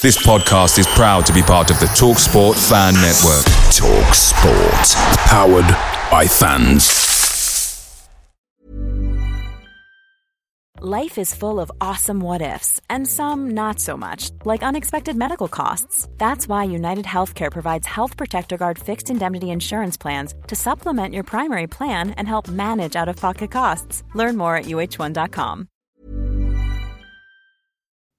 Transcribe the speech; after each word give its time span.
This 0.00 0.16
podcast 0.24 0.78
is 0.78 0.86
proud 0.86 1.26
to 1.26 1.32
be 1.32 1.42
part 1.42 1.72
of 1.72 1.80
the 1.80 1.86
TalkSport 1.86 2.54
Fan 2.68 2.94
Network. 2.94 3.44
TalkSport. 3.74 4.94
Powered 5.26 5.66
by 6.08 6.24
fans. 6.24 8.08
Life 10.80 11.18
is 11.18 11.34
full 11.34 11.58
of 11.58 11.72
awesome 11.80 12.20
what 12.20 12.42
ifs, 12.42 12.80
and 12.88 13.08
some 13.08 13.50
not 13.50 13.80
so 13.80 13.96
much, 13.96 14.30
like 14.44 14.62
unexpected 14.62 15.16
medical 15.16 15.48
costs. 15.48 16.06
That's 16.16 16.46
why 16.46 16.62
United 16.62 17.04
Healthcare 17.04 17.50
provides 17.50 17.88
Health 17.88 18.16
Protector 18.16 18.56
Guard 18.56 18.78
fixed 18.78 19.10
indemnity 19.10 19.50
insurance 19.50 19.96
plans 19.96 20.32
to 20.46 20.54
supplement 20.54 21.12
your 21.12 21.24
primary 21.24 21.66
plan 21.66 22.12
and 22.12 22.28
help 22.28 22.46
manage 22.46 22.94
out 22.94 23.08
of 23.08 23.16
pocket 23.16 23.50
costs. 23.50 24.04
Learn 24.14 24.36
more 24.36 24.54
at 24.54 24.66
uh1.com. 24.66 25.68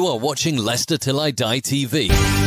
You 0.00 0.06
are 0.06 0.16
watching 0.16 0.56
Leicester 0.56 0.96
Till 0.96 1.20
I 1.20 1.30
Die 1.30 1.60
TV. 1.60 2.39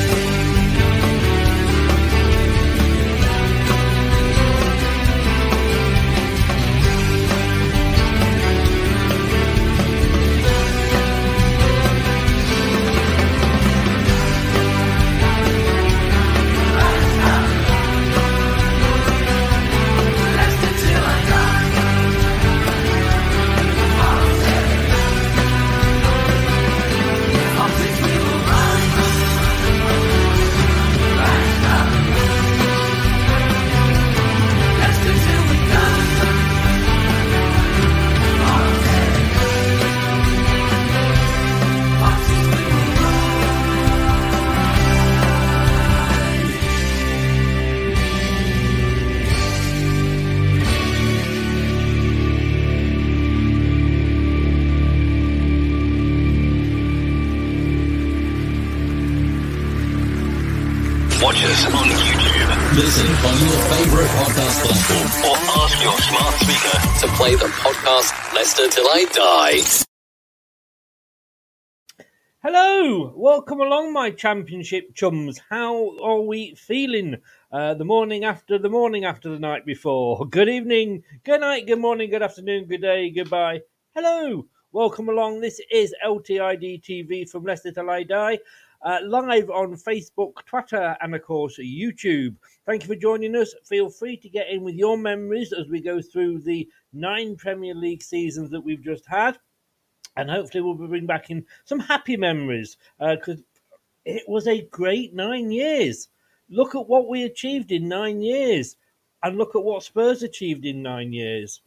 I 68.95 69.05
Die. 69.05 69.61
Hello, 72.43 73.11
welcome 73.15 73.59
along, 73.59 73.91
my 73.91 74.11
championship 74.11 74.93
chums. 74.93 75.41
How 75.49 75.97
are 75.97 76.21
we 76.21 76.53
feeling? 76.53 77.17
Uh, 77.51 77.73
the 77.73 77.85
morning 77.85 78.23
after 78.23 78.59
the 78.59 78.69
morning 78.69 79.03
after 79.03 79.29
the 79.29 79.39
night 79.39 79.65
before. 79.65 80.27
Good 80.27 80.47
evening, 80.47 81.01
good 81.23 81.41
night, 81.41 81.65
good 81.65 81.79
morning, 81.79 82.11
good 82.11 82.21
afternoon, 82.21 82.67
good 82.67 82.83
day, 82.83 83.09
goodbye. 83.09 83.61
Hello, 83.95 84.45
welcome 84.73 85.09
along. 85.09 85.41
This 85.41 85.59
is 85.71 85.95
LTID 86.05 86.83
TV 86.83 87.27
from 87.27 87.45
Leicester 87.45 87.71
Till 87.71 87.89
I 87.89 88.03
Die, 88.03 88.37
uh, 88.83 88.99
live 89.07 89.49
on 89.49 89.73
Facebook, 89.73 90.33
Twitter, 90.45 90.95
and 91.01 91.15
of 91.15 91.23
course 91.23 91.57
YouTube. 91.57 92.35
Thank 92.67 92.83
you 92.83 92.89
for 92.89 92.95
joining 92.95 93.35
us. 93.35 93.55
Feel 93.65 93.89
free 93.89 94.17
to 94.17 94.29
get 94.29 94.49
in 94.51 94.61
with 94.61 94.75
your 94.75 94.99
memories 94.99 95.51
as 95.51 95.67
we 95.67 95.81
go 95.81 95.99
through 95.99 96.41
the 96.41 96.69
nine 96.93 97.35
Premier 97.35 97.73
League 97.75 98.03
seasons 98.03 98.49
that 98.51 98.61
we've 98.61 98.83
just 98.83 99.05
had 99.05 99.37
and 100.15 100.29
hopefully 100.29 100.61
we'll 100.61 100.75
bring 100.75 101.05
back 101.05 101.29
in 101.29 101.45
some 101.65 101.79
happy 101.79 102.17
memories 102.17 102.77
because 102.99 103.41
it 104.05 104.23
was 104.27 104.47
a 104.47 104.61
great 104.63 105.13
nine 105.13 105.51
years. 105.51 106.09
Look 106.49 106.75
at 106.75 106.87
what 106.87 107.07
we 107.07 107.23
achieved 107.23 107.71
in 107.71 107.87
nine 107.87 108.21
years, 108.21 108.75
and 109.23 109.37
look 109.37 109.55
at 109.55 109.63
what 109.63 109.83
Spurs 109.83 110.23
achieved 110.23 110.65
in 110.65 110.83
nine 110.83 111.13
years. 111.13 111.61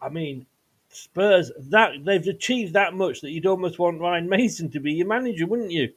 I 0.00 0.10
mean, 0.10 0.46
Spurs 0.90 1.50
that 1.70 1.92
they've 2.04 2.26
achieved 2.26 2.74
that 2.74 2.94
much 2.94 3.20
that 3.20 3.30
you'd 3.30 3.46
almost 3.46 3.78
want 3.78 4.00
Ryan 4.00 4.28
Mason 4.28 4.70
to 4.70 4.80
be 4.80 4.92
your 4.92 5.06
manager, 5.06 5.46
wouldn't 5.46 5.72
you, 5.72 5.92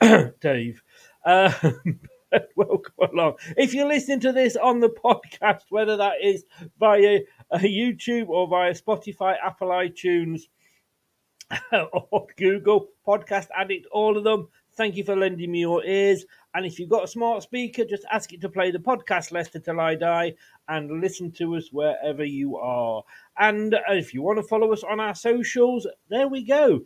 Dave? 0.40 0.82
Uh, 1.24 1.52
welcome 2.56 2.94
along. 3.12 3.34
If 3.56 3.74
you're 3.74 3.86
listening 3.88 4.20
to 4.20 4.32
this 4.32 4.56
on 4.56 4.80
the 4.80 4.88
podcast, 4.88 5.64
whether 5.68 5.96
that 5.98 6.14
is 6.22 6.44
via 6.78 7.18
uh, 7.18 7.39
YouTube 7.54 8.28
or 8.28 8.46
via 8.46 8.72
Spotify, 8.74 9.36
Apple 9.44 9.68
iTunes, 9.68 10.42
or 11.72 12.26
Google 12.36 12.88
Podcast 13.06 13.48
Addict, 13.56 13.86
all 13.92 14.16
of 14.16 14.24
them. 14.24 14.48
Thank 14.74 14.96
you 14.96 15.04
for 15.04 15.16
lending 15.16 15.50
me 15.50 15.60
your 15.60 15.84
ears. 15.84 16.24
And 16.54 16.64
if 16.64 16.78
you've 16.78 16.88
got 16.88 17.04
a 17.04 17.08
smart 17.08 17.42
speaker, 17.42 17.84
just 17.84 18.04
ask 18.10 18.32
it 18.32 18.40
to 18.40 18.48
play 18.48 18.70
the 18.70 18.78
podcast 18.78 19.32
Leicester 19.32 19.58
Till 19.58 19.80
I 19.80 19.94
Die 19.94 20.34
and 20.68 21.00
listen 21.00 21.32
to 21.32 21.56
us 21.56 21.68
wherever 21.72 22.24
you 22.24 22.56
are. 22.56 23.02
And 23.38 23.76
if 23.88 24.14
you 24.14 24.22
want 24.22 24.38
to 24.38 24.44
follow 24.44 24.72
us 24.72 24.84
on 24.84 25.00
our 25.00 25.14
socials, 25.14 25.86
there 26.08 26.28
we 26.28 26.44
go. 26.44 26.80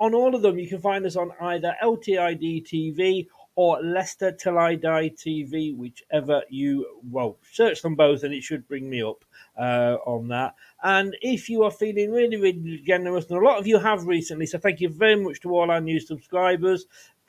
On 0.00 0.14
all 0.14 0.34
of 0.34 0.42
them, 0.42 0.58
you 0.58 0.68
can 0.68 0.80
find 0.80 1.04
us 1.04 1.16
on 1.16 1.32
either 1.40 1.74
LTID 1.82 2.66
TV 2.66 3.26
or 3.54 3.82
Leicester 3.82 4.32
Till 4.32 4.58
I 4.58 4.74
Die 4.74 5.10
TV, 5.10 5.76
whichever 5.76 6.42
you 6.48 7.00
well 7.10 7.36
search 7.52 7.82
them 7.82 7.94
both, 7.94 8.22
and 8.22 8.32
it 8.32 8.42
should 8.42 8.66
bring 8.68 8.88
me 8.88 9.02
up 9.02 9.24
uh, 9.58 9.96
on 10.06 10.28
that. 10.28 10.54
And 10.82 11.16
if 11.20 11.48
you 11.48 11.64
are 11.64 11.70
feeling 11.70 12.12
really, 12.12 12.36
really 12.36 12.82
generous, 12.86 13.26
and 13.26 13.38
a 13.38 13.44
lot 13.44 13.58
of 13.58 13.66
you 13.66 13.78
have 13.78 14.06
recently, 14.06 14.46
so 14.46 14.58
thank 14.58 14.80
you 14.80 14.88
very 14.88 15.16
much 15.16 15.40
to 15.40 15.50
all 15.50 15.70
our 15.70 15.80
new 15.80 16.00
subscribers. 16.00 16.86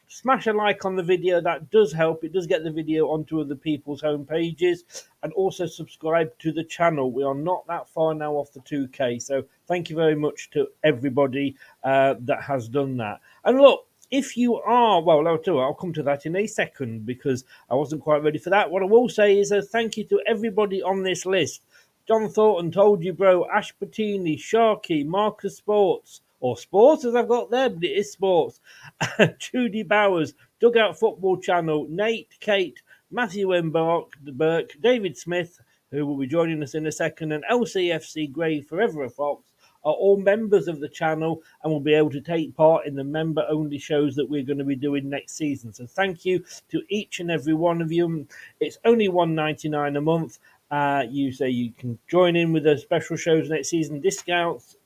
Smash 0.08 0.46
a 0.48 0.52
like 0.52 0.84
on 0.84 0.98
the 0.98 1.04
video, 1.04 1.40
that 1.40 1.72
does 1.72 1.94
help. 1.94 2.26
It 2.26 2.34
does 2.34 2.46
get 2.46 2.66
the 2.66 2.72
video 2.72 3.08
onto 3.08 3.40
other 3.40 3.56
people's 3.56 4.02
home 4.02 4.26
pages. 4.26 4.84
And 5.24 5.32
also 5.34 5.66
subscribe 5.66 6.38
to 6.40 6.52
the 6.52 6.66
channel. 6.66 7.14
We 7.14 7.24
are 7.24 7.34
not 7.34 7.66
that 7.68 7.88
far 7.88 8.14
now 8.14 8.34
off 8.34 8.52
the 8.52 8.60
2K. 8.60 9.22
So 9.22 9.46
thank 9.68 9.90
you 9.90 9.96
very 9.96 10.16
much 10.16 10.50
to 10.52 10.68
everybody 10.84 11.56
uh, 11.86 12.16
that 12.20 12.44
has 12.44 12.68
done 12.68 12.98
that. 12.98 13.22
And 13.46 13.58
look, 13.58 13.88
if 14.12 14.36
you 14.36 14.56
are, 14.56 15.02
well, 15.02 15.26
I'll, 15.26 15.40
you, 15.46 15.58
I'll 15.58 15.74
come 15.74 15.94
to 15.94 16.04
that 16.04 16.26
in 16.26 16.36
a 16.36 16.46
second 16.46 17.06
because 17.06 17.46
I 17.70 17.76
wasn't 17.76 18.02
quite 18.02 18.22
ready 18.22 18.38
for 18.38 18.50
that. 18.50 18.70
What 18.70 18.84
I 18.84 18.86
will 18.86 19.08
say 19.08 19.40
is 19.40 19.52
a 19.52 19.62
thank 19.62 19.96
you 19.96 20.04
to 20.06 20.22
everybody 20.28 20.84
on 20.84 21.02
this 21.02 21.26
list. 21.26 21.64
John 22.08 22.30
Thornton 22.30 22.72
told 22.72 23.04
you, 23.04 23.14
bro. 23.14 23.48
Ash 23.50 23.74
Patini, 23.82 24.38
Sharky, 24.38 25.06
Marcus 25.06 25.58
Sports, 25.58 26.22
or 26.42 26.58
Sports 26.58 27.06
as 27.06 27.16
I've 27.16 27.30
got 27.30 27.52
there, 27.52 27.70
but 27.70 27.84
it 27.84 27.98
is 27.98 28.12
Sports. 28.12 28.60
Judy 29.40 29.84
Bowers, 29.84 30.34
Dugout 30.60 31.00
Football 31.00 31.38
Channel, 31.38 31.88
Nate, 31.90 32.36
Kate, 32.42 32.82
Matthew 33.12 33.54
M. 33.54 33.72
Burke, 33.72 34.76
David 34.82 35.18
Smith, 35.18 35.58
who 35.92 36.06
will 36.06 36.18
be 36.18 36.28
joining 36.28 36.62
us 36.64 36.76
in 36.76 36.86
a 36.86 36.92
second, 36.92 37.32
and 37.32 37.46
LCFC 37.50 38.32
Grey 38.32 38.62
Forever 38.62 39.08
Fox 39.10 39.51
are 39.84 39.94
all 39.94 40.18
members 40.18 40.68
of 40.68 40.80
the 40.80 40.90
channel 40.90 41.42
and 41.64 41.72
will 41.72 41.80
be 41.80 41.94
able 41.94 42.12
to 42.12 42.22
take 42.22 42.56
part 42.56 42.86
in 42.86 42.96
the 42.96 43.04
member 43.04 43.46
only 43.50 43.80
shows 43.80 44.16
that 44.16 44.30
we're 44.30 44.44
going 44.44 44.58
to 44.60 44.64
be 44.64 44.76
doing 44.76 45.10
next 45.10 45.36
season. 45.36 45.74
So 45.74 45.86
thank 45.86 46.26
you 46.26 46.44
to 46.70 46.82
each 46.90 47.20
and 47.20 47.32
every 47.32 47.54
one 47.54 47.82
of 47.82 47.92
you. 47.92 48.28
It's 48.60 48.78
only 48.86 49.10
one 49.10 49.36
ninety 49.36 49.70
nine 49.70 49.96
a 49.96 50.02
month. 50.02 50.40
Uh, 50.70 51.04
you 51.10 51.32
say 51.32 51.50
you 51.50 51.72
can 51.78 52.00
join 52.08 52.36
in 52.36 52.54
with 52.54 52.64
the 52.64 52.78
special 52.78 53.18
shows 53.18 53.50
next 53.50 53.70
season, 53.70 54.00
discounts, 54.00 54.78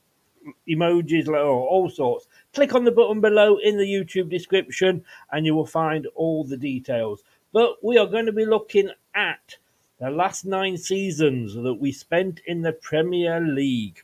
emojis, 0.68 1.28
or 1.28 1.34
all 1.44 1.88
sorts. 1.88 2.26
Click 2.54 2.74
on 2.74 2.84
the 2.84 2.90
button 2.90 3.20
below 3.20 3.58
in 3.58 3.76
the 3.76 3.84
YouTube 3.84 4.28
description 4.30 5.04
and 5.30 5.46
you 5.46 5.54
will 5.54 5.66
find 5.66 6.06
all 6.14 6.42
the 6.42 6.56
details. 6.56 7.22
But 7.52 7.76
we 7.84 7.98
are 7.98 8.06
going 8.06 8.26
to 8.26 8.32
be 8.32 8.44
looking 8.44 8.90
at 9.14 9.56
the 10.00 10.10
last 10.10 10.44
nine 10.44 10.76
seasons 10.76 11.54
that 11.54 11.74
we 11.80 11.92
spent 11.92 12.40
in 12.46 12.62
the 12.62 12.72
Premier 12.72 13.40
League. 13.40 14.02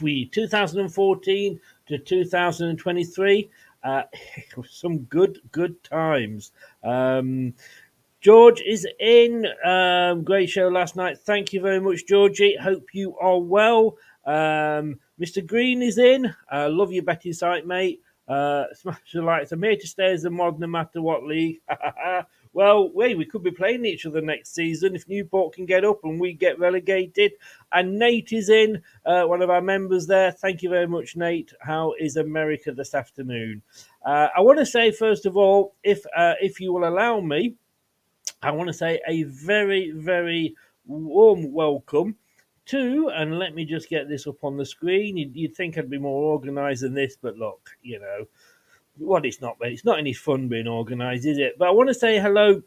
We 0.00 0.26
2014 0.26 1.60
to 1.88 1.98
2023. 1.98 3.50
Uh, 3.84 4.02
some 4.68 4.98
good, 5.00 5.40
good 5.52 5.82
times. 5.84 6.52
Um, 6.82 7.54
George 8.20 8.60
is 8.62 8.86
in. 8.98 9.46
Um, 9.64 10.24
great 10.24 10.50
show 10.50 10.68
last 10.68 10.96
night. 10.96 11.18
Thank 11.18 11.52
you 11.52 11.60
very 11.60 11.80
much, 11.80 12.06
Georgie. 12.06 12.56
Hope 12.60 12.88
you 12.92 13.16
are 13.18 13.38
well. 13.38 13.96
Um, 14.24 14.98
Mr. 15.20 15.46
Green 15.46 15.82
is 15.82 15.98
in. 15.98 16.34
Uh, 16.52 16.68
love 16.68 16.92
your 16.92 17.04
betting 17.04 17.32
site, 17.32 17.66
mate. 17.66 18.02
Uh, 18.26 18.64
smash 18.74 19.12
the 19.14 19.22
lights. 19.22 19.52
I'm 19.52 19.62
here 19.62 19.76
to 19.76 19.86
stay 19.86 20.12
as 20.12 20.24
a 20.24 20.30
mod 20.30 20.58
no 20.58 20.66
matter 20.66 21.00
what 21.00 21.22
league. 21.24 21.60
well, 22.56 22.90
wait, 22.94 23.18
we 23.18 23.26
could 23.26 23.42
be 23.42 23.50
playing 23.50 23.84
each 23.84 24.06
other 24.06 24.22
next 24.22 24.54
season 24.54 24.96
if 24.96 25.06
Newport 25.06 25.54
can 25.54 25.66
get 25.66 25.84
up 25.84 25.98
and 26.04 26.18
we 26.18 26.32
get 26.32 26.58
relegated. 26.58 27.32
And 27.70 27.98
Nate 27.98 28.32
is 28.32 28.48
in, 28.48 28.80
uh, 29.04 29.24
one 29.24 29.42
of 29.42 29.50
our 29.50 29.60
members 29.60 30.06
there. 30.06 30.32
Thank 30.32 30.62
you 30.62 30.70
very 30.70 30.86
much, 30.86 31.16
Nate. 31.16 31.52
How 31.60 31.92
is 32.00 32.16
America 32.16 32.72
this 32.72 32.94
afternoon? 32.94 33.60
Uh, 34.06 34.28
I 34.34 34.40
want 34.40 34.58
to 34.58 34.64
say, 34.64 34.90
first 34.90 35.26
of 35.26 35.36
all, 35.36 35.74
if 35.84 36.02
uh, 36.16 36.32
if 36.40 36.58
you 36.58 36.72
will 36.72 36.88
allow 36.88 37.20
me, 37.20 37.56
I 38.40 38.52
want 38.52 38.68
to 38.68 38.72
say 38.72 39.02
a 39.06 39.24
very, 39.24 39.90
very 39.90 40.56
warm 40.86 41.52
welcome 41.52 42.16
to, 42.66 43.10
and 43.14 43.38
let 43.38 43.54
me 43.54 43.66
just 43.66 43.90
get 43.90 44.08
this 44.08 44.26
up 44.26 44.42
on 44.42 44.56
the 44.56 44.64
screen. 44.64 45.18
You'd, 45.18 45.36
you'd 45.36 45.54
think 45.54 45.76
I'd 45.76 45.90
be 45.90 45.98
more 45.98 46.32
organised 46.32 46.80
than 46.80 46.94
this, 46.94 47.18
but 47.20 47.36
look, 47.36 47.68
you 47.82 48.00
know, 48.00 48.24
what 48.98 49.26
it's 49.26 49.40
not, 49.40 49.56
it's 49.60 49.84
not 49.84 49.98
any 49.98 50.12
fun 50.12 50.48
being 50.48 50.68
organised, 50.68 51.26
is 51.26 51.38
it? 51.38 51.58
But 51.58 51.68
I 51.68 51.72
want 51.72 51.88
to 51.88 51.94
say 51.94 52.18
hello 52.18 52.62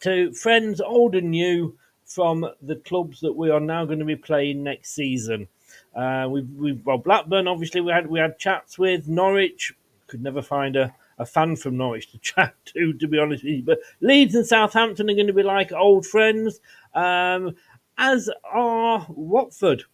to 0.00 0.32
friends 0.32 0.80
old 0.80 1.14
and 1.14 1.30
new 1.30 1.76
from 2.04 2.44
the 2.62 2.76
clubs 2.76 3.20
that 3.20 3.32
we 3.32 3.50
are 3.50 3.60
now 3.60 3.84
going 3.84 3.98
to 4.00 4.04
be 4.04 4.16
playing 4.16 4.62
next 4.62 4.94
season. 4.94 5.46
Uh, 5.94 6.26
we've, 6.28 6.50
we've 6.56 6.84
well 6.84 6.98
Blackburn 6.98 7.48
obviously 7.48 7.80
we 7.80 7.92
had 7.92 8.06
we 8.06 8.18
had 8.18 8.38
chats 8.38 8.78
with 8.78 9.08
Norwich. 9.08 9.72
Could 10.06 10.22
never 10.22 10.42
find 10.42 10.74
a, 10.74 10.92
a 11.18 11.26
fan 11.26 11.56
from 11.56 11.76
Norwich 11.76 12.10
to 12.10 12.18
chat 12.22 12.54
to, 12.66 12.92
to 12.94 13.08
be 13.08 13.18
honest 13.18 13.44
with 13.44 13.52
you. 13.52 13.62
But 13.62 13.78
Leeds 14.00 14.34
and 14.34 14.46
Southampton 14.46 15.08
are 15.08 15.14
going 15.14 15.26
to 15.28 15.32
be 15.32 15.42
like 15.42 15.72
old 15.72 16.06
friends, 16.06 16.60
um, 16.94 17.54
as 17.96 18.28
are 18.44 19.06
Watford. 19.08 19.84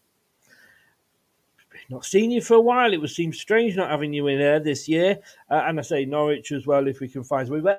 Not 1.89 2.05
seen 2.05 2.31
you 2.31 2.41
for 2.41 2.55
a 2.55 2.61
while. 2.61 2.93
It 2.93 3.01
would 3.01 3.11
seem 3.11 3.33
strange 3.33 3.77
not 3.77 3.91
having 3.91 4.13
you 4.13 4.27
in 4.27 4.39
there 4.39 4.61
this 4.61 4.89
year. 4.89 5.19
Uh, 5.51 5.63
and 5.67 5.79
I 5.79 5.83
say 5.83 6.05
Norwich 6.05 6.53
as 6.53 6.67
well 6.67 6.89
if 6.89 7.01
we 7.01 7.09
can 7.09 7.23
find. 7.23 7.49
we 7.49 7.61
going 7.61 7.79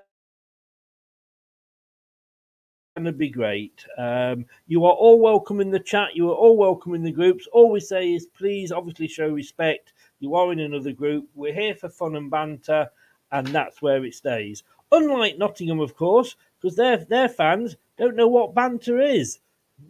to 3.05 3.11
be 3.11 3.29
great. 3.29 3.85
Um, 3.97 4.45
you 4.65 4.85
are 4.85 4.93
all 4.93 5.19
welcome 5.19 5.61
in 5.61 5.69
the 5.69 5.79
chat. 5.79 6.15
You 6.15 6.31
are 6.31 6.35
all 6.35 6.57
welcome 6.57 6.95
in 6.95 7.03
the 7.03 7.11
groups. 7.11 7.47
All 7.53 7.69
we 7.69 7.79
say 7.79 8.13
is 8.13 8.25
please, 8.25 8.71
obviously, 8.71 9.07
show 9.07 9.29
respect. 9.29 9.93
You 10.19 10.33
are 10.33 10.51
in 10.51 10.59
another 10.59 10.93
group. 10.93 11.27
We're 11.35 11.53
here 11.53 11.75
for 11.75 11.89
fun 11.89 12.15
and 12.15 12.31
banter, 12.31 12.89
and 13.31 13.45
that's 13.47 13.83
where 13.83 14.03
it 14.03 14.15
stays. 14.15 14.63
Unlike 14.91 15.37
Nottingham, 15.37 15.79
of 15.79 15.95
course, 15.95 16.35
because 16.59 16.75
their 16.75 16.97
their 16.97 17.29
fans 17.29 17.75
don't 17.97 18.15
know 18.15 18.27
what 18.27 18.55
banter 18.55 18.99
is. 18.99 19.39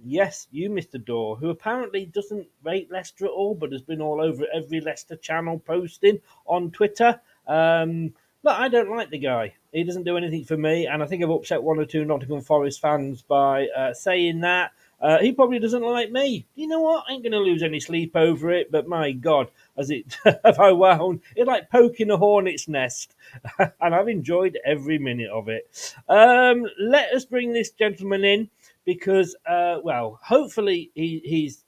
Yes, 0.04 0.48
you, 0.51 0.69
Mr. 0.69 1.04
Dorr, 1.04 1.38
who 1.38 1.50
apparently 1.50 2.06
doesn't 2.06 2.48
rate 2.63 2.92
Leicester 2.92 3.25
at 3.25 3.31
all, 3.31 3.56
but 3.56 3.72
has 3.72 3.81
been 3.81 4.01
all 4.01 4.22
over 4.22 4.45
every 4.54 4.81
Leicester 4.81 5.16
channel 5.16 5.60
posting 5.60 6.19
on 6.45 6.72
Twitter. 6.72 7.19
Um, 7.48 8.13
look, 8.44 8.60
I 8.60 8.68
don't 8.68 8.89
like 8.89 9.10
the 9.10 9.18
guy. 9.18 9.54
He 9.72 9.84
doesn't 9.84 10.04
do 10.04 10.18
anything 10.18 10.44
for 10.44 10.57
me, 10.57 10.88
and 10.88 11.01
I 11.01 11.06
think 11.06 11.24
I've 11.24 11.30
upset 11.30 11.63
one 11.63 11.80
or 11.80 11.86
two 11.86 12.04
Nottingham 12.04 12.42
Forest 12.42 12.81
fans 12.81 13.22
by 13.22 13.68
uh, 13.68 13.94
saying 13.94 14.42
that. 14.42 14.72
Uh, 15.00 15.19
he 15.19 15.31
probably 15.31 15.60
doesn't 15.60 15.84
like 15.84 16.12
me. 16.12 16.48
You 16.56 16.68
know 16.68 16.80
what? 16.80 17.04
I 17.07 17.13
ain't 17.13 17.22
going 17.22 17.31
to 17.31 17.38
lose 17.38 17.62
any 17.62 17.80
sleep 17.80 18.16
over 18.16 18.50
it, 18.51 18.72
but 18.72 18.88
my 18.88 19.12
God, 19.12 19.51
as 19.78 19.92
it 19.92 20.18
have 20.44 20.60
I 20.60 20.72
wound, 20.72 21.22
it's 21.36 21.48
like 21.48 21.69
poking 21.69 22.10
a 22.10 22.18
hornet's 22.18 22.68
nest, 22.68 23.16
and 23.60 23.95
I've 23.95 24.07
enjoyed 24.07 24.57
every 24.66 24.98
minute 24.98 25.30
of 25.30 25.50
it. 25.50 25.94
Um, 26.10 26.66
let 26.80 27.13
us 27.13 27.25
bring 27.25 27.54
this 27.54 27.69
gentleman 27.69 28.25
in 28.25 28.50
because, 28.88 29.36
uh, 29.45 29.80
well, 29.84 30.18
hopefully 30.24 30.89
he, 30.95 31.22
he's 31.25 31.66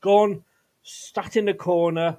gone, 0.00 0.42
sat 0.82 1.36
in 1.36 1.50
a 1.50 1.54
corner, 1.54 2.16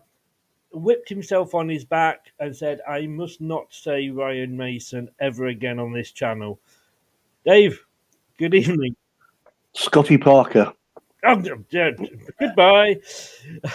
whipped 0.72 1.10
himself 1.10 1.56
on 1.56 1.68
his 1.68 1.84
back, 1.84 2.31
and 2.39 2.56
said, 2.56 2.80
I 2.88 3.07
must 3.07 3.42
not 3.42 3.66
say 3.72 4.10
Ryan 4.12 4.56
Mason 4.56 5.10
ever 5.19 5.48
again 5.48 5.80
on 5.80 5.92
this 5.92 6.12
channel. 6.12 6.60
Dave, 7.48 7.84
good 8.38 8.54
evening. 8.54 8.95
Scotty 9.74 10.19
Parker. 10.19 10.72
Oh, 11.25 11.42
yeah, 11.72 11.92
goodbye. 12.40 13.00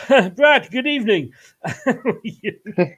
Brad, 0.37 0.70
good 0.70 0.87
evening. 0.87 1.32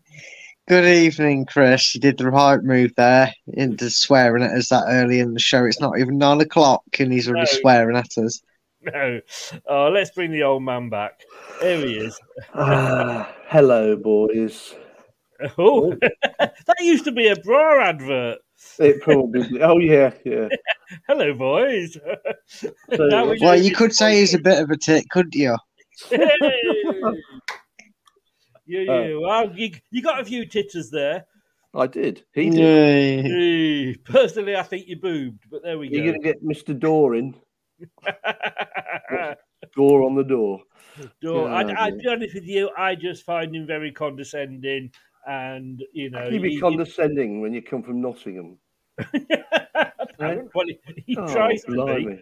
Good 0.66 0.86
evening, 0.86 1.44
Chris. 1.44 1.94
You 1.94 2.00
did 2.00 2.16
the 2.16 2.30
right 2.30 2.62
move 2.62 2.92
there 2.96 3.34
into 3.48 3.90
swearing 3.90 4.42
at 4.42 4.52
us 4.52 4.70
that 4.70 4.84
early 4.88 5.20
in 5.20 5.34
the 5.34 5.40
show. 5.40 5.64
It's 5.66 5.80
not 5.80 5.98
even 5.98 6.16
nine 6.16 6.40
o'clock 6.40 6.82
and 6.98 7.12
he's 7.12 7.28
already 7.28 7.50
No. 7.52 7.60
swearing 7.60 7.96
at 7.98 8.16
us. 8.16 8.40
no. 8.82 9.20
Oh, 9.68 9.88
let's 9.88 10.10
bring 10.12 10.30
the 10.32 10.42
old 10.44 10.62
man 10.62 10.88
back. 10.88 11.20
Here 11.60 11.76
he 11.84 11.98
is. 11.98 12.18
Ah, 12.54 13.30
hello, 13.48 13.96
boys. 13.96 14.74
Oh, 15.58 15.90
that 16.38 16.76
used 16.80 17.04
to 17.06 17.12
be 17.12 17.26
a 17.26 17.34
bra 17.34 17.82
advert. 17.88 18.38
It 18.78 19.02
probably. 19.02 19.60
Oh 19.60 19.78
yeah, 19.78 20.12
yeah. 20.24 20.46
Hello, 21.08 21.34
boys. 21.34 21.98
So, 22.46 22.72
Well, 23.40 23.60
you 23.60 23.74
could 23.74 23.92
say 23.92 24.20
he's 24.20 24.32
a 24.32 24.38
bit 24.38 24.62
of 24.62 24.70
a 24.70 24.76
tit, 24.76 25.10
couldn't 25.10 25.34
you? 25.34 25.56
Hey! 28.66 28.72
you, 28.84 28.90
Oh. 28.90 29.02
you. 29.04 29.20
Well, 29.20 29.52
you, 29.56 29.70
you 29.90 30.02
got 30.02 30.20
a 30.20 30.24
few 30.24 30.46
titters 30.46 30.90
there. 30.90 31.26
I 31.74 31.86
did. 31.88 32.24
He 32.32 32.50
did. 32.50 33.26
Yay. 33.26 33.94
Personally, 34.04 34.54
I 34.54 34.62
think 34.62 34.86
you 34.86 34.96
boobed, 34.96 35.44
but 35.50 35.62
there 35.64 35.76
we 35.78 35.88
go. 35.88 35.96
You're 35.96 36.12
going 36.12 36.22
to 36.22 36.28
get 36.28 36.44
Mr. 36.44 36.78
Door 36.78 37.16
in. 37.16 37.34
Door 39.74 40.02
on 40.04 40.14
the 40.14 40.22
door. 40.22 40.60
Door. 41.20 41.48
Yeah, 41.48 41.54
I, 41.54 41.84
I'd 41.86 41.98
be 41.98 42.06
honest 42.06 42.34
with 42.34 42.44
you, 42.44 42.70
I 42.78 42.94
just 42.94 43.24
find 43.24 43.54
him 43.56 43.66
very 43.66 43.90
condescending, 43.90 44.92
and 45.26 45.82
you 45.92 46.10
know, 46.10 46.18
How 46.18 46.24
can 46.26 46.34
you 46.34 46.40
be 46.40 46.50
he- 46.50 46.60
condescending 46.60 47.40
when 47.40 47.52
you 47.52 47.62
come 47.62 47.82
from 47.82 48.00
Nottingham? 48.00 48.58
well, 50.20 50.44
he, 50.66 50.78
he 51.06 51.16
Oh, 51.18 51.26
tries 51.32 51.62
to 51.64 51.72
be. 51.86 52.20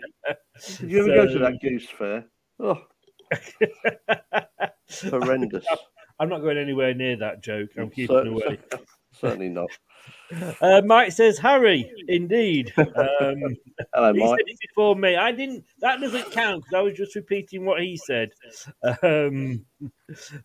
Did 0.78 0.90
you 0.90 1.00
ever 1.00 1.08
go 1.08 1.26
to 1.32 1.38
that 1.40 1.60
goose 1.60 1.88
fair? 1.90 2.24
Oh, 2.58 2.80
horrendous. 5.10 5.66
I'm 6.18 6.28
not 6.28 6.40
going 6.40 6.58
anywhere 6.58 6.94
near 6.94 7.16
that 7.16 7.42
joke. 7.42 7.70
I'm 7.76 7.90
keeping 7.90 8.16
Cer- 8.16 8.26
away. 8.28 8.58
Certainly 9.12 9.50
not. 9.50 9.70
Uh, 10.62 10.80
Mike 10.86 11.12
says, 11.12 11.38
"Harry, 11.38 11.92
indeed." 12.08 12.72
Um, 12.78 12.86
Hello, 13.94 14.12
he 14.14 14.20
Mike. 14.20 14.30
said 14.30 14.48
it 14.48 14.58
before 14.62 14.96
me. 14.96 15.14
I 15.14 15.30
didn't. 15.30 15.62
That 15.80 16.00
doesn't 16.00 16.32
count 16.32 16.64
because 16.64 16.74
I 16.74 16.80
was 16.80 16.94
just 16.94 17.14
repeating 17.14 17.66
what 17.66 17.82
he 17.82 17.98
said. 17.98 18.30
Um, 19.02 19.62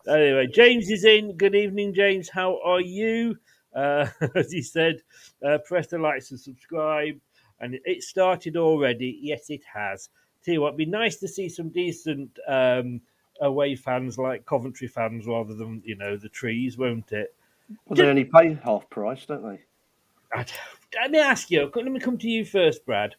anyway, 0.06 0.46
James 0.52 0.90
is 0.90 1.04
in. 1.04 1.36
Good 1.38 1.54
evening, 1.54 1.94
James. 1.94 2.28
How 2.28 2.60
are 2.62 2.82
you? 2.82 3.38
Uh, 3.74 4.06
as 4.34 4.52
he 4.52 4.60
said, 4.60 5.00
uh, 5.42 5.56
press 5.66 5.86
the 5.86 5.98
likes 5.98 6.30
and 6.32 6.38
subscribe. 6.38 7.18
And 7.60 7.78
it 7.86 8.02
started 8.02 8.56
already. 8.58 9.18
Yes, 9.22 9.48
it 9.48 9.62
has. 9.72 10.10
Tell 10.44 10.52
you 10.54 10.60
what, 10.60 10.68
it'd 10.68 10.78
be 10.78 10.86
nice 10.86 11.16
to 11.16 11.28
see 11.28 11.48
some 11.48 11.70
decent 11.70 12.38
um, 12.46 13.00
away 13.40 13.74
fans 13.76 14.18
like 14.18 14.46
Coventry 14.46 14.88
fans 14.88 15.26
rather 15.26 15.54
than 15.54 15.82
you 15.84 15.96
know 15.96 16.16
the 16.16 16.28
trees, 16.28 16.78
won't 16.78 17.12
it? 17.12 17.34
Well, 17.86 17.96
they 17.96 18.06
only 18.06 18.24
pay 18.24 18.54
half 18.64 18.88
price, 18.90 19.26
don't 19.26 19.42
they? 19.42 19.60
I- 20.32 20.46
Let 20.94 21.10
me 21.10 21.18
ask 21.18 21.50
you. 21.50 21.70
Let 21.74 21.84
me 21.86 22.00
come 22.00 22.18
to 22.18 22.28
you 22.28 22.44
first, 22.44 22.84
Brad. 22.86 23.14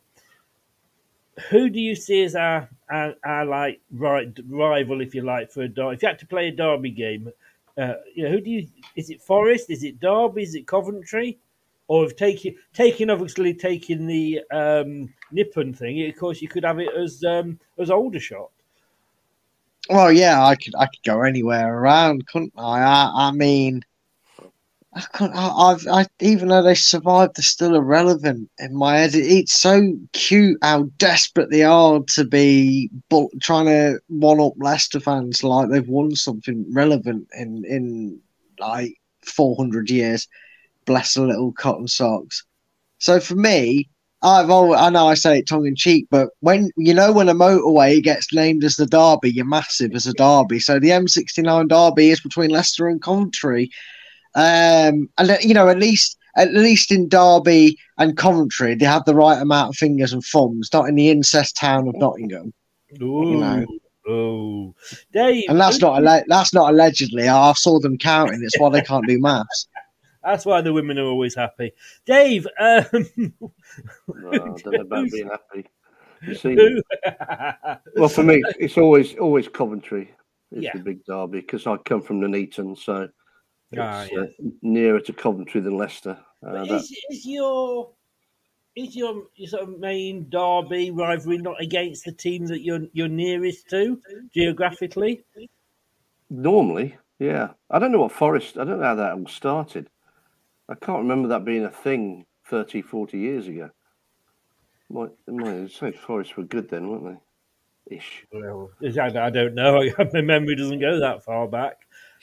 Who 1.49 1.69
do 1.69 1.79
you 1.79 1.95
see 1.95 2.23
as 2.23 2.35
our 2.35 2.69
our, 2.91 3.13
our 3.23 3.45
like 3.45 3.79
right 3.91 4.27
rival, 4.49 5.01
if 5.01 5.15
you 5.15 5.21
like, 5.21 5.51
for 5.51 5.61
a 5.61 5.67
derby? 5.67 5.95
If 5.95 6.01
you 6.01 6.07
had 6.09 6.19
to 6.19 6.27
play 6.27 6.47
a 6.49 6.51
derby 6.51 6.91
game, 6.91 7.31
uh, 7.77 7.93
you 8.13 8.23
know, 8.23 8.31
who 8.31 8.41
do 8.41 8.49
you? 8.49 8.67
Is 8.95 9.09
it 9.09 9.21
Forest? 9.21 9.69
Is 9.69 9.83
it 9.83 9.99
Derby? 9.99 10.43
Is 10.43 10.55
it 10.55 10.67
Coventry? 10.67 11.39
Or 11.87 12.05
if 12.05 12.15
taken 12.15 12.55
taking 12.73 13.09
obviously 13.09 13.53
taking 13.53 14.05
the 14.05 14.41
um, 14.51 15.13
Nippon 15.31 15.73
thing, 15.73 16.07
of 16.07 16.15
course, 16.17 16.41
you 16.41 16.47
could 16.47 16.63
have 16.65 16.79
it 16.79 16.89
as 16.95 17.23
um, 17.23 17.59
as 17.79 17.89
Aldershot. 17.89 18.51
Well, 19.89 20.11
yeah, 20.11 20.43
I 20.45 20.55
could 20.55 20.75
I 20.75 20.85
could 20.85 21.03
go 21.03 21.21
anywhere 21.23 21.75
around, 21.75 22.27
couldn't 22.27 22.53
I? 22.57 22.79
I, 22.81 23.27
I 23.29 23.31
mean, 23.31 23.83
I 24.93 25.01
can't. 25.13 25.35
I, 25.35 25.47
I've 25.49 25.87
I, 25.87 26.05
even 26.19 26.49
though 26.49 26.61
they 26.63 26.75
survived, 26.75 27.35
they're 27.35 27.43
still 27.43 27.75
irrelevant 27.75 28.49
in 28.59 28.75
my 28.75 28.97
head. 28.99 29.15
It, 29.15 29.25
it's 29.25 29.53
so 29.53 29.93
cute 30.13 30.59
how 30.61 30.83
desperate 30.97 31.49
they 31.49 31.63
are 31.63 32.01
to 32.01 32.25
be, 32.25 32.89
but 33.09 33.27
trying 33.41 33.65
to 33.65 33.99
one 34.07 34.39
up 34.39 34.53
Leicester 34.57 34.99
fans 34.99 35.43
like 35.43 35.69
they've 35.69 35.87
won 35.87 36.15
something 36.15 36.65
relevant 36.71 37.27
in 37.33 37.65
in 37.65 38.19
like 38.59 38.95
four 39.25 39.55
hundred 39.55 39.89
years. 39.89 40.27
Bless 40.85 41.15
the 41.15 41.23
little 41.25 41.51
cotton 41.51 41.87
socks. 41.87 42.45
So 42.99 43.19
for 43.19 43.35
me, 43.35 43.89
I've 44.21 44.49
always, 44.49 44.79
I 44.79 44.89
know 44.89 45.07
I 45.07 45.13
say 45.13 45.39
it 45.39 45.47
tongue 45.47 45.65
in 45.65 45.75
cheek, 45.75 46.07
but 46.11 46.29
when 46.41 46.71
you 46.75 46.93
know 46.93 47.13
when 47.13 47.29
a 47.29 47.33
motorway 47.33 48.03
gets 48.03 48.33
named 48.33 48.63
as 48.65 48.75
the 48.75 48.85
Derby, 48.85 49.31
you're 49.31 49.45
massive 49.45 49.93
as 49.93 50.07
a 50.07 50.13
Derby. 50.13 50.59
So 50.59 50.77
the 50.79 50.89
M69 50.89 51.69
Derby 51.69 52.09
is 52.09 52.19
between 52.19 52.49
Leicester 52.49 52.87
and 52.87 53.01
Coventry, 53.01 53.69
um, 54.35 55.09
and 55.17 55.37
you 55.41 55.53
know 55.53 55.69
at 55.69 55.79
least 55.79 56.17
at 56.35 56.53
least 56.53 56.91
in 56.91 57.07
Derby 57.07 57.77
and 57.97 58.17
Coventry 58.17 58.75
they 58.75 58.85
have 58.85 59.05
the 59.05 59.15
right 59.15 59.41
amount 59.41 59.69
of 59.69 59.75
fingers 59.75 60.11
and 60.11 60.23
thumbs, 60.23 60.69
not 60.73 60.89
in 60.89 60.95
the 60.95 61.09
incest 61.09 61.55
town 61.55 61.87
of 61.87 61.95
Nottingham. 61.95 62.53
Ooh, 63.01 63.29
You 63.29 63.37
know. 63.37 63.65
oh, 64.07 64.75
Dave, 65.13 65.45
And 65.49 65.59
that's 65.61 65.79
not 65.79 66.03
alle- 66.03 66.23
that's 66.27 66.53
not 66.53 66.71
allegedly. 66.71 67.29
I 67.29 67.53
saw 67.53 67.79
them 67.79 67.97
counting. 67.97 68.41
It's 68.43 68.59
why 68.59 68.69
they 68.69 68.81
can't 68.81 69.07
do 69.07 69.19
maths. 69.19 69.67
That's 70.29 70.45
why 70.45 70.61
the 70.61 70.71
women 70.71 70.99
are 70.99 71.07
always 71.07 71.33
happy. 71.33 71.71
Dave, 72.05 72.45
um, 72.59 73.33
No, 73.33 74.29
I 74.31 74.37
don't 74.37 74.65
know 74.65 74.81
about 74.81 75.09
being 75.09 75.27
happy. 75.27 75.65
You 76.21 76.35
see, 76.35 76.81
well, 77.95 78.09
for 78.09 78.23
me, 78.23 78.43
it's 78.59 78.77
always 78.77 79.15
always 79.15 79.47
Coventry. 79.47 80.11
It's 80.51 80.65
Yeah. 80.65 80.73
the 80.73 80.83
big 80.83 81.03
derby 81.05 81.39
because 81.39 81.65
I 81.65 81.77
come 81.77 82.03
from 82.03 82.19
Nuneaton, 82.19 82.75
so 82.75 83.09
it's 83.71 83.79
Ah, 83.79 84.05
uh, 84.21 84.25
nearer 84.61 84.99
to 84.99 85.13
Coventry 85.13 85.61
than 85.61 85.77
Leicester. 85.77 86.19
Uh, 86.45 86.65
that, 86.65 86.75
is, 86.75 86.95
is 87.09 87.25
your 87.25 87.89
is 88.75 88.95
your, 88.95 89.23
your 89.35 89.47
sort 89.47 89.63
of 89.63 89.79
main 89.79 90.29
derby 90.29 90.91
rivalry 90.91 91.39
not 91.39 91.59
against 91.59 92.05
the 92.05 92.11
team 92.11 92.45
that 92.47 92.61
you're 92.61 92.85
you're 92.93 93.07
nearest 93.07 93.67
to 93.71 93.99
geographically? 94.31 95.23
normally, 96.29 96.97
yeah. 97.17 97.49
I 97.71 97.79
don't 97.79 97.91
know 97.91 98.01
what 98.01 98.11
Forest. 98.11 98.59
I 98.59 98.63
don't 98.63 98.79
know 98.79 98.85
how 98.85 98.95
that 98.95 99.13
all 99.13 99.27
started. 99.27 99.89
I 100.69 100.75
can't 100.75 100.99
remember 100.99 101.29
that 101.29 101.45
being 101.45 101.65
a 101.65 101.71
thing 101.71 102.25
30, 102.45 102.83
40 102.83 103.17
years 103.17 103.47
ago. 103.47 103.71
Might, 104.89 105.09
might 105.27 105.71
say 105.71 105.91
Forest 105.91 106.37
were 106.37 106.43
good 106.43 106.69
then, 106.69 106.89
weren't 106.89 107.19
they? 107.87 107.95
Ish. 107.97 108.25
Well, 108.31 108.69
I, 108.83 109.07
I 109.07 109.29
don't 109.31 109.55
know. 109.55 109.81
My 110.13 110.21
memory 110.21 110.55
doesn't 110.55 110.79
go 110.79 110.99
that 110.99 111.23
far 111.23 111.47
back. 111.47 111.77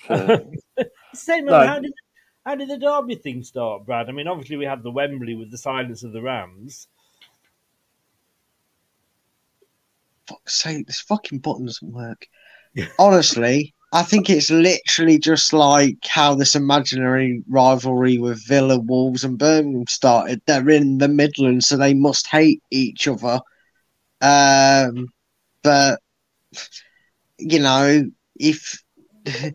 So, 0.06 0.52
Same. 1.14 1.46
No. 1.46 1.66
How 1.66 1.80
did 1.80 1.92
how 2.44 2.54
did 2.54 2.68
the 2.68 2.78
derby 2.78 3.16
thing 3.16 3.42
start, 3.42 3.84
Brad? 3.84 4.08
I 4.08 4.12
mean, 4.12 4.28
obviously 4.28 4.56
we 4.56 4.64
had 4.64 4.84
the 4.84 4.90
Wembley 4.90 5.34
with 5.34 5.50
the 5.50 5.58
silence 5.58 6.04
of 6.04 6.12
the 6.12 6.22
Rams. 6.22 6.86
Fuck's 10.28 10.54
sake, 10.54 10.86
this 10.86 11.00
fucking 11.00 11.40
button 11.40 11.66
doesn't 11.66 11.92
work. 11.92 12.28
Honestly, 13.00 13.74
I 13.96 14.02
think 14.02 14.28
it's 14.28 14.50
literally 14.50 15.18
just 15.18 15.54
like 15.54 15.96
how 16.06 16.34
this 16.34 16.54
imaginary 16.54 17.42
rivalry 17.48 18.18
with 18.18 18.46
Villa, 18.46 18.78
Wolves, 18.78 19.24
and 19.24 19.38
Birmingham 19.38 19.86
started. 19.88 20.42
They're 20.46 20.68
in 20.68 20.98
the 20.98 21.08
Midlands, 21.08 21.66
so 21.66 21.78
they 21.78 21.94
must 21.94 22.26
hate 22.26 22.62
each 22.70 23.08
other. 23.08 23.40
Um, 24.20 25.08
but 25.62 26.00
you 27.38 27.58
know, 27.58 28.04
if 28.38 28.82
it, 29.24 29.54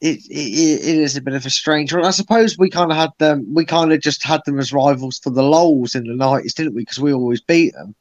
it, 0.00 0.20
it 0.30 0.96
is 0.98 1.16
a 1.16 1.22
bit 1.22 1.34
of 1.34 1.46
a 1.46 1.50
strange 1.50 1.94
one, 1.94 2.04
I 2.04 2.10
suppose 2.10 2.58
we 2.58 2.68
kind 2.68 2.90
of 2.90 2.96
had 2.96 3.10
them. 3.18 3.54
We 3.54 3.64
kind 3.64 3.92
of 3.92 4.00
just 4.00 4.24
had 4.24 4.40
them 4.46 4.58
as 4.58 4.72
rivals 4.72 5.20
for 5.20 5.30
the 5.30 5.44
lols 5.44 5.94
in 5.94 6.08
the 6.08 6.14
nineties, 6.16 6.54
didn't 6.54 6.74
we? 6.74 6.82
Because 6.82 6.98
we 6.98 7.12
always 7.12 7.40
beat 7.40 7.72
them, 7.74 7.94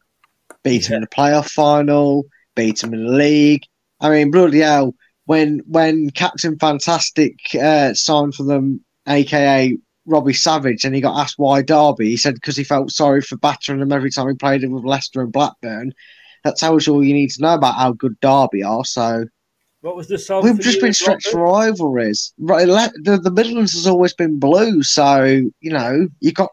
beat 0.63 0.87
them 0.87 0.95
in 0.95 1.01
the 1.01 1.07
playoff 1.07 1.51
final, 1.51 2.25
beat 2.55 2.79
them 2.81 2.95
in 2.95 3.05
the 3.05 3.11
league. 3.11 3.61
I 4.01 4.09
mean, 4.09 4.31
bloody 4.31 4.61
hell! 4.61 4.95
When 5.25 5.61
when 5.67 6.09
Captain 6.11 6.57
Fantastic 6.59 7.39
uh, 7.59 7.93
signed 7.93 8.35
for 8.35 8.43
them, 8.43 8.83
aka 9.07 9.77
Robbie 10.05 10.33
Savage, 10.33 10.85
and 10.85 10.93
he 10.93 11.01
got 11.01 11.19
asked 11.19 11.35
why 11.37 11.61
Derby, 11.63 12.09
he 12.11 12.17
said 12.17 12.35
because 12.35 12.55
he 12.55 12.63
felt 12.63 12.91
sorry 12.91 13.21
for 13.21 13.37
battering 13.37 13.79
them 13.79 13.91
every 13.91 14.11
time 14.11 14.27
he 14.27 14.35
played 14.35 14.61
them 14.61 14.71
with 14.71 14.83
Leicester 14.83 15.21
and 15.21 15.31
Blackburn. 15.31 15.93
That 16.43 16.57
tells 16.57 16.85
you 16.85 16.93
all 16.93 17.03
you 17.03 17.13
need 17.13 17.31
to 17.31 17.41
know 17.41 17.55
about 17.55 17.73
how 17.75 17.93
good 17.93 18.19
Derby 18.21 18.61
are. 18.61 18.85
So 18.85 19.25
What 19.81 19.95
was 19.95 20.07
the 20.07 20.19
song? 20.19 20.43
we've 20.43 20.59
just 20.59 20.79
been 20.79 20.93
stretched 20.93 21.29
for 21.29 21.41
rivalries. 21.41 22.31
Right, 22.37 22.67
le- 22.67 22.93
the, 23.01 23.17
the 23.17 23.31
Midlands 23.31 23.73
has 23.73 23.87
always 23.87 24.13
been 24.13 24.37
blue, 24.39 24.83
so 24.83 25.23
you 25.23 25.71
know 25.71 26.07
you 26.19 26.31
got 26.31 26.51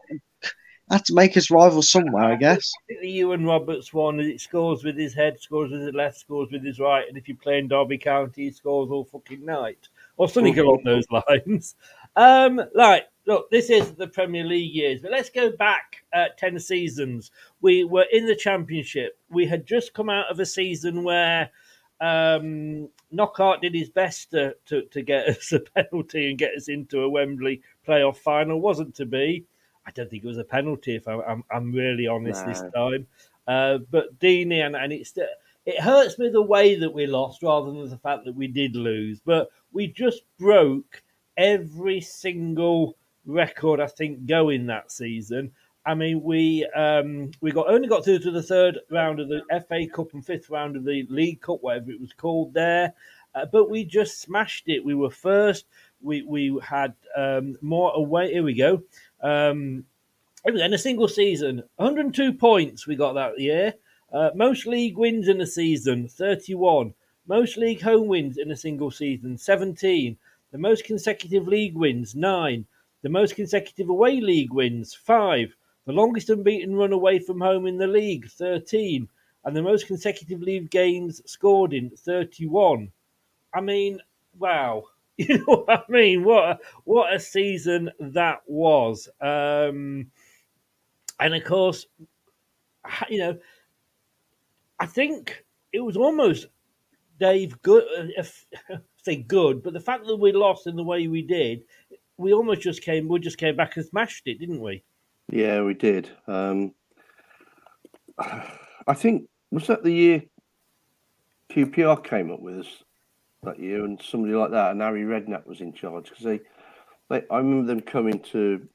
had 0.91 1.05
to 1.05 1.13
make 1.13 1.37
us 1.37 1.49
rivals 1.49 1.89
somewhere, 1.89 2.25
I 2.25 2.35
guess. 2.35 2.71
I 2.77 2.85
think 2.87 3.01
the 3.01 3.21
Iwan 3.21 3.45
Roberts 3.45 3.93
one 3.93 4.19
is 4.19 4.27
it 4.27 4.41
scores 4.41 4.83
with 4.83 4.97
his 4.97 5.13
head, 5.13 5.39
scores 5.39 5.71
with 5.71 5.81
his 5.81 5.93
left, 5.93 6.19
scores 6.19 6.51
with 6.51 6.63
his 6.63 6.79
right, 6.79 7.07
and 7.07 7.17
if 7.17 7.27
you 7.27 7.35
play 7.35 7.57
in 7.57 7.67
Derby 7.67 7.97
County, 7.97 8.45
he 8.45 8.51
scores 8.51 8.89
all 8.91 9.05
fucking 9.05 9.45
night. 9.45 9.87
Or 10.17 10.29
something 10.29 10.57
along 10.59 10.83
those 10.83 11.05
lines. 11.09 11.75
Um, 12.15 12.61
right, 12.75 13.05
look, 13.25 13.49
this 13.49 13.71
is 13.71 13.93
the 13.93 14.07
Premier 14.07 14.43
League 14.43 14.75
years, 14.75 15.01
but 15.01 15.09
let's 15.09 15.31
go 15.31 15.51
back 15.51 16.03
uh, 16.13 16.25
10 16.37 16.59
seasons. 16.59 17.31
We 17.59 17.85
were 17.85 18.05
in 18.11 18.27
the 18.27 18.35
Championship. 18.35 19.17
We 19.29 19.47
had 19.47 19.65
just 19.65 19.95
come 19.95 20.11
out 20.11 20.29
of 20.29 20.39
a 20.39 20.45
season 20.45 21.03
where 21.03 21.49
um, 22.01 22.87
Knockaert 23.11 23.61
did 23.61 23.73
his 23.73 23.89
best 23.89 24.29
to, 24.29 24.55
to, 24.67 24.83
to 24.83 25.01
get 25.01 25.27
us 25.27 25.51
a 25.53 25.59
penalty 25.59 26.29
and 26.29 26.37
get 26.37 26.53
us 26.55 26.67
into 26.67 27.01
a 27.01 27.09
Wembley 27.09 27.61
playoff 27.87 28.17
final. 28.17 28.61
Wasn't 28.61 28.93
to 28.95 29.07
be. 29.07 29.45
I 29.85 29.91
don't 29.91 30.09
think 30.09 30.23
it 30.23 30.27
was 30.27 30.37
a 30.37 30.43
penalty, 30.43 30.95
if 30.95 31.07
I'm, 31.07 31.21
I'm, 31.27 31.43
I'm 31.51 31.71
really 31.71 32.07
honest 32.07 32.45
this 32.45 32.63
time. 32.75 33.07
Uh, 33.47 33.79
but 33.91 34.17
Deeney, 34.19 34.65
and, 34.65 34.75
and 34.75 34.93
it's 34.93 35.13
it 35.65 35.79
hurts 35.79 36.19
me 36.19 36.29
the 36.29 36.41
way 36.41 36.75
that 36.75 36.93
we 36.93 37.07
lost 37.07 37.43
rather 37.43 37.71
than 37.71 37.89
the 37.89 37.97
fact 37.97 38.25
that 38.25 38.35
we 38.35 38.47
did 38.47 38.75
lose. 38.75 39.19
But 39.19 39.49
we 39.71 39.87
just 39.87 40.23
broke 40.37 41.03
every 41.37 42.01
single 42.01 42.97
record 43.25 43.79
I 43.79 43.87
think 43.87 44.25
going 44.25 44.65
that 44.67 44.91
season. 44.91 45.51
I 45.85 45.95
mean, 45.95 46.23
we 46.23 46.65
um, 46.75 47.31
we 47.41 47.51
got 47.51 47.67
only 47.67 47.89
got 47.89 48.05
through 48.05 48.19
to 48.19 48.31
the 48.31 48.43
third 48.43 48.79
round 48.89 49.19
of 49.19 49.27
the 49.27 49.41
FA 49.67 49.85
Cup 49.93 50.13
and 50.13 50.25
fifth 50.25 50.49
round 50.49 50.77
of 50.77 50.85
the 50.85 51.05
League 51.09 51.41
Cup, 51.41 51.61
whatever 51.61 51.91
it 51.91 51.99
was 51.99 52.13
called 52.13 52.53
there. 52.53 52.93
Uh, 53.35 53.45
but 53.51 53.69
we 53.69 53.83
just 53.83 54.21
smashed 54.21 54.65
it. 54.67 54.83
We 54.83 54.95
were 54.95 55.09
first. 55.09 55.65
We 56.01 56.21
we 56.21 56.57
had 56.63 56.93
um, 57.17 57.57
more 57.61 57.91
away. 57.95 58.31
Here 58.31 58.43
we 58.43 58.53
go. 58.53 58.81
Um, 59.23 59.85
in 60.45 60.73
a 60.73 60.77
single 60.77 61.07
season, 61.07 61.63
102 61.77 62.33
points 62.33 62.85
we 62.85 62.95
got 62.95 63.13
that 63.13 63.39
year. 63.39 63.73
Uh, 64.11 64.29
most 64.35 64.67
league 64.67 64.97
wins 64.97 65.29
in 65.29 65.39
a 65.39 65.47
season, 65.47 66.07
31. 66.07 66.93
Most 67.25 67.57
league 67.57 67.81
home 67.81 68.07
wins 68.07 68.37
in 68.37 68.51
a 68.51 68.55
single 68.55 68.91
season, 68.91 69.37
17. 69.37 70.17
The 70.51 70.57
most 70.57 70.83
consecutive 70.83 71.47
league 71.47 71.75
wins, 71.75 72.13
9. 72.13 72.65
The 73.01 73.09
most 73.09 73.35
consecutive 73.35 73.89
away 73.89 74.19
league 74.19 74.53
wins, 74.53 74.93
5. 74.93 75.55
The 75.85 75.93
longest 75.93 76.29
unbeaten 76.29 76.75
run 76.75 76.91
away 76.91 77.19
from 77.19 77.39
home 77.39 77.65
in 77.65 77.77
the 77.77 77.87
league, 77.87 78.29
13. 78.29 79.07
And 79.45 79.55
the 79.55 79.61
most 79.61 79.87
consecutive 79.87 80.41
league 80.41 80.69
games 80.69 81.21
scored 81.25 81.73
in, 81.73 81.89
31. 81.89 82.91
I 83.53 83.61
mean, 83.61 83.99
wow. 84.37 84.83
You 85.17 85.37
know 85.37 85.65
what 85.65 85.69
I 85.69 85.91
mean? 85.91 86.23
What 86.23 86.43
a, 86.43 86.59
what 86.85 87.13
a 87.13 87.19
season 87.19 87.91
that 87.99 88.39
was. 88.47 89.07
Um, 89.21 90.07
and 91.19 91.35
of 91.35 91.43
course, 91.43 91.85
you 93.09 93.19
know, 93.19 93.37
I 94.79 94.87
think 94.87 95.45
it 95.71 95.81
was 95.81 95.97
almost 95.97 96.47
Dave 97.19 97.61
good. 97.61 97.83
uh, 97.97 98.07
If, 98.17 98.45
say 99.03 99.17
good, 99.17 99.61
but 99.61 99.73
the 99.73 99.79
fact 99.79 100.07
that 100.07 100.15
we 100.15 100.31
lost 100.31 100.65
in 100.65 100.75
the 100.75 100.83
way 100.83 101.07
we 101.07 101.21
did, 101.21 101.63
we 102.17 102.33
almost 102.33 102.61
just 102.61 102.81
came. 102.81 103.07
We 103.07 103.19
just 103.19 103.37
came 103.37 103.55
back 103.55 103.77
and 103.77 103.85
smashed 103.85 104.23
it, 104.27 104.39
didn't 104.39 104.61
we? 104.61 104.83
yeah, 105.31 105.61
we 105.61 105.73
did. 105.75 106.09
Um, 106.27 106.73
I 108.19 108.93
think 108.95 109.29
was 109.51 109.67
that 109.67 109.83
the 109.83 109.91
year 109.93 110.23
QPR 111.51 112.03
came 112.03 112.31
up 112.31 112.39
with 112.41 112.59
us 112.61 112.83
that 113.43 113.59
year, 113.59 113.83
and 113.85 114.01
somebody 114.01 114.33
like 114.33 114.51
that, 114.51 114.71
and 114.71 114.81
Harry 114.81 115.03
Redknapp 115.03 115.45
was 115.47 115.61
in 115.61 115.73
charge 115.73 116.09
because 116.09 116.23
they, 116.23 116.39
they, 117.09 117.23
I 117.29 117.37
remember 117.37 117.67
them 117.67 117.81
coming 117.81 118.19
to 118.31 118.67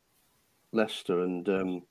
Leicester, 0.73 1.23
and 1.23 1.49
um, 1.49 1.83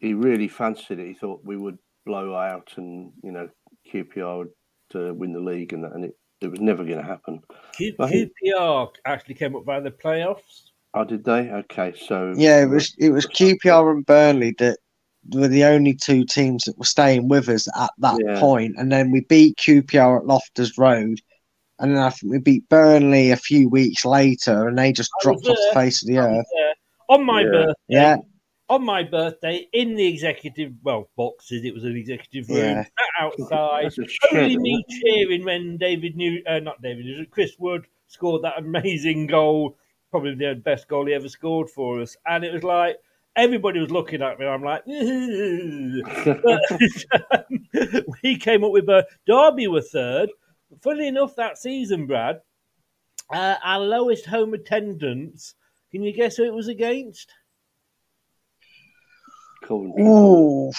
he 0.00 0.14
really 0.14 0.48
fancied 0.48 0.98
it. 0.98 1.06
He 1.06 1.14
thought 1.14 1.44
we 1.44 1.56
would 1.56 1.78
blow 2.06 2.34
out, 2.34 2.72
and 2.76 3.12
you 3.22 3.32
know 3.32 3.48
QPR 3.92 4.38
would 4.38 5.08
uh, 5.10 5.14
win 5.14 5.32
the 5.32 5.40
league, 5.40 5.72
and 5.72 5.84
that, 5.84 5.92
and 5.92 6.04
it, 6.04 6.16
it 6.40 6.48
was 6.48 6.60
never 6.60 6.84
going 6.84 6.98
to 6.98 7.04
happen. 7.04 7.40
Q, 7.76 7.94
I 7.98 8.08
think- 8.08 8.32
QPR 8.44 8.90
actually 9.04 9.34
came 9.34 9.56
up 9.56 9.64
by 9.64 9.80
the 9.80 9.90
playoffs. 9.90 10.70
Oh, 10.94 11.04
did 11.04 11.22
they? 11.24 11.50
Okay, 11.50 11.92
so 11.96 12.32
Yeah, 12.36 12.62
it 12.62 12.66
was 12.66 12.94
it 12.98 13.10
was 13.10 13.26
QPR 13.26 13.90
and 13.90 14.06
Burnley 14.06 14.54
that 14.58 14.78
were 15.34 15.48
the 15.48 15.64
only 15.64 15.94
two 15.94 16.24
teams 16.24 16.64
that 16.64 16.78
were 16.78 16.86
staying 16.86 17.28
with 17.28 17.48
us 17.50 17.68
at 17.78 17.90
that 17.98 18.18
Yeah. 18.24 18.40
point, 18.40 18.76
and 18.78 18.90
then 18.90 19.10
we 19.10 19.20
beat 19.20 19.56
QPR 19.58 20.18
at 20.20 20.26
Loftus 20.26 20.78
Road, 20.78 21.20
and 21.80 21.96
then 21.96 22.02
I 22.02 22.10
think 22.10 22.32
we 22.32 22.38
beat 22.38 22.68
Burnley 22.68 23.30
a 23.30 23.36
few 23.36 23.68
weeks 23.68 24.04
later, 24.04 24.68
and 24.68 24.78
they 24.78 24.92
just 24.92 25.10
I 25.20 25.24
dropped 25.24 25.40
was 25.40 25.50
off 25.50 25.56
the 25.56 25.74
face 25.80 26.02
of 26.02 26.08
the 26.08 26.18
earth. 26.18 26.46
there 26.54 26.74
on 27.08 27.24
my 27.24 27.40
Yeah. 27.42 27.50
birthday. 27.50 27.74
Yeah, 27.88 28.16
On 28.70 28.84
my 28.84 29.02
birthday, 29.02 29.66
in 29.72 29.94
the 29.96 30.06
executive 30.06 30.72
well 30.82 31.08
boxes, 31.16 31.64
it 31.64 31.72
was 31.72 31.84
an 31.84 31.96
executive 31.96 32.48
room. 32.50 32.58
Yeah. 32.58 32.82
Sat 32.84 32.90
outside, 33.20 33.84
That's 33.96 33.98
only 34.32 34.46
isn't 34.50 34.62
me 34.62 34.84
it? 34.86 35.02
cheering 35.02 35.44
when 35.44 35.76
David 35.78 36.16
New, 36.16 36.42
uh, 36.46 36.58
not 36.58 36.82
David, 36.82 37.06
it 37.06 37.18
was 37.18 37.26
Chris 37.30 37.52
Wood 37.58 37.86
scored 38.08 38.42
that 38.42 38.58
amazing 38.58 39.26
goal, 39.26 39.78
probably 40.10 40.34
the 40.34 40.54
best 40.54 40.86
goal 40.88 41.06
he 41.06 41.14
ever 41.14 41.28
scored 41.30 41.70
for 41.70 42.00
us, 42.00 42.14
and 42.26 42.44
it 42.44 42.52
was 42.52 42.62
like 42.62 42.98
everybody 43.36 43.78
was 43.80 43.90
looking 43.90 44.20
at 44.20 44.38
me. 44.38 44.46
I'm 44.46 44.62
like, 44.64 44.84
but, 46.44 48.04
we 48.22 48.36
came 48.36 48.64
up 48.64 48.72
with 48.72 48.88
uh, 48.88 49.02
Derby 49.26 49.68
were 49.68 49.80
third. 49.82 50.28
Funnily 50.82 51.08
enough, 51.08 51.36
that 51.36 51.58
season, 51.58 52.06
Brad, 52.06 52.40
uh, 53.32 53.56
our 53.62 53.80
lowest 53.80 54.26
home 54.26 54.54
attendance. 54.54 55.54
Can 55.90 56.02
you 56.02 56.12
guess 56.12 56.36
who 56.36 56.44
it 56.44 56.52
was 56.52 56.68
against? 56.68 57.32
Coventry. 59.62 60.02
Ooh. 60.02 60.70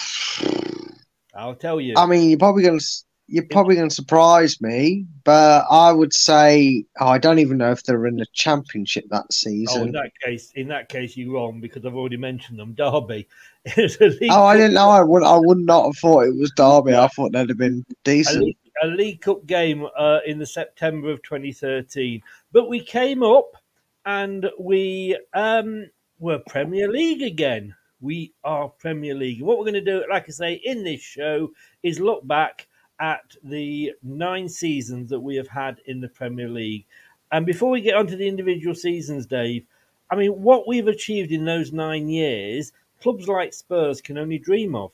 I'll 1.34 1.54
tell 1.54 1.80
you. 1.80 1.94
I 1.96 2.06
mean, 2.06 2.30
you're 2.30 2.38
probably 2.38 2.62
going 2.62 2.78
to 2.78 2.86
you're 3.30 3.46
probably 3.48 3.76
going 3.76 3.88
to 3.88 3.94
surprise 3.94 4.60
me, 4.60 5.06
but 5.22 5.64
I 5.70 5.92
would 5.92 6.12
say 6.12 6.84
oh, 6.98 7.06
I 7.06 7.18
don't 7.18 7.38
even 7.38 7.58
know 7.58 7.70
if 7.70 7.84
they're 7.84 8.06
in 8.06 8.16
the 8.16 8.26
championship 8.32 9.04
that 9.10 9.32
season. 9.32 9.80
Oh, 9.80 9.84
in 9.84 9.92
that 9.92 10.10
case, 10.24 10.52
in 10.56 10.68
that 10.68 10.88
case, 10.88 11.16
you're 11.16 11.34
wrong 11.34 11.60
because 11.60 11.86
I've 11.86 11.94
already 11.94 12.16
mentioned 12.16 12.58
them. 12.58 12.74
Derby. 12.74 13.28
It's 13.64 14.00
a 14.00 14.06
League 14.06 14.30
Oh, 14.32 14.44
I 14.44 14.56
didn't 14.56 14.72
know. 14.72 14.88
I 14.88 15.02
would. 15.02 15.22
I 15.22 15.36
would 15.36 15.58
not 15.58 15.84
have 15.84 15.96
thought 15.98 16.24
it 16.24 16.34
was 16.34 16.50
Derby. 16.56 16.94
I 16.94 17.08
thought 17.08 17.32
they'd 17.32 17.50
have 17.50 17.58
been 17.58 17.84
A 17.90 17.94
decent. 18.04 18.56
A 18.82 18.86
League 18.86 19.20
Cup 19.20 19.46
game 19.46 19.86
uh, 19.96 20.20
in 20.26 20.38
the 20.38 20.46
September 20.46 21.10
of 21.10 21.22
2013, 21.22 22.22
but 22.52 22.68
we 22.68 22.80
came 22.80 23.22
up 23.22 23.56
and 24.04 24.48
we 24.58 25.18
um, 25.34 25.86
were 26.18 26.38
Premier 26.48 26.88
League 26.90 27.22
again. 27.22 27.74
We 28.00 28.32
are 28.44 28.68
Premier 28.68 29.14
League. 29.14 29.42
What 29.42 29.58
we're 29.58 29.64
going 29.64 29.74
to 29.74 29.80
do, 29.80 30.04
like 30.10 30.24
I 30.28 30.32
say, 30.32 30.54
in 30.64 30.84
this 30.84 31.00
show, 31.00 31.50
is 31.82 32.00
look 32.00 32.26
back 32.26 32.66
at 33.00 33.36
the 33.42 33.92
nine 34.02 34.48
seasons 34.48 35.10
that 35.10 35.20
we 35.20 35.36
have 35.36 35.48
had 35.48 35.80
in 35.86 36.00
the 36.00 36.08
Premier 36.08 36.48
League. 36.48 36.86
And 37.32 37.46
before 37.46 37.70
we 37.70 37.80
get 37.80 37.96
onto 37.96 38.16
the 38.16 38.28
individual 38.28 38.74
seasons, 38.74 39.26
Dave, 39.26 39.64
I 40.10 40.16
mean, 40.16 40.42
what 40.42 40.66
we've 40.66 40.88
achieved 40.88 41.30
in 41.30 41.44
those 41.44 41.72
nine 41.72 42.08
years, 42.08 42.72
clubs 43.00 43.28
like 43.28 43.54
Spurs 43.54 44.00
can 44.00 44.18
only 44.18 44.38
dream 44.38 44.74
of. 44.74 44.92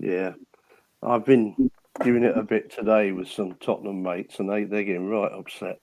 Yeah, 0.00 0.34
I've 1.02 1.24
been 1.24 1.70
giving 2.00 2.24
it 2.24 2.36
a 2.36 2.42
bit 2.42 2.70
today 2.70 3.12
with 3.12 3.28
some 3.28 3.54
Tottenham 3.60 4.02
mates, 4.02 4.38
and 4.38 4.50
they 4.50 4.64
they're 4.64 4.84
getting 4.84 5.08
right 5.08 5.32
upset. 5.32 5.80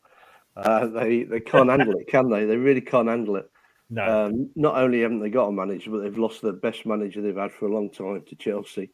Uh, 0.56 0.88
they 0.88 1.24
they 1.24 1.40
can't 1.40 1.70
handle 1.70 1.98
it, 1.98 2.08
can 2.08 2.30
they? 2.30 2.46
They 2.46 2.58
really 2.58 2.82
can't 2.82 3.08
handle 3.10 3.36
it. 3.36 3.50
No. 3.90 4.26
Um, 4.28 4.50
not 4.56 4.76
only 4.78 5.02
haven't 5.02 5.20
they 5.20 5.30
got 5.30 5.48
a 5.48 5.52
manager, 5.52 5.92
but 5.92 6.00
they've 6.00 6.18
lost 6.18 6.42
the 6.42 6.54
best 6.54 6.86
manager 6.86 7.22
they've 7.22 7.36
had 7.36 7.52
for 7.52 7.68
a 7.68 7.74
long 7.74 7.90
time 7.90 8.24
to 8.28 8.36
Chelsea. 8.36 8.90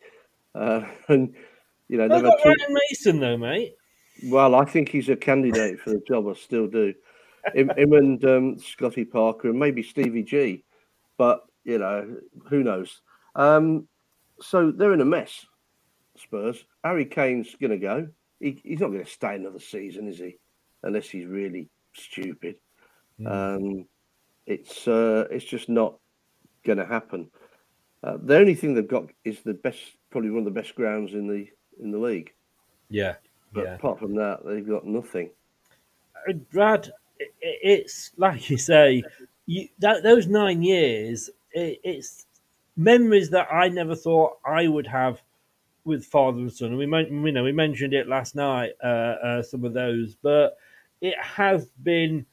Uh, 0.53 0.81
and 1.07 1.33
you 1.87 1.97
know, 1.97 2.07
They've 2.07 2.21
they've 2.21 2.31
got 2.31 2.41
two, 2.41 2.49
Ryan 2.49 2.73
Mason, 2.89 3.19
though, 3.19 3.37
mate. 3.37 3.75
well, 4.25 4.55
I 4.55 4.65
think 4.65 4.89
he's 4.89 5.09
a 5.09 5.15
candidate 5.15 5.79
for 5.79 5.91
the 5.91 6.01
job. 6.07 6.27
I 6.27 6.33
still 6.33 6.67
do. 6.67 6.93
Him, 7.53 7.69
him 7.77 7.93
and 7.93 8.25
um, 8.25 8.59
Scotty 8.59 9.05
Parker 9.05 9.49
and 9.49 9.59
maybe 9.59 9.83
Stevie 9.83 10.23
G, 10.23 10.63
but 11.17 11.43
you 11.63 11.77
know, 11.77 12.17
who 12.49 12.63
knows? 12.63 13.01
Um, 13.35 13.87
so 14.41 14.71
they're 14.71 14.93
in 14.93 15.01
a 15.01 15.05
mess. 15.05 15.45
Spurs. 16.17 16.65
Harry 16.83 17.05
Kane's 17.05 17.55
going 17.55 17.71
to 17.71 17.77
go. 17.77 18.07
He, 18.39 18.59
he's 18.63 18.79
not 18.79 18.87
going 18.89 19.03
to 19.03 19.09
stay 19.09 19.35
another 19.35 19.59
season, 19.59 20.07
is 20.07 20.17
he? 20.17 20.37
Unless 20.83 21.09
he's 21.09 21.25
really 21.25 21.69
stupid. 21.93 22.55
Um, 23.25 23.85
it's 24.47 24.87
uh, 24.87 25.27
it's 25.29 25.45
just 25.45 25.69
not 25.69 25.95
going 26.65 26.79
to 26.79 26.85
happen. 26.85 27.29
Uh, 28.03 28.17
the 28.23 28.35
only 28.37 28.55
thing 28.55 28.73
they've 28.73 28.87
got 28.87 29.05
is 29.23 29.41
the 29.41 29.53
best, 29.53 29.79
probably 30.09 30.31
one 30.31 30.39
of 30.39 30.45
the 30.45 30.59
best 30.59 30.73
grounds 30.73 31.13
in 31.13 31.27
the 31.27 31.47
in 31.79 31.91
the 31.91 31.99
league. 31.99 32.33
Yeah. 32.89 33.15
But 33.53 33.65
Yeah. 33.65 33.75
apart 33.75 33.99
from 33.99 34.15
that, 34.15 34.39
they've 34.43 34.67
got 34.67 34.85
nothing. 34.87 35.29
Uh, 36.27 36.33
Brad, 36.51 36.91
i- 37.19 37.23
i- 37.25 37.59
it's 37.61 38.11
like 38.17 38.49
you 38.49 38.57
say, 38.57 39.03
you, 39.45 39.67
that 39.79 40.01
those 40.01 40.25
nine 40.25 40.63
years, 40.63 41.29
it, 41.51 41.79
it's 41.83 42.25
memories 42.75 43.29
that 43.29 43.47
I 43.53 43.67
never 43.69 43.95
thought 43.95 44.39
I 44.45 44.67
would 44.67 44.87
have 44.87 45.21
with 45.83 46.05
father 46.05 46.39
and 46.39 46.51
son. 46.51 46.69
And 46.69 46.77
we, 46.77 46.85
you 46.85 47.31
know, 47.31 47.43
we 47.43 47.51
mentioned 47.51 47.93
it 47.93 48.07
last 48.07 48.35
night, 48.35 48.71
uh, 48.83 48.87
uh, 48.87 49.43
some 49.43 49.63
of 49.65 49.73
those, 49.73 50.15
but 50.15 50.57
it 51.01 51.15
has 51.19 51.67
been 51.83 52.25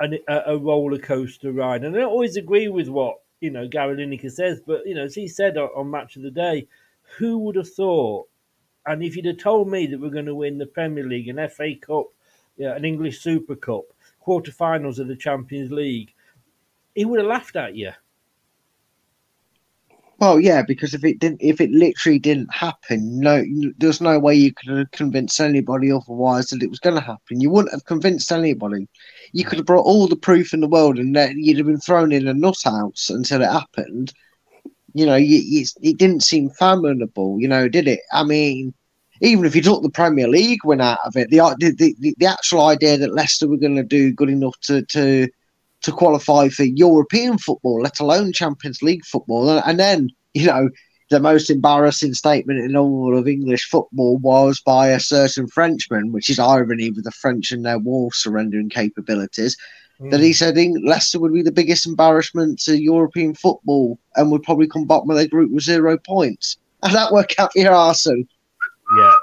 an, 0.00 0.18
a, 0.28 0.40
a 0.46 0.58
roller 0.58 0.98
coaster 0.98 1.52
ride. 1.52 1.84
And 1.84 1.94
I 1.94 2.00
don't 2.00 2.10
always 2.10 2.36
agree 2.36 2.68
with 2.68 2.88
what 2.88 3.18
you 3.40 3.50
know 3.50 3.68
Gary 3.68 3.96
Lineker 3.96 4.30
says, 4.30 4.60
but 4.66 4.86
you 4.86 4.94
know, 4.94 5.04
as 5.04 5.14
he 5.14 5.28
said 5.28 5.56
on, 5.56 5.68
on 5.76 5.90
Match 5.90 6.16
of 6.16 6.22
the 6.22 6.30
Day, 6.30 6.66
who 7.18 7.38
would 7.38 7.56
have 7.56 7.72
thought? 7.72 8.28
And 8.86 9.02
if 9.02 9.16
you'd 9.16 9.26
have 9.26 9.38
told 9.38 9.70
me 9.70 9.86
that 9.86 10.00
we're 10.00 10.10
going 10.10 10.26
to 10.26 10.34
win 10.34 10.58
the 10.58 10.66
Premier 10.66 11.04
League, 11.04 11.28
an 11.28 11.48
FA 11.48 11.74
Cup, 11.80 12.06
an 12.58 12.84
English 12.84 13.20
Super 13.20 13.56
Cup, 13.56 13.84
quarterfinals 14.26 14.98
of 14.98 15.08
the 15.08 15.16
Champions 15.16 15.70
League, 15.70 16.12
he 16.94 17.04
would 17.04 17.20
have 17.20 17.28
laughed 17.28 17.56
at 17.56 17.74
you. 17.74 17.92
Well, 20.20 20.38
yeah, 20.40 20.62
because 20.62 20.94
if 20.94 21.04
it 21.04 21.18
didn't, 21.18 21.42
if 21.42 21.60
it 21.60 21.70
literally 21.70 22.18
didn't 22.18 22.52
happen, 22.54 23.18
no, 23.20 23.44
there's 23.78 24.00
no 24.00 24.18
way 24.18 24.34
you 24.34 24.52
could 24.52 24.76
have 24.76 24.90
convinced 24.92 25.40
anybody 25.40 25.90
otherwise 25.90 26.48
that 26.50 26.62
it 26.62 26.70
was 26.70 26.78
going 26.78 26.94
to 26.94 27.00
happen. 27.02 27.40
You 27.40 27.50
wouldn't 27.50 27.72
have 27.72 27.84
convinced 27.84 28.30
anybody. 28.30 28.88
You 29.32 29.44
could 29.44 29.58
have 29.58 29.66
brought 29.66 29.84
all 29.84 30.06
the 30.06 30.16
proof 30.16 30.54
in 30.54 30.60
the 30.60 30.68
world, 30.68 30.98
and 30.98 31.14
that 31.16 31.34
you'd 31.34 31.58
have 31.58 31.66
been 31.66 31.80
thrown 31.80 32.12
in 32.12 32.28
a 32.28 32.34
nut 32.34 32.56
house 32.64 33.10
until 33.10 33.42
it 33.42 33.50
happened. 33.50 34.12
You 34.94 35.06
know, 35.06 35.16
you, 35.16 35.38
you, 35.38 35.64
it 35.82 35.98
didn't 35.98 36.22
seem 36.22 36.50
fathomable. 36.50 37.40
You 37.40 37.48
know, 37.48 37.68
did 37.68 37.88
it? 37.88 38.00
I 38.12 38.24
mean, 38.24 38.74
even 39.20 39.44
if 39.44 39.56
you 39.56 39.62
took 39.62 39.82
the 39.82 39.90
Premier 39.90 40.28
League 40.28 40.64
win 40.64 40.80
out 40.80 40.98
of 41.04 41.16
it, 41.16 41.30
the 41.30 41.38
the 41.58 41.94
the, 41.98 42.14
the 42.18 42.26
actual 42.26 42.62
idea 42.62 42.98
that 42.98 43.14
Leicester 43.14 43.48
were 43.48 43.56
going 43.56 43.76
to 43.76 43.82
do 43.84 44.12
good 44.12 44.30
enough 44.30 44.58
to 44.62 44.82
to 44.86 45.28
to 45.84 45.92
qualify 45.92 46.48
for 46.48 46.64
European 46.64 47.36
football, 47.36 47.82
let 47.82 48.00
alone 48.00 48.32
Champions 48.32 48.82
League 48.82 49.04
football. 49.04 49.58
And, 49.58 49.78
then, 49.78 50.08
you 50.32 50.46
know, 50.46 50.70
the 51.10 51.20
most 51.20 51.50
embarrassing 51.50 52.14
statement 52.14 52.58
in 52.58 52.74
all 52.74 53.16
of 53.16 53.28
English 53.28 53.68
football 53.68 54.16
was 54.18 54.60
by 54.60 54.88
a 54.88 54.98
certain 54.98 55.46
Frenchman, 55.46 56.10
which 56.10 56.30
is 56.30 56.38
irony 56.38 56.90
with 56.90 57.04
the 57.04 57.10
French 57.10 57.52
and 57.52 57.64
their 57.64 57.78
war 57.78 58.10
surrendering 58.14 58.70
capabilities, 58.70 59.56
that 60.10 60.20
he 60.20 60.30
hmm. 60.30 60.32
said 60.32 60.56
Leicester 60.82 61.20
would 61.20 61.34
be 61.34 61.42
the 61.42 61.52
biggest 61.52 61.86
embarrassment 61.86 62.58
to 62.60 62.80
European 62.80 63.34
football 63.34 63.98
and 64.16 64.30
would 64.30 64.42
probably 64.42 64.66
come 64.66 64.86
bottom 64.86 65.10
of 65.10 65.16
their 65.16 65.28
group 65.28 65.52
with 65.52 65.64
zero 65.64 65.98
points. 65.98 66.56
And 66.82 66.94
that 66.94 67.12
worked 67.12 67.34
out 67.38 67.52
for 67.52 67.58
your 67.58 67.72
Arsène. 67.72 68.26
Yeah, 68.98 69.14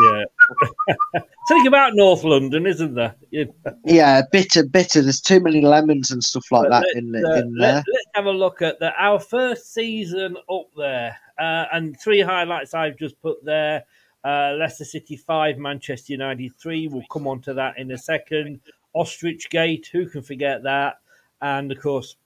yeah. 0.00 1.20
Think 1.48 1.66
about 1.66 1.94
North 1.94 2.24
London, 2.24 2.66
isn't 2.66 2.94
there? 2.94 3.14
Yeah. 3.30 3.44
Yeah, 3.84 4.22
bitter, 4.30 4.64
bitter. 4.64 5.02
There's 5.02 5.20
too 5.20 5.40
many 5.40 5.60
lemons 5.60 6.10
and 6.10 6.22
stuff 6.22 6.50
like 6.52 6.68
that 6.68 6.84
in, 6.94 7.14
uh, 7.14 7.34
in 7.34 7.56
let, 7.56 7.72
there. 7.72 7.78
us 7.78 8.04
have 8.14 8.26
a 8.26 8.30
look 8.30 8.62
at 8.62 8.78
the, 8.80 8.92
our 8.98 9.18
first 9.18 9.72
season 9.72 10.36
up 10.50 10.68
there, 10.76 11.16
uh, 11.38 11.64
and 11.72 11.98
three 12.00 12.20
highlights 12.20 12.74
I've 12.74 12.96
just 12.96 13.20
put 13.22 13.44
there. 13.44 13.84
Uh, 14.24 14.54
Leicester 14.58 14.84
City 14.84 15.16
five, 15.16 15.58
Manchester 15.58 16.12
United 16.12 16.52
three. 16.60 16.88
We'll 16.88 17.04
come 17.10 17.26
on 17.26 17.40
to 17.42 17.54
that 17.54 17.78
in 17.78 17.90
a 17.92 17.98
second. 17.98 18.60
Ostrich 18.94 19.48
Gate, 19.50 19.88
who 19.92 20.08
can 20.08 20.22
forget 20.22 20.62
that? 20.64 20.98
And 21.40 21.70
of 21.70 21.80
course, 21.80 22.16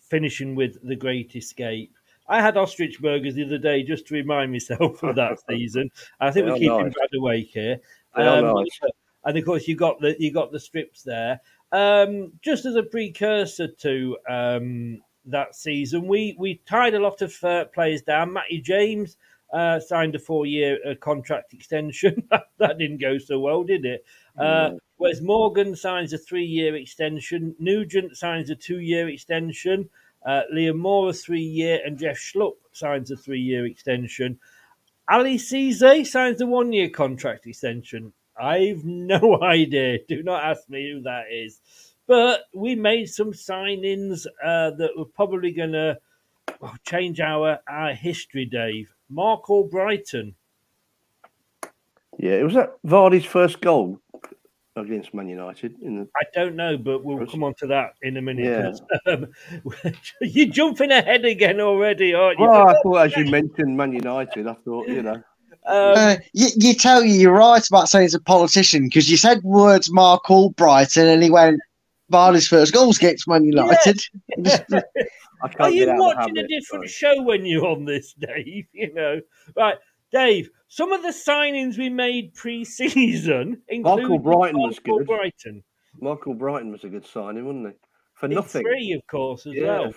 finishing 0.00 0.54
with 0.54 0.76
the 0.86 0.96
Great 0.96 1.34
Escape. 1.36 1.95
I 2.28 2.40
had 2.40 2.56
ostrich 2.56 3.00
burgers 3.00 3.34
the 3.34 3.44
other 3.44 3.58
day 3.58 3.82
just 3.82 4.06
to 4.08 4.14
remind 4.14 4.52
myself 4.52 5.02
of 5.02 5.16
that 5.16 5.38
season. 5.48 5.90
I 6.20 6.30
think 6.30 6.46
we're 6.46 6.54
keeping 6.54 6.84
nice. 6.84 6.94
Brad 6.94 7.10
awake 7.16 7.50
here. 7.52 7.78
Um, 8.14 8.54
nice. 8.54 8.80
and 9.24 9.36
of 9.36 9.44
course 9.44 9.68
you 9.68 9.76
got 9.76 10.00
the 10.00 10.16
you 10.18 10.32
got 10.32 10.52
the 10.52 10.60
strips 10.60 11.02
there. 11.02 11.40
Um, 11.72 12.32
just 12.42 12.64
as 12.64 12.76
a 12.76 12.82
precursor 12.82 13.68
to 13.68 14.16
um, 14.28 15.02
that 15.26 15.54
season, 15.54 16.06
we 16.06 16.36
we 16.38 16.62
tied 16.66 16.94
a 16.94 17.00
lot 17.00 17.22
of 17.22 17.42
uh, 17.44 17.66
players 17.66 18.02
down. 18.02 18.32
Matty 18.32 18.60
James 18.60 19.16
uh, 19.52 19.80
signed 19.80 20.14
a 20.14 20.18
four 20.18 20.46
year 20.46 20.78
uh, 20.88 20.94
contract 21.00 21.52
extension. 21.52 22.28
that 22.58 22.78
didn't 22.78 23.00
go 23.00 23.18
so 23.18 23.38
well, 23.38 23.62
did 23.62 23.84
it? 23.84 24.04
Uh, 24.38 24.72
whereas 24.96 25.22
Morgan 25.22 25.74
signs 25.74 26.12
a 26.12 26.18
three 26.18 26.44
year 26.44 26.76
extension, 26.76 27.54
Nugent 27.58 28.16
signs 28.16 28.50
a 28.50 28.54
two 28.54 28.80
year 28.80 29.08
extension, 29.08 29.88
uh, 30.26 30.42
Liam 30.52 30.76
Moore 30.76 31.12
three 31.12 31.40
year, 31.40 31.80
and 31.84 31.98
Jeff 31.98 32.18
Schlupp 32.18 32.56
signs 32.72 33.10
a 33.10 33.16
three 33.16 33.40
year 33.40 33.64
extension. 33.64 34.38
Ali 35.08 35.38
Cisse 35.38 36.06
signs 36.06 36.40
a 36.40 36.46
one 36.46 36.72
year 36.72 36.90
contract 36.90 37.46
extension. 37.46 38.12
I've 38.38 38.84
no 38.84 39.40
idea. 39.42 39.98
Do 40.06 40.22
not 40.22 40.44
ask 40.44 40.68
me 40.68 40.90
who 40.92 41.02
that 41.02 41.26
is. 41.32 41.60
But 42.06 42.42
we 42.54 42.74
made 42.74 43.06
some 43.06 43.32
signings 43.32 44.26
uh, 44.44 44.70
that 44.72 44.90
were 44.96 45.06
probably 45.06 45.52
going 45.52 45.72
to 45.72 45.98
oh, 46.60 46.74
change 46.84 47.20
our 47.20 47.58
our 47.68 47.94
history, 47.94 48.44
Dave. 48.44 48.94
Marc 49.08 49.46
Albrighton. 49.46 50.34
Yeah, 52.18 52.32
it 52.32 52.44
was 52.44 52.54
that 52.54 52.78
Vardy's 52.84 53.26
first 53.26 53.60
goal 53.60 54.00
against 54.76 55.14
Man 55.14 55.28
United 55.28 55.74
in 55.82 55.96
the 55.96 56.08
I 56.16 56.24
don't 56.34 56.54
know, 56.56 56.76
but 56.76 57.02
we'll 57.04 57.18
Chris- 57.18 57.30
come 57.30 57.42
on 57.44 57.54
to 57.58 57.66
that 57.68 57.94
in 58.02 58.16
a 58.16 58.22
minute. 58.22 58.44
Yeah. 58.44 58.62
'cause, 58.62 58.82
Um, 59.06 59.92
you're 60.20 60.48
jumping 60.48 60.90
ahead 60.92 61.24
again 61.24 61.60
already, 61.60 62.14
aren't 62.14 62.38
you? 62.38 62.46
Well, 62.46 62.68
I 62.68 62.74
thought 62.82 62.96
as 63.06 63.16
you 63.16 63.24
mentioned 63.30 63.76
Man 63.76 63.92
United, 63.92 64.46
I 64.46 64.54
thought 64.64 64.88
you 64.88 65.02
know. 65.02 65.14
Um, 65.14 65.22
Uh, 65.96 66.16
you, 66.32 66.48
you 66.56 66.74
tell 66.74 67.02
you 67.02 67.14
you're 67.14 67.32
right 67.32 67.66
about 67.66 67.88
saying 67.88 68.02
he's 68.04 68.14
a 68.14 68.20
politician 68.20 68.84
because 68.84 69.10
you 69.10 69.16
said 69.16 69.42
words 69.42 69.90
Marc 69.90 70.24
Albrighton 70.26 71.12
and 71.12 71.22
he 71.22 71.30
went 71.30 71.58
Vardy's 72.12 72.46
first 72.46 72.72
goals 72.72 72.98
against 72.98 73.26
Man 73.26 73.44
United. 73.44 74.00
I 74.38 75.48
can't 75.48 75.60
Are 75.60 75.70
you 75.70 75.86
get 75.86 75.94
out 75.94 75.98
watching 75.98 76.38
a 76.38 76.46
different 76.46 76.88
sorry. 76.90 77.14
show 77.16 77.22
when 77.22 77.44
you're 77.44 77.66
on 77.66 77.84
this, 77.84 78.14
Dave? 78.14 78.66
You 78.72 78.92
know, 78.94 79.20
right, 79.56 79.76
Dave. 80.12 80.50
Some 80.68 80.92
of 80.92 81.02
the 81.02 81.08
signings 81.10 81.78
we 81.78 81.88
made 81.88 82.34
pre-season, 82.34 83.62
including 83.68 84.08
Albrighton 84.18 84.54
was 84.54 84.78
Mark 84.84 84.84
good. 84.84 85.06
Albrighton. 85.08 85.62
Michael 86.00 86.34
Brighton 86.34 86.72
was 86.72 86.84
a 86.84 86.88
good 86.88 87.06
signing, 87.06 87.44
wasn't 87.46 87.68
he? 87.68 87.72
For 88.14 88.26
In 88.26 88.32
nothing. 88.34 88.62
three, 88.62 88.92
of 88.92 89.06
course, 89.06 89.46
as 89.46 89.54
yeah, 89.54 89.80
well. 89.80 89.92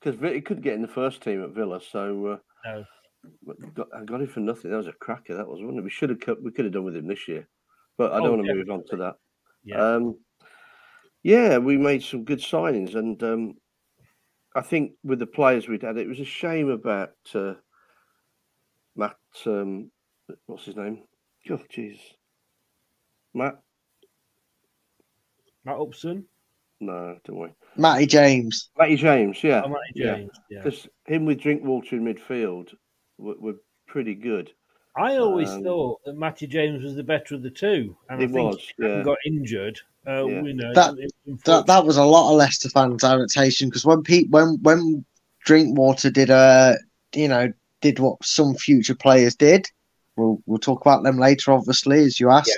because 0.00 0.32
he 0.32 0.40
couldn't 0.40 0.62
get 0.62 0.74
in 0.74 0.82
the 0.82 0.88
first 0.88 1.22
team 1.22 1.42
at 1.42 1.50
Villa, 1.50 1.80
so 1.80 2.26
uh, 2.26 2.36
No. 2.64 2.84
got, 3.74 3.88
I 3.94 4.04
got 4.04 4.20
him 4.22 4.28
for 4.28 4.40
nothing. 4.40 4.70
That 4.70 4.76
was 4.78 4.86
a 4.86 4.92
cracker. 4.92 5.36
That 5.36 5.46
was, 5.48 5.60
wasn't 5.60 5.78
it? 5.80 5.84
We 5.84 5.90
should 5.90 6.10
have 6.10 6.38
we 6.42 6.52
could 6.52 6.64
have 6.66 6.72
done 6.74 6.84
with 6.84 6.96
him 6.96 7.06
this 7.06 7.28
year, 7.28 7.48
but 7.98 8.12
I 8.12 8.18
don't 8.18 8.26
Oh, 8.28 8.32
want 8.36 8.46
to 8.46 8.54
move 8.54 8.70
on 8.70 8.84
to 8.90 8.96
that. 8.98 9.16
Yeah. 9.64 9.94
Um, 9.94 10.18
yeah, 11.22 11.58
we 11.58 11.76
made 11.76 12.02
some 12.02 12.24
good 12.24 12.38
signings, 12.40 12.94
and 12.94 13.22
um, 13.22 13.54
I 14.54 14.62
think 14.62 14.92
with 15.04 15.18
the 15.18 15.26
players 15.26 15.68
we'd 15.68 15.82
had, 15.82 15.98
it 15.98 16.08
was 16.08 16.20
a 16.20 16.24
shame 16.24 16.70
about 16.70 17.10
uh, 17.34 17.54
Matt. 18.96 19.16
Um, 19.46 19.90
what's 20.46 20.64
his 20.66 20.76
name? 20.76 21.02
Oh, 21.50 21.60
jeez, 21.72 21.98
Matt. 23.34 23.58
Matt 25.64 25.78
Upson, 25.80 26.24
No, 26.80 27.16
don't 27.24 27.36
worry. 27.36 27.54
Matty 27.76 28.06
James. 28.06 28.70
Matty 28.78 28.96
James. 28.96 29.42
Yeah, 29.42 29.62
oh, 29.64 29.68
Matty. 29.68 29.80
James. 29.96 30.30
Yeah. 30.50 30.62
because 30.62 30.88
him 31.06 31.24
with 31.26 31.40
Drinkwater 31.40 31.96
in 31.96 32.04
midfield 32.04 32.74
were, 33.18 33.34
were 33.38 33.56
pretty 33.86 34.14
good. 34.14 34.50
I 34.96 35.16
always 35.16 35.48
um, 35.50 35.62
thought 35.62 36.00
that 36.04 36.14
Matty 36.16 36.46
James 36.46 36.82
was 36.82 36.94
the 36.96 37.04
better 37.04 37.34
of 37.34 37.42
the 37.42 37.50
two, 37.50 37.96
and 38.08 38.20
He 38.20 38.26
I 38.26 38.28
think 38.30 38.50
was, 38.52 38.72
he 38.76 38.86
yeah. 38.86 39.02
got 39.02 39.18
injured. 39.24 39.80
Uh, 40.06 40.24
Yeah. 40.26 40.42
you 40.42 40.54
know, 40.54 40.72
That- 40.74 40.96
That 41.44 41.66
that 41.66 41.84
was 41.84 41.96
a 41.96 42.04
lot 42.04 42.30
of 42.32 42.36
Leicester 42.38 42.68
fans' 42.70 43.04
adaptation 43.04 43.68
because 43.68 43.84
when 43.84 44.02
Pete 44.02 44.30
when 44.30 44.58
when 44.62 45.04
Drinkwater 45.44 46.10
did 46.10 46.30
a 46.30 46.76
you 47.14 47.28
know 47.28 47.52
did 47.80 47.98
what 47.98 48.24
some 48.24 48.54
future 48.54 48.94
players 48.94 49.34
did, 49.34 49.66
we'll 50.16 50.42
we'll 50.46 50.58
talk 50.58 50.80
about 50.80 51.02
them 51.02 51.18
later, 51.18 51.52
obviously, 51.52 52.00
as 52.04 52.20
you 52.20 52.30
asked. 52.30 52.56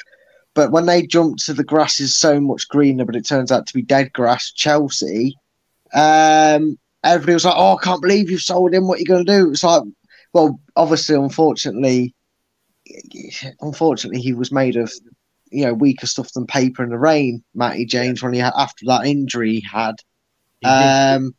But 0.54 0.70
when 0.70 0.86
they 0.86 1.06
jumped 1.06 1.44
to 1.46 1.54
the 1.54 1.64
grass 1.64 1.98
is 2.00 2.14
so 2.14 2.40
much 2.40 2.68
greener, 2.68 3.04
but 3.04 3.16
it 3.16 3.26
turns 3.26 3.50
out 3.50 3.66
to 3.66 3.74
be 3.74 3.82
dead 3.82 4.12
grass, 4.12 4.52
Chelsea. 4.52 5.34
Um, 5.94 6.78
everybody 7.02 7.34
was 7.34 7.44
like, 7.44 7.54
"Oh, 7.56 7.76
I 7.76 7.82
can't 7.82 8.02
believe 8.02 8.30
you've 8.30 8.42
sold 8.42 8.74
him. 8.74 8.86
What 8.86 8.96
are 8.96 9.00
you 9.00 9.06
going 9.06 9.24
to 9.24 9.38
do?" 9.38 9.50
It's 9.50 9.64
like, 9.64 9.82
well, 10.32 10.60
obviously, 10.76 11.16
unfortunately, 11.16 12.14
unfortunately, 13.60 14.20
he 14.20 14.34
was 14.34 14.52
made 14.52 14.76
of 14.76 14.92
you 15.50 15.64
know 15.64 15.74
weaker 15.74 16.06
stuff 16.06 16.32
than 16.32 16.46
paper 16.46 16.82
in 16.82 16.90
the 16.90 16.98
rain. 16.98 17.42
Matty 17.54 17.86
James 17.86 18.22
when 18.22 18.34
he 18.34 18.40
had 18.40 18.52
after 18.56 18.84
that 18.86 19.06
injury 19.06 19.54
he 19.54 19.60
had. 19.60 19.94
he 20.60 20.68
Um, 20.68 21.34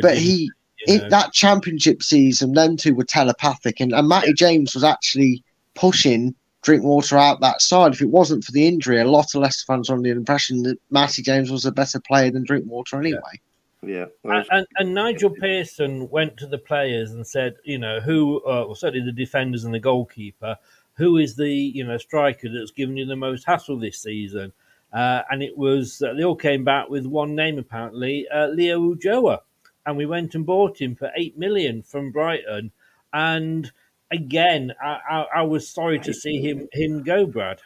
but 0.00 0.16
he 0.16 0.50
you 0.86 0.94
in 0.94 1.02
know. 1.02 1.08
that 1.10 1.32
championship 1.32 2.02
season, 2.02 2.54
them 2.54 2.76
two 2.76 2.94
were 2.94 3.04
telepathic, 3.04 3.80
and, 3.80 3.92
and 3.92 4.08
Matty 4.08 4.32
James 4.32 4.74
was 4.74 4.84
actually 4.84 5.42
pushing 5.74 6.34
Drinkwater 6.62 7.18
out 7.18 7.40
that 7.40 7.60
side. 7.60 7.92
If 7.92 8.00
it 8.00 8.10
wasn't 8.10 8.44
for 8.44 8.52
the 8.52 8.66
injury, 8.66 8.98
a 8.98 9.04
lot 9.04 9.34
of 9.34 9.42
Leicester 9.42 9.64
fans 9.66 9.88
were 9.88 9.96
under 9.96 10.08
the 10.08 10.16
impression 10.16 10.62
that 10.62 10.78
Matty 10.90 11.22
James 11.22 11.50
was 11.50 11.64
a 11.64 11.72
better 11.72 12.00
player 12.00 12.30
than 12.30 12.44
Drinkwater 12.44 12.98
anyway. 12.98 13.40
Yeah, 13.82 14.06
that 14.24 14.36
And, 14.36 14.46
and, 14.50 14.66
and 14.78 14.94
Nigel 14.94 15.30
Pearson 15.30 16.08
went 16.08 16.36
to 16.38 16.46
the 16.46 16.58
players 16.58 17.12
and 17.12 17.26
said, 17.26 17.56
you 17.64 17.78
know, 17.78 18.00
who, 18.00 18.38
uh, 18.46 18.64
well, 18.64 18.74
certainly 18.74 19.04
the 19.04 19.12
defenders 19.12 19.64
and 19.64 19.74
the 19.74 19.78
goalkeeper, 19.78 20.56
who 20.94 21.18
is 21.18 21.36
the, 21.36 21.50
you 21.50 21.84
know, 21.84 21.98
striker 21.98 22.48
that's 22.48 22.70
given 22.70 22.96
you 22.96 23.04
the 23.04 23.16
most 23.16 23.44
hassle 23.44 23.78
this 23.78 24.00
season? 24.00 24.52
Uh, 24.92 25.22
and 25.30 25.42
it 25.42 25.58
was, 25.58 26.00
uh, 26.02 26.14
they 26.14 26.24
all 26.24 26.36
came 26.36 26.64
back 26.64 26.88
with 26.88 27.04
one 27.04 27.34
name 27.34 27.58
apparently, 27.58 28.26
uh, 28.28 28.46
Leo 28.46 28.94
Ulloa. 28.94 29.40
And 29.86 29.96
we 29.96 30.06
went 30.06 30.34
and 30.34 30.46
bought 30.46 30.80
him 30.80 30.94
for 30.96 31.10
eight 31.16 31.36
million 31.36 31.82
from 31.82 32.10
Brighton. 32.10 32.72
And 33.12 33.70
again, 34.10 34.72
I, 34.82 34.98
I, 35.08 35.26
I 35.36 35.42
was 35.42 35.68
sorry 35.68 35.98
to 36.00 36.14
see 36.14 36.40
him 36.40 36.68
him 36.72 37.02
go, 37.02 37.26
Brad. 37.26 37.60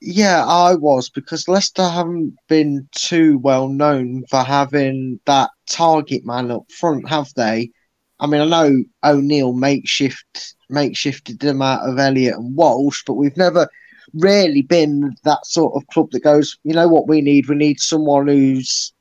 Yeah, 0.00 0.44
I 0.44 0.74
was 0.74 1.08
because 1.08 1.48
Leicester 1.48 1.88
haven't 1.88 2.36
been 2.48 2.88
too 2.92 3.38
well 3.38 3.68
known 3.68 4.24
for 4.28 4.42
having 4.42 5.20
that 5.26 5.50
target 5.66 6.26
man 6.26 6.50
up 6.50 6.70
front, 6.72 7.08
have 7.08 7.32
they? 7.34 7.70
I 8.18 8.26
mean, 8.26 8.40
I 8.40 8.46
know 8.46 8.84
O'Neill 9.04 9.52
makeshift 9.52 10.54
makeshifted 10.70 11.40
them 11.40 11.62
out 11.62 11.88
of 11.88 11.98
Elliott 11.98 12.36
and 12.36 12.56
Walsh, 12.56 13.02
but 13.06 13.14
we've 13.14 13.36
never 13.36 13.68
really 14.14 14.62
been 14.62 15.14
that 15.24 15.44
sort 15.46 15.74
of 15.74 15.86
club 15.88 16.10
that 16.10 16.24
goes, 16.24 16.58
you 16.64 16.74
know 16.74 16.88
what 16.88 17.08
we 17.08 17.20
need? 17.20 17.48
We 17.48 17.56
need 17.56 17.80
someone 17.80 18.26
who's 18.26 18.92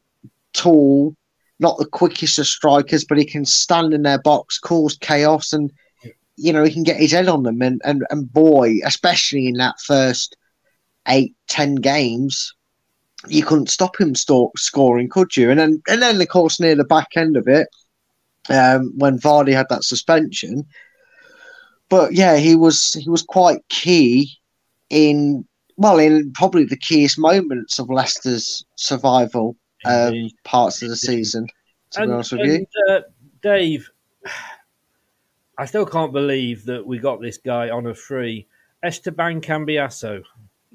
tall, 0.53 1.15
not 1.59 1.77
the 1.77 1.85
quickest 1.85 2.39
of 2.39 2.47
strikers, 2.47 3.05
but 3.05 3.17
he 3.17 3.25
can 3.25 3.45
stand 3.45 3.93
in 3.93 4.03
their 4.03 4.19
box, 4.19 4.59
cause 4.59 4.97
chaos, 4.97 5.53
and 5.53 5.71
you 6.37 6.51
know 6.51 6.63
he 6.63 6.73
can 6.73 6.83
get 6.83 6.97
his 6.97 7.11
head 7.11 7.27
on 7.27 7.43
them. 7.43 7.61
And 7.61 7.81
and, 7.83 8.03
and 8.09 8.31
boy, 8.31 8.77
especially 8.85 9.47
in 9.47 9.55
that 9.55 9.79
first 9.79 10.35
eight, 11.07 11.35
ten 11.47 11.75
games, 11.75 12.53
you 13.27 13.43
couldn't 13.43 13.69
stop 13.69 13.99
him 13.99 14.15
sto- 14.15 14.51
scoring, 14.55 15.09
could 15.09 15.35
you? 15.35 15.49
And 15.49 15.59
then, 15.59 15.81
and 15.87 16.01
then, 16.01 16.21
of 16.21 16.27
course, 16.27 16.59
near 16.59 16.75
the 16.75 16.83
back 16.83 17.09
end 17.15 17.37
of 17.37 17.47
it, 17.47 17.67
um, 18.49 18.93
when 18.97 19.19
Vardy 19.19 19.53
had 19.53 19.69
that 19.69 19.83
suspension. 19.83 20.65
But 21.89 22.13
yeah, 22.13 22.37
he 22.37 22.55
was 22.55 22.93
he 22.93 23.09
was 23.09 23.21
quite 23.21 23.67
key 23.69 24.37
in 24.89 25.45
well, 25.77 25.99
in 25.99 26.31
probably 26.33 26.63
the 26.63 26.77
keyest 26.77 27.17
moments 27.17 27.79
of 27.79 27.89
Leicester's 27.89 28.63
survival 28.75 29.55
um, 29.85 30.29
parts 30.43 30.81
of 30.81 30.89
the 30.89 30.95
season. 30.95 31.47
To 31.91 32.05
be 32.05 32.11
honest 32.11 32.31
with 32.31 32.41
you, 32.41 32.65
uh, 32.89 33.01
Dave, 33.41 33.89
I 35.57 35.65
still 35.65 35.85
can't 35.85 36.13
believe 36.13 36.65
that 36.65 36.85
we 36.85 36.99
got 36.99 37.21
this 37.21 37.37
guy 37.37 37.69
on 37.69 37.87
a 37.87 37.93
free. 37.93 38.47
Esteban 38.83 39.41
Cambiasso. 39.41 40.23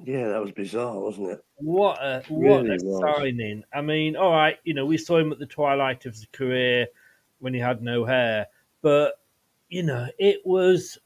yeah, 0.04 0.28
that 0.28 0.40
was 0.40 0.52
bizarre, 0.52 0.98
wasn't 0.98 1.30
it? 1.30 1.44
What 1.56 1.98
a 2.02 2.22
what 2.28 2.62
Really 2.64 2.76
a 2.76 2.84
was. 2.84 3.16
signing! 3.16 3.64
I 3.74 3.80
mean, 3.80 4.14
all 4.16 4.30
right, 4.32 4.58
you 4.64 4.74
know, 4.74 4.86
we 4.86 4.98
saw 4.98 5.18
him 5.18 5.32
at 5.32 5.38
the 5.38 5.46
twilight 5.46 6.06
of 6.06 6.14
his 6.14 6.26
career 6.32 6.86
when 7.40 7.52
he 7.54 7.60
had 7.60 7.82
no 7.82 8.04
hair, 8.04 8.46
but 8.82 9.14
you 9.68 9.82
know, 9.82 10.06
it 10.18 10.42
was 10.44 10.98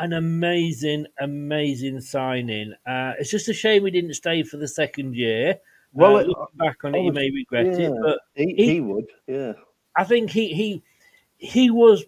an 0.00 0.12
amazing, 0.12 1.06
amazing 1.20 2.00
signing. 2.00 2.72
Uh, 2.86 3.12
it's 3.18 3.30
just 3.30 3.48
a 3.48 3.52
shame 3.54 3.82
we 3.82 3.90
didn't 3.90 4.14
stay 4.14 4.42
for 4.42 4.56
the 4.56 4.68
second 4.68 5.14
year. 5.14 5.58
Well, 5.92 6.16
uh, 6.16 6.20
it- 6.20 6.36
back 6.58 6.84
on 6.84 6.94
I 6.94 6.98
it, 6.98 7.04
you 7.04 7.12
may 7.12 7.30
regret 7.30 7.66
it, 7.66 7.92
but 8.02 8.18
He, 8.34 8.54
He- 8.56 8.72
he 8.74 8.80
would, 8.80 9.06
yeah. 9.26 9.52
I 9.96 10.04
think 10.04 10.30
he 10.30 10.52
he 10.54 10.82
he 11.38 11.70
was. 11.70 12.04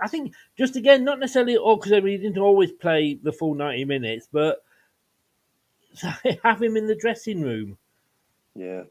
I 0.00 0.06
think 0.08 0.32
just 0.56 0.76
again, 0.76 1.04
not 1.04 1.18
necessarily 1.20 1.56
all 1.56 1.76
because 1.76 1.92
he 1.92 2.16
didn't 2.16 2.38
always 2.38 2.72
play 2.72 3.18
the 3.22 3.32
full 3.32 3.54
ninety 3.54 3.84
minutes, 3.84 4.28
but 4.32 4.64
have 6.42 6.62
him 6.62 6.76
in 6.76 6.86
the 6.86 6.94
dressing 6.96 7.42
room. 7.42 7.78
Yeah. 8.54 8.84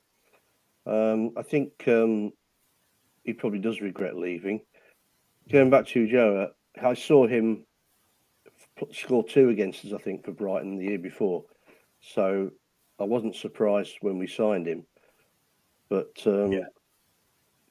Um, 0.86 1.32
I 1.38 1.41
think 1.44 1.72
um, 1.88 2.34
he 3.24 3.34
probably 3.34 3.60
does 3.60 3.82
regret 3.82 4.17
leaving. 4.17 4.62
Going 5.52 5.70
back 5.70 5.88
to 5.88 6.08
Joe, 6.08 6.52
I 6.82 6.94
saw 6.94 7.28
him 7.28 7.65
score 8.91 9.24
two 9.24 9.50
against 9.50 9.86
us, 9.86 9.94
I 9.94 9.98
think, 9.98 10.26
for 10.26 10.32
Brighton 10.32 10.78
the 10.78 10.86
year 10.86 11.00
before. 11.00 11.44
So 12.02 12.52
I 13.02 13.06
wasn't 13.06 13.36
surprised 13.36 13.96
when 14.02 14.18
we 14.20 14.28
signed 14.28 14.68
him. 14.68 14.86
But 15.90 16.12
um, 16.26 16.52
Yeah. 16.52 16.66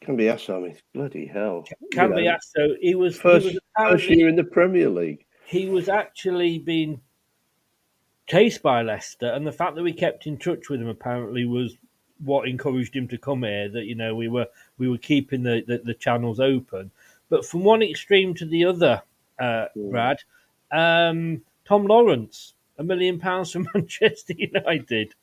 can 0.01 0.17
be 0.17 0.29
asked, 0.29 0.51
I 0.51 0.59
mean, 0.59 0.77
bloody 0.93 1.25
hell. 1.27 1.65
Can 1.93 2.11
You 2.11 2.17
be 2.17 2.25
know. 2.25 2.37
So 2.41 2.75
he 2.81 2.95
was 2.95 3.19
First, 3.19 3.47
he 3.47 3.55
was 3.55 3.61
first 3.79 4.09
year 4.11 4.29
in 4.29 4.37
the 4.37 4.45
Premier 4.45 4.89
League. 4.91 5.25
he 5.47 5.69
was 5.69 5.89
actually 5.89 6.59
being 6.59 7.01
chased 8.27 8.63
by 8.63 8.83
Leicester, 8.83 9.29
and 9.33 9.47
the 9.47 9.53
fact 9.53 9.75
that 9.77 9.83
we 9.83 9.93
kept 9.93 10.27
in 10.27 10.37
touch 10.37 10.69
with 10.69 10.81
him 10.81 10.89
apparently 10.89 11.45
was 11.45 11.77
what 12.25 12.49
encouraged 12.49 12.95
him 12.95 13.09
to 13.09 13.19
come 13.19 13.43
here. 13.43 13.69
That 13.69 13.85
you 13.87 13.95
know 13.95 14.15
we 14.15 14.29
were 14.29 14.47
we 14.79 14.89
were 14.89 14.99
keeping 14.99 15.43
the 15.43 15.63
the, 15.67 15.79
the 15.79 15.95
channels 15.95 16.41
open, 16.41 16.91
but 17.29 17.45
from 17.47 17.63
one 17.65 17.83
extreme 17.83 18.35
to 18.35 18.45
the 18.47 18.65
other, 18.65 19.03
uh. 19.39 19.67
Brad, 19.77 20.19
um, 20.73 21.43
Tom 21.65 21.87
Lawrence, 21.87 22.55
a 22.81 22.85
million 22.85 23.19
pounds 23.21 23.53
from 23.53 23.69
Manchester 23.75 24.35
United. 24.37 25.15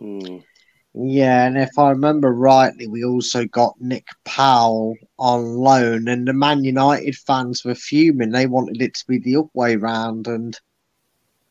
Mm. 0.00 0.44
Yeah, 0.94 1.46
and 1.46 1.58
if 1.58 1.76
I 1.76 1.90
remember 1.90 2.32
rightly, 2.32 2.86
we 2.86 3.04
also 3.04 3.46
got 3.46 3.74
Nick 3.80 4.06
Powell 4.24 4.94
on 5.18 5.56
loan, 5.56 6.06
and 6.06 6.26
the 6.26 6.32
Man 6.32 6.62
United 6.62 7.16
fans 7.16 7.64
were 7.64 7.74
fuming. 7.74 8.30
They 8.30 8.46
wanted 8.46 8.80
it 8.80 8.94
to 8.94 9.06
be 9.08 9.18
the 9.18 9.36
up 9.36 9.48
way 9.54 9.74
round, 9.74 10.28
and 10.28 10.56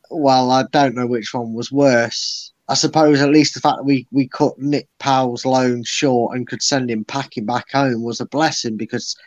well, 0.10 0.50
I 0.50 0.64
don't 0.72 0.96
know 0.96 1.08
which 1.08 1.34
one 1.34 1.54
was 1.54 1.74
worse. 1.74 2.54
I 2.70 2.76
suppose 2.76 3.20
at 3.20 3.32
least 3.32 3.54
the 3.54 3.60
fact 3.60 3.78
that 3.80 3.84
we, 3.84 4.08
we 4.12 4.30
cut 4.30 4.58
Nick 4.58 4.88
Powell's 4.98 5.46
loan 5.46 5.84
short 5.84 6.38
and 6.38 6.48
could 6.48 6.62
send 6.62 6.90
him 6.90 7.04
packing 7.04 7.46
back 7.46 7.70
home 7.74 8.04
was 8.04 8.22
a 8.22 8.26
blessing 8.26 8.78
because 8.78 9.18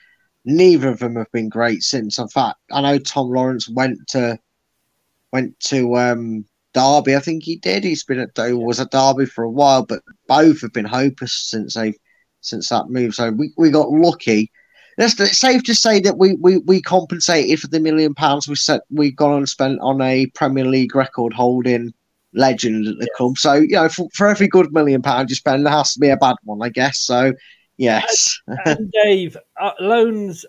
neither 0.47 0.89
of 0.89 1.01
them 1.01 1.17
have 1.17 1.31
been 1.33 1.51
great 1.51 1.83
since. 1.83 2.19
In 2.19 2.29
fact, 2.29 2.57
I 2.73 2.81
know 2.81 2.99
Tom 2.99 3.29
Lawrence 3.29 3.69
went 3.69 3.99
to 4.09 4.39
went 5.37 5.61
to 5.61 5.97
um, 5.99 6.47
Derby. 6.73 7.15
I 7.15 7.21
think 7.21 7.43
he 7.43 7.57
did. 7.57 7.85
He's 7.85 8.05
been 8.05 8.21
at 8.21 8.31
was 8.57 8.81
at 8.81 8.91
Derby 8.91 9.27
for 9.27 9.45
a 9.45 9.51
while, 9.51 9.85
but 9.85 10.03
both 10.29 10.63
have 10.63 10.73
been 10.73 10.87
hopeless 10.87 11.35
since 11.35 11.75
they 11.75 11.93
since 12.41 12.71
that 12.71 12.89
move. 12.89 13.15
So 13.15 13.31
we, 13.33 13.53
we 13.59 13.71
got 13.71 13.91
lucky. 13.91 14.51
It's, 14.97 15.39
safe 15.39 15.63
to 15.65 15.75
say 15.75 16.01
that 16.01 16.17
we, 16.17 16.35
we, 16.41 16.57
we 16.59 16.81
compensated 16.81 17.61
for 17.61 17.67
the 17.67 17.81
million 17.81 18.15
pounds 18.15 18.49
we 18.49 18.57
set 18.57 18.81
we 18.91 19.11
gone 19.11 19.37
and 19.37 19.49
spent 19.49 19.79
on 19.83 20.01
a 20.01 20.25
Premier 20.29 20.65
League 20.65 20.97
record 20.97 21.35
holding 21.35 21.93
legend 22.33 22.87
at 22.87 22.99
the 22.99 23.09
club. 23.15 23.37
So 23.37 23.55
you 23.55 23.77
know, 23.77 23.91
for, 23.91 24.09
for 24.15 24.27
every 24.29 24.49
good 24.49 24.73
million 24.73 25.03
pound 25.03 25.29
you 25.29 25.37
spend, 25.37 25.67
there 25.67 25.73
has 25.73 25.93
to 25.93 26.01
be 26.01 26.09
a 26.09 26.17
bad 26.17 26.37
one, 26.45 26.63
I 26.63 26.71
guess. 26.71 27.01
So 27.01 27.35
yes, 27.77 28.41
and 28.65 28.91
Dave, 29.05 29.37
uh, 29.61 29.73
loans 29.81 30.47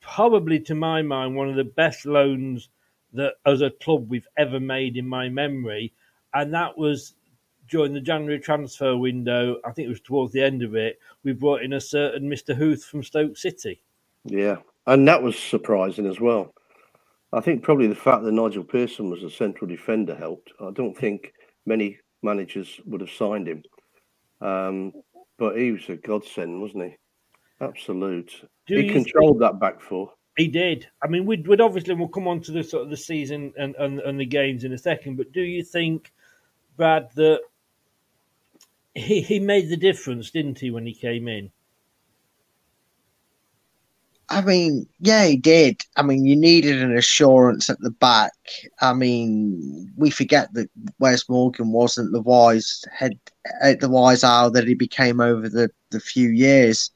probably 0.00 0.60
to 0.60 0.76
my 0.76 1.02
mind 1.02 1.34
one 1.34 1.48
of 1.48 1.56
the 1.56 1.64
best 1.64 2.06
loans 2.06 2.68
that 3.12 3.34
as 3.46 3.62
a 3.62 3.70
club 3.70 4.08
we've 4.08 4.28
ever 4.36 4.60
made 4.60 4.96
in 4.96 5.08
my 5.08 5.28
memory, 5.28 5.92
and 6.34 6.52
that 6.54 6.76
was 6.76 7.14
during 7.68 7.92
the 7.92 8.00
January 8.00 8.38
transfer 8.38 8.96
window. 8.96 9.56
I 9.64 9.72
think 9.72 9.86
it 9.86 9.90
was 9.90 10.00
towards 10.00 10.32
the 10.32 10.42
end 10.42 10.62
of 10.62 10.74
it. 10.74 10.98
We 11.22 11.32
brought 11.32 11.62
in 11.62 11.74
a 11.74 11.80
certain 11.80 12.28
Mister 12.28 12.54
Huth 12.54 12.84
from 12.84 13.02
Stoke 13.02 13.36
City. 13.36 13.82
Yeah, 14.24 14.56
and 14.86 15.06
that 15.08 15.22
was 15.22 15.38
surprising 15.38 16.06
as 16.06 16.20
well. 16.20 16.54
I 17.32 17.40
think 17.40 17.62
probably 17.62 17.86
the 17.86 17.94
fact 17.94 18.24
that 18.24 18.32
Nigel 18.32 18.64
Pearson 18.64 19.10
was 19.10 19.22
a 19.22 19.30
central 19.30 19.68
defender 19.68 20.14
helped. 20.14 20.52
I 20.60 20.70
don't 20.70 20.96
think 20.96 21.34
many 21.66 21.98
managers 22.22 22.80
would 22.86 23.00
have 23.00 23.10
signed 23.10 23.48
him, 23.48 23.62
um, 24.40 24.92
but 25.38 25.56
he 25.56 25.72
was 25.72 25.88
a 25.88 25.96
godsend, 25.96 26.60
wasn't 26.60 26.84
he? 26.84 26.96
Absolute. 27.60 28.48
Do 28.66 28.78
he 28.78 28.88
controlled 28.88 29.40
that 29.40 29.60
back 29.60 29.80
four. 29.80 30.12
He 30.38 30.46
did. 30.46 30.86
I 31.02 31.08
mean, 31.08 31.26
we'd, 31.26 31.48
we'd 31.48 31.60
obviously 31.60 31.94
we'll 31.94 32.08
come 32.08 32.28
on 32.28 32.40
to 32.42 32.52
the 32.52 32.62
sort 32.62 32.84
of 32.84 32.90
the 32.90 32.96
season 32.96 33.52
and, 33.58 33.74
and, 33.74 33.98
and 33.98 34.20
the 34.20 34.24
games 34.24 34.62
in 34.62 34.72
a 34.72 34.78
second. 34.78 35.16
But 35.16 35.32
do 35.32 35.42
you 35.42 35.64
think, 35.64 36.12
Brad, 36.76 37.10
that 37.16 37.40
he 38.94 39.20
he 39.20 39.40
made 39.40 39.68
the 39.68 39.76
difference, 39.76 40.30
didn't 40.30 40.60
he, 40.60 40.70
when 40.70 40.86
he 40.86 40.94
came 40.94 41.26
in? 41.26 41.50
I 44.30 44.42
mean, 44.42 44.86
yeah, 45.00 45.26
he 45.26 45.36
did. 45.36 45.82
I 45.96 46.02
mean, 46.02 46.24
you 46.24 46.36
needed 46.36 46.82
an 46.82 46.96
assurance 46.96 47.68
at 47.68 47.80
the 47.80 47.90
back. 47.90 48.32
I 48.80 48.92
mean, 48.92 49.92
we 49.96 50.10
forget 50.10 50.52
that 50.52 50.70
Wes 51.00 51.28
Morgan 51.28 51.72
wasn't 51.72 52.12
the 52.12 52.20
wise 52.20 52.84
head, 52.92 53.18
uh, 53.62 53.74
the 53.80 53.88
wise 53.88 54.22
owl 54.22 54.50
that 54.52 54.68
he 54.68 54.74
became 54.74 55.20
over 55.20 55.48
the, 55.48 55.70
the 55.90 55.98
few 55.98 56.28
years. 56.28 56.90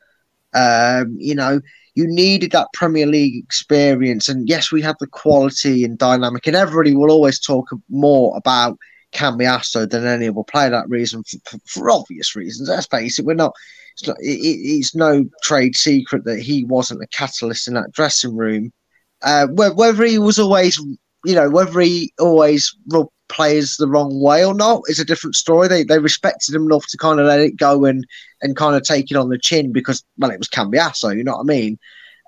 Um, 0.53 1.17
you 1.19 1.35
know, 1.35 1.61
you 1.95 2.07
needed 2.07 2.53
that 2.53 2.69
Premier 2.73 3.07
League 3.07 3.43
experience. 3.45 4.29
And 4.29 4.49
yes, 4.49 4.73
we 4.73 4.81
have 4.83 4.97
the 4.99 5.07
quality 5.07 5.85
and 5.85 5.99
dynamic, 5.99 6.47
and 6.47 6.57
everybody 6.57 6.95
will 6.95 7.11
always 7.11 7.39
talk 7.39 7.69
more 7.89 8.37
about 8.37 8.79
Cambiasso 9.13 9.89
than 9.89 10.07
any 10.07 10.29
other 10.29 10.43
player. 10.43 10.71
That 10.71 10.89
reason, 10.89 11.23
for, 11.25 11.59
for, 11.67 11.91
obvious 11.91 12.35
reasons. 12.35 12.69
Let's 12.69 12.87
face 12.87 13.19
it, 13.19 13.27
we're 13.27 13.35
not. 13.35 13.53
It's, 13.95 14.09
not, 14.09 14.17
it, 14.21 14.39
it's 14.39 14.95
no 14.95 15.27
trade 15.43 15.77
secret 15.77 16.25
that 16.25 16.41
he 16.41 16.65
wasn't 16.65 17.03
a 17.03 17.07
catalyst 17.09 17.69
in 17.69 17.75
that 17.75 17.93
dressing 17.93 18.35
room. 18.35 18.73
Uh, 19.21 19.47
whether 19.49 20.05
he 20.05 20.19
was 20.19 20.39
always, 20.39 20.79
you 21.25 21.35
know, 21.35 21.51
whether 21.51 21.79
he 21.81 22.13
always 22.19 22.75
rubbed 22.89 23.12
players 23.33 23.77
the 23.77 23.89
wrong 23.89 24.21
way 24.21 24.45
or 24.45 24.55
not 24.55 24.83
is 24.87 25.01
a 25.01 25.05
different 25.05 25.35
story. 25.35 25.69
They 25.69 25.83
they 25.83 25.99
respected 25.99 26.55
him 26.55 26.67
enough 26.67 26.87
to 26.89 26.97
kind 26.97 27.19
of 27.19 27.27
let 27.27 27.41
it 27.41 27.57
go 27.57 27.85
and 27.85 28.07
and 28.43 28.57
kind 28.57 28.77
of 28.77 28.83
take 28.83 29.11
it 29.11 29.17
on 29.17 29.31
the 29.31 29.39
chin 29.39 29.73
because 29.73 30.05
well, 30.19 30.31
it 30.31 30.39
was 30.39 30.49
Cambiasso. 30.49 31.17
You 31.17 31.25
know 31.25 31.33
what 31.33 31.41
I 31.41 31.45
mean? 31.45 31.79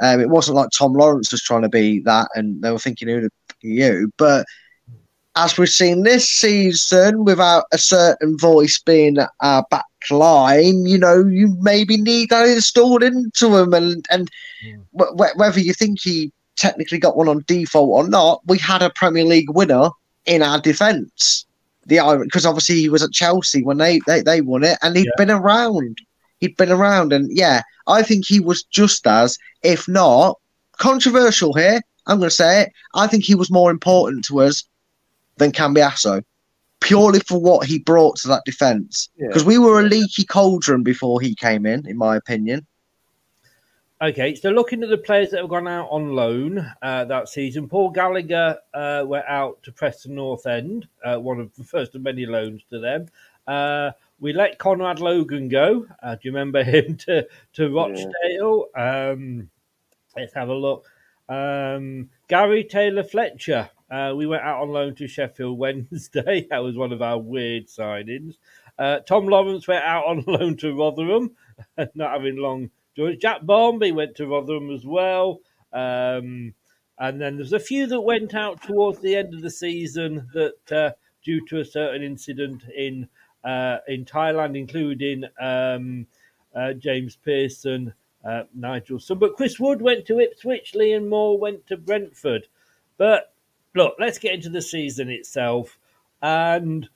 Um, 0.03 0.21
it 0.21 0.29
wasn't 0.29 0.57
like 0.57 0.71
Tom 0.71 0.95
Lawrence 0.95 1.31
was 1.31 1.43
trying 1.43 1.63
to 1.63 1.69
be 1.69 2.01
that, 2.01 2.29
and 2.35 2.61
they 2.63 2.71
were 2.71 2.79
thinking, 2.79 3.09
"Who 3.09 3.21
the 3.21 3.31
f- 3.51 3.57
you?" 3.63 4.11
But 4.17 4.47
as 5.37 5.57
we've 5.59 5.69
seen 5.69 6.03
this 6.03 6.29
season, 6.29 7.25
without 7.25 7.65
a 7.73 7.79
certain 7.79 8.37
voice 8.39 8.79
being 8.79 9.19
our 9.41 9.65
back 9.71 9.85
line, 10.11 10.87
you 10.87 10.99
know, 10.99 11.25
you 11.27 11.57
maybe 11.61 11.97
need 11.97 12.31
that 12.31 12.49
installed 12.49 13.03
into 13.03 13.57
him, 13.57 13.73
and 13.73 14.05
and 14.11 14.31
wh- 14.99 15.15
wh- 15.17 15.37
whether 15.37 15.61
you 15.61 15.73
think 15.75 16.01
he 16.01 16.33
technically 16.57 16.99
got 16.99 17.17
one 17.17 17.29
on 17.29 17.45
default 17.47 17.91
or 17.91 18.09
not, 18.09 18.41
we 18.47 18.59
had 18.59 18.83
a 18.83 18.91
Premier 18.91 19.25
League 19.25 19.51
winner 19.51 19.91
in 20.27 20.43
our 20.43 20.61
defence. 20.61 21.47
The 21.87 22.21
because 22.23 22.47
obviously 22.47 22.77
he 22.77 22.89
was 22.89 23.03
at 23.03 23.13
Chelsea 23.13 23.63
when 23.63 23.77
they 23.79 24.01
they, 24.07 24.23
they 24.23 24.41
won 24.41 24.65
it, 24.65 24.79
and 24.83 24.97
he 24.97 25.03
had 25.03 25.07
Yeah. 25.19 25.25
been 25.27 25.31
around. 25.31 25.99
He'd 26.41 26.57
been 26.57 26.73
around, 26.73 27.13
and 27.13 27.29
yeah, 27.31 27.63
I 27.87 28.03
think 28.03 28.25
he 28.27 28.41
was 28.41 28.63
just 28.65 29.07
as, 29.07 29.39
if 29.63 29.87
not 29.87 30.39
controversial 30.79 31.53
here. 31.55 31.81
I'm 32.07 32.19
going 32.19 32.29
to 32.29 32.35
say 32.35 32.63
it. 32.63 32.73
I 32.95 33.07
think 33.07 33.25
he 33.25 33.35
was 33.35 33.51
more 33.51 33.71
important 33.71 34.25
to 34.27 34.41
us 34.41 34.65
than 35.37 35.53
Cambiasso, 35.53 36.23
purely 36.81 37.21
for 37.21 37.41
what 37.41 37.67
he 37.67 37.79
brought 37.79 38.17
to 38.19 38.29
that 38.29 38.43
defence. 38.45 39.09
Yeah. 39.17 39.29
Because 39.29 39.45
we 39.45 39.59
were 39.59 39.81
a 39.81 39.85
leaky 39.85 40.25
cauldron 40.25 40.83
before 40.83 41.21
he 41.21 41.35
came 41.35 41.65
in, 41.67 41.87
in 41.87 41.97
my 41.97 42.17
opinion. 42.17 42.67
Okay, 44.03 44.35
so 44.35 44.51
looking 44.51 44.83
at 44.83 44.89
the 44.89 44.99
players 44.99 45.31
that 45.31 45.41
have 45.41 45.49
gone 45.49 45.69
out 45.69 45.87
on 45.89 46.11
loan 46.11 46.59
uh, 46.83 47.05
that 47.05 47.29
season, 47.29 47.69
Paul 47.69 47.91
Gallagher 47.91 48.59
uh, 48.75 49.05
went 49.07 49.25
out 49.29 49.63
to 49.63 49.73
Preston 49.73 50.17
North 50.17 50.47
End, 50.47 50.89
uh, 51.05 51.17
one 51.19 51.39
of 51.39 51.55
the 51.55 51.63
first 51.63 51.95
of 51.95 52.03
many 52.03 52.27
loans 52.27 52.63
to 52.71 52.81
them. 52.81 53.07
Uh, 53.47 53.93
we 54.19 54.33
let 54.33 54.59
Conrad 54.59 54.99
Logan 54.99 55.49
go. 55.49 55.87
Uh, 56.03 56.17
do 56.17 56.21
you 56.23 56.33
remember 56.33 56.65
him 56.65 56.97
to 56.97 57.27
to 57.53 57.73
Rochdale? 57.73 58.67
Um, 58.77 59.49
let's 60.17 60.35
have 60.35 60.49
a 60.49 60.55
look. 60.55 60.87
Um, 61.29 62.11
Gary 62.27 62.65
Taylor 62.65 63.05
Fletcher. 63.05 63.71
Uh, 63.89 64.13
we 64.17 64.27
went 64.27 64.43
out 64.43 64.61
on 64.61 64.71
loan 64.71 64.97
to 64.97 65.07
Sheffield 65.07 65.57
Wednesday. 65.59 66.49
That 66.51 66.65
was 66.65 66.77
one 66.77 66.93
of 66.93 67.01
our 67.01 67.19
weird 67.19 67.69
signings. 67.69 68.39
Uh, 68.77 68.99
Tom 69.01 69.29
Lawrence 69.29 69.69
went 69.69 69.85
out 69.85 70.05
on 70.07 70.25
loan 70.27 70.57
to 70.57 70.77
Rotherham, 70.77 71.37
not 71.95 72.11
having 72.11 72.39
long 72.39 72.71
joys. 72.97 73.19
Jack 73.19 73.45
Barmby 73.45 73.93
went 73.93 74.17
to 74.17 74.27
Rotherham 74.27 74.71
as 74.71 74.85
well. 74.85 75.41
Um, 75.73 76.55
and 76.99 77.21
then 77.21 77.37
there's 77.37 77.53
a 77.53 77.61
few 77.61 77.87
that 77.89 78.01
went 78.01 78.35
out 78.35 78.63
towards 78.63 79.01
the 79.01 79.17
end 79.17 79.35
of 79.35 79.43
the 79.43 79.51
season 79.51 80.29
that, 80.33 80.73
uh, 80.73 80.91
due 81.25 81.45
to 81.47 81.61
a 81.61 81.65
certain 81.65 82.03
incident 82.03 82.63
in 82.77 83.09
uh, 83.45 83.79
in 83.89 84.05
Thailand, 84.05 84.57
including 84.57 85.25
um, 85.39 86.07
uh, 86.55 86.73
James 86.73 87.17
Pearson, 87.17 87.93
uh, 88.25 88.45
Nigel 88.55 88.99
Sun. 88.99 89.19
But 89.19 89.37
Chris 89.37 89.61
Wood 89.61 89.83
went 89.83 90.07
to 90.07 90.21
Ipswich, 90.21 90.73
Liam 90.75 91.09
Moore 91.09 91.39
went 91.39 91.67
to 91.67 91.77
Brentford. 91.77 92.47
But 92.97 93.35
look, 93.75 93.97
let's 93.99 94.19
get 94.19 94.35
into 94.35 94.49
the 94.49 94.63
season 94.63 95.11
itself. 95.11 95.79
And 96.23 96.89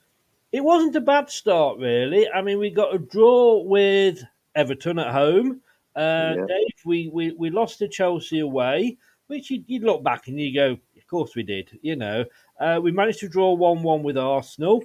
it 0.51 0.63
wasn't 0.63 0.95
a 0.95 1.01
bad 1.01 1.29
start, 1.29 1.77
really. 1.77 2.27
I 2.27 2.41
mean, 2.41 2.57
we 2.57 2.71
got 2.71 2.95
a 2.95 2.99
draw 2.99 3.61
with 3.61 4.23
Everton 4.55 4.97
at 4.97 5.11
home. 5.13 5.61
Uh, 5.99 6.35
Yeah. 6.37 6.45
Dave, 6.47 6.85
we, 6.85 7.09
we, 7.09 7.31
we 7.31 7.49
lost 7.49 7.79
to 7.79 7.87
Chelsea 7.89 8.39
away, 8.39 8.97
which 9.27 9.51
you, 9.51 9.63
you 9.67 9.79
look 9.81 10.01
back 10.01 10.27
and 10.27 10.39
you 10.39 10.53
go, 10.53 10.71
of 10.71 11.07
course 11.07 11.35
we 11.35 11.43
did. 11.43 11.77
You 11.81 11.97
know, 11.97 12.25
uh, 12.59 12.79
we 12.81 12.91
managed 12.91 13.19
to 13.19 13.29
draw 13.29 13.53
1 13.53 13.83
1 13.83 14.03
with 14.03 14.17
Arsenal. 14.17 14.81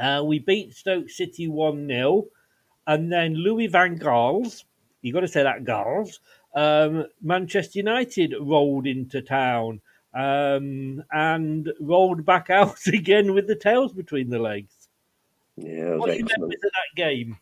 Uh, 0.00 0.22
we 0.24 0.38
beat 0.38 0.74
Stoke 0.74 1.10
City 1.10 1.48
1 1.48 1.88
0. 1.88 2.26
And 2.86 3.10
then 3.10 3.34
Louis 3.34 3.66
Van 3.66 3.96
Gaals, 3.96 4.64
you've 5.02 5.14
got 5.14 5.20
to 5.20 5.28
say 5.28 5.42
that, 5.42 5.64
Gaals, 5.64 6.20
um, 6.54 7.06
Manchester 7.20 7.78
United 7.78 8.34
rolled 8.40 8.86
into 8.86 9.20
town 9.20 9.80
um, 10.14 11.02
and 11.10 11.72
rolled 11.80 12.24
back 12.24 12.50
out 12.60 12.86
again 12.86 13.34
with 13.34 13.48
the 13.48 13.56
tails 13.56 13.92
between 13.92 14.30
the 14.30 14.38
legs. 14.38 14.88
Yeah, 15.56 15.96
What 15.96 16.06
do 16.06 16.12
you 16.12 16.24
remember 16.24 16.46
of 16.46 16.60
that 16.60 16.96
game? 16.96 17.38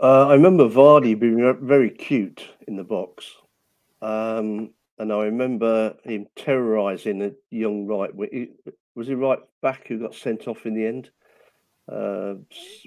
Uh, 0.00 0.26
I 0.28 0.34
remember 0.34 0.68
Vardy 0.68 1.18
being 1.18 1.56
very 1.62 1.90
cute 1.90 2.42
in 2.68 2.76
the 2.76 2.84
box, 2.84 3.24
um, 4.02 4.70
and 4.98 5.12
I 5.12 5.24
remember 5.24 5.94
him 6.04 6.26
terrorising 6.36 7.22
a 7.22 7.32
young 7.50 7.86
right. 7.86 8.10
Was 8.94 9.06
he 9.06 9.14
right 9.14 9.38
back 9.62 9.88
who 9.88 9.98
got 9.98 10.14
sent 10.14 10.48
off 10.48 10.66
in 10.66 10.74
the 10.74 10.86
end? 10.86 11.10
Uh, 11.90 12.34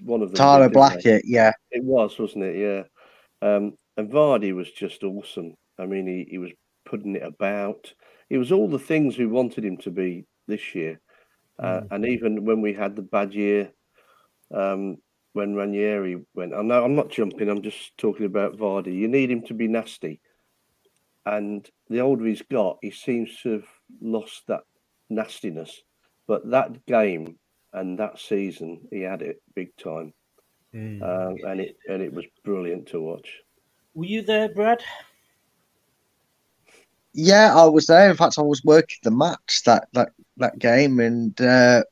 one 0.04 0.22
of 0.22 0.30
them. 0.30 0.36
Tyler? 0.36 0.70
Blackett, 0.70 1.24
yeah. 1.26 1.52
It 1.72 1.84
was, 1.84 2.18
wasn't 2.20 2.44
it? 2.46 2.58
Yeah. 2.58 2.84
Um, 3.48 3.78
and 3.98 4.12
Vardy 4.12 4.54
was 4.54 4.72
just 4.72 5.04
awesome. 5.04 5.56
I 5.78 5.86
mean, 5.86 6.08
he, 6.08 6.28
he 6.30 6.38
was 6.38 6.52
putting 6.86 7.16
it 7.16 7.24
about. 7.24 7.94
He 8.30 8.38
was 8.38 8.52
all 8.52 8.68
the 8.68 8.78
things 8.78 9.18
we 9.18 9.26
wanted 9.26 9.66
him 9.66 9.78
to 9.78 9.92
be 9.92 10.26
this 10.48 10.76
year. 10.76 11.00
Uh, 11.58 11.82
And 11.92 12.06
even 12.06 12.46
when 12.46 12.62
we 12.62 12.74
had 12.74 12.96
the 12.96 13.02
bad 13.02 13.34
year 13.34 13.72
um, 14.54 14.98
when 15.34 15.56
Ranieri 15.56 16.22
went. 16.34 16.54
I 16.54 16.62
know 16.62 16.84
I'm 16.84 16.96
not 16.96 17.10
jumping. 17.10 17.50
I'm 17.50 17.62
just 17.62 17.98
talking 17.98 18.26
about 18.26 18.58
Vardy. 18.58 18.94
You 18.96 19.08
need 19.08 19.32
him 19.32 19.44
to 19.44 19.54
be 19.54 19.68
nasty, 19.68 20.20
and 21.26 21.70
the 21.90 22.00
older 22.02 22.26
he's 22.26 22.42
got, 22.42 22.80
he 22.82 22.92
seems 22.92 23.30
to 23.42 23.52
have 23.52 23.68
lost 24.02 24.44
that 24.48 24.62
nastiness. 25.10 25.82
But 26.28 26.50
that 26.52 26.86
game 26.86 27.38
and 27.74 28.00
that 28.00 28.20
season, 28.20 28.88
he 28.92 29.02
had 29.02 29.22
it 29.22 29.42
big 29.56 29.76
time, 29.78 30.14
Mm. 30.74 31.02
um, 31.02 31.38
and 31.50 31.62
it 31.62 31.78
and 31.90 32.02
it 32.02 32.14
was 32.14 32.26
brilliant 32.44 32.88
to 32.90 33.02
watch. 33.02 33.42
Were 33.96 34.06
you 34.06 34.22
there, 34.22 34.50
Brad? 34.50 34.84
Yeah, 37.14 37.54
I 37.56 37.66
was 37.66 37.88
there. 37.88 38.10
In 38.10 38.16
fact, 38.16 38.38
I 38.38 38.44
was 38.44 38.64
working 38.64 39.00
the 39.04 39.12
match 39.12 39.64
that 39.66 39.88
that 39.94 40.10
that 40.38 40.60
game, 40.60 41.00
and 41.00 41.40
uh, 41.42 41.84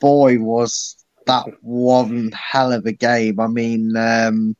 boy, 0.00 0.38
was 0.38 1.03
that 1.26 1.46
one 1.62 2.30
hell 2.32 2.72
of 2.72 2.86
a 2.86 2.92
game. 2.92 3.40
I 3.40 3.46
mean, 3.46 3.96
um, 3.96 4.56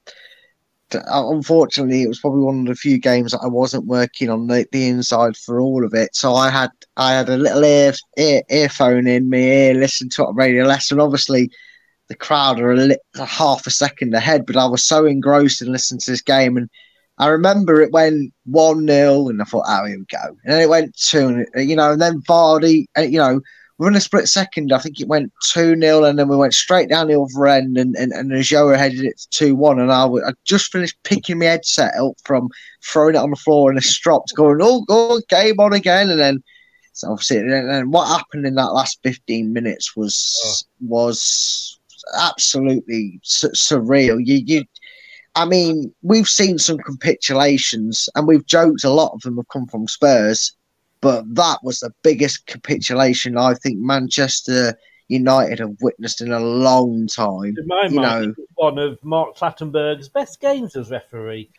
unfortunately, 0.92 2.03
it 2.03 2.09
was 2.09 2.20
probably 2.20 2.42
one 2.42 2.61
of 2.61 2.66
the 2.66 2.74
few 2.74 2.98
games 2.98 3.33
that 3.33 3.40
I 3.42 3.48
wasn't 3.48 3.87
working 3.87 4.31
on 4.31 4.46
the, 4.46 4.66
the 4.72 4.88
inside 4.88 5.37
for 5.37 5.61
all 5.61 5.85
of 5.85 5.94
it. 5.94 6.14
So 6.14 6.35
I 6.35 6.50
had 6.50 6.70
I 6.96 7.12
had 7.12 7.29
a 7.29 7.37
little 7.37 7.64
ear, 7.64 7.92
ear 8.18 8.42
earphone 8.50 9.07
in 9.07 9.31
my 9.31 9.38
ear, 9.38 9.74
listening 9.74 10.11
to 10.11 10.22
it 10.22 10.29
on 10.29 10.37
Radio 10.37 10.64
Leicester. 10.64 11.00
Obviously, 11.00 11.50
the 12.09 12.14
crowd 12.14 12.61
are 12.61 12.72
a, 12.72 12.77
li- 12.77 12.98
a 13.16 13.24
half 13.24 13.66
a 13.66 13.70
second 13.70 14.14
ahead, 14.14 14.46
but 14.46 14.57
I 14.57 14.66
was 14.66 14.83
so 14.83 15.07
engrossed 15.07 15.62
in 15.62 15.72
listening 15.72 16.00
to 16.00 16.11
this 16.11 16.22
game 16.22 16.57
and. 16.57 16.68
I 17.16 17.29
remember 17.29 17.81
it 17.81 17.92
went 17.92 18.35
one 18.44 18.88
0 18.88 19.29
and 19.29 19.40
I 19.40 19.44
thought, 19.44 19.66
oh, 19.68 19.85
here 19.87 19.96
we 19.96 20.05
go. 20.11 20.37
And 20.42 20.53
then 20.53 20.61
it 20.62 20.68
went 20.68 20.96
two, 20.96 21.44
and 21.55 21.70
you 21.70 21.77
know, 21.77 21.92
and 21.92 22.03
then 22.03 22.20
Vardy, 22.22 22.87
uh, 22.98 23.03
you 23.03 23.18
know, 23.18 23.40
within 23.79 23.97
a 23.97 24.01
split 24.01 24.29
second, 24.29 24.73
I 24.73 24.79
think 24.79 25.01
it 25.01 25.09
went 25.09 25.33
two 25.43 25.79
0 25.79 26.05
and 26.05 26.19
then 26.19 26.29
we 26.29 26.37
went 26.37 26.55
straight 26.55 26.89
down 26.89 27.09
the 27.09 27.21
other 27.21 27.47
end, 27.47 27.77
and 27.77 27.95
and 27.97 28.13
and 28.13 28.31
Ulloa 28.31 28.77
headed 28.77 29.05
it 29.05 29.19
to 29.19 29.29
two 29.31 29.55
one, 29.55 29.79
and 29.79 29.93
I, 29.93 30.03
w- 30.03 30.25
I 30.25 30.33
just 30.45 30.71
finished 30.71 30.97
picking 31.05 31.39
my 31.39 31.47
headset 31.47 31.95
up 31.97 32.15
from 32.25 32.49
throwing 32.85 33.15
it 33.15 33.19
on 33.19 33.31
the 33.31 33.37
floor, 33.37 33.71
and 33.71 33.79
it 33.79 33.85
stopped, 33.85 34.35
going, 34.35 34.59
oh, 34.63 34.85
oh, 34.89 35.21
game 35.29 35.61
on 35.61 35.73
again, 35.73 36.11
and 36.11 36.21
then. 36.21 36.43
So 36.97 37.11
obviously, 37.11 37.39
and, 37.39 37.53
and 37.53 37.93
what 37.93 38.07
happened 38.07 38.47
in 38.47 38.55
that 38.55 38.73
last 38.73 39.01
fifteen 39.03 39.53
minutes 39.53 39.97
was 39.97 40.41
oh. 40.47 40.87
was 40.87 41.81
absolutely 42.17 43.19
su- 43.25 43.49
surreal. 43.49 44.25
You 44.25 44.43
you 44.47 44.65
I 45.35 45.45
mean, 45.45 45.93
we've 46.03 46.29
seen 46.29 46.59
some 46.59 46.79
capitulations, 46.79 48.09
and 48.15 48.29
we've 48.29 48.47
joked 48.47 48.85
a 48.85 48.91
lot 48.91 49.13
of 49.13 49.23
them 49.23 49.37
have 49.39 49.49
come 49.49 49.67
from 49.67 49.89
Spurs, 49.89 50.55
but 51.05 51.23
that 51.35 51.59
was 51.62 51.81
the 51.81 51.93
biggest 52.03 52.47
capitulation 52.47 53.37
I 53.37 53.53
think 53.55 53.79
Manchester 53.79 54.75
United 55.09 55.59
have 55.59 55.77
witnessed 55.83 56.23
in 56.23 56.33
a 56.33 56.40
long 56.40 57.07
time. 57.07 57.55
In 57.59 57.67
my 57.67 57.88
You 57.88 57.97
mind, 57.97 58.27
know, 58.27 58.45
one 58.55 58.79
of 58.79 58.99
Mark 59.05 59.37
Clattenburg's 59.37 60.09
best 60.09 60.40
games 60.40 60.75
as 60.77 60.90
referee. 60.90 61.51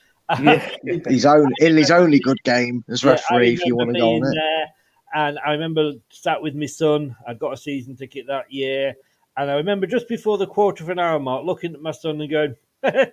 Yeah, 0.41 0.67
his 1.08 1.27
own 1.27 1.53
in 1.60 1.77
his 1.77 1.91
only 1.91 2.19
good 2.19 2.41
game 2.43 2.84
as 2.89 3.03
Yeah, 3.03 3.12
referee, 3.12 3.53
if 3.53 3.65
you 3.67 3.75
want 3.75 3.91
to 3.91 4.01
go 4.01 4.15
on 4.15 4.23
it. 4.23 4.36
there, 4.36 4.65
and 5.13 5.39
I 5.45 5.51
remember 5.51 5.91
sat 6.10 6.41
with 6.41 6.55
my 6.55 6.65
son. 6.65 7.15
I 7.27 7.36
got 7.36 7.53
a 7.53 7.58
season 7.58 7.95
ticket 7.95 8.25
that 8.27 8.51
year, 8.51 8.95
and 9.38 9.51
I 9.51 9.53
remember 9.53 9.86
just 9.86 10.08
before 10.08 10.39
the 10.39 10.47
quarter 10.47 10.84
of 10.84 10.89
an 10.89 10.97
hour 10.97 11.19
mark, 11.19 11.45
looking 11.45 11.75
at 11.75 11.81
my 11.81 11.91
son 11.91 12.19
and 12.19 12.31
going, 12.31 12.55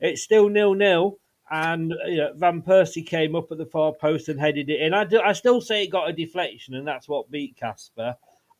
"It's 0.00 0.22
still 0.22 0.48
nil 0.48 0.74
nil." 0.74 1.18
And 1.50 1.94
you 2.06 2.16
know, 2.18 2.32
Van 2.36 2.62
Persie 2.62 3.06
came 3.06 3.34
up 3.34 3.50
at 3.50 3.58
the 3.58 3.66
far 3.66 3.92
post 3.92 4.28
and 4.28 4.38
headed 4.38 4.68
it 4.70 4.80
in. 4.80 4.92
I, 4.94 5.04
do, 5.04 5.20
I 5.20 5.32
still 5.32 5.60
say 5.60 5.84
it 5.84 5.88
got 5.90 6.08
a 6.08 6.12
deflection, 6.12 6.74
and 6.74 6.86
that's 6.86 7.08
what 7.08 7.30
beat 7.30 7.56
Kasper. 7.56 8.14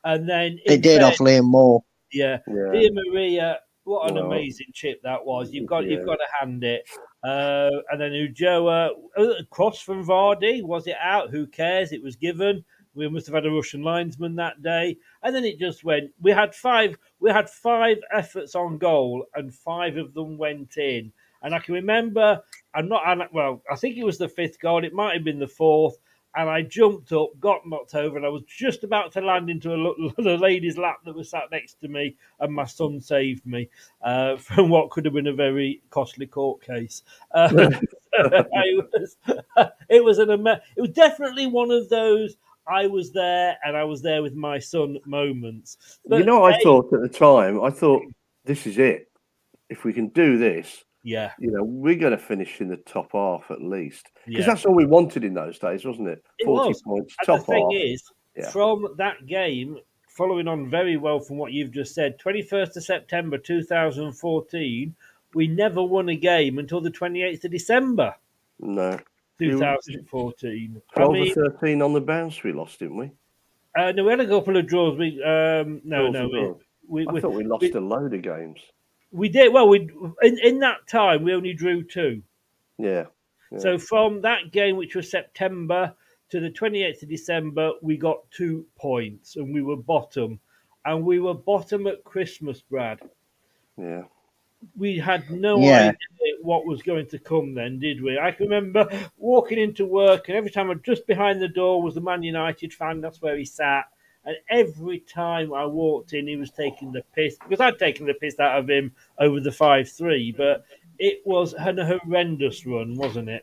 And 0.05 0.29
then 0.29 0.59
It 0.65 0.83
did 0.83 1.03
off 1.03 1.19
Liam 1.19 1.45
Moore. 1.45 1.83
yeah, 2.13 2.39
Yeah. 2.47 2.71
Di 2.73 2.91
Maria, 2.93 3.59
what 3.85 4.11
an 4.11 4.17
Wow. 4.17 4.27
amazing 4.31 4.69
chip 4.73 5.03
that 5.03 5.25
was. 5.25 5.53
You've 5.53 5.67
got 5.67 5.85
Yeah. 5.85 5.97
you've 5.97 6.07
got 6.07 6.17
to 6.17 6.27
hand 6.41 6.65
it. 6.65 6.89
Uh, 7.25 7.71
and 7.91 8.01
then 8.01 8.13
Ulloa, 8.13 8.91
uh, 9.17 9.35
cross 9.51 9.81
from 9.81 10.07
Vardy, 10.07 10.63
was 10.63 10.87
it 10.87 10.97
out? 11.01 11.31
Who 11.31 11.47
cares? 11.47 11.93
It 11.93 12.03
was 12.03 12.17
given. 12.17 12.65
We 12.95 13.09
must 13.09 13.27
have 13.27 13.35
had 13.35 13.47
a 13.47 13.51
Russian 13.51 13.83
linesman 13.83 14.35
that 14.37 14.63
day, 14.63 14.97
and 15.23 15.35
then 15.35 15.45
it 15.45 15.59
just 15.59 15.85
went. 15.85 16.11
We 16.21 16.31
had 16.33 16.55
five. 16.55 16.97
We 17.21 17.31
had 17.31 17.49
five 17.51 17.99
efforts 18.13 18.55
on 18.55 18.79
goal, 18.79 19.27
and 19.35 19.55
five 19.55 19.97
of 19.97 20.15
them 20.15 20.39
went 20.39 20.77
in. 20.79 21.13
And 21.43 21.55
I 21.55 21.59
can 21.59 21.75
remember. 21.75 22.41
I'm 22.75 22.89
not. 22.89 23.33
Well, 23.33 23.63
I 23.71 23.77
think 23.77 23.97
it 23.97 24.05
was 24.05 24.19
the 24.19 24.29
fifth 24.29 24.61
goal. 24.61 24.85
It 24.85 24.93
might 24.93 25.15
have 25.15 25.25
been 25.25 25.39
the 25.39 25.47
fourth. 25.49 25.99
And 26.37 26.49
I 26.49 26.61
jumped 26.63 27.11
up, 27.13 27.31
got 27.41 27.67
knocked 27.67 27.95
over, 27.95 28.17
and 28.17 28.27
I 28.27 28.29
was 28.29 28.43
just 28.43 28.85
about 28.85 29.11
to 29.13 29.23
land 29.23 29.49
into 29.49 29.73
a, 29.73 30.11
a 30.23 30.37
lady's 30.37 30.77
lap 30.77 30.99
that 31.05 31.15
was 31.17 31.31
sat 31.31 31.51
next 31.51 31.81
to 31.81 31.89
me, 31.89 32.17
and 32.39 32.55
my 32.55 32.67
son 32.67 33.01
saved 33.01 33.47
me 33.47 33.71
uh, 34.03 34.37
from 34.39 34.69
what 34.69 34.91
could 34.91 35.07
have 35.07 35.15
been 35.15 35.27
a 35.27 35.33
very 35.33 35.83
costly 35.91 36.27
court 36.27 36.61
case. 36.63 37.03
Uh, 37.33 37.71
I 38.19 38.79
was, 38.93 39.17
it 39.89 40.05
was 40.05 40.19
an 40.19 40.31
it 40.47 40.81
was 40.81 40.91
definitely 40.91 41.47
one 41.47 41.71
of 41.71 41.89
those 41.89 42.37
I 42.69 42.87
was 42.87 43.13
there 43.13 43.57
and 43.65 43.77
I 43.77 43.85
was 43.85 44.03
there 44.03 44.23
with 44.23 44.35
my 44.35 44.59
son 44.59 44.99
moments. 45.07 45.99
you 46.05 46.11
But 46.11 46.27
know, 46.27 46.45
I 46.45 46.53
hey, 46.53 46.63
thought 46.63 46.93
at 46.93 47.01
the 47.01 47.09
time, 47.09 47.63
I 47.63 47.71
thought 47.71 48.03
this 48.45 48.67
is 48.67 48.79
it. 48.79 49.11
If 49.71 49.85
we 49.85 49.93
can 49.93 50.09
do 50.09 50.39
this, 50.39 50.85
yeah, 51.03 51.33
you 51.39 51.51
know, 51.51 51.63
we're 51.65 51.95
going 51.97 52.13
to 52.13 52.19
finish 52.19 52.61
in 52.61 52.69
the 52.69 52.77
top 52.79 53.13
half 53.13 53.51
at 53.51 53.63
least. 53.63 54.11
Because 54.27 54.41
Yeah. 54.41 54.47
that's 54.53 54.67
all 54.67 54.75
we 54.75 54.87
wanted 54.87 55.25
in 55.25 55.35
those 55.35 55.59
days, 55.59 55.85
wasn't 55.85 56.09
it? 56.09 56.23
It 56.39 56.45
40 56.47 56.69
was. 56.69 56.83
points, 56.83 57.15
And 57.21 57.27
top 57.27 57.47
the 57.47 57.53
thing 57.53 57.71
half. 57.71 57.83
is, 57.85 58.13
Yeah. 58.37 58.51
from 58.51 58.95
that 58.99 59.27
game, 59.27 59.79
following 60.09 60.49
on 60.49 60.69
very 60.69 60.97
well 60.97 61.21
from 61.21 61.37
what 61.39 61.53
you've 61.53 61.71
just 61.71 61.95
said, 61.95 62.19
21st 62.19 62.77
of 62.77 62.83
September 62.85 63.39
2014, 63.39 64.95
we 65.35 65.47
never 65.47 65.83
won 65.83 66.09
a 66.09 66.17
game 66.17 66.59
until 66.59 66.81
the 66.81 66.91
28th 66.91 67.45
of 67.45 67.51
December 67.51 68.15
no. 68.59 68.99
You- 69.41 69.53
2014. 69.53 70.83
I 70.91 70.95
12 70.99 71.13
mean, 71.13 71.31
or 71.31 71.35
13 71.53 71.83
on 71.83 71.93
the 71.93 72.01
bounce 72.01 72.43
we 72.43 72.53
lost, 72.53 72.81
didn't 72.81 72.97
we? 72.97 73.11
uh, 73.79 73.93
no, 73.93 74.03
we 74.03 74.11
had 74.11 74.19
a 74.21 74.27
couple 74.27 74.57
of 74.57 74.67
draws. 74.67 74.99
We 74.99 75.23
um, 75.23 75.81
no, 75.85 76.11
Draws 76.11 76.13
no, 76.15 76.29
we, 76.89 77.03
we, 77.05 77.07
I 77.07 77.13
we, 77.13 77.21
thought 77.21 77.35
we 77.35 77.45
lost 77.45 77.65
a 77.75 77.81
load 77.81 78.15
of 78.15 78.23
games. 78.23 78.59
We 79.11 79.29
did 79.29 79.53
well. 79.53 79.69
We 79.69 79.91
in, 80.23 80.39
in 80.39 80.59
that 80.61 80.87
time 80.89 81.23
we 81.23 81.35
only 81.35 81.55
drew 81.55 81.83
two. 81.83 82.23
Yeah. 82.79 83.07
Yeah. 83.51 83.59
So 83.59 83.79
from 83.79 84.21
that 84.23 84.53
game, 84.53 84.77
which 84.77 84.95
was 84.95 85.11
September 85.11 85.95
to 86.31 86.41
the 86.41 86.51
28th 86.51 87.03
of 87.03 87.09
December, 87.09 87.73
we 87.81 87.97
got 87.97 88.31
two 88.31 88.67
points 88.77 89.37
and 89.37 89.53
we 89.55 89.63
were 89.63 89.77
bottom. 89.77 90.39
And 90.85 91.05
we 91.05 91.19
were 91.19 91.35
bottom 91.35 91.87
at 91.87 92.05
Christmas, 92.05 92.61
Brad. 92.61 93.01
Yeah. 93.77 94.05
We 94.77 94.99
had 94.99 95.31
no 95.31 95.59
Yeah. 95.59 95.89
idea 95.89 95.95
what 96.43 96.67
was 96.67 96.83
going 96.83 97.07
to 97.07 97.19
come 97.19 97.55
then, 97.55 97.79
did 97.79 98.03
we? 98.03 98.19
I 98.19 98.31
can 98.33 98.49
remember 98.49 98.89
walking 99.17 99.59
into 99.59 99.87
work 99.87 100.29
and 100.29 100.37
every 100.37 100.51
time 100.51 100.71
I 100.71 100.75
just 100.75 101.07
behind 101.07 101.41
the 101.41 101.49
door 101.49 101.83
was 101.83 101.95
the 101.95 102.01
Man 102.01 102.23
United 102.23 102.73
fan, 102.73 103.01
that's 103.01 103.23
where 103.23 103.37
he 103.37 103.45
sat. 103.45 103.87
And 104.29 104.37
every 104.51 104.99
time 105.01 105.55
I 105.55 105.65
walked 105.65 106.13
in, 106.13 106.27
he 106.27 106.37
was 106.37 106.51
taking 106.51 106.93
the 106.93 107.03
piss 107.15 107.39
because 107.39 107.61
I'd 107.61 107.79
taken 107.79 108.05
the 108.05 108.13
piss 108.13 108.39
out 108.39 108.59
of 108.59 108.69
him 108.69 108.93
over 109.19 109.41
the 109.41 109.51
5 109.51 109.89
3. 109.89 110.35
But 110.37 110.67
it 110.99 111.23
was 111.25 111.55
an 111.55 111.79
horrendous 111.79 112.67
run, 112.67 112.95
wasn't 112.95 113.31
it? 113.31 113.43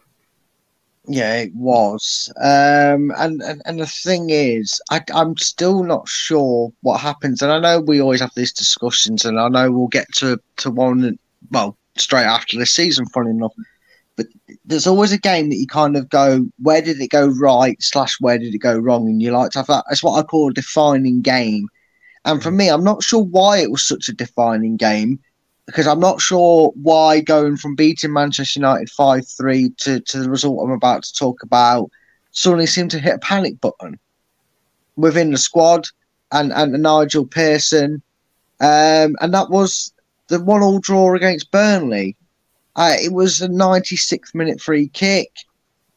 Yeah, 1.08 1.38
it 1.38 1.56
was. 1.56 2.32
Um, 2.38 3.12
and, 3.17 3.41
and 3.41 3.63
and 3.65 3.80
the 3.80 3.88
thing 3.88 4.30
is, 4.30 4.80
I, 4.91 5.02
I'm 5.12 5.36
still 5.38 5.84
not 5.84 6.08
sure 6.08 6.71
what 6.82 7.02
happens. 7.02 7.41
And 7.41 7.52
I 7.52 7.60
know 7.60 7.80
we 7.80 8.00
always 8.00 8.21
have 8.21 8.36
these 8.36 8.54
discussions, 8.54 9.26
and 9.26 9.39
I 9.39 9.48
know 9.48 9.71
we'll 9.71 9.88
get 9.88 10.06
to 10.17 10.39
to 10.58 10.69
one 10.69 11.17
well 11.50 11.76
straight 11.98 12.26
after 12.26 12.60
the 12.60 12.65
season, 12.67 13.08
funny 13.08 13.32
enough. 13.32 13.54
There's 14.65 14.88
always 14.88 15.12
a 15.12 15.17
game 15.17 15.49
that 15.49 15.58
you 15.58 15.67
kind 15.67 15.95
of 15.95 16.10
go, 16.10 16.47
where 16.62 16.82
did 16.82 16.99
it 16.99 17.10
go 17.10 17.28
right 17.28 17.82
slash 17.82 18.19
where 18.19 18.38
did 18.38 18.54
it 18.54 18.60
go 18.60 18.78
wrong? 18.78 19.08
And 19.08 19.21
you 19.21 19.32
like 19.32 19.51
to 19.51 19.60
have 19.60 19.67
that. 19.67 19.86
That's 19.88 20.04
what 20.04 20.17
I 20.17 20.23
call 20.23 20.49
a 20.49 20.54
defining 20.54 21.21
game. 21.21 21.67
And 22.25 22.41
for 22.41 22.49
me, 22.49 22.69
I'm 22.69 22.84
not 22.84 23.04
sure 23.04 23.23
why 23.23 23.60
it 23.60 23.69
was 23.69 23.88
such 23.88 24.10
a 24.10 24.13
defining 24.13 24.78
game 24.78 25.19
because 25.65 25.88
I'm 25.88 25.99
not 25.99 26.21
sure 26.21 26.71
why 26.75 27.21
going 27.21 27.58
from 27.58 27.75
beating 27.75 28.13
Manchester 28.13 28.59
United 28.59 28.89
5 28.89 29.28
3 29.28 29.70
to, 29.78 29.99
to 29.99 30.20
the 30.20 30.30
result 30.30 30.63
I'm 30.63 30.72
about 30.72 31.03
to 31.03 31.13
talk 31.13 31.43
about 31.43 31.89
suddenly 32.32 32.68
seemed 32.68 32.91
to 32.91 32.99
hit 32.99 33.16
a 33.16 33.20
panic 33.20 33.59
button 33.61 33.99
within 34.95 35.32
the 35.32 35.38
squad 35.38 35.88
and, 36.32 36.51
and 36.53 36.74
Nigel 36.74 37.26
Pearson. 37.26 38.01
Um, 38.59 39.16
and 39.22 39.34
that 39.34 39.49
was 39.49 39.93
the 40.28 40.41
one 40.41 40.61
all 40.61 40.80
draw 40.80 41.16
against 41.16 41.51
Burnley. 41.51 42.16
Uh, 42.76 42.93
it 42.99 43.13
was 43.13 43.41
a 43.41 43.47
96th 43.47 44.34
minute 44.36 44.59
free 44.61 44.88
kick. 44.89 45.32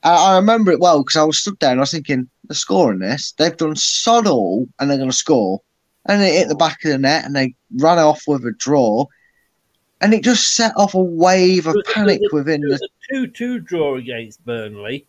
I, 0.05 0.33
I 0.33 0.37
remember 0.37 0.71
it 0.73 0.81
well 0.81 1.03
because 1.03 1.17
I 1.17 1.25
was 1.25 1.39
stood 1.39 1.59
there 1.61 1.71
and 1.73 1.81
I 1.81 1.83
was 1.83 1.91
thinking, 1.91 2.29
they're 2.45 2.55
scoring 2.55 3.01
this. 3.01 3.33
They've 3.33 3.57
done 3.57 3.75
sod 3.77 4.27
all 4.27 4.69
and 4.79 4.89
they're 4.91 4.97
going 4.99 5.11
to 5.11 5.17
score. 5.17 5.61
And 6.07 6.23
it 6.23 6.33
hit 6.33 6.49
the 6.49 6.55
back 6.55 6.85
of 6.85 6.91
the 6.93 6.99
net 6.99 7.25
and 7.25 7.35
they 7.35 7.55
ran 7.77 7.99
off 7.99 8.23
with 8.27 8.45
a 8.47 8.53
draw 8.53 9.07
and 10.01 10.15
it 10.15 10.23
just 10.23 10.55
set 10.55 10.73
off 10.77 10.95
a 10.95 11.03
wave 11.03 11.67
of 11.67 11.75
was- 11.75 11.85
panic 11.93 12.21
was 12.21 12.33
within 12.33 12.63
It 12.63 12.71
was 12.71 12.81
the. 12.81 12.87
a 12.87 13.15
two-two 13.27 13.59
draw 13.61 13.97
against 13.97 14.45
Burnley. 14.47 15.07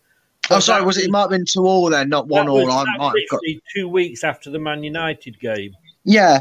Oh, 0.52 0.58
sorry, 0.58 0.84
was 0.84 0.98
it? 0.98 1.04
It 1.04 1.10
might 1.12 1.20
have 1.20 1.30
been 1.30 1.44
two 1.44 1.64
all 1.64 1.88
then, 1.90 2.08
not 2.08 2.26
one 2.26 2.48
all. 2.48 2.68
I 2.72 2.84
might 2.96 3.14
have 3.20 3.28
got. 3.30 3.40
two 3.72 3.88
weeks 3.88 4.24
after 4.24 4.50
the 4.50 4.58
Man 4.58 4.82
United 4.82 5.38
game. 5.38 5.76
Yeah, 6.02 6.40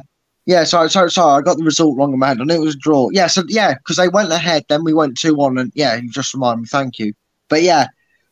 Yeah, 0.49 0.63
sorry, 0.63 0.89
sorry, 0.89 1.11
sorry. 1.11 1.37
I 1.37 1.41
got 1.43 1.57
the 1.57 1.63
result 1.63 1.95
wrong, 1.95 2.17
man. 2.17 2.41
I 2.41 2.43
knew 2.43 2.55
it 2.55 2.65
was 2.65 2.73
a 2.73 2.79
draw. 2.79 3.09
Yeah, 3.11 3.27
so 3.27 3.43
yeah, 3.47 3.75
because 3.75 3.97
they 3.97 4.07
went 4.07 4.31
ahead, 4.31 4.65
then 4.67 4.83
we 4.83 4.93
went 4.93 5.15
two 5.15 5.35
one, 5.35 5.59
and 5.59 5.71
yeah, 5.75 5.93
you 5.97 6.09
just 6.09 6.33
reminded 6.33 6.61
me. 6.61 6.67
Thank 6.67 6.97
you. 6.97 7.13
But 7.49 7.61
yeah, 7.61 7.85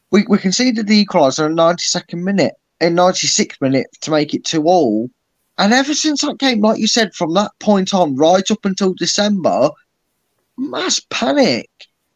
we 0.09 0.25
we 0.27 0.39
conceded 0.39 0.87
the 0.87 1.05
equaliser 1.05 1.45
in 1.45 1.53
ninety 1.53 1.83
second 1.83 2.23
minute, 2.23 2.55
in 2.81 2.95
ninety 2.95 3.27
sixth 3.27 3.61
minute 3.61 3.85
to 4.01 4.09
make 4.09 4.33
it 4.33 4.45
two 4.45 4.63
all, 4.63 5.11
and 5.59 5.73
ever 5.73 5.93
since 5.93 6.21
that 6.23 6.39
game, 6.39 6.61
like 6.61 6.79
you 6.79 6.87
said, 6.87 7.13
from 7.13 7.35
that 7.35 7.51
point 7.59 7.93
on, 7.93 8.15
right 8.15 8.49
up 8.49 8.65
until 8.65 8.95
December, 8.95 9.69
mass 10.57 10.99
panic. 11.11 11.69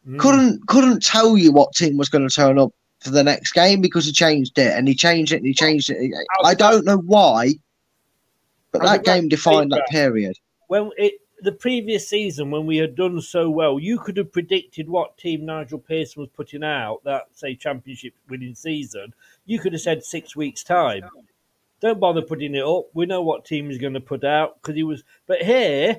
Mm. 0.04 0.18
Couldn't 0.18 0.66
couldn't 0.66 1.04
tell 1.04 1.38
you 1.38 1.52
what 1.52 1.74
team 1.74 1.96
was 1.96 2.08
going 2.08 2.28
to 2.28 2.34
turn 2.34 2.58
up 2.58 2.72
for 3.04 3.10
the 3.10 3.22
next 3.22 3.52
game 3.52 3.80
because 3.80 4.06
he 4.06 4.10
changed 4.10 4.58
it 4.58 4.76
and 4.76 4.88
he 4.88 4.96
changed 4.96 5.32
it 5.32 5.36
and 5.36 5.46
he 5.46 5.54
changed 5.54 5.90
it. 5.90 6.12
I 6.44 6.54
don't 6.54 6.84
know 6.84 6.98
why, 6.98 7.52
but 8.72 8.82
that 8.82 9.04
game 9.04 9.28
defined 9.28 9.70
that 9.72 9.82
that. 9.86 9.88
period. 9.90 10.38
When 10.68 10.90
it 10.96 11.14
the 11.42 11.52
previous 11.52 12.08
season 12.08 12.50
when 12.50 12.66
we 12.66 12.76
had 12.76 12.94
done 12.94 13.20
so 13.20 13.50
well, 13.50 13.78
you 13.78 13.98
could 13.98 14.16
have 14.16 14.32
predicted 14.32 14.88
what 14.88 15.18
team 15.18 15.44
Nigel 15.44 15.78
Pearson 15.78 16.20
was 16.20 16.28
putting 16.30 16.62
out 16.62 17.02
that 17.04 17.26
say 17.32 17.54
championship 17.54 18.14
winning 18.28 18.54
season. 18.54 19.12
You 19.44 19.58
could 19.58 19.72
have 19.72 19.82
said 19.82 20.04
six 20.04 20.36
weeks 20.36 20.62
time. 20.62 21.02
Don't 21.80 21.98
bother 21.98 22.22
putting 22.22 22.54
it 22.54 22.64
up. 22.64 22.86
We 22.94 23.06
know 23.06 23.22
what 23.22 23.44
team 23.44 23.68
he's 23.68 23.78
going 23.78 23.94
to 23.94 24.00
put 24.00 24.22
out 24.22 24.62
because 24.62 24.76
he 24.76 24.84
was. 24.84 25.02
But 25.26 25.42
here, 25.42 25.98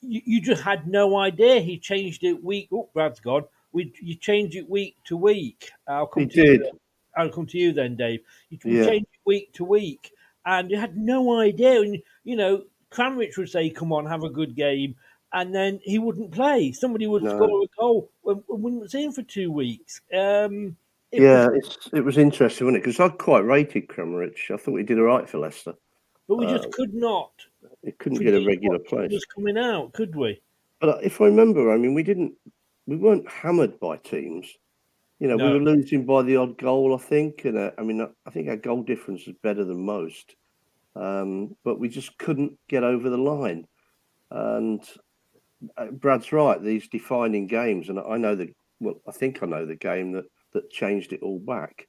you, 0.00 0.22
you 0.24 0.40
just 0.40 0.62
had 0.62 0.86
no 0.86 1.16
idea. 1.16 1.60
He 1.60 1.76
changed 1.76 2.22
it 2.22 2.42
week. 2.42 2.68
Oh, 2.72 2.88
Brad's 2.94 3.18
gone. 3.20 3.44
We 3.72 3.92
you 4.00 4.14
change 4.14 4.54
it 4.54 4.70
week 4.70 4.96
to 5.06 5.16
week. 5.16 5.70
I'll 5.88 6.06
come 6.06 6.22
He 6.22 6.28
to 6.28 6.36
you 6.38 6.44
did. 6.44 6.62
then. 6.62 6.80
I'll 7.16 7.30
come 7.30 7.46
to 7.46 7.58
you 7.58 7.72
then, 7.72 7.96
Dave. 7.96 8.20
You, 8.48 8.58
you 8.64 8.78
Yeah. 8.78 8.86
change 8.86 9.06
it 9.12 9.20
week 9.24 9.52
to 9.54 9.64
week, 9.64 10.12
and 10.48 10.70
you 10.70 10.78
had 10.78 10.96
no 10.96 11.38
idea. 11.38 11.82
And 11.82 12.02
you 12.24 12.36
know, 12.36 12.64
Kramaric 12.90 13.36
would 13.36 13.50
say, 13.50 13.70
"Come 13.70 13.92
on, 13.92 14.06
have 14.06 14.24
a 14.24 14.30
good 14.30 14.56
game," 14.56 14.96
and 15.32 15.54
then 15.54 15.78
he 15.82 15.98
wouldn't 15.98 16.32
play. 16.32 16.72
Somebody 16.72 17.06
would 17.06 17.22
No. 17.22 17.36
score 17.36 17.62
a 17.62 17.66
goal. 17.78 18.10
We, 18.22 18.34
wouldn't 18.48 18.90
see 18.90 19.04
him 19.04 19.12
for 19.12 19.22
two 19.22 19.52
weeks. 19.52 20.00
Um, 20.12 20.76
it 21.12 21.22
yeah, 21.22 21.48
was- 21.48 21.58
it's, 21.76 21.90
it 21.92 22.00
was 22.04 22.18
interesting, 22.18 22.66
wasn't 22.66 22.78
it? 22.78 22.84
Because 22.86 23.00
I 23.00 23.08
quite 23.10 23.44
rated 23.44 23.88
Kramaric. 23.88 24.50
I 24.50 24.56
thought 24.56 24.76
he 24.76 24.82
did 24.84 24.98
all 24.98 25.04
right 25.04 25.28
for 25.28 25.38
Leicester. 25.38 25.74
but 26.26 26.36
we 26.36 26.46
just 26.46 26.66
uh, 26.66 26.70
could 26.72 26.94
not 26.94 27.30
It 27.82 27.98
couldn't 27.98 28.18
get 28.22 28.34
a 28.34 28.44
regular 28.44 28.78
place. 28.78 29.12
was 29.12 29.24
coming 29.24 29.56
out, 29.58 29.92
could 29.92 30.14
we? 30.16 30.40
But 30.80 30.88
uh, 30.88 30.98
if 31.02 31.20
I 31.20 31.24
remember, 31.26 31.72
I 31.72 31.76
mean, 31.78 31.94
we 31.94 32.02
didn't, 32.02 32.34
we 32.86 32.96
weren't 32.96 33.28
hammered 33.28 33.80
by 33.80 33.96
teams. 33.98 34.46
You 35.20 35.28
know, 35.28 35.36
No. 35.36 35.46
we 35.46 35.58
were 35.58 35.64
losing 35.64 36.06
by 36.06 36.22
the 36.22 36.36
odd 36.36 36.58
goal, 36.58 36.94
I 36.94 36.98
think. 36.98 37.44
And 37.44 37.58
uh, 37.58 37.72
I 37.78 37.82
mean, 37.82 38.00
I 38.26 38.30
think 38.30 38.48
our 38.48 38.56
goal 38.56 38.82
difference 38.82 39.26
was 39.26 39.34
better 39.42 39.64
than 39.64 39.84
most. 39.84 40.36
Um, 40.94 41.56
but 41.64 41.78
we 41.78 41.88
just 41.88 42.16
couldn't 42.18 42.58
get 42.68 42.82
over 42.84 43.08
the 43.10 43.18
line. 43.18 43.66
And 44.30 44.82
uh, 45.76 45.86
Brad's 45.92 46.32
right; 46.32 46.62
these 46.62 46.88
defining 46.88 47.46
games, 47.46 47.88
and 47.88 47.98
I 47.98 48.16
know 48.16 48.34
the 48.34 48.52
well, 48.80 49.00
I 49.08 49.12
think 49.12 49.42
I 49.42 49.46
know 49.46 49.66
the 49.66 49.74
game 49.76 50.12
that 50.12 50.26
that 50.52 50.70
changed 50.70 51.12
it 51.12 51.22
all 51.22 51.38
back. 51.40 51.88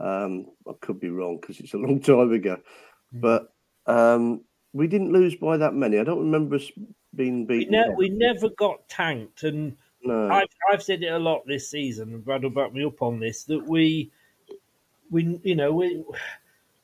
Um, 0.00 0.46
I 0.68 0.72
could 0.80 1.00
be 1.00 1.08
wrong 1.10 1.38
because 1.40 1.60
it's 1.60 1.74
a 1.74 1.78
long 1.86 2.00
time 2.00 2.32
ago, 2.32 2.58
Mm. 3.14 3.20
but 3.20 3.52
um, 3.86 4.44
we 4.72 4.88
didn't 4.88 5.12
lose 5.12 5.36
by 5.36 5.56
that 5.56 5.74
many. 5.74 5.98
I 5.98 6.04
don't 6.04 6.18
remember 6.18 6.56
us 6.56 6.70
being 7.14 7.46
We, 7.46 7.58
beaten. 7.60 7.72
ne- 7.72 7.94
we 7.96 8.08
never 8.10 8.48
got 8.50 8.88
tanked, 8.88 9.44
and 9.44 9.76
no. 10.06 10.30
I've, 10.30 10.48
I've 10.72 10.82
said 10.82 11.02
it 11.02 11.08
a 11.12 11.18
lot 11.18 11.46
this 11.46 11.68
season, 11.70 12.12
and 12.14 12.24
Brad 12.24 12.42
will 12.42 12.50
back 12.50 12.72
me 12.72 12.84
up 12.84 13.02
on 13.02 13.18
this. 13.20 13.44
That 13.44 13.66
we, 13.66 14.10
we, 15.10 15.40
you 15.42 15.54
know, 15.56 15.72
we, 15.72 16.02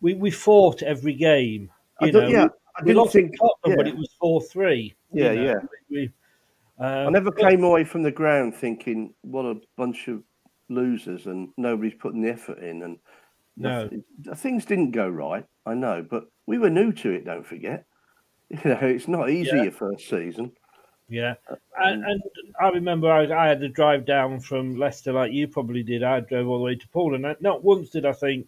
we, 0.00 0.14
we 0.14 0.30
fought 0.30 0.82
every 0.82 1.14
game. 1.14 1.70
I 2.00 2.06
You 2.06 2.12
know, 2.12 2.28
yeah, 2.28 2.44
we, 2.44 2.50
I 2.76 2.82
we 2.84 2.94
lost 2.94 3.12
think. 3.12 3.32
to 3.32 3.38
Tottenham, 3.38 3.76
but 3.76 3.88
it 3.88 3.96
was 3.96 4.10
four 4.20 4.40
three. 4.42 4.94
Yeah, 5.12 5.32
yeah. 5.32 5.54
We, 5.90 6.10
I 6.78 7.04
um, 7.04 7.12
never 7.12 7.30
but- 7.30 7.40
came 7.48 7.64
away 7.64 7.84
from 7.84 8.02
the 8.02 8.10
ground 8.12 8.54
thinking, 8.54 9.14
"What 9.22 9.44
a 9.44 9.60
bunch 9.76 10.08
of 10.08 10.22
losers," 10.68 11.26
and 11.26 11.50
nobody's 11.56 11.94
putting 11.94 12.22
the 12.22 12.30
effort 12.30 12.58
in. 12.58 12.82
And 12.82 12.98
No. 13.56 13.82
nothing- 13.84 14.04
things 14.36 14.64
didn't 14.64 14.92
go 14.92 15.08
right. 15.08 15.46
I 15.66 15.74
know, 15.74 16.04
but 16.08 16.24
we 16.46 16.58
were 16.58 16.70
new 16.70 16.92
to 16.92 17.10
it. 17.12 17.24
Don't 17.24 17.46
forget. 17.46 17.86
You 18.64 18.70
know, 18.70 18.78
it's 18.82 19.08
not 19.08 19.30
easy 19.30 19.56
Yeah. 19.56 19.62
your 19.62 19.72
first 19.72 20.10
season. 20.10 20.52
Yeah, 21.12 21.34
Um, 21.50 21.56
and, 21.78 22.04
and 22.04 22.22
I 22.58 22.68
remember 22.70 23.10
I, 23.12 23.30
I 23.30 23.46
had 23.48 23.60
to 23.60 23.68
drive 23.68 24.06
down 24.06 24.40
from 24.40 24.76
Leicester 24.78 25.12
like 25.12 25.30
you 25.32 25.46
probably 25.46 25.82
did. 25.82 26.02
I 26.02 26.20
drove 26.20 26.48
all 26.48 26.56
the 26.58 26.64
way 26.64 26.74
to 26.74 26.88
Poole, 26.88 27.14
and 27.14 27.26
I, 27.26 27.36
not 27.40 27.62
once 27.62 27.90
did 27.90 28.06
I 28.06 28.12
think, 28.12 28.46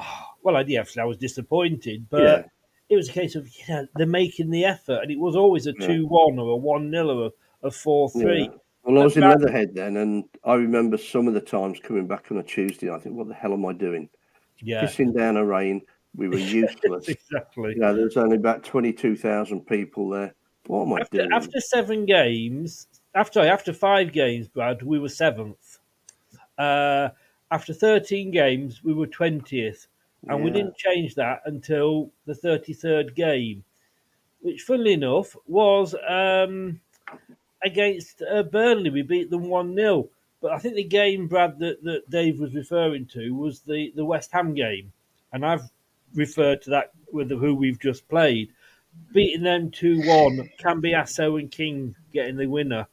oh, 0.00 0.24
well, 0.42 0.56
I 0.56 0.62
did." 0.62 0.72
yes, 0.72 0.96
I 0.96 1.04
was 1.04 1.18
disappointed, 1.18 2.06
but 2.08 2.22
Yeah. 2.22 2.42
it 2.88 2.96
was 2.96 3.10
a 3.10 3.12
case 3.12 3.34
of 3.34 3.46
you 3.48 3.64
know 3.68 3.86
they're 3.96 4.06
making 4.06 4.48
the 4.50 4.64
effort, 4.64 5.02
and 5.02 5.10
it 5.10 5.18
was 5.18 5.36
always 5.36 5.66
a 5.66 5.74
Yeah. 5.78 5.86
two-one 5.88 6.38
or 6.38 6.52
a 6.52 6.56
one-nil 6.56 7.10
or 7.10 7.26
a, 7.62 7.66
a 7.66 7.70
four-three. 7.70 8.44
Yeah. 8.44 8.48
Well, 8.84 9.02
I 9.02 9.04
was 9.04 9.16
in 9.16 9.22
Brad- 9.22 9.40
Leatherhead 9.40 9.74
then, 9.74 9.96
and 9.98 10.24
I 10.44 10.54
remember 10.54 10.96
some 10.96 11.28
of 11.28 11.34
the 11.34 11.40
times 11.42 11.80
coming 11.80 12.06
back 12.06 12.30
on 12.30 12.38
a 12.38 12.42
Tuesday. 12.42 12.88
I 12.90 12.98
think, 12.98 13.14
"What 13.16 13.28
the 13.28 13.34
hell 13.34 13.52
am 13.52 13.66
I 13.66 13.74
doing? 13.74 14.08
Yeah, 14.60 14.84
Pissing 14.84 15.14
down 15.14 15.36
a 15.36 15.44
rain. 15.44 15.82
We 16.14 16.28
were 16.28 16.38
useless. 16.62 17.08
exactly. 17.08 17.74
you 17.74 17.80
know, 17.80 17.94
there 17.94 18.04
was 18.04 18.16
only 18.16 18.36
about 18.36 18.64
twenty-two 18.64 19.16
thousand 19.16 19.66
people 19.66 20.08
there. 20.08 20.34
What 20.66 20.82
am 20.82 20.92
I 20.94 21.00
After, 21.00 21.18
doing? 21.18 21.32
after 21.32 21.60
seven 21.60 22.06
games, 22.06 22.88
after 23.14 23.40
after 23.40 23.72
five 23.72 24.12
games, 24.12 24.48
Brad, 24.48 24.82
we 24.82 24.98
were 24.98 25.08
seventh. 25.08 25.78
Uh, 26.58 27.10
after 27.50 27.72
thirteen 27.72 28.30
games, 28.30 28.82
we 28.82 28.92
were 28.92 29.06
twentieth, 29.06 29.86
and 30.28 30.42
we 30.42 30.50
didn't 30.50 30.76
change 30.76 31.14
that 31.14 31.42
until 31.46 32.10
the 32.26 32.34
thirty-third 32.34 33.14
game, 33.14 33.62
which, 34.40 34.62
funnily 34.62 34.94
enough, 34.94 35.36
was 35.46 35.94
um, 36.08 36.80
against 37.62 38.22
uh, 38.22 38.42
Burnley. 38.42 38.90
We 38.90 39.02
beat 39.02 39.30
them 39.30 39.48
one 39.48 39.74
0 39.74 40.08
But 40.40 40.52
I 40.52 40.58
think 40.58 40.74
the 40.74 40.84
game, 40.84 41.28
Brad, 41.28 41.58
that, 41.60 41.82
that 41.84 42.10
Dave 42.10 42.40
was 42.40 42.54
referring 42.54 43.06
to 43.06 43.30
was 43.34 43.60
the, 43.60 43.92
the 43.94 44.04
West 44.04 44.32
Ham 44.32 44.54
game, 44.54 44.92
and 45.32 45.44
I've 45.46 45.70
referred 46.14 46.62
to 46.62 46.70
that 46.70 46.92
with 47.12 47.30
who 47.30 47.54
we've 47.54 47.78
just 47.78 48.08
played 48.08 48.50
beating 49.12 49.42
them 49.42 49.70
2 49.70 50.00
1, 50.02 50.50
Cambiasso 50.60 51.38
and 51.38 51.50
King 51.50 51.94
getting 52.12 52.36
the 52.36 52.46
winner. 52.46 52.86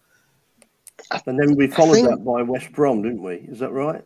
And 1.26 1.40
then 1.40 1.56
we 1.56 1.68
followed 1.68 1.94
think- 1.96 2.10
that 2.10 2.24
by 2.24 2.42
West 2.44 2.72
Brom, 2.72 3.02
didn't 3.02 3.24
we? 3.24 3.36
Is 3.50 3.60
that 3.60 3.72
right? 3.72 4.04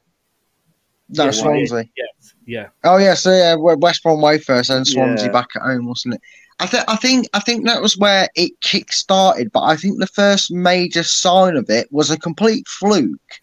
No, 1.09 1.25
Yeah, 1.25 1.31
Swansea. 1.31 1.85
Yes, 1.95 2.33
yeah. 2.45 2.67
Oh 2.83 2.97
yeah, 2.97 3.13
so 3.13 3.31
yeah, 3.31 3.55
West 3.55 4.03
Brom 4.03 4.21
way 4.21 4.39
first, 4.39 4.69
and 4.69 4.85
Swansea 4.85 5.27
Yeah. 5.27 5.31
back 5.31 5.47
at 5.55 5.61
home, 5.61 5.85
wasn't 5.87 6.15
it? 6.15 6.21
I 6.59 6.65
think 6.65 6.83
I 6.87 6.95
think 6.97 7.27
I 7.33 7.39
think 7.39 7.65
that 7.65 7.81
was 7.81 7.97
where 7.97 8.27
it 8.35 8.59
kick 8.61 8.91
started, 8.91 9.51
but 9.51 9.61
I 9.61 9.75
think 9.77 9.99
the 9.99 10.07
first 10.07 10.51
major 10.51 11.03
sign 11.03 11.55
of 11.55 11.69
it 11.69 11.87
was 11.91 12.09
a 12.09 12.17
complete 12.19 12.67
fluke, 12.67 13.39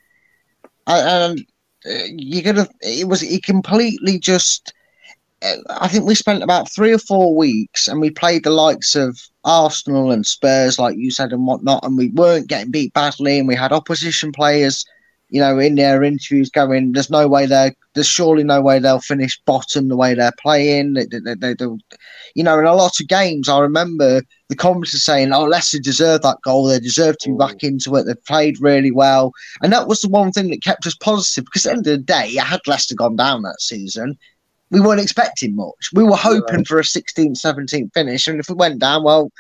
and, 0.87 1.39
and 1.39 1.47
uh, 1.87 2.05
you're 2.17 2.43
gonna 2.43 2.69
it 2.83 3.09
was 3.09 3.23
it 3.23 3.45
completely 3.45 4.19
just. 4.19 4.73
I 5.69 5.89
think 5.89 6.07
we 6.07 6.15
spent 6.15 6.43
about 6.43 6.71
three 6.71 6.93
or 6.93 6.99
four 6.99 7.37
weeks, 7.37 7.89
and 7.89 8.01
we 8.01 8.11
played 8.11 8.45
the 8.45 8.51
likes 8.51 8.95
of 8.95 9.21
Arsenal 9.45 10.11
and 10.11 10.27
Spurs, 10.27 10.79
like 10.79 10.97
you 10.97 11.11
said, 11.11 11.33
and 11.33 11.47
whatnot, 11.47 11.85
and 11.85 11.99
we 11.99 12.09
weren't 12.09 12.49
getting 12.49 12.71
beat 12.71 12.93
badly, 12.95 13.39
and 13.39 13.49
we 13.49 13.55
had 13.55 13.73
opposition 13.73 14.33
players 14.33 14.85
you 15.35 15.41
know, 15.41 15.59
in 15.59 15.75
their 15.75 16.05
interviews 16.05 16.49
going, 16.49 16.93
there's 16.93 17.11
no 17.11 17.27
way 17.27 17.45
they're, 17.45 17.75
there's 17.95 18.07
surely 18.07 18.45
no 18.45 18.61
way 18.61 18.79
they'll 18.79 19.01
finish 19.01 19.41
bottom 19.47 19.89
the 19.89 19.97
way 19.97 20.15
they're 20.15 20.31
playing. 20.41 20.95
They, 20.95 21.07
they, 21.07 21.35
they, 21.35 21.55
they 21.55 21.67
you 22.37 22.45
know, 22.45 22.59
in 22.59 22.67
a 22.67 22.75
lot 22.75 23.01
of 23.01 23.09
games, 23.09 23.49
I 23.49 23.59
remember 23.59 24.23
the 24.49 24.55
commentators 24.55 25.03
saying, 25.03 25.33
oh, 25.33 25.45
Leicester 25.45 25.81
deserve 25.81 26.23
that 26.23 26.39
goal. 26.45 26.67
They 26.67 26.79
deserve 26.79 27.19
to 27.19 27.31
be 27.31 27.37
back 27.37 27.59
mm. 27.59 27.69
into 27.69 27.97
it. 27.97 28.05
They've 28.05 28.25
played 28.27 28.61
really 28.61 28.93
well. 28.93 29.33
And 29.61 29.73
that 29.73 29.89
was 29.89 30.03
the 30.03 30.09
one 30.09 30.31
thing 30.31 30.51
that 30.51 30.63
kept 30.63 30.87
us 30.87 30.95
positive 30.95 31.47
because 31.47 31.67
at 31.67 31.71
the 31.71 31.77
end 31.79 31.87
of 31.89 31.93
the 31.99 31.99
day, 31.99 32.39
I 32.41 32.45
had 32.45 32.61
Leicester 32.69 32.95
gone 32.95 33.17
down 33.17 33.43
that 33.43 33.61
season, 33.61 34.17
we 34.75 34.81
weren't 34.81 35.01
expecting 35.01 35.55
much. 35.55 35.91
We 35.93 36.03
were 36.03 36.17
hoping 36.17 36.65
for 36.65 36.81
a 36.81 36.83
16th, 36.83 37.41
17th 37.41 37.95
finish. 37.95 38.27
And 38.27 38.41
if 38.41 38.49
we 38.49 38.57
went 38.57 38.81
down, 38.81 39.05
well, 39.05 39.31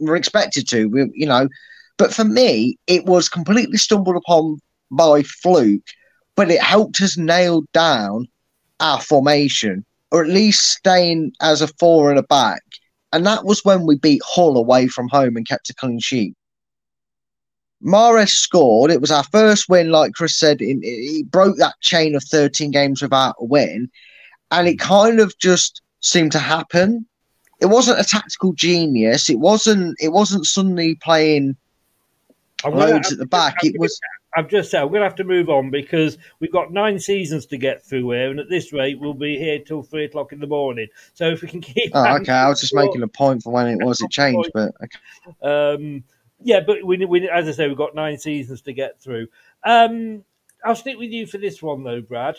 we're 0.00 0.16
expected 0.16 0.66
to, 0.70 0.86
we, 0.86 1.08
you 1.14 1.26
know. 1.26 1.48
But 1.96 2.12
for 2.12 2.24
me, 2.24 2.76
it 2.88 3.04
was 3.04 3.28
completely 3.28 3.76
stumbled 3.76 4.16
upon 4.16 4.58
by 4.90 5.22
fluke, 5.22 5.86
but 6.34 6.50
it 6.50 6.60
helped 6.60 7.00
us 7.00 7.16
nail 7.16 7.62
down 7.72 8.26
our 8.80 9.00
formation, 9.00 9.84
or 10.10 10.24
at 10.24 10.30
least 10.30 10.72
staying 10.72 11.34
as 11.40 11.62
a 11.62 11.68
four 11.68 12.10
and 12.10 12.18
a 12.18 12.24
back. 12.24 12.62
And 13.12 13.24
that 13.26 13.44
was 13.44 13.64
when 13.64 13.86
we 13.86 13.96
beat 13.96 14.22
Hull 14.24 14.56
away 14.56 14.88
from 14.88 15.08
home 15.08 15.36
and 15.36 15.46
kept 15.46 15.70
a 15.70 15.74
clean 15.74 16.00
sheet. 16.00 16.34
Mahrez 17.80 18.30
scored. 18.30 18.90
It 18.90 19.00
was 19.00 19.12
our 19.12 19.24
first 19.24 19.68
win, 19.68 19.90
like 19.90 20.14
Chris 20.14 20.36
said. 20.36 20.60
In, 20.60 20.82
he 20.82 21.22
broke 21.30 21.58
that 21.58 21.80
chain 21.80 22.16
of 22.16 22.24
13 22.24 22.72
games 22.72 23.02
without 23.02 23.36
a 23.38 23.44
win. 23.44 23.88
And 24.50 24.68
it 24.68 24.78
kind 24.78 25.20
of 25.20 25.36
just 25.38 25.82
seemed 26.00 26.32
to 26.32 26.38
happen. 26.38 27.06
It 27.60 27.66
wasn't 27.66 28.00
a 28.00 28.04
tactical 28.04 28.52
genius. 28.52 29.28
It 29.28 29.38
wasn't. 29.38 29.96
It 30.00 30.12
wasn't 30.12 30.46
suddenly 30.46 30.94
playing 30.96 31.56
I'm 32.64 32.72
gonna- 32.72 32.92
loads 32.92 33.12
at 33.12 33.18
the 33.18 33.26
back. 33.26 33.54
It 33.62 33.72
gonna- 33.72 33.80
was 33.80 34.00
I've 34.36 34.48
just 34.48 34.70
said 34.70 34.84
we're 34.84 34.90
going 34.90 35.00
to 35.00 35.06
have 35.06 35.16
to 35.16 35.24
move 35.24 35.48
on 35.50 35.70
because 35.70 36.16
we've 36.38 36.52
got 36.52 36.72
nine 36.72 37.00
seasons 37.00 37.46
to 37.46 37.56
get 37.56 37.84
through 37.84 38.08
here, 38.10 38.30
and 38.30 38.38
at 38.38 38.48
this 38.48 38.72
rate, 38.72 39.00
we'll 39.00 39.12
be 39.12 39.36
here 39.36 39.58
till 39.58 39.82
three 39.82 40.04
o'clock 40.04 40.32
in 40.32 40.38
the 40.38 40.46
morning. 40.46 40.86
So 41.14 41.30
if 41.30 41.42
we 41.42 41.48
can 41.48 41.60
keep. 41.60 41.90
Oh, 41.94 42.16
okay. 42.18 42.32
I 42.32 42.48
was 42.48 42.60
just 42.60 42.74
making 42.74 43.02
a 43.02 43.08
point 43.08 43.42
for 43.42 43.52
when 43.52 43.66
it 43.66 43.84
was 43.84 44.00
it 44.00 44.10
changed, 44.10 44.50
but 44.54 44.72
okay. 44.82 45.42
Um, 45.42 46.04
yeah, 46.42 46.60
but 46.60 46.84
we, 46.84 47.04
we, 47.04 47.28
as 47.28 47.48
I 47.48 47.50
say, 47.50 47.66
we've 47.66 47.76
got 47.76 47.94
nine 47.96 48.18
seasons 48.18 48.62
to 48.62 48.72
get 48.72 49.00
through. 49.00 49.26
Um, 49.64 50.24
I'll 50.64 50.76
stick 50.76 50.96
with 50.96 51.10
you 51.10 51.26
for 51.26 51.38
this 51.38 51.60
one 51.60 51.82
though, 51.82 52.00
Brad. 52.00 52.36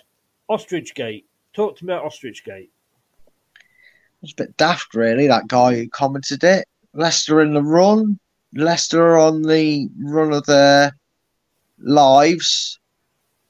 Ostrich 0.47 0.95
Gate. 0.95 1.25
Talk 1.53 1.77
to 1.77 1.85
me 1.85 1.93
about 1.93 2.05
Ostrich 2.05 2.45
Gate. 2.45 2.71
It's 4.23 4.31
a 4.31 4.35
bit 4.35 4.55
daft, 4.57 4.93
really. 4.93 5.27
That 5.27 5.47
guy 5.47 5.75
who 5.75 5.89
commented 5.89 6.43
it. 6.43 6.67
Leicester 6.93 7.41
in 7.41 7.53
the 7.53 7.63
run. 7.63 8.19
Leicester 8.53 9.17
on 9.17 9.41
the 9.41 9.89
run 9.99 10.33
of 10.33 10.45
their 10.45 10.93
lives, 11.79 12.79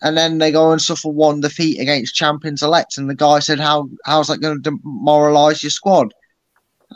and 0.02 0.16
then 0.16 0.38
they 0.38 0.52
go 0.52 0.72
and 0.72 0.82
suffer 0.82 1.10
one 1.10 1.42
defeat 1.42 1.80
against 1.80 2.16
champions 2.16 2.62
elect. 2.62 2.98
And 2.98 3.10
the 3.10 3.16
guy 3.16 3.40
said, 3.40 3.60
"How 3.60 3.90
how's 4.06 4.28
that 4.28 4.42
going 4.42 4.62
to 4.62 4.72
demoralise 4.72 5.64
your 5.64 5.72
squad?" 5.72 6.14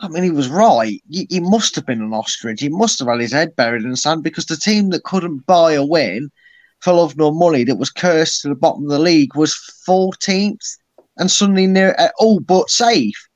I 0.02 0.08
mean, 0.08 0.24
he 0.24 0.32
was 0.32 0.50
right. 0.50 1.02
He, 1.10 1.26
he 1.30 1.40
must 1.40 1.76
have 1.76 1.86
been 1.86 2.02
an 2.02 2.14
ostrich. 2.14 2.62
He 2.62 2.70
must 2.70 3.00
have 3.00 3.08
had 3.08 3.22
his 3.22 3.32
head 3.32 3.56
buried 3.56 3.84
in 3.84 3.92
the 3.92 3.98
sand 3.98 4.24
because 4.24 4.46
the 4.46 4.58
team 4.58 4.90
that 4.90 5.04
couldn't 5.04 5.46
buy 5.46 5.74
a 5.74 5.86
win 5.86 6.30
for 6.80 6.94
love 6.94 7.16
nor 7.16 7.34
money, 7.34 7.64
that 7.64 7.78
was 7.78 7.90
cursed 7.90 8.42
to 8.42 8.50
the 8.50 8.56
bottom 8.56 8.84
of 8.84 8.90
the 8.90 9.00
league, 9.00 9.36
was 9.36 9.56
14th 9.88 10.78
and 11.18 11.30
suddenly 11.32 11.68
near 11.68 11.96
uh, 11.98 12.10
all 12.20 12.40
but 12.40 12.70
safe. 12.70 13.28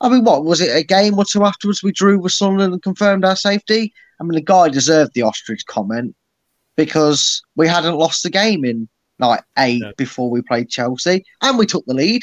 I 0.00 0.08
mean, 0.08 0.24
what 0.24 0.44
was 0.44 0.60
it? 0.60 0.74
A 0.76 0.82
game 0.84 1.18
or 1.18 1.24
two 1.24 1.44
afterwards, 1.44 1.82
we 1.82 1.92
drew 1.92 2.18
with 2.18 2.32
Sunderland 2.32 2.72
and 2.74 2.82
confirmed 2.82 3.24
our 3.24 3.36
safety. 3.36 3.92
I 4.20 4.24
mean, 4.24 4.34
the 4.34 4.40
guy 4.42 4.68
deserved 4.68 5.12
the 5.14 5.22
ostrich 5.22 5.64
comment 5.66 6.14
because 6.76 7.42
we 7.56 7.66
hadn't 7.68 7.96
lost 7.96 8.22
the 8.22 8.30
game 8.30 8.64
in 8.64 8.88
like 9.18 9.42
eight 9.58 9.80
No. 9.80 9.92
before 9.96 10.28
we 10.30 10.42
played 10.42 10.68
Chelsea, 10.68 11.24
and 11.42 11.56
we 11.56 11.66
took 11.66 11.84
the 11.86 11.94
lead 11.94 12.22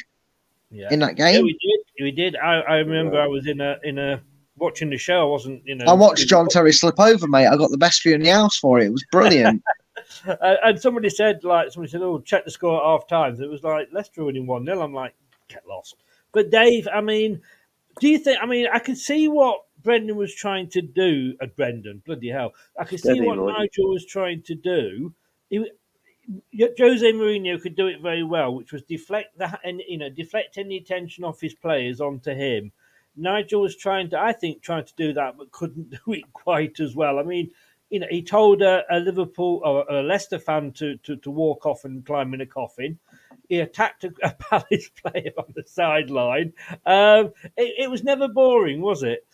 Yeah. 0.69 0.89
in 0.91 0.99
that 0.99 1.17
Yeah, 1.17 1.31
game. 1.33 1.43
we 1.45 1.53
did. 1.53 2.03
We 2.03 2.11
did. 2.11 2.35
I, 2.35 2.59
I 2.61 2.75
remember 2.77 3.19
I 3.19 3.27
was 3.27 3.47
in 3.47 3.61
a 3.61 3.77
in 3.83 3.97
a 3.97 4.21
watching 4.57 4.89
the 4.89 4.97
show. 4.97 5.21
I 5.21 5.25
wasn't, 5.25 5.65
you 5.65 5.75
know. 5.75 5.85
I 5.85 5.93
watched 5.93 6.27
John 6.27 6.47
Terry 6.49 6.73
slip 6.73 6.99
over, 6.99 7.27
mate. 7.27 7.47
I 7.47 7.55
got 7.57 7.71
the 7.71 7.77
best 7.77 8.03
view 8.03 8.13
in 8.13 8.21
the 8.21 8.29
house 8.29 8.57
for 8.57 8.79
it. 8.79 8.85
It 8.87 8.91
was 8.91 9.05
brilliant. 9.11 9.61
Uh, 10.27 10.55
and 10.63 10.79
somebody 10.79 11.09
said, 11.09 11.43
like, 11.43 11.71
somebody 11.71 11.91
said, 11.91 12.01
"Oh, 12.01 12.19
check 12.19 12.45
the 12.45 12.51
score 12.51 12.79
at 12.79 12.85
half 12.85 13.07
times." 13.07 13.39
It 13.39 13.49
was 13.49 13.63
like 13.63 13.89
Leicester 13.91 14.23
winning 14.23 14.47
one 14.47 14.65
0 14.65 14.81
I'm 14.81 14.93
like, 14.93 15.13
get 15.47 15.67
lost. 15.67 15.95
But 16.31 16.51
Dave, 16.51 16.87
I 16.93 17.01
mean, 17.01 17.41
do 17.99 18.07
you 18.07 18.17
think? 18.17 18.39
I 18.41 18.45
mean, 18.45 18.67
I 18.71 18.79
can 18.79 18.95
see 18.95 19.27
what 19.27 19.61
Brendan 19.83 20.15
was 20.15 20.33
trying 20.33 20.69
to 20.69 20.81
do. 20.81 21.35
At 21.41 21.55
Brendan, 21.55 22.01
bloody 22.05 22.29
hell, 22.29 22.53
I 22.79 22.85
can 22.85 22.97
see 22.97 23.21
what. 23.21 23.37
Nigel 23.37 23.89
was 23.89 24.05
trying 24.05 24.43
to 24.43 24.55
do. 24.55 25.13
He, 25.49 25.69
Jose 26.77 27.11
Mourinho 27.11 27.61
could 27.61 27.75
do 27.75 27.87
it 27.87 28.01
very 28.01 28.23
well, 28.23 28.53
which 28.53 28.71
was 28.71 28.83
deflect 28.83 29.37
that 29.37 29.59
and 29.63 29.81
you 29.87 29.97
know 29.97 30.09
deflect 30.09 30.57
any 30.57 30.77
attention 30.77 31.23
off 31.23 31.41
his 31.41 31.53
players 31.53 31.99
onto 31.99 32.31
him. 32.31 32.71
Nigel 33.15 33.61
was 33.61 33.75
trying 33.75 34.09
to, 34.11 34.19
I 34.19 34.31
think, 34.31 34.61
trying 34.61 34.85
to 34.85 34.93
do 34.95 35.13
that, 35.13 35.37
but 35.37 35.51
couldn't 35.51 35.89
do 36.05 36.13
it 36.13 36.31
quite 36.33 36.79
as 36.79 36.95
well. 36.95 37.19
I 37.19 37.23
mean, 37.23 37.51
you 37.91 37.99
know, 37.99 38.07
he 38.09 38.23
told 38.23 38.61
a, 38.61 38.83
a 38.89 38.99
Liverpool 38.99 39.61
or 39.63 39.85
a 39.89 40.01
Leicester 40.01 40.39
fan 40.39 40.71
to, 40.71 40.95
to, 40.97 41.17
to 41.17 41.29
walk 41.29 41.65
off 41.65 41.83
and 41.83 42.05
climb 42.05 42.33
in 42.33 42.41
a 42.41 42.45
coffin. 42.45 42.97
He 43.49 43.59
attacked 43.59 44.05
a, 44.05 44.11
a 44.23 44.33
Palace 44.33 44.89
player 44.89 45.31
on 45.37 45.53
the 45.53 45.63
sideline. 45.67 46.53
Um, 46.85 47.33
it, 47.57 47.75
it 47.83 47.91
was 47.91 48.03
never 48.03 48.27
boring, 48.29 48.81
was 48.81 49.03
it? 49.03 49.27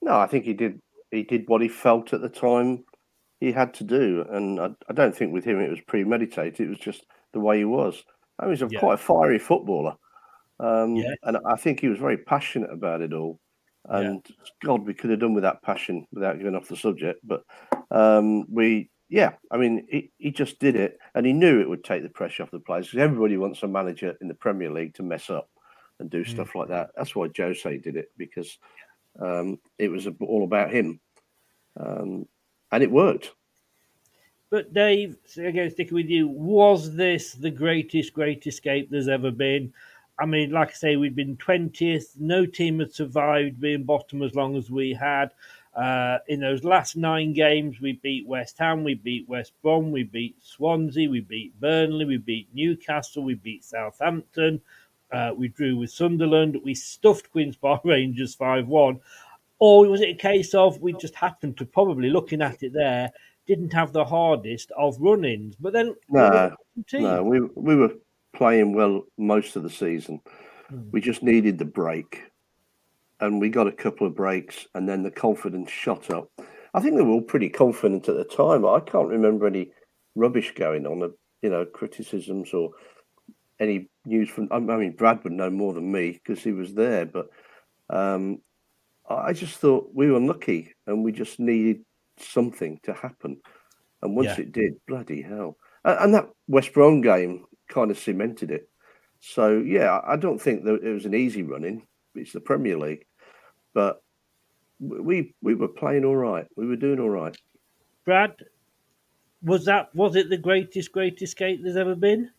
No, 0.00 0.16
I 0.16 0.26
think 0.28 0.44
he 0.44 0.54
did. 0.54 0.80
He 1.10 1.24
did 1.24 1.48
what 1.48 1.62
he 1.62 1.68
felt 1.68 2.12
at 2.12 2.20
the 2.20 2.28
time 2.28 2.84
he 3.40 3.52
had 3.52 3.74
to 3.74 3.84
do, 3.84 4.24
and 4.30 4.60
I, 4.60 4.70
I 4.88 4.92
don't 4.92 5.14
think 5.14 5.32
with 5.32 5.44
him 5.44 5.60
it 5.60 5.70
was 5.70 5.80
premeditated. 5.80 6.60
It 6.60 6.68
was 6.68 6.78
just 6.78 7.06
the 7.32 7.40
way 7.40 7.58
he 7.58 7.64
was. 7.64 8.02
I 8.38 8.44
mean, 8.44 8.54
he's 8.54 8.62
a, 8.62 8.68
Yeah. 8.70 8.80
quite 8.80 8.94
a 8.94 8.98
fiery 8.98 9.38
footballer, 9.38 9.96
um, 10.60 10.96
Yeah. 10.96 11.14
and 11.24 11.38
I 11.46 11.56
think 11.56 11.80
he 11.80 11.88
was 11.88 11.98
very 11.98 12.18
passionate 12.18 12.70
about 12.72 13.02
it 13.02 13.12
all. 13.12 13.40
And 13.88 14.26
God, 14.64 14.86
we 14.86 14.94
could 14.94 15.10
have 15.10 15.20
done 15.20 15.34
with 15.34 15.44
that 15.44 15.62
passion 15.62 16.06
without 16.12 16.40
going 16.40 16.54
off 16.56 16.68
the 16.68 16.76
subject, 16.76 17.20
but 17.24 17.44
um, 17.90 18.44
we, 18.52 18.90
yeah, 19.08 19.34
I 19.50 19.56
mean, 19.56 19.86
he, 19.88 20.10
he 20.18 20.30
just 20.32 20.58
did 20.58 20.74
it, 20.74 20.98
and 21.14 21.24
he 21.24 21.32
knew 21.32 21.60
it 21.60 21.68
would 21.68 21.84
take 21.84 22.02
the 22.02 22.08
pressure 22.08 22.42
off 22.42 22.50
the 22.50 22.58
players 22.58 22.86
because 22.86 23.00
everybody 23.00 23.36
wants 23.36 23.62
a 23.62 23.68
manager 23.68 24.16
in 24.20 24.28
the 24.28 24.34
Premier 24.34 24.70
League 24.70 24.94
to 24.94 25.02
mess 25.02 25.30
up 25.30 25.48
and 26.00 26.10
do 26.10 26.24
stuff 26.24 26.54
like 26.54 26.68
that. 26.68 26.90
That's 26.96 27.14
why 27.14 27.28
Jose 27.36 27.78
did 27.78 27.96
it 27.96 28.10
because 28.16 28.58
um, 29.20 29.58
it 29.78 29.88
was 29.88 30.08
all 30.20 30.44
about 30.44 30.72
him, 30.72 31.00
um, 31.78 32.26
and 32.72 32.82
it 32.82 32.90
worked. 32.90 33.32
But 34.50 34.72
Dave, 34.72 35.16
again, 35.36 35.70
sticking 35.70 35.94
with 35.94 36.08
you, 36.08 36.28
was 36.28 36.94
this 36.94 37.32
the 37.32 37.50
greatest 37.50 38.12
great 38.12 38.46
escape 38.46 38.90
there's 38.90 39.08
ever 39.08 39.30
been? 39.30 39.72
I 40.18 40.26
mean, 40.26 40.50
like 40.50 40.70
I 40.70 40.72
say, 40.72 40.96
we'd 40.96 41.16
been 41.16 41.36
twentieth. 41.36 42.14
No 42.18 42.46
team 42.46 42.80
had 42.80 42.92
survived 42.92 43.60
being 43.60 43.84
bottom 43.84 44.22
as 44.22 44.34
long 44.34 44.56
as 44.56 44.70
we 44.70 44.92
had. 44.94 45.32
Uh, 45.74 46.18
in 46.28 46.40
those 46.40 46.64
last 46.64 46.96
nine 46.96 47.34
games, 47.34 47.82
we 47.82 47.92
beat 48.02 48.26
West 48.26 48.56
Ham, 48.58 48.82
we 48.82 48.94
beat 48.94 49.28
West 49.28 49.52
Brom, 49.62 49.92
we 49.92 50.04
beat 50.04 50.34
Swansea, 50.40 51.10
we 51.10 51.20
beat 51.20 51.60
Burnley, 51.60 52.06
we 52.06 52.16
beat 52.16 52.48
Newcastle, 52.54 53.22
we 53.22 53.34
beat 53.34 53.62
Southampton, 53.62 54.62
uh, 55.12 55.32
we 55.36 55.48
drew 55.48 55.76
with 55.76 55.90
Sunderland, 55.90 56.58
we 56.64 56.74
stuffed 56.74 57.30
Queens 57.30 57.56
Park 57.56 57.82
Rangers 57.84 58.34
five 58.34 58.66
one. 58.66 59.00
Or 59.58 59.86
was 59.86 60.00
it 60.00 60.08
a 60.10 60.14
case 60.14 60.54
of 60.54 60.80
we 60.80 60.94
just 60.94 61.14
happened 61.14 61.58
to 61.58 61.66
probably 61.66 62.08
looking 62.08 62.40
at 62.40 62.62
it 62.62 62.72
there 62.72 63.12
didn't 63.46 63.72
have 63.72 63.92
the 63.92 64.04
hardest 64.04 64.72
of 64.76 64.96
run-ins, 64.98 65.56
but 65.56 65.72
then 65.72 65.94
we 66.08 66.20
No, 66.20 66.56
team. 66.86 67.02
no, 67.02 67.22
we 67.22 67.40
we 67.54 67.76
were 67.76 67.92
playing 68.36 68.74
well 68.74 69.02
most 69.18 69.56
of 69.56 69.62
the 69.62 69.70
season. 69.70 70.20
We 70.90 71.00
just 71.00 71.22
needed 71.22 71.58
the 71.58 71.64
break, 71.64 72.24
and 73.20 73.40
we 73.40 73.48
got 73.48 73.68
a 73.68 73.72
couple 73.72 74.06
of 74.06 74.16
breaks, 74.16 74.66
and 74.74 74.88
then 74.88 75.02
the 75.04 75.10
confidence 75.12 75.70
shot 75.70 76.10
up. 76.10 76.28
I 76.74 76.80
think 76.80 76.96
they 76.96 77.02
were 77.02 77.12
all 77.12 77.22
pretty 77.22 77.48
confident 77.48 78.08
at 78.08 78.16
the 78.16 78.24
time. 78.24 78.66
I 78.66 78.80
can't 78.80 79.08
remember 79.08 79.46
any 79.46 79.70
rubbish 80.16 80.52
going 80.56 80.86
on, 80.86 81.02
uh, 81.02 81.08
you 81.40 81.50
know, 81.50 81.64
criticisms 81.64 82.52
or 82.52 82.72
any 83.60 83.88
news 84.04 84.28
from. 84.28 84.48
I 84.50 84.58
mean, 84.58 84.92
Brad 84.96 85.22
would 85.22 85.32
know 85.32 85.50
more 85.50 85.72
than 85.72 85.90
me 85.90 86.12
because 86.12 86.42
he 86.42 86.52
was 86.52 86.74
there, 86.74 87.06
but 87.06 87.28
um, 87.88 88.40
I 89.08 89.32
just 89.32 89.58
thought 89.58 89.90
we 89.94 90.10
were 90.10 90.16
unlucky, 90.18 90.74
and 90.88 91.04
we 91.04 91.12
just 91.12 91.38
needed 91.38 91.84
something 92.18 92.80
to 92.82 92.92
happen. 92.92 93.40
And 94.02 94.16
once 94.16 94.36
Yeah. 94.36 94.40
it 94.44 94.52
did, 94.52 94.74
bloody 94.88 95.22
hell! 95.22 95.56
A- 95.84 96.02
And 96.02 96.12
that 96.14 96.28
West 96.48 96.72
Brom 96.72 97.02
game 97.02 97.44
kind 97.68 97.90
of 97.90 97.98
cemented 97.98 98.50
it. 98.50 98.68
So 99.20 99.58
yeah, 99.58 99.98
I 99.98 100.14
I 100.14 100.16
don't 100.16 100.40
think 100.40 100.64
that 100.64 100.82
it 100.82 100.92
was 100.92 101.06
an 101.06 101.14
easy 101.14 101.42
running. 101.42 101.86
It's 102.14 102.32
the 102.32 102.40
Premier 102.40 102.78
League, 102.78 103.06
but 103.74 104.02
we 104.78 105.34
we 105.42 105.54
were 105.54 105.68
playing 105.68 106.04
all 106.04 106.16
right. 106.16 106.46
We 106.56 106.66
were 106.66 106.76
doing 106.76 107.00
all 107.00 107.10
right. 107.10 107.36
Brad, 108.04 108.34
was 109.42 109.64
that 109.64 109.94
was 109.94 110.16
it 110.16 110.30
the 110.30 110.36
greatest 110.36 110.92
great 110.92 111.20
escape 111.22 111.60
there's 111.62 111.76
ever 111.76 111.94
been? 111.94 112.30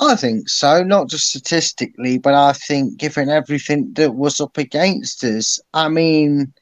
I 0.00 0.14
think 0.14 0.48
so, 0.48 0.84
not 0.84 1.08
just 1.08 1.28
statistically, 1.28 2.18
but 2.18 2.34
I 2.34 2.52
think 2.52 2.98
given 2.98 3.28
everything 3.28 3.92
that 3.94 4.14
was 4.14 4.40
up 4.40 4.56
against 4.56 5.24
us. 5.24 5.60
I 5.74 5.88
mean, 5.88 6.52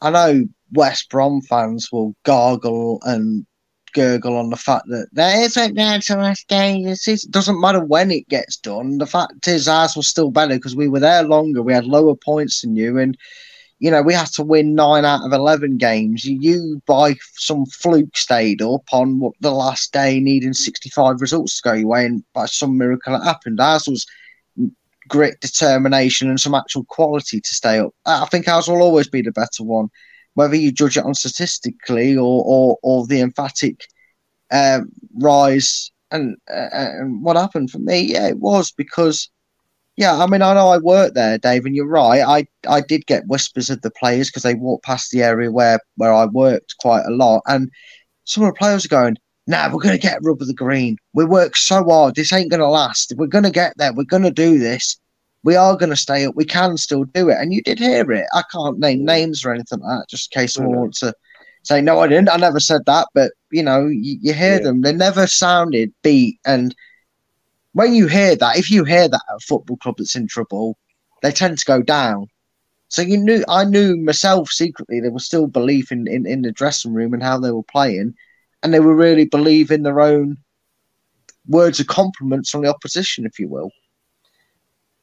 I 0.00 0.10
know 0.10 0.44
West 0.72 1.10
Brom 1.10 1.40
fans 1.40 1.90
will 1.90 2.14
gargle 2.24 3.00
and 3.02 3.46
gurgle 3.92 4.36
on 4.36 4.50
the 4.50 4.56
fact 4.56 4.86
that 4.88 5.08
there 5.12 5.42
isn't 5.42 5.74
there 5.74 5.98
to 5.98 6.16
last 6.16 6.48
game. 6.48 6.86
It 6.86 7.20
doesn't 7.30 7.60
matter 7.60 7.84
when 7.84 8.10
it 8.10 8.28
gets 8.28 8.56
done. 8.56 8.98
The 8.98 9.06
fact 9.06 9.48
is, 9.48 9.68
ours 9.68 9.96
was 9.96 10.06
still 10.06 10.30
better 10.30 10.54
because 10.54 10.76
we 10.76 10.88
were 10.88 11.00
there 11.00 11.22
longer. 11.22 11.62
We 11.62 11.72
had 11.72 11.86
lower 11.86 12.14
points 12.14 12.60
than 12.60 12.76
you, 12.76 12.98
and 12.98 13.16
you 13.78 13.90
know 13.90 14.02
we 14.02 14.14
had 14.14 14.28
to 14.34 14.42
win 14.42 14.74
nine 14.74 15.04
out 15.04 15.24
of 15.24 15.32
eleven 15.32 15.76
games. 15.76 16.24
You, 16.24 16.82
by 16.86 17.16
some 17.34 17.66
fluke, 17.66 18.16
stayed 18.16 18.62
up 18.62 18.84
on 18.92 19.20
what 19.20 19.34
the 19.40 19.52
last 19.52 19.92
day, 19.92 20.20
needing 20.20 20.52
sixty-five 20.52 21.20
results 21.20 21.60
to 21.60 21.68
go 21.68 21.74
your 21.74 21.88
way, 21.88 22.06
and 22.06 22.24
by 22.34 22.46
some 22.46 22.76
miracle 22.76 23.14
it 23.14 23.24
happened. 23.24 23.60
Ours 23.60 23.86
was 23.86 24.06
grit, 25.08 25.40
determination, 25.40 26.28
and 26.28 26.38
some 26.38 26.54
actual 26.54 26.84
quality 26.84 27.40
to 27.40 27.54
stay 27.54 27.78
up. 27.78 27.94
I 28.04 28.26
think 28.26 28.46
ours 28.46 28.68
will 28.68 28.82
always 28.82 29.08
be 29.08 29.22
the 29.22 29.32
better 29.32 29.64
one, 29.64 29.88
whether 30.38 30.54
you 30.54 30.70
judge 30.70 30.96
it 30.96 31.04
on 31.04 31.14
statistically 31.14 32.16
or 32.16 32.44
or, 32.46 32.78
or 32.84 33.06
the 33.08 33.20
emphatic 33.20 33.88
um, 34.52 34.88
rise. 35.16 35.90
And 36.12 36.36
uh, 36.48 36.68
and 36.72 37.24
what 37.24 37.36
happened 37.36 37.72
for 37.72 37.80
me, 37.80 38.00
yeah, 38.00 38.28
it 38.28 38.38
was 38.38 38.70
because, 38.70 39.28
yeah, 39.96 40.16
I 40.16 40.26
mean, 40.28 40.40
I 40.40 40.54
know 40.54 40.68
I 40.68 40.78
worked 40.78 41.16
there, 41.16 41.38
Dave, 41.38 41.66
and 41.66 41.74
you're 41.74 41.88
right. 41.88 42.22
I 42.22 42.46
I 42.68 42.80
did 42.80 43.04
get 43.06 43.26
whispers 43.26 43.68
of 43.68 43.82
the 43.82 43.90
players 43.90 44.28
because 44.28 44.44
they 44.44 44.54
walked 44.54 44.84
past 44.84 45.10
the 45.10 45.24
area 45.24 45.50
where 45.50 45.80
where 45.96 46.14
I 46.14 46.26
worked 46.26 46.76
quite 46.78 47.04
a 47.04 47.10
lot, 47.10 47.42
and 47.46 47.68
some 48.24 48.44
of 48.44 48.54
the 48.54 48.58
players 48.58 48.84
are 48.84 48.96
going, 49.00 49.16
nah, 49.48 49.68
we're 49.72 49.82
going 49.82 49.98
to 49.98 50.08
get 50.08 50.22
rub 50.22 50.40
of 50.40 50.46
the 50.46 50.54
green. 50.54 50.96
We 51.14 51.24
work 51.24 51.56
so 51.56 51.82
hard. 51.82 52.14
This 52.14 52.32
ain't 52.32 52.50
going 52.50 52.60
to 52.60 52.68
last. 52.68 53.12
We're 53.16 53.26
going 53.26 53.44
to 53.44 53.50
get 53.50 53.72
there. 53.76 53.92
We're 53.92 54.04
going 54.04 54.22
to 54.22 54.30
do 54.30 54.58
this. 54.58 54.96
We 55.48 55.56
are 55.56 55.78
going 55.78 55.88
to 55.88 55.96
stay 55.96 56.26
up. 56.26 56.36
We 56.36 56.44
can 56.44 56.76
still 56.76 57.04
do 57.04 57.30
it. 57.30 57.38
And 57.40 57.54
you 57.54 57.62
did 57.62 57.78
hear 57.78 58.12
it. 58.12 58.26
I 58.34 58.42
can't 58.52 58.78
name 58.78 59.06
names 59.06 59.46
or 59.46 59.54
anything 59.54 59.80
like 59.80 60.00
that, 60.00 60.08
just 60.10 60.28
in 60.36 60.42
case 60.42 60.52
someone 60.52 60.76
wants 60.76 61.00
to 61.00 61.14
say, 61.62 61.80
"No, 61.80 62.00
I 62.00 62.06
didn't. 62.06 62.28
I 62.28 62.36
never 62.36 62.60
said 62.60 62.82
that." 62.84 63.08
But 63.14 63.32
you 63.50 63.62
know, 63.62 63.86
you, 63.86 64.18
you 64.20 64.34
hear 64.34 64.56
Yeah. 64.56 64.64
them; 64.64 64.82
they 64.82 64.92
never 64.92 65.26
sounded 65.26 65.94
beat. 66.02 66.38
And 66.44 66.74
when 67.72 67.94
you 67.94 68.08
hear 68.08 68.36
that, 68.36 68.58
if 68.58 68.70
you 68.70 68.84
hear 68.84 69.08
that 69.08 69.24
at 69.30 69.36
a 69.36 69.40
football 69.48 69.78
club 69.78 69.94
that's 69.96 70.14
in 70.14 70.26
trouble, 70.26 70.76
they 71.22 71.32
tend 71.32 71.56
to 71.56 71.64
go 71.64 71.80
down. 71.80 72.26
So 72.88 73.00
you 73.00 73.16
knew, 73.16 73.42
I 73.48 73.64
knew 73.64 73.96
myself 73.96 74.50
secretly 74.50 75.00
there 75.00 75.12
was 75.12 75.24
still 75.24 75.46
belief 75.46 75.90
in, 75.90 76.06
in, 76.08 76.26
in 76.26 76.42
the 76.42 76.52
dressing 76.52 76.92
room 76.92 77.14
and 77.14 77.22
how 77.22 77.38
they 77.38 77.52
were 77.52 77.62
playing, 77.62 78.12
and 78.62 78.74
they 78.74 78.80
were 78.80 78.94
really 78.94 79.24
believing 79.24 79.82
their 79.82 80.00
own 80.02 80.36
words 81.46 81.80
of 81.80 81.86
compliments 81.86 82.50
from 82.50 82.60
the 82.60 82.68
opposition, 82.68 83.24
if 83.24 83.38
you 83.38 83.48
will. 83.48 83.70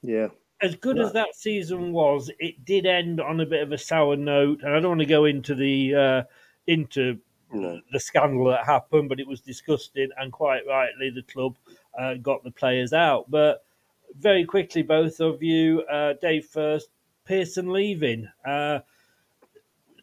Yeah. 0.07 0.27
as 0.61 0.75
good 0.75 0.99
as 0.99 1.13
that 1.13 1.35
season 1.35 1.91
was, 1.91 2.31
it 2.39 2.63
did 2.65 2.85
end 2.85 3.19
on 3.19 3.39
a 3.41 3.45
bit 3.45 3.61
of 3.61 3.71
a 3.71 3.77
sour 3.77 4.15
note, 4.15 4.61
and 4.63 4.73
I 4.73 4.79
don't 4.79 4.89
want 4.89 5.01
to 5.01 5.05
go 5.05 5.25
into 5.25 5.53
the 5.55 5.95
uh, 5.95 6.23
into 6.67 7.19
No. 7.51 7.81
the 7.91 7.99
scandal 7.99 8.45
that 8.45 8.65
happened, 8.65 9.09
but 9.09 9.19
it 9.19 9.27
was 9.27 9.41
disgusting, 9.41 10.09
and 10.17 10.31
quite 10.31 10.63
rightly, 10.67 11.09
the 11.09 11.23
club 11.23 11.57
uh, 11.97 12.15
got 12.15 12.43
the 12.43 12.51
players 12.51 12.93
out. 12.93 13.29
But 13.29 13.63
very 14.17 14.45
quickly, 14.45 14.81
both 14.81 15.19
of 15.19 15.43
you, 15.43 15.81
uh, 15.83 16.13
Dave 16.21 16.45
first, 16.45 16.89
Pearson 17.25 17.71
leaving. 17.71 18.29
Uh, 18.45 18.79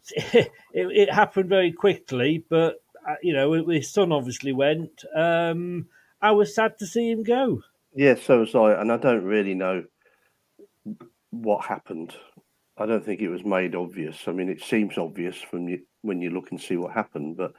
it, 0.16 0.50
it 0.72 1.12
happened 1.12 1.48
very 1.48 1.72
quickly, 1.72 2.44
but 2.48 2.82
uh, 3.08 3.14
you 3.22 3.32
know 3.32 3.52
his 3.68 3.90
son 3.90 4.12
obviously 4.12 4.52
went. 4.52 5.04
Um, 5.14 5.86
I 6.20 6.32
was 6.32 6.54
sad 6.54 6.78
to 6.78 6.86
see 6.86 7.10
him 7.10 7.22
go. 7.22 7.62
Yeah, 7.94 8.14
so 8.14 8.40
was 8.40 8.54
I, 8.54 8.80
and 8.80 8.90
I 8.90 8.96
don't 8.96 9.24
really 9.24 9.54
know 9.54 9.84
what 11.32 11.64
happened. 11.64 12.14
I 12.78 12.86
don't 12.86 13.04
think 13.04 13.20
it 13.20 13.28
was 13.28 13.44
made 13.44 13.74
obvious. 13.74 14.28
I 14.28 14.32
mean, 14.32 14.48
it 14.48 14.62
seems 14.62 14.96
obvious 14.96 15.36
from 15.36 15.68
you 15.68 15.80
when 16.02 16.20
you 16.20 16.30
look 16.30 16.50
and 16.50 16.60
see 16.60 16.76
what 16.76 16.92
happened, 16.92 17.36
but 17.36 17.52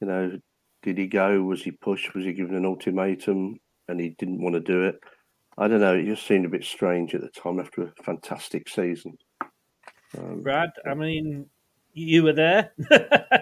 you 0.00 0.06
know, 0.06 0.38
did 0.82 0.98
he 0.98 1.06
go? 1.06 1.42
Was 1.42 1.62
he 1.62 1.72
pushed? 1.72 2.14
Was 2.14 2.24
he 2.24 2.32
given 2.32 2.54
an 2.54 2.66
ultimatum 2.66 3.58
and 3.88 4.00
he 4.00 4.10
didn't 4.10 4.42
want 4.42 4.54
to 4.54 4.60
do 4.60 4.84
it? 4.84 5.00
I 5.56 5.66
don't 5.66 5.80
know. 5.80 5.94
It 5.94 6.06
just 6.06 6.26
seemed 6.26 6.44
a 6.44 6.50
bit 6.50 6.64
strange 6.64 7.14
at 7.14 7.20
the 7.20 7.28
time 7.28 7.58
after 7.58 7.82
a 7.82 8.02
fantastic 8.04 8.68
season. 8.68 9.18
Um, 10.16 10.42
Brad, 10.42 10.70
I 10.88 10.94
mean, 10.94 11.46
you 11.94 12.22
were 12.22 12.32
there. 12.32 12.72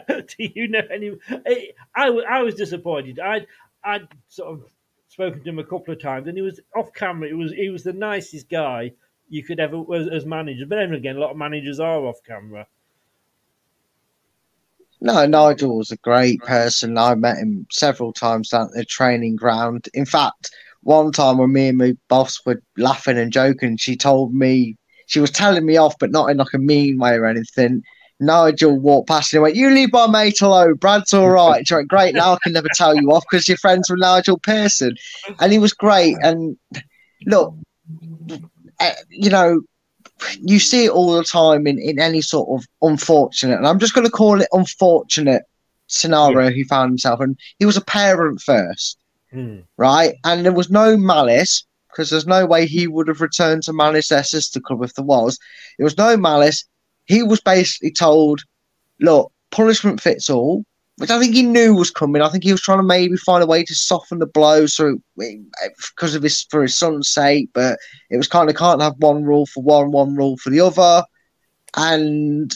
Do 0.09 0.25
you 0.39 0.69
know 0.69 0.83
any? 0.91 1.13
I, 1.31 1.69
I, 1.95 2.09
I 2.09 2.43
was 2.43 2.55
disappointed. 2.55 3.21
I'd, 3.21 3.47
I'd 3.85 4.09
sort 4.29 4.55
of 4.55 4.65
spoken 5.09 5.43
to 5.43 5.51
him 5.51 5.59
a 5.59 5.65
couple 5.65 5.93
of 5.93 6.01
times, 6.01 6.27
and 6.27 6.37
he 6.37 6.43
was 6.43 6.61
off 6.75 6.93
camera. 6.95 7.29
He 7.29 7.35
was, 7.35 7.53
he 7.53 7.69
was 7.69 7.85
the 7.85 7.93
nicest 7.93 8.49
guy 8.49 8.93
you 9.29 9.43
could 9.43 9.61
ever 9.61 9.83
as, 9.95 10.09
as 10.09 10.27
manager. 10.27 10.67
But 10.67 10.77
then 10.77 10.95
again, 10.95 11.17
a 11.17 11.21
lot 11.21 11.31
of 11.31 11.37
managers 11.37 11.81
are 11.81 11.99
off 12.07 12.19
camera. 12.27 12.67
No, 15.01 15.27
Nigel 15.27 15.77
was 15.77 15.91
a 15.91 15.97
great 15.99 16.41
person. 16.41 16.97
I 16.97 17.15
met 17.15 17.37
him 17.37 17.67
several 17.71 18.13
times 18.13 18.53
at 18.55 18.71
the 18.73 18.85
training 18.85 19.37
ground. 19.37 19.89
In 19.93 20.07
fact, 20.07 20.51
one 20.83 21.13
time 21.13 21.39
when 21.39 21.53
me 21.53 21.69
and 21.69 21.79
my 21.79 21.95
boss 22.09 22.41
were 22.47 22.63
laughing 22.79 23.19
and 23.19 23.33
joking, 23.33 23.77
she 23.77 23.97
told 23.97 24.33
me 24.33 24.77
she 25.07 25.21
was 25.21 25.31
telling 25.31 25.67
me 25.67 25.77
off, 25.77 25.95
but 25.99 26.11
not 26.11 26.31
in 26.31 26.39
like 26.39 26.55
a 26.55 26.59
mean 26.59 26.99
way 26.99 27.15
or 27.15 27.27
anything. 27.27 27.83
Nigel 28.19 28.79
walked 28.79 29.09
past 29.09 29.35
and 29.35 29.43
went, 29.43 29.57
You 29.57 29.71
leave 29.71 29.93
my 29.93 30.07
mate 30.07 30.41
alone. 30.41 30.75
Brad's 30.75 31.13
all 31.13 31.29
right. 31.29 31.67
She 31.67 31.75
went, 31.75 31.89
Great. 31.89 32.15
Now 32.15 32.33
I 32.33 32.39
can 32.43 32.55
never 32.55 32.69
tell 32.75 32.97
you 32.97 33.11
off 33.13 33.25
because 33.31 33.47
you're 33.47 33.59
friends 33.59 33.91
with 33.91 34.01
Nigel 34.01 34.39
Pearson. 34.39 34.97
And 35.41 35.53
he 35.53 35.59
was 35.59 35.75
great. 35.75 36.17
And 36.23 36.57
look, 37.27 37.55
you 39.11 39.31
know, 39.31 39.61
you 40.41 40.59
see 40.59 40.87
it 40.87 40.91
all 40.91 41.13
the 41.13 41.25
time 41.25 41.67
in, 41.67 41.79
in 41.79 41.99
any 41.99 42.21
sort 42.21 42.49
of 42.49 42.67
unfortunate, 42.83 43.57
and 43.57 43.67
I'm 43.67 43.79
just 43.79 43.95
going 43.95 44.07
to 44.07 44.11
call 44.13 44.41
it 44.41 44.49
unfortunate 44.53 45.43
scenario 45.89 46.51
he 46.51 46.65
found 46.65 46.91
himself 46.91 47.21
in. 47.21 47.37
He 47.59 47.67
was 47.67 47.77
a 47.77 47.83
parent 47.85 48.41
first, 48.41 48.99
Hmm. 49.33 49.59
right? 49.77 50.15
And 50.25 50.45
there 50.45 50.53
was 50.53 50.71
no 50.71 50.97
malice 50.97 51.65
because 51.89 52.11
there's 52.11 52.27
no 52.27 52.47
way 52.47 52.67
he 52.67 52.87
would 52.87 53.09
have 53.09 53.21
returned 53.21 53.63
to 53.65 53.73
manage 53.73 54.09
their 54.09 54.25
sister 54.25 54.61
club 54.61 54.83
if 54.83 54.95
there 54.95 55.05
was. 55.05 55.39
There 55.79 55.85
was 55.85 55.97
no 55.99 56.17
malice. 56.17 56.65
He 57.07 57.23
was 57.23 57.41
basically 57.41 57.91
told, 57.91 58.43
look, 59.01 59.33
punishment 59.51 60.01
fits 60.01 60.29
all, 60.29 60.65
which 60.99 61.11
I 61.11 61.19
think 61.19 61.35
he 61.35 61.43
knew 61.43 61.75
was 61.75 61.91
coming. 61.91 62.23
I 62.23 62.29
think 62.29 62.43
he 62.43 62.53
was 62.53 62.63
trying 62.63 62.79
to 62.79 62.85
maybe 62.85 63.17
find 63.17 63.43
a 63.43 63.47
way 63.47 63.65
to 63.65 63.75
soften 63.75 64.19
the 64.19 64.27
blow 64.27 64.67
so 64.67 64.99
because 65.17 66.15
of 66.15 66.23
his 66.23 66.45
for 66.45 66.63
his 66.63 66.77
son's 66.77 67.09
sake, 67.09 67.51
but 67.53 67.79
it 68.11 68.17
was 68.17 68.29
kind 68.29 68.49
of 68.49 68.57
can't 68.57 68.81
have 68.81 68.95
one 68.99 69.25
rule 69.25 69.47
for 69.47 69.63
one, 69.63 69.93
one 69.93 70.17
rule 70.17 70.37
for 70.39 70.51
the 70.51 70.61
other. 70.61 71.05
And 71.77 72.51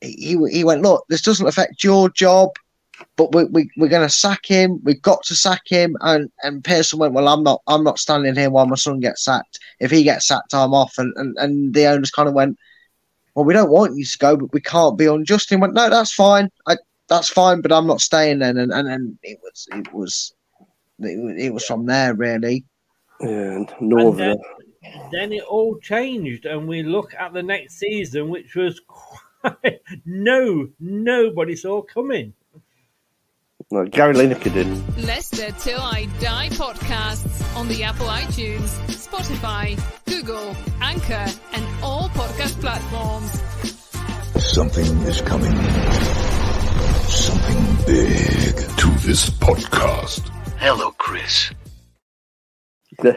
he 0.00 0.38
he 0.50 0.64
went, 0.64 0.82
look, 0.82 1.04
this 1.08 1.22
doesn't 1.22 1.46
affect 1.46 1.84
your 1.84 2.08
job, 2.10 2.50
but 3.16 3.34
we, 3.34 3.44
we 3.44 3.70
we're 3.76 3.88
going 3.88 4.06
to 4.06 4.14
sack 4.14 4.46
him. 4.46 4.80
We've 4.82 5.02
got 5.02 5.22
to 5.24 5.34
sack 5.34 5.62
him. 5.66 5.94
And 6.00 6.30
and 6.42 6.64
Pearson 6.64 6.98
went, 6.98 7.12
well, 7.12 7.28
I'm 7.28 7.42
not 7.42 7.60
I'm 7.66 7.84
not 7.84 7.98
standing 7.98 8.34
here 8.34 8.48
while 8.48 8.66
my 8.66 8.76
son 8.76 9.00
gets 9.00 9.24
sacked. 9.24 9.58
If 9.78 9.90
he 9.90 10.04
gets 10.04 10.26
sacked, 10.26 10.54
I'm 10.54 10.72
off. 10.72 10.94
And 10.96 11.12
and, 11.16 11.36
and 11.36 11.74
the 11.74 11.84
owners 11.86 12.10
kind 12.10 12.28
of 12.28 12.34
went, 12.34 12.56
well, 13.34 13.44
we 13.44 13.52
don't 13.52 13.70
want 13.70 13.96
you 13.96 14.06
to 14.06 14.18
go, 14.18 14.36
but 14.38 14.54
we 14.54 14.60
can't 14.62 14.96
be 14.96 15.04
unjust. 15.06 15.52
And 15.52 15.58
he 15.58 15.60
went, 15.60 15.74
no, 15.74 15.90
that's 15.90 16.14
fine. 16.14 16.48
I 16.66 16.76
that's 17.08 17.28
fine, 17.28 17.60
but 17.60 17.72
I'm 17.72 17.86
not 17.86 18.00
staying 18.00 18.38
then. 18.40 18.56
And 18.58 18.72
and, 18.72 18.88
and 18.88 19.18
it 19.22 19.38
was 19.42 19.66
it 19.72 19.92
was 19.92 20.32
it, 21.00 21.18
was- 21.22 21.34
it 21.42 21.50
was 21.54 21.64
from 21.64 21.86
there 21.86 22.14
really. 22.14 22.64
yeah, 23.20 23.28
and 23.28 23.70
And 23.80 24.18
then, 24.18 24.36
then 25.12 25.32
it 25.32 25.42
all 25.42 25.78
changed, 25.78 26.44
and 26.46 26.68
we 26.68 26.82
look 26.82 27.14
at 27.14 27.32
the 27.32 27.42
next 27.42 27.78
season, 27.78 28.28
which 28.28 28.54
was 28.54 28.80
quite, 28.86 29.80
no 30.06 30.68
nobody 30.80 31.56
saw 31.56 31.82
coming. 31.82 32.34
No, 33.70 33.84
Gary 33.84 34.14
Lineker 34.14 34.50
did. 34.52 34.66
Leicester 35.04 35.50
Till 35.60 35.78
I 35.80 36.06
Die 36.20 36.48
podcasts 36.50 37.54
on 37.56 37.68
the 37.68 37.84
Apple 37.84 38.06
iTunes, 38.06 38.68
Spotify, 38.88 39.78
Google, 40.06 40.56
Anchor, 40.80 41.26
and 41.52 41.66
all 41.82 42.08
podcast 42.10 42.58
platforms. 42.62 43.30
Something 44.42 44.86
is 45.02 45.20
coming. 45.20 45.52
Something 47.08 47.86
big 47.86 48.54
to 48.76 48.90
this 49.06 49.30
podcast. 49.30 50.28
Hello, 50.58 50.90
Chris. 50.92 51.50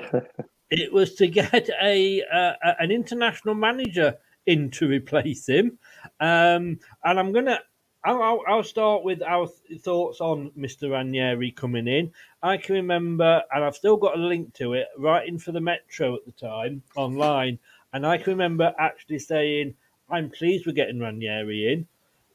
It 0.73 0.93
was 0.93 1.15
to 1.15 1.27
get 1.27 1.69
a, 1.83 2.23
uh, 2.23 2.53
an 2.79 2.91
international 2.91 3.55
manager 3.55 4.15
in 4.45 4.71
to 4.71 4.87
replace 4.87 5.45
him, 5.45 5.77
um, 6.21 6.79
and 7.03 7.19
I'm 7.19 7.33
gonna. 7.33 7.59
I'll, 8.05 8.23
I'll, 8.23 8.41
I'll 8.47 8.63
start 8.63 9.03
with 9.03 9.21
our 9.21 9.49
th- 9.67 9.81
thoughts 9.81 10.21
on 10.21 10.51
Mr. 10.57 10.89
Ranieri 10.89 11.51
coming 11.51 11.89
in. 11.89 12.13
I 12.41 12.55
can 12.55 12.75
remember, 12.75 13.43
and 13.53 13.65
I've 13.65 13.75
still 13.75 13.97
got 13.97 14.17
a 14.17 14.21
link 14.21 14.53
to 14.55 14.73
it, 14.73 14.87
writing 14.97 15.37
for 15.37 15.51
the 15.51 15.59
Metro 15.59 16.15
at 16.15 16.25
the 16.25 16.31
time 16.31 16.83
online, 16.95 17.59
and 17.91 18.07
I 18.07 18.17
can 18.17 18.31
remember 18.31 18.73
actually 18.79 19.19
saying, 19.19 19.75
"I'm 20.09 20.29
pleased 20.29 20.65
we're 20.65 20.71
getting 20.71 21.01
Ranieri 21.01 21.73
in." 21.73 21.87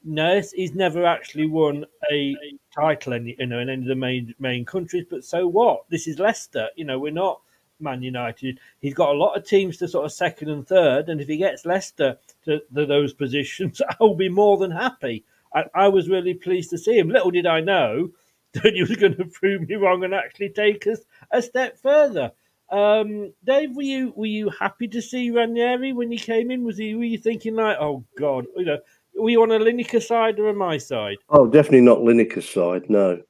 No, 0.09 0.41
he's 0.53 0.73
never 0.73 1.05
actually 1.05 1.47
won 1.47 1.85
a 2.09 2.33
title, 2.73 3.11
in, 3.11 3.27
you 3.27 3.45
know, 3.45 3.59
in 3.59 3.67
any 3.67 3.81
of 3.81 3.89
the 3.89 3.95
main 3.95 4.33
main 4.39 4.63
countries. 4.63 5.05
But 5.09 5.25
so 5.25 5.45
what? 5.47 5.83
This 5.89 6.07
is 6.07 6.17
Leicester. 6.17 6.69
You 6.77 6.85
know, 6.85 6.97
we're 6.97 7.11
not 7.11 7.41
Man 7.81 8.01
United. 8.01 8.57
He's 8.79 8.93
got 8.93 9.09
a 9.09 9.17
lot 9.17 9.35
of 9.35 9.45
teams 9.45 9.75
to 9.77 9.87
sort 9.87 10.05
of 10.05 10.13
second 10.13 10.47
and 10.47 10.65
third, 10.65 11.09
and 11.09 11.19
if 11.19 11.27
he 11.27 11.35
gets 11.35 11.65
Leicester 11.65 12.17
to, 12.45 12.61
to 12.73 12.85
those 12.85 13.13
positions, 13.13 13.81
I'll 13.99 14.15
be 14.15 14.29
more 14.29 14.57
than 14.57 14.71
happy. 14.71 15.25
I, 15.53 15.65
I 15.75 15.87
was 15.89 16.09
really 16.09 16.35
pleased 16.35 16.69
to 16.69 16.77
see 16.77 16.97
him. 16.97 17.09
Little 17.09 17.31
did 17.31 17.45
I 17.45 17.59
know 17.59 18.11
that 18.53 18.73
he 18.73 18.83
was 18.83 18.95
going 18.95 19.17
to 19.17 19.25
prove 19.25 19.67
me 19.67 19.75
wrong 19.75 20.05
and 20.05 20.13
actually 20.13 20.49
take 20.49 20.87
us 20.87 21.01
a 21.31 21.41
step 21.41 21.77
further. 21.77 22.31
Um, 22.69 23.33
Dave, 23.45 23.75
were 23.75 23.81
you 23.81 24.13
were 24.15 24.25
you 24.25 24.49
happy 24.49 24.87
to 24.89 25.01
see 25.01 25.31
Ranieri 25.31 25.93
when 25.93 26.11
he 26.11 26.17
came 26.17 26.51
in? 26.51 26.63
Was 26.63 26.77
he 26.77 26.95
were 26.95 27.03
you 27.03 27.17
thinking 27.17 27.55
like, 27.55 27.77
oh 27.79 28.03
God, 28.17 28.45
you 28.57 28.65
know, 28.65 28.79
were 29.17 29.29
you 29.29 29.41
on 29.41 29.51
a 29.51 29.59
Lineker 29.59 30.01
side 30.01 30.39
or 30.39 30.49
on 30.49 30.57
my 30.57 30.77
side? 30.77 31.17
Oh, 31.29 31.47
definitely 31.47 31.81
not 31.81 31.99
Lineker's 31.99 32.49
side. 32.49 32.89
No, 32.89 33.21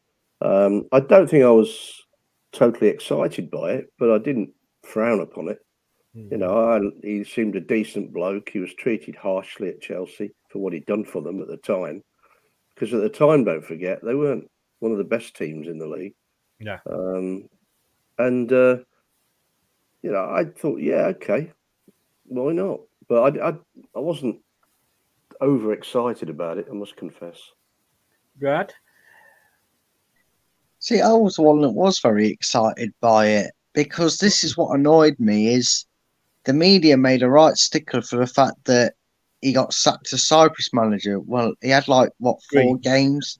um, 0.42 0.88
I 0.92 1.00
don't 1.00 1.30
think 1.30 1.44
I 1.44 1.50
was 1.50 2.04
totally 2.52 2.90
excited 2.90 3.50
by 3.50 3.74
it, 3.74 3.94
but 3.98 4.12
I 4.12 4.18
didn't 4.18 4.52
frown 4.84 5.22
upon 5.22 5.50
it. 5.50 5.60
You 6.32 6.38
know, 6.38 6.72
I, 6.72 6.80
he 7.06 7.24
seemed 7.24 7.56
a 7.56 7.62
decent 7.62 8.12
bloke. 8.12 8.50
He 8.50 8.58
was 8.58 8.74
treated 8.74 9.16
harshly 9.16 9.70
at 9.70 9.82
Chelsea 9.82 10.32
for 10.50 10.58
what 10.58 10.74
he'd 10.74 10.88
done 10.88 11.06
for 11.06 11.22
them 11.22 11.40
at 11.42 11.48
the 11.48 11.58
time, 11.58 12.04
because 12.74 12.92
at 12.92 13.02
the 13.02 13.10
time, 13.10 13.44
don't 13.44 13.64
forget, 13.64 14.04
they 14.04 14.16
weren't 14.16 14.50
one 14.80 14.92
of 14.92 14.98
the 14.98 15.04
best 15.04 15.36
teams 15.36 15.68
in 15.68 15.78
the 15.78 15.86
league. 15.86 16.16
Yeah. 16.60 16.80
Um, 16.90 17.48
and 18.18 18.52
uh, 18.52 18.78
you 20.02 20.12
know, 20.12 20.26
I 20.26 20.46
thought, 20.46 20.80
yeah, 20.80 21.06
okay, 21.08 21.52
why 22.26 22.52
not? 22.52 22.80
But 23.08 23.38
I, 23.38 23.50
I, 23.50 23.54
I 23.96 24.00
wasn't 24.00 24.40
overexcited 25.42 26.30
about 26.30 26.58
it. 26.58 26.68
I 26.70 26.74
must 26.74 26.96
confess. 26.96 27.40
Brad? 28.38 28.74
See, 30.80 31.02
I 31.02 31.14
was 31.14 31.36
the 31.36 31.42
one 31.42 31.62
that 31.62 31.72
was 31.72 32.00
very 32.00 32.30
excited 32.30 32.94
by 33.02 33.28
it 33.28 33.52
because 33.74 34.18
this 34.18 34.44
is 34.44 34.58
what 34.58 34.78
annoyed 34.78 35.16
me 35.20 35.54
is 35.54 35.86
the 36.46 36.54
media 36.54 36.98
made 36.98 37.24
a 37.24 37.30
right 37.30 37.56
stickler 37.56 38.02
for 38.02 38.18
the 38.18 38.28
fact 38.28 38.64
that 38.66 38.94
he 39.42 39.54
got 39.54 39.74
sacked 39.74 40.14
as 40.14 40.24
Cyprus 40.24 40.70
manager. 40.74 41.20
Well, 41.20 41.54
he 41.62 41.70
had 41.70 41.88
like 41.88 42.10
what 42.20 42.38
four 42.52 42.76
Greece. 42.76 42.84
games? 42.84 43.40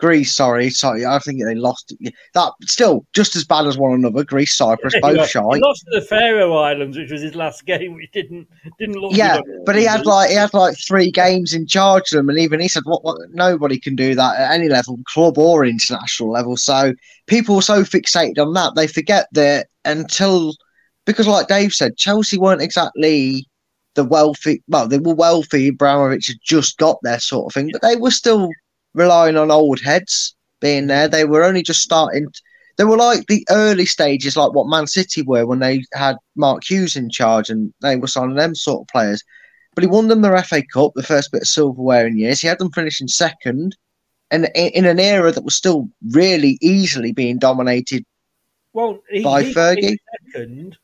Greece, 0.00 0.34
sorry, 0.34 0.70
sorry. 0.70 1.04
I 1.04 1.18
think 1.18 1.42
they 1.44 1.54
lost. 1.54 1.94
That 2.34 2.52
still 2.62 3.04
just 3.12 3.36
as 3.36 3.44
bad 3.44 3.66
as 3.66 3.76
one 3.78 3.92
another. 3.92 4.24
Greece, 4.24 4.54
Cyprus, 4.56 4.94
both 5.00 5.16
lost- 5.18 5.30
shy. 5.32 5.40
He 5.54 5.60
lost 5.60 5.84
to 5.92 6.00
the 6.00 6.06
Faroe 6.06 6.56
Islands, 6.56 6.96
which 6.96 7.10
was 7.10 7.20
his 7.20 7.34
last 7.34 7.66
game, 7.66 7.94
which 7.94 8.10
didn't 8.12 8.48
didn't 8.78 8.96
look 8.96 9.12
Yeah, 9.14 9.36
good. 9.36 9.64
but 9.66 9.76
he 9.76 9.84
had 9.84 10.06
like 10.06 10.30
he 10.30 10.36
had 10.36 10.54
like 10.54 10.76
three 10.78 11.10
games 11.10 11.52
in 11.52 11.66
charge 11.66 12.12
of 12.12 12.16
them, 12.16 12.28
and 12.30 12.38
even 12.38 12.60
he 12.60 12.68
said, 12.68 12.82
"What? 12.86 13.04
what 13.04 13.18
nobody 13.32 13.78
can 13.78 13.94
do 13.94 14.14
that 14.14 14.40
at 14.40 14.52
any 14.52 14.68
level, 14.68 14.98
club 15.04 15.36
or 15.38 15.64
international 15.64 16.30
level." 16.30 16.56
So 16.56 16.94
people 17.26 17.56
are 17.56 17.62
so 17.62 17.82
fixated 17.82 18.38
on 18.38 18.54
that 18.54 18.74
they 18.74 18.86
forget 18.86 19.26
that 19.32 19.68
until 19.84 20.54
because, 21.06 21.26
like 21.28 21.48
Dave 21.48 21.72
said, 21.72 21.96
Chelsea 21.96 22.38
weren't 22.38 22.62
exactly 22.62 23.46
the 23.96 24.04
wealthy. 24.04 24.62
Well, 24.68 24.86
they 24.88 24.98
were 24.98 25.14
wealthy. 25.14 25.68
Abramovich 25.68 26.28
had 26.28 26.36
just 26.42 26.78
got 26.78 26.98
there, 27.02 27.18
sort 27.18 27.46
of 27.50 27.54
thing, 27.54 27.70
but 27.72 27.82
they 27.82 27.96
were 27.96 28.10
still 28.12 28.48
relying 28.94 29.36
on 29.36 29.50
old 29.50 29.80
heads 29.80 30.34
being 30.60 30.86
there. 30.86 31.08
They 31.08 31.24
were 31.24 31.44
only 31.44 31.62
just 31.62 31.82
starting. 31.82 32.26
They 32.76 32.84
were 32.84 32.96
like 32.96 33.26
the 33.26 33.46
early 33.50 33.86
stages, 33.86 34.36
like 34.36 34.52
what 34.52 34.68
Man 34.68 34.86
City 34.86 35.22
were 35.22 35.46
when 35.46 35.58
they 35.58 35.84
had 35.94 36.16
Mark 36.36 36.62
Hughes 36.64 36.96
in 36.96 37.10
charge 37.10 37.50
and 37.50 37.72
they 37.82 37.96
were 37.96 38.06
signing 38.06 38.36
them 38.36 38.54
sort 38.54 38.82
of 38.82 38.88
players. 38.88 39.22
But 39.74 39.84
he 39.84 39.88
won 39.88 40.08
them 40.08 40.22
the 40.22 40.42
FA 40.42 40.62
Cup, 40.72 40.92
the 40.94 41.02
first 41.02 41.30
bit 41.30 41.42
of 41.42 41.48
silverware 41.48 42.06
in 42.06 42.18
years. 42.18 42.40
He 42.40 42.48
had 42.48 42.58
them 42.58 42.72
finishing 42.72 43.06
second, 43.06 43.76
and 44.30 44.46
in, 44.54 44.68
in 44.68 44.84
an 44.84 44.98
era 44.98 45.30
that 45.30 45.44
was 45.44 45.54
still 45.54 45.88
really 46.10 46.58
easily 46.60 47.12
being 47.12 47.38
dominated. 47.38 48.04
well, 48.72 49.00
he, 49.10 49.22
by 49.22 49.42
he 49.42 49.54
Fergie. 49.54 49.96
second 50.32 50.76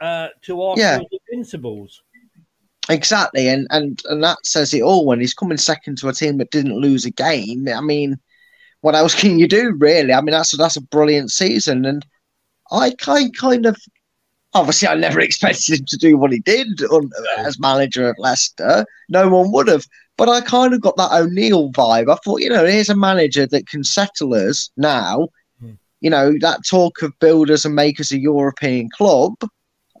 uh, 0.00 0.28
to 0.42 0.56
Yeah. 0.76 0.94
Arsenal's 0.98 1.10
Invincibles. 1.30 2.02
Exactly, 2.88 3.48
and, 3.48 3.66
and 3.70 4.02
and 4.06 4.22
that 4.24 4.44
says 4.44 4.74
it 4.74 4.82
all. 4.82 5.06
When 5.06 5.20
he's 5.20 5.34
coming 5.34 5.58
second 5.58 5.98
to 5.98 6.08
a 6.08 6.12
team 6.12 6.38
that 6.38 6.50
didn't 6.50 6.80
lose 6.80 7.04
a 7.04 7.10
game, 7.10 7.68
I 7.68 7.80
mean, 7.80 8.18
what 8.80 8.94
else 8.94 9.14
can 9.20 9.38
you 9.38 9.46
do, 9.46 9.72
really? 9.78 10.12
I 10.12 10.20
mean, 10.20 10.32
that's 10.32 10.52
a, 10.52 10.56
that's 10.56 10.76
a 10.76 10.82
brilliant 10.82 11.30
season, 11.30 11.84
and 11.84 12.04
I 12.70 12.90
kind 12.98 13.36
kind 13.36 13.66
of 13.66 13.76
obviously 14.54 14.88
I 14.88 14.94
never 14.94 15.20
expected 15.20 15.78
him 15.78 15.86
to 15.86 15.96
do 15.96 16.16
what 16.16 16.32
he 16.32 16.40
did 16.40 16.82
on, 16.84 17.10
as 17.38 17.60
manager 17.60 18.08
of 18.08 18.18
Leicester. 18.18 18.84
No 19.08 19.28
one 19.28 19.52
would 19.52 19.68
have, 19.68 19.86
but 20.16 20.28
I 20.28 20.40
kind 20.40 20.74
of 20.74 20.80
got 20.80 20.96
that 20.96 21.12
O'Neill 21.12 21.70
vibe. 21.72 22.10
I 22.12 22.16
thought, 22.16 22.40
you 22.40 22.50
know, 22.50 22.64
here's 22.64 22.90
a 22.90 22.96
manager 22.96 23.46
that 23.46 23.68
can 23.68 23.84
settle 23.84 24.34
us 24.34 24.70
now. 24.76 25.28
Hmm. 25.60 25.72
You 26.00 26.10
know, 26.10 26.34
that 26.40 26.66
talk 26.68 27.02
of 27.02 27.18
builders 27.20 27.64
and 27.64 27.74
makers 27.74 28.12
a 28.12 28.18
European 28.18 28.88
club. 28.90 29.34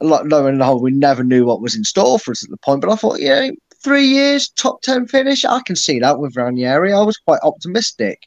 Like, 0.04 0.24
lo 0.26 0.46
and 0.46 0.58
behold, 0.58 0.82
we 0.82 0.90
never 0.92 1.24
knew 1.24 1.44
what 1.46 1.60
was 1.62 1.74
in 1.76 1.84
store 1.84 2.18
for 2.18 2.32
us 2.32 2.44
at 2.44 2.50
the 2.50 2.56
point. 2.58 2.80
But 2.80 2.90
I 2.90 2.96
thought, 2.96 3.20
yeah, 3.20 3.50
three 3.82 4.06
years, 4.06 4.48
top 4.50 4.82
10 4.82 5.06
finish, 5.08 5.44
I 5.44 5.60
can 5.66 5.76
see 5.76 5.98
that 6.00 6.18
with 6.18 6.36
Ranieri. 6.36 6.92
I 6.92 7.02
was 7.02 7.16
quite 7.18 7.40
optimistic. 7.42 8.20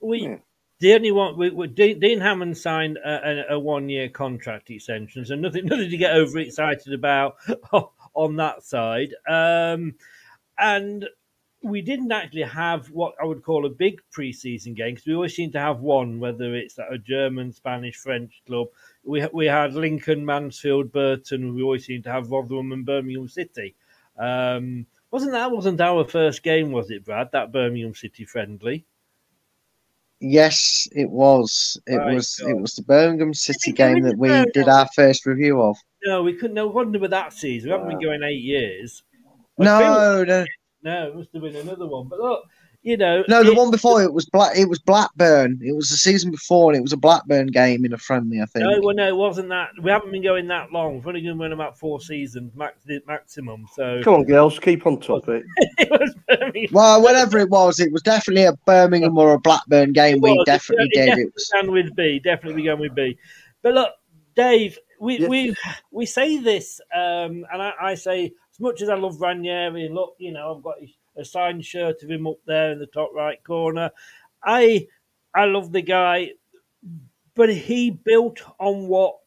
We 0.00 0.18
Yeah. 0.22 0.38
the 0.80 0.94
only 0.94 1.12
one 1.12 1.36
we, 1.38 1.50
we, 1.50 1.68
Dean 1.68 2.00
Dean 2.00 2.20
Hammond 2.20 2.56
signed 2.58 2.98
a, 2.98 3.52
a, 3.52 3.54
a 3.56 3.58
one 3.58 3.88
year 3.88 4.08
contract 4.08 4.70
extension, 4.70 5.24
so 5.24 5.34
nothing 5.36 5.64
nothing 5.66 5.90
to 5.90 5.96
get 5.96 6.16
overexcited 6.16 6.92
about 6.92 7.36
on 8.14 8.36
that 8.36 8.62
side. 8.64 9.14
Um, 9.28 9.94
and 10.58 11.08
we 11.62 11.80
didn't 11.80 12.10
actually 12.10 12.42
have 12.42 12.90
what 12.90 13.14
I 13.22 13.24
would 13.24 13.42
call 13.44 13.66
a 13.66 13.70
big 13.70 14.00
preseason 14.16 14.74
game 14.74 14.94
because 14.94 15.06
we 15.06 15.14
always 15.14 15.36
seem 15.36 15.52
to 15.52 15.60
have 15.60 15.80
one, 15.80 16.18
whether 16.18 16.54
it's 16.56 16.78
a 16.78 16.98
German, 16.98 17.52
Spanish, 17.52 17.96
French 17.96 18.42
club. 18.46 18.66
We 19.04 19.26
we 19.32 19.46
had 19.46 19.74
Lincoln, 19.74 20.24
Mansfield, 20.24 20.92
Burton. 20.92 21.54
We 21.54 21.62
always 21.62 21.86
seem 21.86 22.02
to 22.04 22.12
have 22.12 22.30
Rotherham 22.30 22.72
and 22.72 22.86
Birmingham 22.86 23.28
City. 23.28 23.74
Um, 24.18 24.86
wasn't 25.10 25.32
that 25.32 25.50
wasn't 25.50 25.80
our 25.80 26.04
first 26.04 26.42
game? 26.42 26.72
Was 26.72 26.90
it, 26.90 27.04
Brad? 27.04 27.30
That 27.32 27.52
Birmingham 27.52 27.94
City 27.94 28.24
friendly. 28.24 28.84
Yes, 30.20 30.86
it 30.92 31.10
was. 31.10 31.80
It 31.86 31.96
My 31.96 32.14
was. 32.14 32.36
God. 32.36 32.50
It 32.50 32.60
was 32.60 32.74
the 32.74 32.82
Birmingham 32.82 33.34
City 33.34 33.72
game 33.72 34.02
that 34.02 34.16
we 34.16 34.28
Birmingham? 34.28 34.52
did 34.54 34.68
our 34.68 34.86
first 34.94 35.26
review 35.26 35.60
of. 35.60 35.76
No, 36.04 36.22
we 36.22 36.34
couldn't. 36.34 36.54
No 36.54 36.68
wonder 36.68 36.98
with 37.00 37.10
that 37.10 37.32
season. 37.32 37.70
We 37.70 37.72
haven't 37.72 37.88
been 37.88 38.00
going 38.00 38.22
eight 38.22 38.42
years. 38.42 39.02
I 39.58 39.64
No, 39.64 40.24
no, 40.24 40.44
no, 40.82 41.08
it 41.08 41.16
must 41.16 41.32
have 41.32 41.42
been 41.42 41.56
another 41.56 41.86
one. 41.86 42.08
But 42.08 42.20
look, 42.20 42.44
you 42.82 42.96
know, 42.96 43.22
no. 43.28 43.42
The 43.44 43.52
it- 43.52 43.56
one 43.56 43.70
before 43.70 44.02
it 44.02 44.12
was 44.12 44.26
Black. 44.26 44.56
It 44.56 44.68
was 44.68 44.78
Blackburn. 44.78 45.60
It 45.62 45.74
was 45.74 45.88
the 45.88 45.96
season 45.96 46.30
before, 46.30 46.70
and 46.70 46.78
it 46.78 46.82
was 46.82 46.92
a 46.92 46.96
Blackburn 46.96 47.46
game 47.48 47.84
in 47.84 47.92
a 47.92 47.98
friendly. 47.98 48.40
I 48.40 48.46
think. 48.46 48.64
No, 48.64 48.80
well, 48.82 48.94
no, 48.94 49.06
it 49.08 49.16
wasn't 49.16 49.48
that. 49.50 49.70
We 49.82 49.90
haven't 49.90 50.10
been 50.10 50.22
going 50.22 50.48
that 50.48 50.72
long. 50.72 50.96
We've 50.96 51.06
only 51.06 51.20
been 51.20 51.38
going 51.38 51.52
about 51.52 51.78
four 51.78 52.00
seasons, 52.00 52.52
max, 52.56 52.84
maximum. 53.06 53.66
So 53.74 54.00
Come 54.02 54.14
on, 54.14 54.24
girls, 54.24 54.58
keep 54.58 54.86
on 54.86 55.00
topic. 55.00 55.44
it 55.56 55.68
It 55.78 55.90
was 55.90 56.14
Birmingham. 56.28 56.70
Well, 56.72 57.02
whatever 57.02 57.38
it 57.38 57.50
was, 57.50 57.78
it 57.80 57.92
was 57.92 58.02
definitely 58.02 58.44
a 58.44 58.52
Birmingham 58.66 59.16
or 59.16 59.34
a 59.34 59.38
Blackburn 59.38 59.92
game. 59.92 60.20
We 60.20 60.42
definitely 60.44 60.86
It 60.86 60.94
did. 60.94 61.06
definitely 61.06 61.22
It 61.24 61.34
was. 61.34 61.50
began 61.52 61.72
with 61.72 61.96
B. 61.96 62.18
Definitely 62.18 62.62
began 62.62 62.78
with 62.80 62.94
B. 62.94 63.16
But 63.62 63.74
look, 63.74 63.90
Dave, 64.34 64.78
we 65.00 65.18
Yes. 65.20 65.28
we 65.28 65.54
we 65.90 66.06
say 66.06 66.38
this, 66.38 66.80
um, 66.94 67.44
and 67.52 67.60
I, 67.62 67.72
I 67.80 67.94
say 67.94 68.24
as 68.26 68.60
much 68.60 68.82
as 68.82 68.88
I 68.88 68.94
love 68.96 69.20
Ranieri, 69.20 69.88
look, 69.88 70.14
you 70.18 70.32
know, 70.32 70.54
I've 70.56 70.62
got 70.62 70.76
a 71.16 71.24
signed 71.24 71.64
shirt 71.64 72.02
of 72.02 72.10
him 72.10 72.26
up 72.26 72.38
there 72.46 72.72
in 72.72 72.78
the 72.78 72.86
top 72.86 73.10
right 73.14 73.42
corner. 73.44 73.90
I 74.42 74.86
I 75.34 75.44
love 75.46 75.72
the 75.72 75.82
guy, 75.82 76.32
but 77.34 77.52
he 77.52 77.90
built 77.90 78.40
on 78.58 78.88
what 78.88 79.18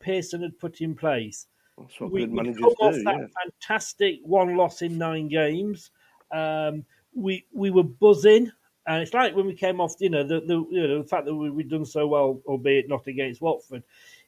Pearson 0.00 0.42
had 0.42 0.58
put 0.58 0.80
in 0.80 0.94
place 0.94 1.46
That's 1.78 1.98
what 2.00 2.12
we, 2.12 2.20
good 2.20 2.32
managers 2.32 2.60
come 2.60 2.74
off 2.80 2.94
do. 2.94 3.04
that 3.04 3.16
Yeah. 3.20 3.26
fantastic 3.42 4.20
one 4.22 4.56
loss 4.56 4.82
in 4.82 4.98
nine 4.98 5.28
games. 5.28 5.90
Um, 6.30 6.84
we 7.14 7.46
we 7.52 7.70
were 7.70 7.84
buzzing, 7.84 8.50
and 8.86 9.02
it's 9.02 9.14
like 9.14 9.34
when 9.36 9.46
we 9.46 9.54
came 9.54 9.80
off, 9.80 9.94
you 10.00 10.10
know, 10.10 10.24
the, 10.24 10.40
the 10.40 10.66
you 10.70 10.88
know 10.88 11.02
the 11.02 11.08
fact 11.08 11.26
that 11.26 11.34
we, 11.34 11.50
we'd 11.50 11.70
done 11.70 11.84
so 11.84 12.06
well, 12.06 12.40
albeit 12.46 12.88
not 12.88 13.06
against 13.06 13.40
Watford. 13.40 13.82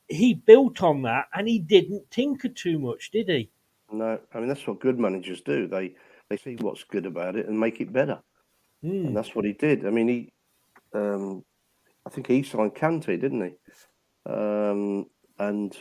He 0.08 0.34
built 0.34 0.82
on 0.82 1.02
that, 1.02 1.26
and 1.34 1.48
he 1.48 1.58
didn't 1.58 2.10
tinker 2.10 2.48
too 2.48 2.78
much, 2.78 3.10
did 3.10 3.28
he? 3.28 3.50
No, 3.90 4.18
I 4.32 4.38
mean 4.38 4.48
that's 4.48 4.66
what 4.66 4.80
good 4.80 4.98
managers 4.98 5.40
do. 5.40 5.66
They 5.66 5.94
they 6.28 6.36
see 6.36 6.56
what's 6.56 6.84
good 6.84 7.06
about 7.06 7.36
it 7.36 7.46
and 7.48 7.58
make 7.58 7.80
it 7.80 7.92
better, 7.92 8.20
Hmm. 8.82 9.06
and 9.06 9.16
that's 9.16 9.34
what 9.34 9.44
he 9.44 9.52
did. 9.52 9.86
I 9.86 9.90
mean, 9.90 10.08
he, 10.08 10.32
um, 10.92 11.44
I 12.04 12.10
think 12.10 12.26
he 12.26 12.42
signed 12.42 12.74
Kante, 12.74 13.20
didn't 13.20 13.42
he? 13.44 14.30
Um, 14.30 15.06
and 15.38 15.76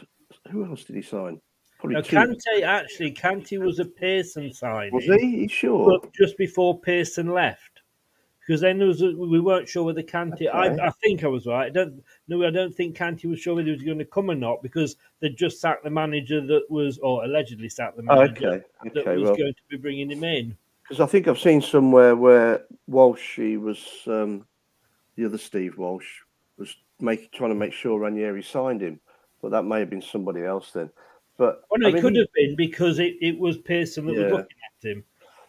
who 0.51 0.65
else 0.65 0.83
did 0.83 0.95
he 0.95 1.01
sign? 1.01 1.39
Probably 1.79 2.01
two. 2.03 2.15
Kante 2.15 2.61
actually, 2.63 3.11
Kante 3.13 3.59
was 3.59 3.79
a 3.79 3.85
Pearson 3.85 4.51
signing. 4.53 4.93
Was 4.93 5.05
he? 5.05 5.47
Sure? 5.47 5.99
but 6.01 6.13
just 6.13 6.37
before 6.37 6.79
Pearson 6.79 7.27
left. 7.33 7.74
Because 8.45 8.61
then 8.61 8.77
there 8.77 8.87
was 8.87 9.01
a, 9.01 9.11
we 9.11 9.39
weren't 9.39 9.67
sure 9.67 9.83
whether 9.83 10.03
Kante. 10.03 10.33
Okay. 10.33 10.49
I, 10.49 10.87
I 10.87 10.89
think 11.03 11.23
I 11.23 11.27
was 11.27 11.47
right. 11.47 11.65
I 11.65 11.69
don't 11.69 12.03
no, 12.27 12.45
I 12.45 12.51
don't 12.51 12.75
think 12.75 12.95
Kante 12.95 13.25
was 13.25 13.39
sure 13.39 13.55
whether 13.55 13.65
he 13.65 13.73
was 13.73 13.81
going 13.81 13.97
to 13.97 14.05
come 14.05 14.29
or 14.29 14.35
not 14.35 14.61
because 14.61 14.97
they 15.19 15.29
just 15.29 15.59
sacked 15.59 15.83
the 15.83 15.89
manager 15.89 16.45
that 16.45 16.69
was, 16.69 16.99
or 16.99 17.23
allegedly 17.23 17.69
sacked 17.69 17.97
the 17.97 18.03
Oh, 18.07 18.15
manager 18.17 18.47
okay, 18.47 18.65
that 18.93 19.05
was 19.17 19.23
Well, 19.23 19.35
going 19.35 19.53
to 19.53 19.61
be 19.69 19.77
bringing 19.77 20.11
him 20.11 20.23
in. 20.23 20.55
because 20.83 21.01
I 21.01 21.07
think 21.07 21.27
I've 21.27 21.39
seen 21.39 21.61
somewhere 21.61 22.15
where 22.15 22.65
Walsh, 22.87 23.37
he 23.37 23.57
was 23.57 23.83
um, 24.05 24.45
the 25.15 25.25
other 25.25 25.39
Steve 25.39 25.77
Walsh, 25.79 26.19
was 26.57 26.75
making 26.99 27.29
trying 27.33 27.51
to 27.51 27.55
make 27.55 27.73
sure 27.73 27.99
Ranieri 27.99 28.43
signed 28.43 28.81
him, 28.81 28.99
but 29.41 29.49
that 29.51 29.63
may 29.63 29.79
have 29.79 29.89
been 29.89 30.01
somebody 30.03 30.43
else 30.43 30.71
then. 30.71 30.91
But 31.37 31.63
Oh 31.71 31.77
no, 31.77 31.87
I 31.87 31.91
it 31.91 32.01
could 32.01 32.15
have 32.15 32.31
been 32.35 32.55
because 32.55 32.99
it, 32.99 33.15
it 33.21 33.39
was 33.39 33.57
Pearson 33.57 34.05
that 34.05 34.13
was 34.13 34.31
looking 34.31 34.57
at 34.83 34.87
him. 34.91 35.03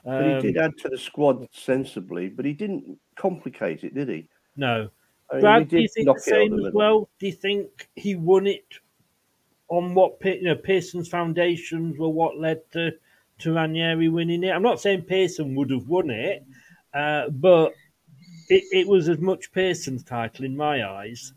But 0.06 0.24
he 0.24 0.32
Um, 0.34 0.40
did 0.42 0.56
add 0.56 0.78
to 0.78 0.88
the 0.88 0.98
squad 0.98 1.48
sensibly, 1.52 2.28
but 2.28 2.44
he 2.44 2.52
didn't 2.52 2.98
complicate 3.16 3.82
it, 3.82 3.94
did 3.94 4.08
he? 4.08 4.28
no, 4.56 4.88
I 5.30 5.34
mean, 5.34 5.40
Brad, 5.42 5.62
he 5.62 5.68
do 5.68 5.78
you 5.80 5.88
think 5.88 6.06
the 6.06 6.12
knock 6.12 6.16
it 6.18 6.20
out 6.20 6.24
same 6.36 6.66
as 6.66 6.72
well? 6.72 7.08
Do 7.18 7.26
you 7.26 7.32
think 7.32 7.88
he 7.96 8.14
won 8.14 8.46
it 8.46 8.64
on 9.68 9.94
what 9.94 10.18
you 10.24 10.42
know 10.42 10.54
Pearson's 10.54 11.08
foundations 11.08 11.98
were 11.98 12.08
what 12.08 12.38
led 12.38 12.70
to 12.72 12.92
to 13.40 13.52
Ranieri 13.52 14.08
winning 14.08 14.44
it? 14.44 14.50
I'm 14.50 14.62
not 14.62 14.80
saying 14.80 15.02
Pearson 15.02 15.56
would 15.56 15.70
have 15.70 15.88
won 15.88 16.10
it, 16.10 16.44
uh, 16.94 17.28
but 17.30 17.74
it, 18.48 18.62
it 18.72 18.86
was 18.86 19.08
as 19.08 19.18
much 19.18 19.50
Pearson's 19.50 20.04
title 20.04 20.44
in 20.44 20.56
my 20.56 20.88
eyes. 20.88 21.32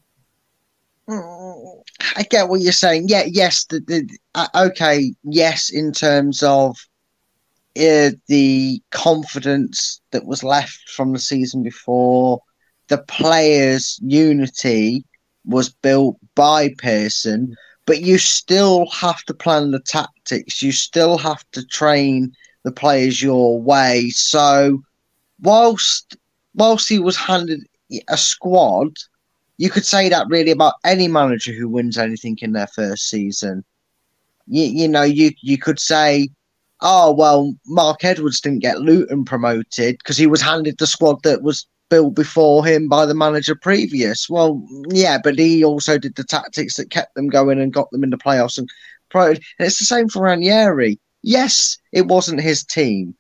Mm, 1.10 1.82
I 2.16 2.24
get 2.30 2.48
what 2.48 2.62
you're 2.62 2.72
saying. 2.72 3.08
Yeah, 3.10 3.24
yes. 3.26 3.66
The, 3.66 3.80
the 3.80 4.18
uh, 4.36 4.48
okay, 4.68 5.16
yes. 5.24 5.72
In 5.72 5.92
terms 5.92 6.44
of 6.44 6.78
the 7.76 8.82
confidence 8.92 10.02
that 10.12 10.26
was 10.26 10.44
left 10.44 10.90
from 10.90 11.14
the 11.14 11.20
season 11.20 11.64
before, 11.64 12.42
the 12.88 12.98
players' 12.98 14.00
unity 14.02 15.06
was 15.46 15.70
built 15.70 16.18
by 16.36 16.70
Pearson. 16.78 17.56
But 17.86 18.02
you 18.02 18.18
still 18.18 18.88
have 18.92 19.24
to 19.26 19.34
plan 19.34 19.72
the 19.72 19.80
tactics. 19.80 20.62
You 20.62 20.72
still 20.72 21.18
have 21.18 21.44
to 21.52 21.66
train 21.66 22.32
the 22.64 22.72
players 22.72 23.22
your 23.22 23.62
way. 23.62 24.10
So, 24.10 24.82
whilst 25.42 26.16
whilst 26.54 26.90
he 26.90 27.00
was 27.00 27.16
handed 27.18 27.62
a 28.10 28.18
squad 28.18 28.92
you 29.58 29.70
could 29.70 29.86
say 29.86 30.10
that 30.10 30.28
really 30.30 30.52
about 30.52 30.76
any 30.86 31.08
manager 31.08 31.52
who 31.52 31.68
wins 31.68 31.98
anything 31.98 32.38
in 32.42 32.54
their 32.54 32.68
first 32.68 33.10
season. 33.10 33.64
you, 34.48 34.64
you 34.64 34.88
know, 34.88 35.04
you 35.04 35.32
you 35.42 35.58
could 35.58 35.80
say, 35.80 36.30
oh 36.82 37.14
well, 37.14 37.54
Mark 37.66 38.04
Edwards 38.04 38.42
didn't 38.42 38.60
get 38.60 38.82
Luton 38.82 39.26
promoted 39.26 39.98
because 39.98 40.18
he 40.18 40.28
was 40.28 40.42
handed 40.42 40.78
the 40.78 40.88
squad 40.88 41.22
that 41.24 41.42
was 41.42 41.68
built 41.90 42.16
before 42.16 42.66
him 42.66 42.88
by 42.88 43.06
the 43.06 43.16
manager 43.16 43.56
previous. 43.56 44.30
Well, 44.30 44.64
yeah, 44.90 45.18
but 45.24 45.38
he 45.38 45.64
also 45.64 45.98
did 45.98 46.16
the 46.16 46.24
tactics 46.24 46.76
that 46.76 46.92
kept 46.92 47.16
them 47.16 47.30
going 47.30 47.60
and 47.60 47.74
got 47.74 47.90
them 47.92 48.04
in 48.04 48.12
the 48.12 48.18
playoffs 48.18 48.58
and 48.58 48.70
pro. 49.10 49.32
And 49.32 49.40
it's 49.60 49.80
the 49.80 49.86
same 49.86 50.08
for 50.08 50.24
Ranieri. 50.24 51.00
Yes, 51.24 51.78
it 51.92 52.06
wasn't 52.06 52.42
his 52.42 52.64
team. 52.64 53.16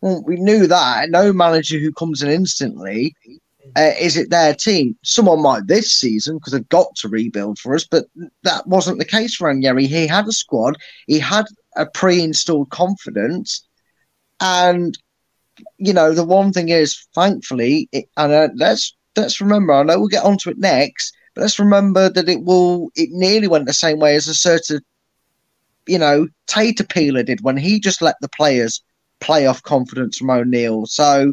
Well, 0.00 0.22
we 0.26 0.36
knew 0.36 0.66
that. 0.66 1.10
No 1.10 1.32
manager 1.32 1.78
who 1.78 1.92
comes 1.92 2.22
in 2.22 2.30
instantly 2.30 3.14
uh, 3.74 3.92
is 3.98 4.16
it 4.16 4.30
their 4.30 4.54
team. 4.54 4.96
Someone 5.02 5.42
might 5.42 5.66
this 5.66 5.90
season 5.90 6.36
because 6.36 6.52
they've 6.52 6.68
got 6.68 6.94
to 6.96 7.08
rebuild 7.08 7.58
for 7.58 7.74
us, 7.74 7.84
but 7.84 8.04
that 8.42 8.66
wasn't 8.66 8.98
the 8.98 9.04
case 9.04 9.34
for 9.34 9.48
Ranieri. 9.48 9.86
He 9.86 10.06
had 10.06 10.28
a 10.28 10.32
squad. 10.32 10.76
He 11.06 11.18
had 11.18 11.46
a 11.76 11.86
pre-installed 11.86 12.70
confidence, 12.70 13.66
and 14.40 14.96
you 15.78 15.92
know 15.92 16.12
the 16.12 16.24
one 16.24 16.52
thing 16.52 16.68
is, 16.68 17.06
thankfully, 17.14 17.88
it, 17.92 18.06
and 18.16 18.32
uh, 18.32 18.48
let's 18.56 18.96
let's 19.16 19.40
remember. 19.40 19.72
I 19.72 19.82
know 19.82 19.98
we'll 19.98 20.08
get 20.08 20.24
onto 20.24 20.50
it 20.50 20.58
next, 20.58 21.14
but 21.34 21.42
let's 21.42 21.58
remember 21.58 22.08
that 22.10 22.28
it 22.28 22.42
will. 22.44 22.90
It 22.94 23.10
nearly 23.12 23.48
went 23.48 23.66
the 23.66 23.72
same 23.72 23.98
way 23.98 24.16
as 24.16 24.28
a 24.28 24.34
certain, 24.34 24.80
you 25.86 25.98
know, 25.98 26.28
Tater 26.46 26.84
Peeler 26.84 27.22
did 27.22 27.42
when 27.42 27.56
he 27.56 27.80
just 27.80 28.02
let 28.02 28.16
the 28.20 28.28
players 28.28 28.82
play 29.20 29.46
off 29.46 29.62
confidence 29.62 30.18
from 30.18 30.30
O'Neill. 30.30 30.86
So 30.86 31.32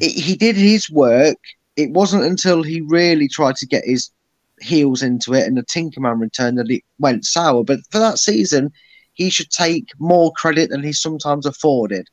it, 0.00 0.12
he 0.12 0.36
did 0.36 0.56
his 0.56 0.90
work. 0.90 1.36
It 1.76 1.90
wasn't 1.90 2.24
until 2.24 2.62
he 2.62 2.80
really 2.80 3.28
tried 3.28 3.56
to 3.56 3.66
get 3.66 3.84
his 3.84 4.10
heels 4.60 5.02
into 5.02 5.34
it 5.34 5.46
and 5.46 5.56
the 5.56 5.62
Tinkerman 5.62 6.20
returned 6.20 6.58
that 6.58 6.70
it 6.70 6.82
went 6.98 7.24
sour. 7.24 7.64
But 7.64 7.80
for 7.90 7.98
that 7.98 8.18
season, 8.18 8.70
he 9.16 9.30
should 9.30 9.50
take 9.50 9.90
more 9.98 10.30
credit 10.32 10.70
than 10.70 10.82
he's 10.82 11.00
sometimes 11.00 11.46
afforded. 11.46 12.08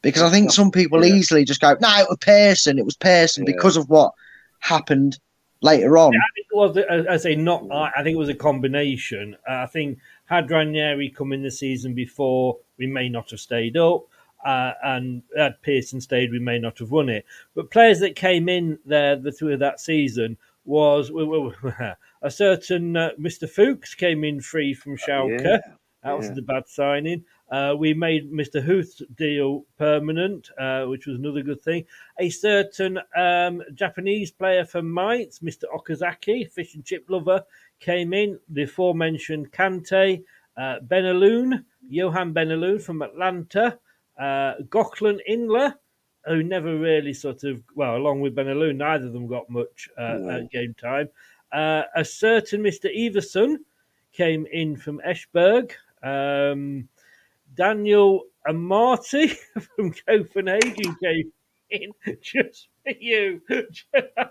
Because 0.00 0.22
I 0.22 0.30
think 0.30 0.52
some 0.52 0.70
people 0.70 1.04
Yeah. 1.04 1.14
easily 1.14 1.44
just 1.44 1.60
go, 1.60 1.76
no, 1.80 1.88
it 2.00 2.08
was 2.08 2.16
Pearson. 2.20 2.78
It 2.78 2.84
was 2.86 2.96
Pearson 2.96 3.44
Yeah. 3.44 3.52
because 3.52 3.76
of 3.76 3.90
what 3.90 4.12
happened 4.60 5.18
later 5.60 5.98
on. 5.98 6.14
I 6.14 6.18
think 6.34 6.46
it 6.50 6.56
was, 6.56 6.76
as 6.78 7.06
I 7.06 7.16
say, 7.18 7.34
not. 7.34 7.66
I 7.70 7.90
I 7.96 8.02
think 8.02 8.14
it 8.14 8.18
was 8.18 8.30
a 8.30 8.34
combination. 8.34 9.36
Uh, 9.46 9.56
I 9.56 9.66
think 9.66 9.98
had 10.26 10.50
Ranieri 10.50 11.10
come 11.10 11.32
in 11.32 11.42
the 11.42 11.50
season 11.50 11.94
before, 11.94 12.56
we 12.78 12.86
may 12.86 13.08
not 13.08 13.30
have 13.32 13.40
stayed 13.40 13.76
up, 13.76 14.04
uh, 14.46 14.72
and 14.82 15.22
had 15.36 15.60
Pearson 15.62 16.00
stayed, 16.00 16.30
we 16.30 16.38
may 16.38 16.58
not 16.58 16.78
have 16.78 16.90
won 16.90 17.08
it. 17.08 17.26
But 17.54 17.70
players 17.70 17.98
that 18.00 18.16
came 18.16 18.48
in 18.48 18.78
there 18.86 19.16
the, 19.16 19.32
through 19.32 19.56
that 19.58 19.80
season 19.80 20.38
was 20.64 21.10
well, 21.12 21.26
well, 21.62 21.96
a 22.22 22.30
certain 22.30 22.96
uh, 22.96 23.10
Mr. 23.20 23.48
Fuchs 23.50 23.94
came 23.94 24.24
in 24.24 24.40
free 24.40 24.72
from 24.72 24.96
Schalke. 24.96 25.42
Yeah, 25.42 25.58
That 26.06 26.16
was 26.16 26.28
yeah. 26.28 26.34
the 26.34 26.42
bad 26.42 26.68
signing. 26.68 27.24
Uh, 27.50 27.74
we 27.76 27.92
made 27.94 28.32
Mr. 28.32 28.64
Huth's 28.64 29.02
deal 29.16 29.64
permanent, 29.76 30.50
uh, 30.56 30.84
which 30.84 31.06
was 31.06 31.18
another 31.18 31.42
good 31.42 31.60
thing. 31.62 31.84
A 32.20 32.30
certain 32.30 33.00
um, 33.16 33.60
Japanese 33.74 34.30
player 34.30 34.64
from 34.64 34.92
Mainz, 34.92 35.40
Mr. 35.40 35.64
Okazaki, 35.74 36.50
fish 36.50 36.76
and 36.76 36.84
chip 36.84 37.06
lover, 37.08 37.42
came 37.80 38.12
in. 38.12 38.38
The 38.48 38.62
aforementioned 38.62 39.50
Kante, 39.50 40.22
uh, 40.56 40.76
Benalouane, 40.86 41.64
Yohan 41.92 42.32
Benalouane 42.32 42.80
from 42.80 43.02
Atalanta, 43.02 43.78
uh, 44.18 44.54
Gokhan 44.68 45.18
Inler, 45.28 45.74
who 46.24 46.42
never 46.42 46.78
really 46.78 47.14
sort 47.14 47.42
of, 47.42 47.62
well, 47.74 47.96
along 47.96 48.20
with 48.20 48.34
Benalouane, 48.36 48.76
neither 48.76 49.06
of 49.06 49.12
them 49.12 49.26
got 49.26 49.50
much 49.50 49.88
uh, 49.98 50.40
game 50.52 50.74
time. 50.80 51.08
Uh, 51.52 51.82
a 51.94 52.04
certain 52.04 52.62
Mr. 52.62 52.90
Everson 52.94 53.64
came 54.12 54.46
in 54.52 54.76
from 54.76 55.00
Esbjerg. 55.06 55.72
Um, 56.02 56.88
Daniel 57.54 58.24
Amartey 58.48 59.36
from 59.76 59.92
Copenhagen 60.06 60.96
came 61.02 61.32
in 61.70 61.92
just 62.20 62.68
for 62.84 62.92
you. 62.98 63.40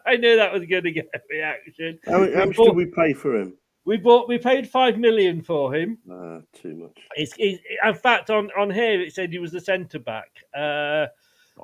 I 0.05 0.15
knew 0.17 0.37
that 0.37 0.53
was 0.53 0.65
going 0.65 0.83
to 0.83 0.91
get 0.91 1.09
a 1.13 1.19
reaction. 1.29 1.99
How, 2.05 2.31
how 2.33 2.45
much 2.45 2.57
did 2.57 2.75
we 2.75 2.85
pay 2.85 3.13
for 3.13 3.35
him? 3.35 3.57
we 3.85 3.97
bought. 3.97 4.27
We 4.27 4.37
paid 4.37 4.67
five 4.67 4.97
million 4.97 5.41
for 5.41 5.73
him. 5.73 5.99
Uh, 6.11 6.39
too 6.53 6.75
much. 6.75 6.97
It's, 7.15 7.33
it's, 7.37 7.61
in 7.83 7.93
fact, 7.93 8.29
on, 8.29 8.49
on 8.57 8.71
here 8.71 8.99
it 8.99 9.13
said 9.13 9.31
he 9.31 9.39
was 9.39 9.51
the 9.51 9.61
centre 9.61 9.99
back. 9.99 10.31
Uh, 10.53 11.05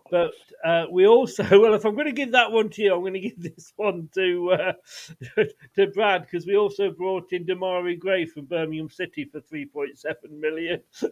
but 0.10 0.34
uh, 0.64 0.86
we 0.92 1.08
also, 1.08 1.44
well, 1.62 1.74
if 1.74 1.86
I'm 1.86 1.96
going 1.96 2.06
to 2.06 2.12
give 2.12 2.32
that 2.32 2.52
one 2.52 2.70
to 2.70 2.82
you, 2.82 2.94
I'm 2.94 3.02
going 3.02 3.14
to 3.14 3.20
give 3.20 3.38
this 3.42 3.74
one 3.76 4.10
to 4.16 4.52
uh, 4.52 4.74
to 5.76 5.88
Brad 5.88 6.24
because 6.24 6.46
we 6.46 6.56
also 6.56 6.92
brought 6.92 7.32
in 7.34 7.46
Demarai 7.46 8.00
Gray 8.00 8.26
from 8.26 8.46
Birmingham 8.46 8.90
City 8.90 9.26
for 9.26 9.42
3.7 9.42 10.16
million. 10.30 10.82
so 10.92 11.10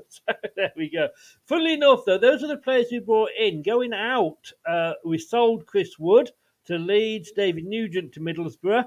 there 0.56 0.74
we 0.76 0.90
go. 0.90 1.10
Funnily 1.46 1.74
enough, 1.74 2.02
though, 2.06 2.18
those 2.18 2.44
are 2.44 2.48
the 2.48 2.58
players 2.58 2.88
we 2.92 3.00
brought 3.00 3.32
in. 3.38 3.62
Going 3.62 3.94
out, 3.94 4.52
uh, 4.68 4.94
we 5.06 5.18
sold 5.18 5.66
Chris 5.66 6.00
Wood 6.00 6.32
to 6.66 6.78
Leeds, 6.78 7.32
David 7.32 7.66
Nugent 7.66 8.14
to 8.14 8.20
Middlesbrough, 8.20 8.86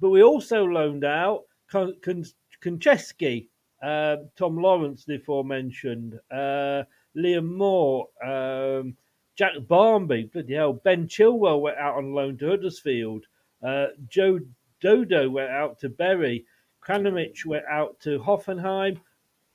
but 0.00 0.10
we 0.10 0.22
also 0.22 0.64
loaned 0.64 1.04
out 1.04 1.44
Kon- 1.70 1.96
Kon- 2.02 2.24
Konchesky, 2.62 3.48
uh, 3.82 4.16
Tom 4.36 4.56
Lawrence, 4.56 5.04
the 5.04 5.16
aforementioned, 5.16 6.18
uh, 6.30 6.82
Liam 7.16 7.56
Moore, 7.56 8.08
um, 8.24 8.96
Jack 9.40 9.54
Barmby, 9.66 10.24
bloody 10.24 10.52
hell, 10.52 10.74
Ben 10.74 11.08
Chilwell 11.08 11.62
went 11.62 11.78
out 11.78 11.96
on 11.96 12.12
loan 12.12 12.36
to 12.36 12.50
Huddersfield, 12.50 13.24
uh, 13.62 13.86
Joe 14.06 14.38
Dodoo 14.82 15.30
went 15.30 15.48
out 15.48 15.78
to 15.78 15.88
Bury, 15.88 16.44
Kramaric 16.82 17.46
went 17.46 17.64
out 17.64 17.98
to 18.00 18.18
Hoffenheim, 18.18 19.00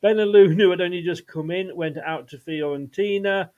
Benalouane, 0.04 0.60
who 0.60 0.72
had 0.72 0.82
only 0.82 1.04
just 1.04 1.28
come 1.28 1.52
in, 1.52 1.76
went 1.76 2.00
out 2.00 2.28
to 2.30 2.40
Fiorentina, 2.40 3.52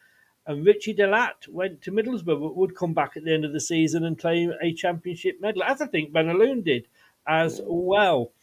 and 0.46 0.66
Ritchie 0.66 0.96
De 0.96 1.08
Laet 1.08 1.48
went 1.48 1.82
to 1.84 1.94
Middlesbrough, 1.94 2.42
but 2.42 2.58
would 2.58 2.76
come 2.76 2.94
back 2.94 3.16
at 3.16 3.24
the 3.24 3.34
end 3.34 3.46
of 3.46 3.54
the 3.54 3.62
season 3.62 4.04
and 4.04 4.20
claim 4.20 4.52
a 4.62 4.74
championship 4.74 5.40
medal, 5.40 5.64
as 5.64 5.82
I 5.82 5.88
think 5.88 6.12
Benalouane 6.12 6.62
did 6.62 6.90
as 7.26 7.62
well. 7.64 8.34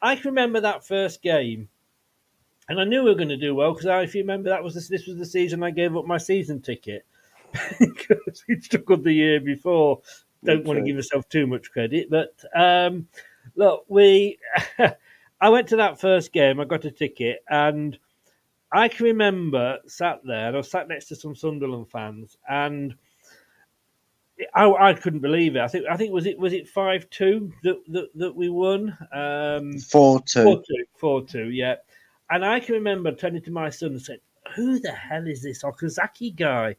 I 0.00 0.16
can 0.16 0.30
remember 0.30 0.62
that 0.62 0.86
first 0.86 1.20
game, 1.20 1.68
and 2.70 2.80
I 2.80 2.84
knew 2.84 3.02
we 3.02 3.10
were 3.10 3.16
going 3.16 3.28
to 3.28 3.36
do 3.36 3.54
well 3.54 3.74
because 3.74 4.02
if 4.02 4.14
you 4.14 4.22
remember, 4.22 4.48
that 4.48 4.64
was 4.64 4.88
this 4.88 5.06
was 5.06 5.18
the 5.18 5.26
season 5.26 5.62
I 5.62 5.72
gave 5.72 5.94
up 5.94 6.06
my 6.06 6.16
season 6.16 6.62
ticket 6.62 7.04
because 7.78 8.44
we 8.48 8.60
struggled 8.60 9.04
the 9.04 9.12
year 9.12 9.40
before. 9.40 10.00
Don't 10.44 10.64
want 10.64 10.78
to 10.78 10.84
give 10.84 10.96
myself 10.96 11.28
too 11.28 11.46
much 11.46 11.70
credit, 11.70 12.10
but 12.10 12.34
um, 12.54 13.08
look, 13.56 13.84
we. 13.88 14.38
I 15.40 15.48
went 15.48 15.68
to 15.68 15.76
that 15.76 16.00
first 16.00 16.32
game. 16.32 16.60
I 16.60 16.64
got 16.64 16.84
a 16.84 16.90
ticket, 16.90 17.42
and 17.48 17.98
I 18.72 18.88
can 18.88 19.06
remember 19.06 19.78
sat 19.86 20.20
there, 20.24 20.48
and 20.48 20.56
I 20.56 20.58
was 20.58 20.70
sat 20.70 20.88
next 20.88 21.06
to 21.06 21.16
some 21.16 21.34
Sunderland 21.34 21.90
fans, 21.90 22.36
and 22.48 22.94
I, 24.54 24.70
I 24.70 24.94
couldn't 24.94 25.20
believe 25.20 25.56
it. 25.56 25.60
I 25.60 25.68
think 25.68 25.86
I 25.88 25.96
think 25.96 26.12
was 26.12 26.26
it 26.26 26.38
was 26.38 26.52
it 26.52 26.68
five 26.68 27.08
two 27.10 27.52
that, 27.62 27.76
that 27.88 28.08
that 28.16 28.34
we 28.34 28.48
won. 28.48 28.96
Um, 29.12 29.78
4 29.78 30.20
2. 30.20 30.42
Four 30.42 30.56
two, 30.56 30.84
four 30.96 31.22
two, 31.24 31.50
yeah. 31.50 31.76
And 32.30 32.44
I 32.44 32.60
can 32.60 32.74
remember 32.74 33.12
turning 33.12 33.42
to 33.42 33.50
my 33.50 33.70
son 33.70 33.90
and 33.90 34.02
said, 34.02 34.20
"Who 34.56 34.80
the 34.80 34.92
hell 34.92 35.26
is 35.26 35.42
this 35.42 35.62
Okazaki 35.62 36.34
guy?" 36.34 36.76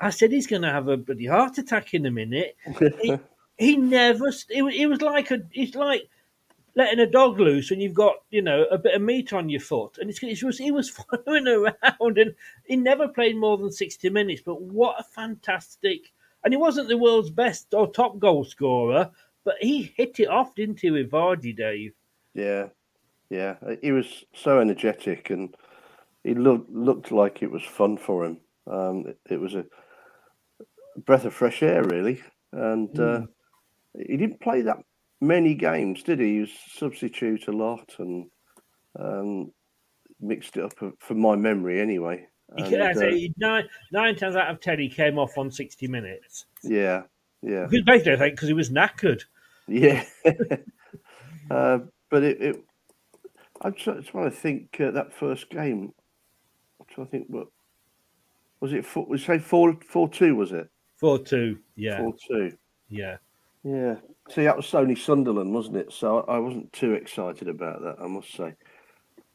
I 0.00 0.10
said, 0.10 0.32
"He's 0.32 0.46
going 0.46 0.62
to 0.62 0.70
have 0.72 0.88
a 0.88 0.96
bloody 0.96 1.26
heart 1.26 1.58
attack 1.58 1.94
in 1.94 2.06
a 2.06 2.10
minute." 2.10 2.56
he, 3.02 3.16
he 3.58 3.76
never. 3.76 4.28
It, 4.48 4.62
was- 4.62 4.74
it 4.74 4.86
was 4.86 5.02
like 5.02 5.30
a. 5.30 5.40
It's 5.52 5.74
like 5.74 6.08
letting 6.76 7.00
a 7.00 7.06
dog 7.06 7.40
loose 7.40 7.68
when 7.70 7.80
you've 7.80 7.94
got 7.94 8.14
you 8.30 8.40
know 8.42 8.64
a 8.70 8.78
bit 8.78 8.94
of 8.94 9.02
meat 9.02 9.32
on 9.32 9.48
your 9.48 9.60
foot, 9.60 9.98
and 9.98 10.08
it's, 10.08 10.22
it 10.22 10.42
was 10.42 10.58
he 10.58 10.70
was 10.70 10.88
following 11.26 11.46
around, 11.46 12.18
and 12.18 12.34
he 12.64 12.76
never 12.76 13.08
played 13.08 13.36
more 13.36 13.58
than 13.58 13.70
sixty 13.72 14.08
minutes. 14.08 14.42
But 14.44 14.62
what 14.62 14.98
a 14.98 15.04
fantastic! 15.04 16.12
And 16.44 16.52
he 16.52 16.56
wasn't 16.56 16.88
the 16.88 16.96
world's 16.96 17.30
best 17.30 17.74
or 17.74 17.90
top 17.90 18.18
goal 18.18 18.44
scorer, 18.44 19.10
but 19.44 19.56
he 19.60 19.92
hit 19.96 20.20
it 20.20 20.28
off, 20.28 20.54
didn't 20.54 20.80
he, 20.80 20.90
with 20.90 21.10
Vardy, 21.10 21.54
Dave? 21.56 21.92
Yeah, 22.34 22.68
yeah. 23.28 23.56
He 23.82 23.92
was 23.92 24.24
so 24.34 24.60
energetic, 24.60 25.30
and 25.30 25.54
he 26.24 26.34
looked 26.34 26.70
looked 26.70 27.12
like 27.12 27.42
it 27.42 27.50
was 27.50 27.62
fun 27.64 27.96
for 27.98 28.24
him. 28.24 28.38
Um, 28.66 29.04
it, 29.06 29.18
it 29.30 29.40
was 29.40 29.54
a 29.54 29.64
breath 30.96 31.24
of 31.24 31.34
fresh 31.34 31.62
air, 31.62 31.84
really. 31.84 32.22
And 32.52 32.98
uh, 32.98 33.22
he 33.96 34.16
didn't 34.16 34.40
play 34.40 34.62
that 34.62 34.78
many 35.20 35.54
games, 35.54 36.02
did 36.02 36.20
he? 36.20 36.34
He 36.34 36.40
was 36.40 36.50
substitute 36.72 37.48
a 37.48 37.52
lot 37.52 37.94
and 37.98 38.26
um, 38.98 39.52
mixed 40.20 40.56
it 40.56 40.64
up 40.64 40.72
uh, 40.82 40.90
from 40.98 41.20
my 41.20 41.36
memory, 41.36 41.80
anyway. 41.80 42.26
And, 42.56 42.82
I 42.82 42.90
uh, 42.90 42.94
say 42.94 43.32
nine, 43.38 43.68
nine 43.92 44.16
times 44.16 44.34
out 44.34 44.50
of 44.50 44.60
ten, 44.60 44.80
he 44.80 44.88
came 44.88 45.18
off 45.18 45.38
on 45.38 45.50
60 45.50 45.86
minutes. 45.86 46.46
yeah, 46.62 47.02
yeah. 47.42 47.66
Because 47.66 47.84
basically, 47.84 48.12
I 48.12 48.16
think, 48.16 48.34
because 48.34 48.48
he 48.48 48.54
was 48.54 48.70
knackered. 48.70 49.22
Yeah, 49.68 50.04
uh, 51.50 51.78
but 52.10 52.24
it, 52.24 52.42
it 52.42 52.64
I'm 53.62 53.74
try- 53.74 54.00
trying 54.00 54.30
to 54.30 54.36
think 54.36 54.80
uh, 54.80 54.90
that 54.90 55.12
first 55.12 55.48
game. 55.50 55.92
I'm 56.80 56.86
trying 56.92 57.06
to 57.06 57.10
think 57.10 57.26
what 57.28 57.46
was 58.60 58.72
it? 58.72 58.84
Four, 58.84 59.06
we 59.06 59.18
say 59.18 59.38
four 59.38 59.78
four 59.88 60.08
two 60.08 60.34
was 60.34 60.50
it? 60.50 60.68
4 61.00 61.18
2. 61.18 61.58
Yeah. 61.76 61.98
Four 61.98 62.14
two. 62.28 62.56
Yeah. 62.90 63.16
Yeah. 63.64 63.96
See, 64.28 64.44
that 64.44 64.56
was 64.56 64.66
Sony 64.66 64.96
Sunderland, 64.96 65.52
wasn't 65.52 65.78
it? 65.78 65.92
So 65.92 66.20
I 66.20 66.34
I 66.34 66.38
wasn't 66.38 66.72
too 66.72 66.92
excited 66.92 67.48
about 67.48 67.82
that, 67.82 67.96
I 68.00 68.06
must 68.06 68.32
say. 68.32 68.54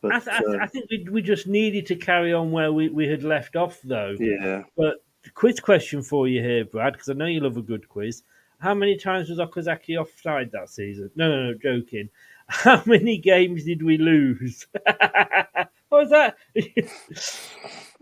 But 0.01 0.13
I, 0.13 0.20
th- 0.20 0.28
I, 0.28 0.39
th- 0.39 0.59
uh, 0.59 0.63
I 0.63 0.68
think 0.68 0.86
we, 0.89 1.07
we 1.11 1.22
just 1.24 1.47
needed 1.47 1.88
to 1.88 1.95
carry 1.95 2.34
on 2.34 2.51
where 2.51 2.72
we, 2.72 2.89
we 2.89 3.07
had 3.07 3.24
left 3.24 3.55
off, 3.55 3.80
though. 3.84 4.16
yeah, 4.20 4.61
But 4.78 5.03
the 5.24 5.32
quiz 5.32 5.59
question 5.59 6.03
for 6.03 6.28
you 6.28 6.41
here, 6.41 6.66
Brad, 6.66 6.93
because 6.93 7.09
I 7.09 7.13
know 7.13 7.26
you 7.26 7.39
love 7.39 7.57
a 7.57 7.61
good 7.61 7.89
quiz. 7.89 8.22
How 8.59 8.76
many 8.76 8.97
times 8.97 9.30
was 9.30 9.39
Okazaki 9.39 9.99
offside 9.99 10.51
that 10.51 10.70
season? 10.70 11.09
No, 11.16 11.30
no, 11.30 11.51
no, 11.51 11.53
joking. 11.55 12.09
How 12.47 12.84
many 12.86 13.18
games 13.18 13.63
did 13.63 13.82
we 13.82 13.97
lose? 13.97 14.68
what 14.84 15.70
was 15.91 16.09
that? 16.11 16.36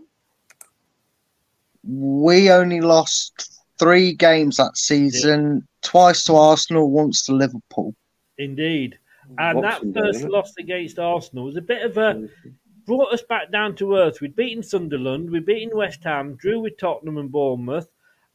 We 1.86 2.50
only 2.50 2.80
lost 2.80 3.53
three 3.78 4.12
games 4.12 4.56
that 4.56 4.76
season, 4.76 5.66
twice 5.82 6.24
to 6.24 6.34
Arsenal, 6.34 6.90
once 6.90 7.24
to 7.26 7.32
Liverpool. 7.32 7.94
Indeed. 8.38 8.98
And 9.38 9.62
Boxing 9.62 9.92
that 9.92 10.00
first 10.00 10.16
isn't 10.16 10.30
loss 10.30 10.52
against 10.58 10.98
Arsenal 10.98 11.46
was 11.46 11.56
a 11.56 11.62
bit 11.62 11.82
of 11.82 11.96
a 11.96 12.28
brought 12.86 13.12
us 13.12 13.22
back 13.22 13.50
down 13.50 13.74
to 13.76 13.96
earth. 13.96 14.20
We'd 14.20 14.36
beaten 14.36 14.62
Sunderland, 14.62 15.30
we'd 15.30 15.46
beaten 15.46 15.76
West 15.76 16.04
Ham, 16.04 16.34
drew 16.34 16.60
with 16.60 16.76
Tottenham 16.76 17.16
and 17.16 17.32
Bournemouth, 17.32 17.88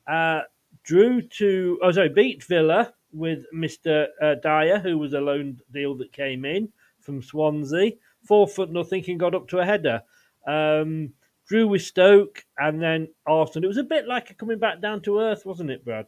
uh, 0.08 0.42
drew 0.84 1.22
to 1.22 1.80
oh 1.84 1.92
sorry, 1.92 2.10
beat 2.10 2.44
Villa 2.44 2.92
with 3.14 3.46
Mister 3.54 4.08
uh, 4.22 4.36
Dyer, 4.36 4.80
who 4.80 4.98
was 4.98 5.14
a 5.14 5.22
loan 5.22 5.60
deal 5.72 5.96
that 5.96 6.12
came 6.12 6.46
in 6.46 6.72
from 7.02 7.22
Swansea, 7.22 7.92
four 8.24 8.48
foot 8.48 8.72
nothing, 8.72 9.04
and 9.08 9.20
got 9.20 9.36
up 9.36 9.48
to 9.50 9.60
a 9.60 9.66
header. 9.66 10.02
Um, 10.48 11.14
drew 11.50 11.68
with 11.68 11.82
Stoke 11.82 12.46
and 12.58 12.82
then 12.82 13.10
Arsenal. 13.26 13.66
It 13.66 13.68
was 13.68 13.78
a 13.78 13.84
bit 13.84 14.08
like 14.08 14.30
a 14.30 14.36
coming 14.36 14.60
back 14.60 14.82
down 14.82 15.02
to 15.02 15.20
earth, 15.20 15.46
wasn't 15.46 15.72
it, 15.72 15.84
Brad? 15.84 16.06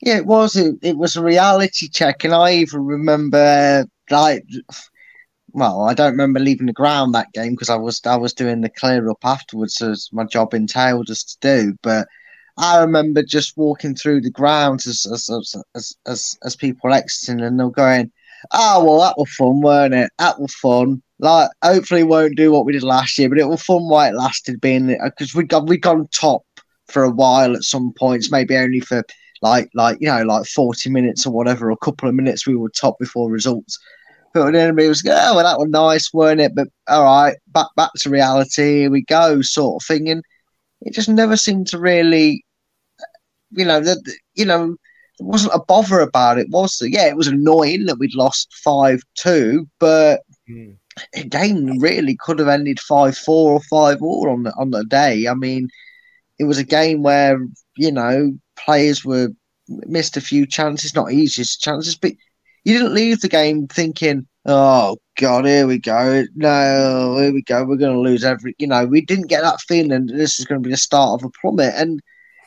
Yeah, 0.00 0.18
it 0.18 0.26
was. 0.26 0.56
It, 0.56 0.76
it 0.82 0.96
was 0.96 1.16
a 1.16 1.22
reality 1.22 1.88
check, 1.88 2.24
and 2.24 2.32
I 2.32 2.54
even 2.54 2.84
remember 2.84 3.86
like, 4.10 4.44
well, 5.52 5.82
I 5.82 5.94
don't 5.94 6.12
remember 6.12 6.38
leaving 6.38 6.66
the 6.66 6.72
ground 6.72 7.14
that 7.14 7.32
game 7.32 7.52
because 7.52 7.70
I 7.70 7.76
was 7.76 8.00
I 8.06 8.16
was 8.16 8.32
doing 8.32 8.60
the 8.60 8.68
clear 8.68 9.10
up 9.10 9.18
afterwards, 9.24 9.82
as 9.82 10.08
my 10.12 10.24
job 10.24 10.54
entailed 10.54 11.10
us 11.10 11.24
to 11.24 11.36
do. 11.40 11.76
But 11.82 12.06
I 12.58 12.80
remember 12.80 13.22
just 13.22 13.56
walking 13.56 13.94
through 13.94 14.20
the 14.20 14.30
grounds 14.30 14.86
as 14.86 15.06
as 15.12 15.28
as 15.30 15.56
as, 15.74 15.96
as, 16.06 16.38
as 16.44 16.56
people 16.56 16.92
exiting, 16.92 17.40
and 17.40 17.58
they're 17.58 17.70
going, 17.70 18.12
"Oh 18.52 18.84
well, 18.84 19.00
that 19.00 19.18
was 19.18 19.34
fun, 19.34 19.60
weren't 19.60 19.94
it? 19.94 20.10
That 20.18 20.38
was 20.38 20.54
fun." 20.54 21.02
Like, 21.18 21.50
hopefully, 21.62 22.02
it 22.02 22.08
won't 22.08 22.36
do 22.36 22.52
what 22.52 22.66
we 22.66 22.72
did 22.72 22.82
last 22.82 23.16
year, 23.18 23.28
but 23.28 23.38
it 23.38 23.48
was 23.48 23.62
fun 23.62 23.88
while 23.88 24.10
it 24.12 24.16
lasted. 24.16 24.60
Being 24.60 24.90
uh, 24.90 25.10
because 25.10 25.34
we 25.34 25.44
got 25.44 25.66
we 25.66 25.78
got 25.78 26.10
top 26.12 26.42
for 26.88 27.04
a 27.04 27.10
while 27.10 27.56
at 27.56 27.64
some 27.64 27.92
points, 27.98 28.30
maybe 28.30 28.56
only 28.56 28.80
for 28.80 29.02
like 29.42 29.70
like 29.74 29.98
you 30.00 30.08
know 30.08 30.22
like 30.22 30.46
40 30.46 30.90
minutes 30.90 31.26
or 31.26 31.32
whatever 31.32 31.70
a 31.70 31.76
couple 31.76 32.08
of 32.08 32.14
minutes 32.14 32.46
we 32.46 32.56
were 32.56 32.70
top 32.70 32.98
before 32.98 33.30
results 33.30 33.78
but 34.34 34.52
then 34.52 34.56
everybody 34.56 34.88
was 34.88 35.04
oh 35.06 35.36
well 35.36 35.44
that 35.44 35.58
was 35.58 35.68
nice 35.68 36.12
weren't 36.12 36.40
it 36.40 36.54
but 36.54 36.68
all 36.88 37.04
right 37.04 37.36
back 37.48 37.66
back 37.76 37.90
to 37.96 38.10
reality 38.10 38.80
here 38.80 38.90
we 38.90 39.02
go 39.02 39.42
sort 39.42 39.82
of 39.82 39.86
thing 39.86 40.08
and 40.08 40.22
it 40.82 40.94
just 40.94 41.08
never 41.08 41.36
seemed 41.36 41.66
to 41.66 41.78
really 41.78 42.44
you 43.50 43.64
know 43.64 43.80
that 43.80 43.98
you 44.34 44.44
know 44.44 44.76
there 45.18 45.28
wasn't 45.28 45.54
a 45.54 45.60
bother 45.60 46.00
about 46.00 46.38
it 46.38 46.48
was 46.50 46.78
there? 46.78 46.88
yeah 46.88 47.06
it 47.06 47.16
was 47.16 47.26
annoying 47.28 47.86
that 47.86 47.98
we'd 47.98 48.14
lost 48.14 48.54
5-2 48.66 49.66
but 49.78 50.20
hmm. 50.46 50.72
The 51.12 51.24
game 51.24 51.78
really 51.78 52.16
could 52.18 52.38
have 52.38 52.48
ended 52.48 52.78
5-4 52.78 53.28
or 53.28 53.60
5 53.60 54.02
all 54.02 54.30
on 54.30 54.44
the 54.44 54.52
on 54.56 54.70
the 54.70 54.84
day 54.84 55.28
i 55.28 55.34
mean 55.34 55.68
it 56.38 56.44
was 56.44 56.58
a 56.58 56.64
game 56.64 57.02
where 57.02 57.38
you 57.76 57.92
know 57.92 58.36
players 58.56 59.04
were 59.04 59.28
missed 59.68 60.16
a 60.16 60.20
few 60.20 60.46
chances, 60.46 60.94
not 60.94 61.12
easiest 61.12 61.60
chances, 61.60 61.96
but 61.96 62.12
you 62.64 62.76
didn't 62.76 62.94
leave 62.94 63.20
the 63.20 63.28
game 63.28 63.66
thinking, 63.68 64.26
"Oh 64.44 64.98
God, 65.18 65.44
here 65.44 65.66
we 65.66 65.78
go! 65.78 66.24
No, 66.34 67.16
here 67.18 67.32
we 67.32 67.42
go. 67.42 67.64
We're 67.64 67.76
going 67.76 67.94
to 67.94 68.00
lose 68.00 68.24
every." 68.24 68.54
You 68.58 68.66
know, 68.66 68.86
we 68.86 69.00
didn't 69.00 69.28
get 69.28 69.42
that 69.42 69.60
feeling. 69.60 70.06
This 70.06 70.38
is 70.38 70.46
going 70.46 70.62
to 70.62 70.66
be 70.66 70.72
the 70.72 70.76
start 70.76 71.20
of 71.20 71.26
a 71.26 71.30
plummet, 71.40 71.74
and 71.76 72.00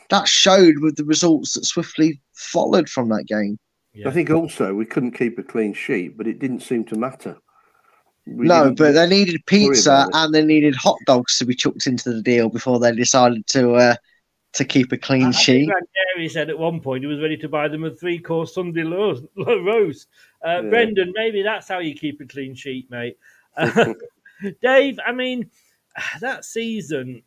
that 0.10 0.28
showed 0.28 0.80
with 0.80 0.98
the 0.98 1.06
results 1.06 1.54
that 1.54 1.66
swiftly 1.66 2.22
followed 2.34 2.90
from 2.90 3.10
that 3.10 3.26
game. 3.28 3.58
I 4.06 4.12
think 4.12 4.30
also 4.30 4.74
we 4.74 4.86
couldn't 4.86 5.12
keep 5.12 5.38
a 5.40 5.44
clean 5.44 5.74
sheet, 5.74 6.18
but 6.18 6.28
it 6.28 6.40
didn't 6.40 6.62
seem 6.62 6.86
to 6.86 6.96
matter. 6.96 7.38
We 8.26 8.48
no, 8.48 8.74
but 8.74 8.92
they 8.92 9.08
needed 9.08 9.46
pizza 9.46 10.08
and 10.14 10.34
they 10.34 10.44
needed 10.44 10.76
hot 10.76 10.98
dogs 11.06 11.38
to 11.40 11.46
be 11.46 11.56
chucked 11.56 11.88
into 11.88 12.14
the 12.14 12.22
deal 12.22 12.50
before 12.50 12.80
they 12.80 12.92
decided 12.92 13.48
to 13.48 13.74
uh, 13.74 13.96
to 14.54 14.66
keep 14.66 14.92
a 14.92 14.98
clean 14.98 15.28
I 15.28 15.32
sheet. 15.32 15.68
think 15.68 15.90
Gary 16.16 16.30
said 16.30 16.50
at 16.50 16.58
one 16.58 16.80
point 16.80 17.04
he 17.04 17.08
was 17.08 17.22
ready 17.22 17.38
to 17.38 17.50
buy 17.50 17.68
them 17.68 17.84
a 17.84 17.92
three 17.92 18.20
course 18.20 18.54
Sunday 18.54 18.84
lo- 18.84 19.28
lo- 19.36 19.64
roast. 19.64 20.08
Uh, 20.46 20.62
Yeah. 20.64 20.70
Brendan, 20.70 21.14
maybe 21.16 21.42
that's 21.42 21.68
how 21.68 21.80
you 21.80 21.96
keep 21.96 22.22
a 22.22 22.26
clean 22.26 22.56
sheet, 22.56 22.90
mate. 22.92 23.18
Dave, 24.62 25.00
I 25.06 25.12
mean, 25.12 25.50
that 26.22 26.46
season. 26.46 27.24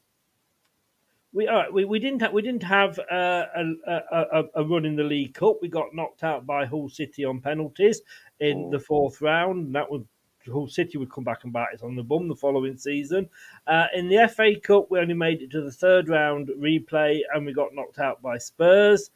We, 1.35 1.49
all 1.49 1.57
right, 1.57 1.73
we 1.73 1.87
we 1.87 1.99
didn't 1.99 2.21
have, 2.21 2.33
we 2.35 2.43
didn't 2.43 2.63
have 2.63 2.99
uh, 2.99 3.47
a, 3.57 3.65
a, 3.87 4.03
a, 4.13 4.45
a 4.57 4.65
run 4.65 4.85
in 4.85 4.97
the 4.97 5.03
League 5.03 5.33
Cup. 5.33 5.57
We 5.63 5.69
got 5.69 5.95
knocked 5.95 6.25
out 6.25 6.45
by 6.45 6.67
Hull 6.67 6.91
City 6.91 7.25
on 7.25 7.41
penalties 7.41 8.03
in 8.41 8.69
the 8.71 8.79
fourth 8.79 9.23
round. 9.23 9.67
And 9.67 9.75
that 9.75 9.91
would 9.91 10.07
Hull 10.51 10.69
City 10.69 10.99
would 10.99 11.13
come 11.13 11.25
back 11.25 11.45
and 11.45 11.53
bite 11.53 11.75
us 11.75 11.83
on 11.83 11.95
the 11.95 12.03
bum 12.03 12.29
the 12.29 12.35
following 12.35 12.77
season. 12.77 13.29
Uh, 13.67 13.87
in 13.95 14.09
the 14.09 14.29
FA 14.29 14.59
Cup, 14.59 14.91
we 14.91 14.99
only 14.99 15.15
made 15.15 15.43
it 15.43 15.51
to 15.53 15.63
the 15.63 15.71
third 15.71 16.09
round 16.09 16.49
replay, 16.59 17.21
and 17.35 17.47
we 17.47 17.53
got 17.53 17.75
knocked 17.75 17.99
out 17.99 18.21
by 18.23 18.39
Spurs. 18.39 19.11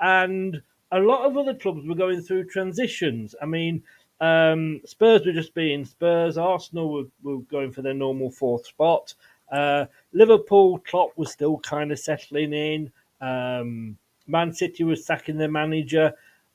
And 0.00 0.62
a 0.92 1.00
lot 1.00 1.26
of 1.26 1.36
other 1.36 1.54
clubs 1.54 1.86
were 1.86 1.94
going 1.94 2.22
through 2.22 2.44
transitions. 2.44 3.34
I 3.42 3.46
mean, 3.46 3.82
um, 4.20 4.80
Spurs 4.84 5.26
were 5.26 5.32
just 5.32 5.54
being 5.54 5.84
Spurs. 5.84 6.38
Arsenal 6.38 6.92
were, 6.92 7.04
were 7.22 7.42
going 7.42 7.72
for 7.72 7.82
their 7.82 7.94
normal 7.94 8.30
fourth 8.30 8.66
spot. 8.66 9.14
Uh, 9.50 9.86
Liverpool, 10.12 10.78
Klopp 10.80 11.16
was 11.16 11.32
still 11.32 11.58
kind 11.58 11.92
of 11.92 11.98
settling 11.98 12.52
in. 12.52 12.92
Um, 13.20 13.96
Man 14.26 14.52
City 14.52 14.84
was 14.84 15.04
sacking 15.04 15.38
their 15.38 15.50
manager, 15.50 16.12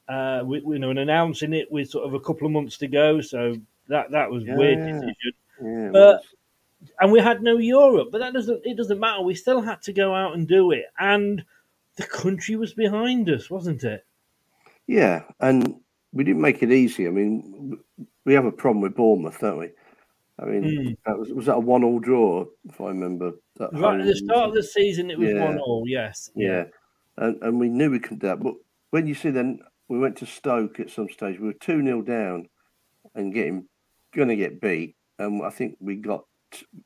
uh, 0.08 0.44
we, 0.46 0.60
you 0.60 0.80
know, 0.80 0.92
and 0.92 1.00
announcing 1.00 1.54
it 1.54 1.72
with 1.72 1.90
sort 1.90 2.06
of 2.06 2.14
a 2.14 2.20
couple 2.20 2.46
of 2.46 2.54
months 2.54 2.78
to 2.78 2.88
go. 2.88 3.20
So 3.22 3.56
that 3.94 4.12
that 4.12 4.30
was 4.30 4.44
a 4.48 4.54
weird 4.54 4.80
decision. 4.80 5.34
Yeah, 5.62 5.90
But 5.94 6.24
and 7.00 7.12
we 7.12 7.20
had 7.20 7.42
no 7.42 7.58
Europe, 7.58 8.10
but 8.12 8.20
that 8.20 8.34
doesn't 8.34 8.66
it 8.66 8.76
doesn't 8.76 9.00
matter. 9.00 9.22
We 9.22 9.36
still 9.36 9.62
had 9.62 9.82
to 9.84 9.94
go 9.94 10.14
out 10.14 10.34
and 10.36 10.48
do 10.48 10.72
it, 10.72 10.86
and 11.00 11.44
the 11.96 12.06
country 12.08 12.56
was 12.56 12.74
behind 12.74 13.30
us, 13.30 13.50
wasn't 13.50 13.84
it? 13.84 14.06
Yeah, 14.88 15.24
and 15.40 15.80
we 16.12 16.24
didn't 16.24 16.42
make 16.42 16.62
it 16.62 16.72
easy. 16.72 17.08
I 17.08 17.12
mean, 17.12 17.80
we 18.26 18.34
have 18.34 18.46
a 18.46 18.52
problem 18.52 18.82
with 18.82 18.96
Bournemouth, 18.96 19.40
don't 19.40 19.60
we? 19.60 19.70
I 20.40 20.46
mean, 20.46 20.64
Mm. 20.64 20.98
that 21.06 21.18
was 21.18 21.32
was 21.32 21.46
that 21.46 21.56
a 21.56 21.60
one-all 21.60 22.00
draw, 22.00 22.46
if 22.68 22.82
I 22.82 22.88
remember? 22.88 23.34
Right 23.60 24.02
at 24.02 24.06
the 24.08 24.16
start 24.16 24.50
of 24.50 24.56
the 24.56 24.64
season, 24.64 25.12
it 25.12 25.20
was 25.20 25.30
Yeah. 25.30 25.46
one 25.46 25.60
all. 25.60 25.84
Yes, 25.88 26.32
Yeah, 26.36 26.66
and 27.18 27.42
and 27.44 27.60
we 27.60 27.70
knew 27.70 27.92
we 27.92 28.00
could 28.00 28.20
do 28.20 28.28
that. 28.28 28.40
But 28.42 28.56
when 28.90 29.08
you 29.08 29.14
see 29.14 29.30
then 29.30 29.62
we 29.88 30.00
went 30.00 30.18
to 30.18 30.26
Stoke 30.26 30.80
at 30.80 30.90
some 30.90 31.08
stage, 31.10 31.40
we 31.40 31.48
were 31.48 31.54
two 31.68 31.82
0 31.84 32.02
down 32.02 32.50
and 33.16 33.34
getting 33.34 33.70
going 34.16 34.30
to 34.30 34.36
get 34.36 34.62
beat, 34.62 34.96
and 35.20 35.44
I 35.44 35.50
think 35.50 35.78
we 35.80 35.96
got 35.96 36.26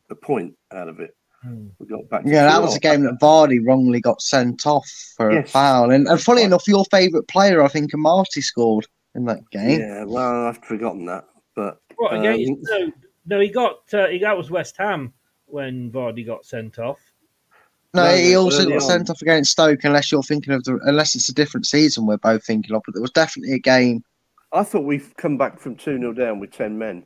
a 0.10 0.16
point 0.16 0.56
out 0.72 0.88
of 0.88 1.00
it. 1.00 1.16
Hmm. 1.44 1.68
We 1.80 1.86
got 1.86 2.10
back. 2.10 2.24
To 2.24 2.30
Yeah, 2.30 2.46
that 2.46 2.62
was 2.62 2.76
a 2.76 2.80
game 2.80 3.04
that 3.04 3.20
Vardy 3.22 3.60
wrongly 3.66 4.02
got 4.02 4.22
sent 4.22 4.66
off 4.66 4.90
for 5.16 5.32
Yes. 5.32 5.50
a 5.50 5.52
foul. 5.52 5.92
And, 5.92 6.08
and 6.08 6.20
funny 6.20 6.42
enough, 6.44 6.68
your 6.68 6.86
favourite 6.86 7.28
player, 7.28 7.62
I 7.62 7.68
think, 7.68 7.92
Marty 7.96 8.42
scored 8.42 8.88
in 9.14 9.26
that 9.26 9.48
game. 9.52 9.80
Yeah, 9.80 10.04
well, 10.06 10.48
I've 10.48 10.64
forgotten 10.64 11.06
that, 11.06 11.26
but 11.56 11.80
What 11.98 12.14
um, 12.14 12.22
against? 12.22 12.62
no, 12.70 12.92
no, 13.28 13.40
he 13.40 13.50
got 13.50 13.94
uh, 13.94 14.08
he, 14.08 14.20
that 14.20 14.36
was 14.38 14.50
West 14.50 14.78
Ham 14.78 15.14
when 15.46 15.92
Vardy 15.92 16.26
got 16.26 16.46
sent 16.46 16.80
off. 16.80 17.00
No, 17.94 18.04
No, 18.06 18.16
he 18.16 18.36
also 18.36 18.64
early 18.64 18.72
got 18.74 18.82
on. 18.84 18.90
sent 18.90 19.10
off 19.10 19.22
against 19.22 19.52
Stoke, 19.52 19.84
unless 19.84 20.12
you're 20.12 20.24
thinking 20.24 20.54
of 20.54 20.64
the, 20.64 20.80
unless 20.84 21.16
it's 21.16 21.30
a 21.30 21.34
different 21.34 21.66
season 21.68 22.06
we're 22.06 22.18
both 22.18 22.46
thinking 22.46 22.76
of. 22.76 22.82
But 22.86 22.96
there 22.96 23.02
was 23.02 23.12
definitely 23.12 23.54
a 23.54 23.60
game. 23.60 24.04
I 24.54 24.64
thought 24.64 24.86
we've 24.86 25.14
come 25.18 25.38
back 25.38 25.60
from 25.60 25.76
two 25.76 25.98
0 25.98 26.14
down 26.14 26.40
with 26.40 26.52
ten 26.52 26.78
men. 26.78 27.06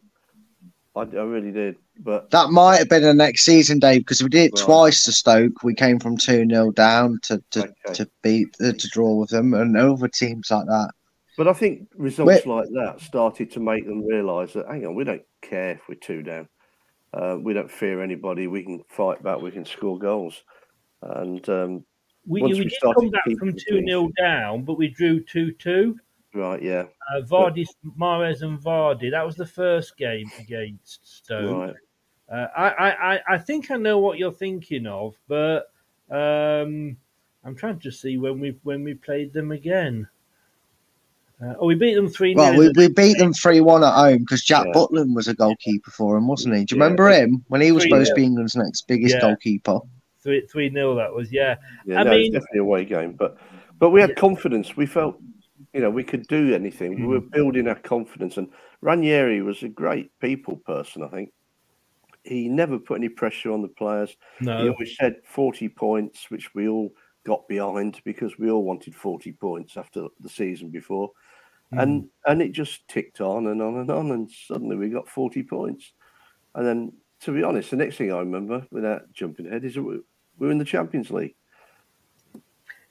I, 0.95 1.01
I 1.01 1.03
really 1.23 1.51
did, 1.51 1.77
but 1.99 2.29
That 2.31 2.49
might 2.49 2.77
have 2.77 2.89
been 2.89 3.03
the 3.03 3.13
next 3.13 3.45
season, 3.45 3.79
Dave, 3.79 4.01
because 4.01 4.21
we 4.21 4.29
did 4.29 4.47
it 4.47 4.53
Right. 4.57 4.65
twice 4.65 5.05
to 5.05 5.11
Stoke. 5.13 5.63
We 5.63 5.73
came 5.73 5.99
from 5.99 6.17
2 6.17 6.45
0 6.47 6.71
down 6.71 7.19
to, 7.23 7.41
to, 7.51 7.59
Okay. 7.61 7.93
to 7.93 8.09
beat, 8.21 8.55
uh, 8.61 8.73
to 8.73 8.87
draw 8.89 9.15
with 9.15 9.29
them, 9.29 9.53
and 9.53 9.77
other 9.77 10.07
teams 10.09 10.51
like 10.51 10.65
that. 10.65 10.91
but 11.37 11.47
I 11.47 11.53
think 11.53 11.87
results 11.95 12.45
like 12.45 12.67
that 12.73 12.99
started 12.99 13.51
to 13.51 13.59
make 13.61 13.85
them 13.85 14.05
realise 14.05 14.53
that 14.53 14.67
hang 14.67 14.85
on, 14.85 14.95
we 14.95 15.05
don't 15.05 15.23
care 15.41 15.71
if 15.71 15.81
we're 15.87 15.95
two 15.95 16.23
down. 16.23 16.49
Uh, 17.13 17.37
we 17.41 17.53
don't 17.53 17.71
fear 17.71 18.01
anybody. 18.01 18.47
We 18.47 18.63
can 18.63 18.83
fight 18.89 19.23
back. 19.23 19.41
We 19.41 19.51
can 19.51 19.65
score 19.65 19.97
goals. 19.97 20.43
And 21.01 21.47
um, 21.49 21.85
We, 22.25 22.41
Once 22.41 22.53
we 22.57 22.65
we 22.65 22.69
did 22.69 22.79
come 22.81 23.09
back 23.09 23.23
from 23.39 23.53
two 23.53 23.81
0 23.87 24.09
down, 24.17 24.63
but 24.63 24.77
we 24.77 24.89
drew 24.89 25.23
two 25.23 25.51
two. 25.53 25.97
Right, 26.33 26.61
yeah, 26.61 26.83
Uh, 27.13 27.21
Vardy, 27.23 27.67
Mahrez, 27.99 28.41
and 28.41 28.57
Vardy. 28.59 29.11
That 29.11 29.25
was 29.25 29.35
the 29.35 29.45
first 29.45 29.97
game 29.97 30.29
against 30.39 31.05
Stoke. 31.25 31.51
right. 31.69 31.75
Uh, 32.31 32.47
I, 32.55 32.69
I, 32.69 33.13
I- 33.15 33.21
I 33.31 33.37
think 33.37 33.69
I 33.71 33.75
know 33.75 33.97
what 33.99 34.17
you're 34.17 34.31
thinking 34.31 34.87
of, 34.87 35.15
but 35.27 35.73
um, 36.09 36.95
I'm 37.43 37.55
trying 37.55 37.79
to 37.79 37.91
see 37.91 38.17
when 38.17 38.39
we 38.39 38.57
when 38.63 38.83
we 38.85 38.93
played 38.93 39.33
them 39.33 39.51
again. 39.51 40.07
Uh, 41.43 41.55
oh, 41.59 41.65
we 41.65 41.75
beat 41.75 41.95
them 41.95 42.07
three. 42.07 42.33
Well, 42.35 42.55
we, 42.57 42.69
we 42.77 42.87
beat 42.87 43.17
them 43.17 43.33
3 43.33 43.61
1 43.61 43.83
at 43.83 43.93
home 43.93 44.19
because 44.19 44.43
Jack 44.43 44.67
Yeah. 44.67 44.73
Butland 44.73 45.15
was 45.15 45.27
a 45.27 45.33
goalkeeper 45.33 45.89
for 45.89 46.15
him, 46.15 46.27
wasn't 46.27 46.55
he? 46.55 46.65
Do 46.65 46.75
you 46.75 46.79
Yeah. 46.79 46.83
remember 46.85 47.09
him 47.09 47.43
when 47.47 47.61
he 47.61 47.71
was 47.71 47.81
supposed 47.83 48.09
to 48.09 48.15
be 48.15 48.23
England's 48.23 48.55
next 48.55 48.87
biggest 48.87 49.15
Yeah. 49.15 49.21
goalkeeper? 49.21 49.79
three 50.21 50.45
three 50.45 50.69
nil. 50.69 50.95
That 50.95 51.13
was 51.13 51.31
yeah. 51.33 51.55
Yeah, 51.85 51.99
I 51.99 52.03
no, 52.03 52.11
mean- 52.11 52.25
it's 52.27 52.33
definitely 52.33 52.59
a 52.59 52.61
away 52.61 52.85
game, 52.85 53.13
but 53.13 53.37
but 53.79 53.89
we 53.89 53.99
had 53.99 54.15
confidence. 54.15 54.77
We 54.77 54.85
felt, 54.85 55.19
you 55.73 55.81
know, 55.81 55.89
we 55.89 56.03
could 56.03 56.27
do 56.27 56.53
anything. 56.53 56.99
We 56.99 57.07
were 57.07 57.21
Mm. 57.21 57.31
building 57.31 57.67
our 57.67 57.79
confidence, 57.79 58.37
and 58.37 58.51
Ranieri 58.81 59.41
was 59.41 59.63
a 59.63 59.69
great 59.69 60.11
people 60.19 60.57
person. 60.57 61.03
I 61.03 61.09
think 61.09 61.31
he 62.23 62.47
never 62.49 62.79
put 62.79 62.97
any 62.99 63.09
pressure 63.09 63.51
on 63.51 63.61
the 63.61 63.67
players. 63.69 64.15
He 64.57 64.69
always 64.69 64.95
said 64.97 65.15
forty 65.25 65.69
points, 65.69 66.29
which 66.31 66.53
we 66.55 66.67
all 66.67 66.91
got 67.25 67.47
behind 67.47 68.01
because 68.05 68.37
we 68.37 68.49
all 68.51 68.63
wanted 68.63 68.95
forty 68.95 69.33
points 69.33 69.77
after 69.77 70.07
the 70.19 70.29
season 70.29 70.69
before, 70.71 71.11
and 71.77 72.09
and 72.27 72.41
it 72.41 72.51
just 72.53 72.87
ticked 72.87 73.21
on 73.21 73.47
and 73.47 73.61
on 73.61 73.77
and 73.77 73.91
on, 73.91 74.11
and 74.11 74.31
suddenly 74.31 74.77
we 74.77 74.89
got 74.89 75.09
forty 75.09 75.43
points, 75.43 75.93
and 76.55 76.65
then 76.67 76.93
to 77.21 77.33
be 77.33 77.43
honest, 77.43 77.71
the 77.71 77.77
next 77.77 77.97
thing 77.97 78.11
I 78.13 78.19
remember, 78.19 78.67
without 78.71 79.11
jumping 79.13 79.47
ahead, 79.47 79.65
is 79.65 79.77
we 79.77 80.01
were 80.37 80.51
in 80.51 80.57
the 80.59 80.65
Champions 80.65 81.11
League. 81.11 81.35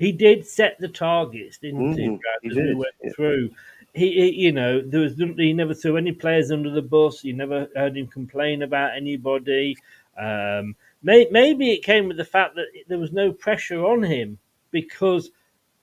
He 0.00 0.12
did 0.12 0.46
set 0.46 0.78
the 0.80 0.88
targets, 0.88 1.58
didn't 1.58 1.92
he? 1.92 2.06
Mhm, 2.08 2.18
he 2.40 2.48
as 2.48 2.56
we 2.56 2.62
did, 2.62 2.76
went 2.78 2.94
yeah. 3.04 3.10
through. 3.14 3.50
He, 3.92 4.12
he, 4.12 4.44
you 4.44 4.50
know, 4.50 4.80
there 4.80 5.00
was 5.00 5.14
he 5.16 5.52
never 5.52 5.74
threw 5.74 5.98
any 5.98 6.12
players 6.12 6.50
under 6.50 6.70
the 6.70 6.80
bus. 6.80 7.22
You 7.22 7.34
never 7.34 7.68
heard 7.76 7.98
him 7.98 8.06
complain 8.06 8.62
about 8.62 8.96
anybody. 8.96 9.76
Um, 10.18 10.74
may, 11.02 11.28
maybe 11.30 11.72
it 11.72 11.84
came 11.84 12.08
with 12.08 12.16
the 12.16 12.24
fact 12.24 12.54
that 12.54 12.68
there 12.88 12.98
was 12.98 13.12
no 13.12 13.30
pressure 13.30 13.84
on 13.84 14.02
him 14.02 14.38
because 14.70 15.32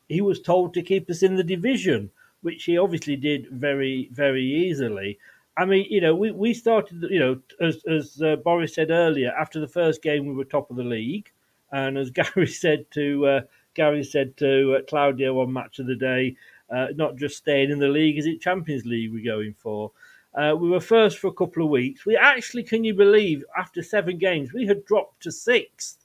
he 0.09 0.21
was 0.21 0.41
told 0.41 0.73
to 0.73 0.81
keep 0.81 1.11
us 1.11 1.21
in 1.21 1.35
the 1.35 1.43
division, 1.43 2.09
which 2.41 2.63
he 2.63 2.75
obviously 2.75 3.17
did 3.17 3.47
very, 3.51 4.09
very 4.11 4.43
easily. 4.43 5.19
I 5.57 5.65
mean, 5.65 5.85
you 5.91 6.01
know, 6.01 6.15
we, 6.15 6.31
we 6.31 6.55
started, 6.55 7.05
you 7.11 7.19
know, 7.19 7.39
as, 7.61 7.83
as 7.85 8.19
uh, 8.23 8.37
Boris 8.37 8.73
said 8.73 8.89
earlier, 8.89 9.31
after 9.39 9.59
the 9.59 9.67
first 9.67 10.01
game, 10.01 10.25
we 10.25 10.33
were 10.33 10.43
top 10.43 10.71
of 10.71 10.77
the 10.77 10.83
league. 10.83 11.29
And 11.71 11.99
as 11.99 12.09
Gary 12.19 12.47
said 12.47 12.89
to 12.91 13.27
uh, 13.27 13.41
Gary 13.77 14.03
said 14.03 14.35
to 14.37 14.75
uh, 14.75 14.81
Claudio 14.89 15.39
on 15.39 15.53
Match 15.53 15.77
of 15.79 15.85
the 15.87 15.95
Day, 15.95 16.35
uh, 16.69 16.87
not 16.95 17.15
just 17.15 17.37
staying 17.37 17.69
in 17.71 17.79
the 17.79 17.87
league, 17.87 18.17
is 18.17 18.25
it 18.25 18.41
Champions 18.41 18.85
League 18.85 19.13
we're 19.13 19.23
going 19.23 19.53
for? 19.53 19.91
Uh, 20.33 20.53
we 20.55 20.67
were 20.69 20.79
first 20.81 21.19
for 21.19 21.27
a 21.27 21.33
couple 21.33 21.63
of 21.63 21.69
weeks. 21.69 22.05
We 22.05 22.17
actually, 22.17 22.63
can 22.63 22.83
you 22.83 22.93
believe, 22.93 23.43
after 23.57 23.81
seven 23.81 24.17
games, 24.17 24.51
we 24.51 24.65
had 24.67 24.83
dropped 24.85 25.21
to 25.23 25.31
sixth. 25.31 26.03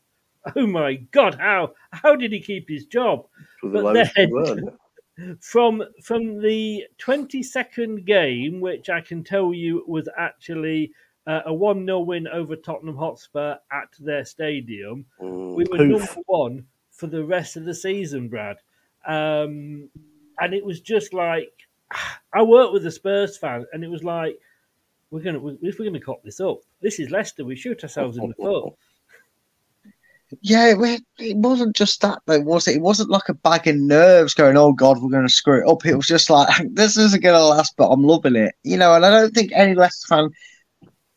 Oh 0.56 0.66
my 0.66 0.94
God! 1.12 1.36
How 1.36 1.72
how 1.92 2.16
did 2.16 2.32
he 2.32 2.40
keep 2.40 2.68
his 2.68 2.84
job? 2.86 3.26
But 3.62 3.92
then- 3.94 4.30
were, 4.30 4.42
isn't 4.42 4.68
it? 4.68 5.38
from 5.40 5.82
from 6.02 6.40
the 6.40 6.84
22nd 6.98 8.04
game, 8.04 8.60
which 8.60 8.90
I 8.90 9.00
can 9.00 9.22
tell 9.22 9.54
you 9.54 9.84
was 9.86 10.08
actually 10.18 10.92
uh, 11.28 11.42
a 11.46 11.54
1 11.54 11.86
0 11.86 12.00
win 12.00 12.26
over 12.26 12.56
Tottenham 12.56 12.96
Hotspur 12.96 13.54
at 13.70 13.88
their 14.00 14.24
stadium, 14.24 15.04
Mm, 15.20 15.54
we 15.54 15.64
were 15.70 15.76
poof. 15.78 15.88
number 16.08 16.22
one 16.26 16.66
for 16.92 17.06
the 17.06 17.24
rest 17.24 17.56
of 17.56 17.64
the 17.64 17.74
season, 17.74 18.28
Brad. 18.28 18.58
Um, 19.06 19.88
and 20.38 20.54
it 20.54 20.64
was 20.64 20.80
just 20.80 21.12
like, 21.12 21.52
I 22.32 22.42
worked 22.42 22.72
with 22.72 22.86
a 22.86 22.90
Spurs 22.90 23.36
fan, 23.36 23.66
and 23.72 23.82
it 23.82 23.88
was 23.88 24.04
like, 24.04 24.38
we're 25.10 25.20
gonna 25.20 25.56
if 25.60 25.78
we're 25.78 25.84
gonna 25.84 26.00
cop 26.00 26.22
this 26.22 26.40
up, 26.40 26.60
this 26.80 26.98
is 26.98 27.10
Leicester. 27.10 27.44
We 27.44 27.54
shoot 27.54 27.82
ourselves 27.82 28.16
in 28.16 28.28
the 28.28 28.34
foot. 28.42 28.74
Yeah, 30.40 30.74
it, 31.18 31.36
wasn't 31.36 31.76
just 31.76 32.00
that 32.00 32.22
though, 32.24 32.40
was 32.40 32.66
it? 32.66 32.76
It 32.76 32.80
wasn't 32.80 33.10
like 33.10 33.28
a 33.28 33.34
bag 33.34 33.68
of 33.68 33.76
nerves 33.76 34.32
going, 34.32 34.56
"Oh 34.56 34.72
God, 34.72 35.02
we're 35.02 35.10
going 35.10 35.26
to 35.26 35.32
screw 35.32 35.60
it 35.60 35.70
up." 35.70 35.84
It 35.84 35.94
was 35.94 36.06
just 36.06 36.30
like, 36.30 36.48
"This 36.70 36.96
isn't 36.96 37.22
going 37.22 37.34
to 37.34 37.44
last," 37.44 37.74
but 37.76 37.88
I'm 37.88 38.02
loving 38.02 38.36
it, 38.36 38.54
you 38.62 38.78
know. 38.78 38.94
And 38.94 39.04
I 39.04 39.10
don't 39.10 39.34
think 39.34 39.52
any 39.54 39.74
Leicester 39.74 40.06
fan, 40.08 40.30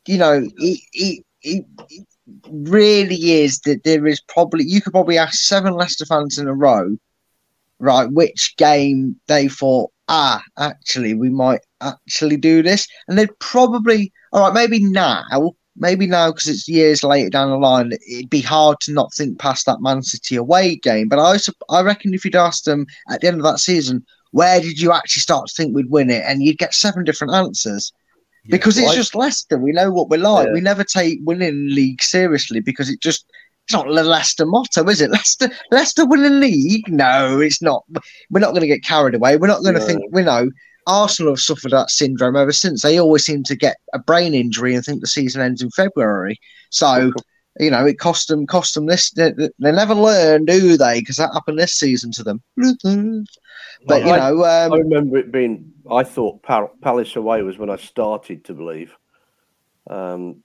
you 0.05 0.17
know, 0.17 0.45
he, 0.57 0.83
it, 0.91 1.23
it 1.41 1.65
really 2.49 3.31
is 3.31 3.59
that 3.61 3.83
there 3.83 4.07
is 4.07 4.21
probably 4.21 4.63
you 4.65 4.81
could 4.81 4.93
probably 4.93 5.17
ask 5.17 5.35
seven 5.35 5.73
Leicester 5.73 6.05
fans 6.05 6.37
in 6.37 6.47
a 6.47 6.53
row, 6.53 6.97
right, 7.79 8.11
which 8.11 8.55
game 8.57 9.19
they 9.27 9.47
thought, 9.47 9.91
ah, 10.07 10.41
actually, 10.57 11.13
we 11.13 11.29
might 11.29 11.61
actually 11.81 12.37
do 12.37 12.61
this, 12.61 12.87
and 13.07 13.17
they'd 13.17 13.39
probably, 13.39 14.11
all 14.31 14.41
right, 14.41 14.53
maybe 14.53 14.83
now 14.83 15.53
maybe 15.77 16.07
now 16.07 16.31
because 16.31 16.47
it's 16.47 16.67
years 16.67 17.03
later 17.03 17.29
down 17.29 17.49
the 17.49 17.57
line, 17.57 17.91
it'd 18.09 18.29
be 18.29 18.41
hard 18.41 18.79
to 18.81 18.93
not 18.93 19.13
think 19.13 19.39
past 19.39 19.65
that 19.65 19.81
Man 19.81 20.01
City 20.01 20.35
away 20.35 20.75
game. 20.75 21.09
But 21.09 21.19
I, 21.19 21.37
sup- 21.37 21.55
I 21.69 21.81
reckon 21.81 22.13
if 22.13 22.23
you'd 22.23 22.35
asked 22.35 22.65
them 22.65 22.85
at 23.09 23.21
the 23.21 23.27
end 23.27 23.37
of 23.37 23.43
that 23.43 23.59
season, 23.59 24.05
where 24.31 24.59
did 24.59 24.79
you 24.79 24.91
actually 24.91 25.21
start 25.21 25.47
to 25.47 25.53
think 25.53 25.75
we'd 25.75 25.89
win 25.89 26.09
it? 26.09 26.23
And 26.25 26.43
you'd 26.43 26.57
get 26.57 26.73
seven 26.73 27.03
different 27.03 27.33
answers. 27.33 27.91
Because 28.47 28.77
it's 28.77 28.85
Well, 28.85 28.93
I- 28.93 28.95
just 28.95 29.15
Leicester. 29.15 29.57
We 29.57 29.71
know 29.71 29.91
what 29.91 30.09
we're 30.09 30.17
like. 30.19 30.47
Yeah. 30.47 30.53
We 30.53 30.61
never 30.61 30.83
take 30.83 31.19
winning 31.23 31.67
league 31.73 32.01
seriously 32.03 32.59
because 32.59 32.89
it 32.89 33.01
just 33.01 33.25
it's 33.65 33.73
not 33.73 33.87
the 33.87 34.03
Leicester 34.03 34.45
motto, 34.45 34.87
is 34.89 35.01
it? 35.01 35.09
Leicester 35.17 35.49
Leicester 35.71 36.05
winning 36.05 36.39
league? 36.39 36.87
No, 36.87 37.39
it's 37.39 37.61
not. 37.61 37.83
We're 38.29 38.39
not 38.39 38.51
going 38.51 38.61
to 38.61 38.67
get 38.67 38.83
carried 38.83 39.15
away. 39.15 39.37
We're 39.37 39.47
not 39.47 39.63
going 39.63 39.73
to 39.75 39.79
No. 39.81 39.85
think, 39.87 40.01
We 40.11 40.21
know, 40.21 40.49
Arsenal 40.85 41.31
have 41.33 41.39
suffered 41.39 41.71
that 41.71 41.89
syndrome 41.89 42.35
ever 42.35 42.51
since. 42.51 42.83
They 42.83 42.99
always 42.99 43.25
seem 43.25 43.41
to 43.45 43.55
get 43.55 43.77
a 43.93 43.97
brain 43.99 44.35
injury 44.35 44.75
and 44.75 44.85
think 44.85 45.01
the 45.01 45.07
season 45.07 45.41
ends 45.41 45.63
in 45.63 45.71
February. 45.71 46.39
So, 46.69 47.11
you 47.59 47.71
know, 47.71 47.85
it 47.87 47.97
cost 47.97 48.27
them, 48.27 48.45
cost 48.45 48.75
them 48.75 48.85
this. 48.85 49.09
They, 49.09 49.31
they 49.31 49.71
never 49.71 49.95
learn, 49.95 50.45
do 50.45 50.77
they? 50.77 50.99
Because 50.99 51.15
that 51.15 51.33
happened 51.33 51.57
this 51.57 51.73
season 51.73 52.11
to 52.11 52.23
them. 52.23 52.43
But 53.87 54.03
you 54.03 54.11
I- 54.11 54.17
know, 54.29 54.43
I 54.43 54.65
um, 54.65 54.71
remember 54.73 55.17
it 55.17 55.31
being. 55.31 55.71
I 55.91 56.03
thought 56.03 56.41
Palace 56.43 57.15
away 57.15 57.41
was 57.43 57.57
when 57.57 57.69
I 57.69 57.75
started 57.77 58.43
to 58.45 58.53
believe, 58.53 58.93
um, 59.89 60.41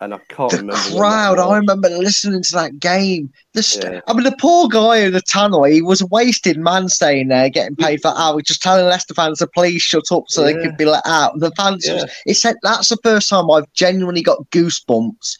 and 0.00 0.14
I 0.14 0.18
can't 0.30 0.50
the 0.50 0.56
remember. 0.58 0.96
crowd. 0.96 1.38
I 1.38 1.56
remember 1.56 1.88
listening 1.90 2.42
to 2.42 2.52
that 2.54 2.78
game. 2.80 3.30
The 3.52 3.62
st- 3.62 3.84
Yeah. 3.92 4.00
I 4.08 4.14
mean, 4.14 4.24
the 4.24 4.34
poor 4.40 4.66
guy 4.68 4.98
in 4.98 5.12
the 5.12 5.20
tunnel. 5.20 5.64
He 5.64 5.82
was 5.82 6.00
a 6.00 6.06
wasted 6.06 6.56
man 6.58 6.88
staying 6.88 7.28
there, 7.28 7.50
getting 7.50 7.76
paid 7.76 8.00
for 8.00 8.12
hours, 8.16 8.44
just 8.46 8.62
telling 8.62 8.86
Leicester 8.86 9.12
fans 9.14 9.38
to 9.40 9.46
please 9.46 9.82
shut 9.82 10.10
up 10.10 10.24
so 10.28 10.42
they 10.42 10.54
could 10.54 10.76
be 10.78 10.86
let 10.86 11.06
out. 11.06 11.38
The 11.38 11.50
fans. 11.52 11.86
Yeah. 11.86 12.04
It 12.26 12.34
said 12.34 12.56
that's 12.62 12.88
the 12.88 12.96
first 13.02 13.28
time 13.28 13.50
I've 13.50 13.70
genuinely 13.74 14.22
got 14.22 14.38
goosebumps 14.50 15.36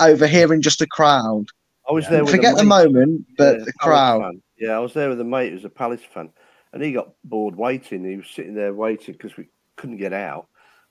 over 0.00 0.26
hearing 0.26 0.60
just 0.60 0.82
a 0.82 0.86
crowd. 0.86 1.46
I 1.88 1.92
was 1.92 2.06
there. 2.08 2.24
With 2.24 2.32
a 2.34 2.36
Forget 2.36 2.56
the 2.56 2.64
moment, 2.64 3.24
but 3.38 3.58
Yeah, 3.58 3.64
the 3.64 3.72
crowd. 3.80 4.22
fan. 4.22 4.42
Yeah, 4.58 4.72
I 4.76 4.78
was 4.80 4.92
there 4.92 5.08
with 5.08 5.20
a 5.20 5.24
mate 5.24 5.52
who's 5.52 5.64
a 5.64 5.68
Palace 5.70 6.00
fan, 6.12 6.30
and 6.74 6.82
he 6.82 6.92
got 6.92 7.14
bored 7.22 7.56
waiting. 7.56 8.04
He 8.04 8.16
was 8.16 8.28
sitting 8.28 8.54
there 8.54 8.74
waiting 8.74 9.14
because 9.14 9.36
we 9.36 9.46
couldn't 9.76 9.96
get 9.96 10.12
out, 10.12 10.48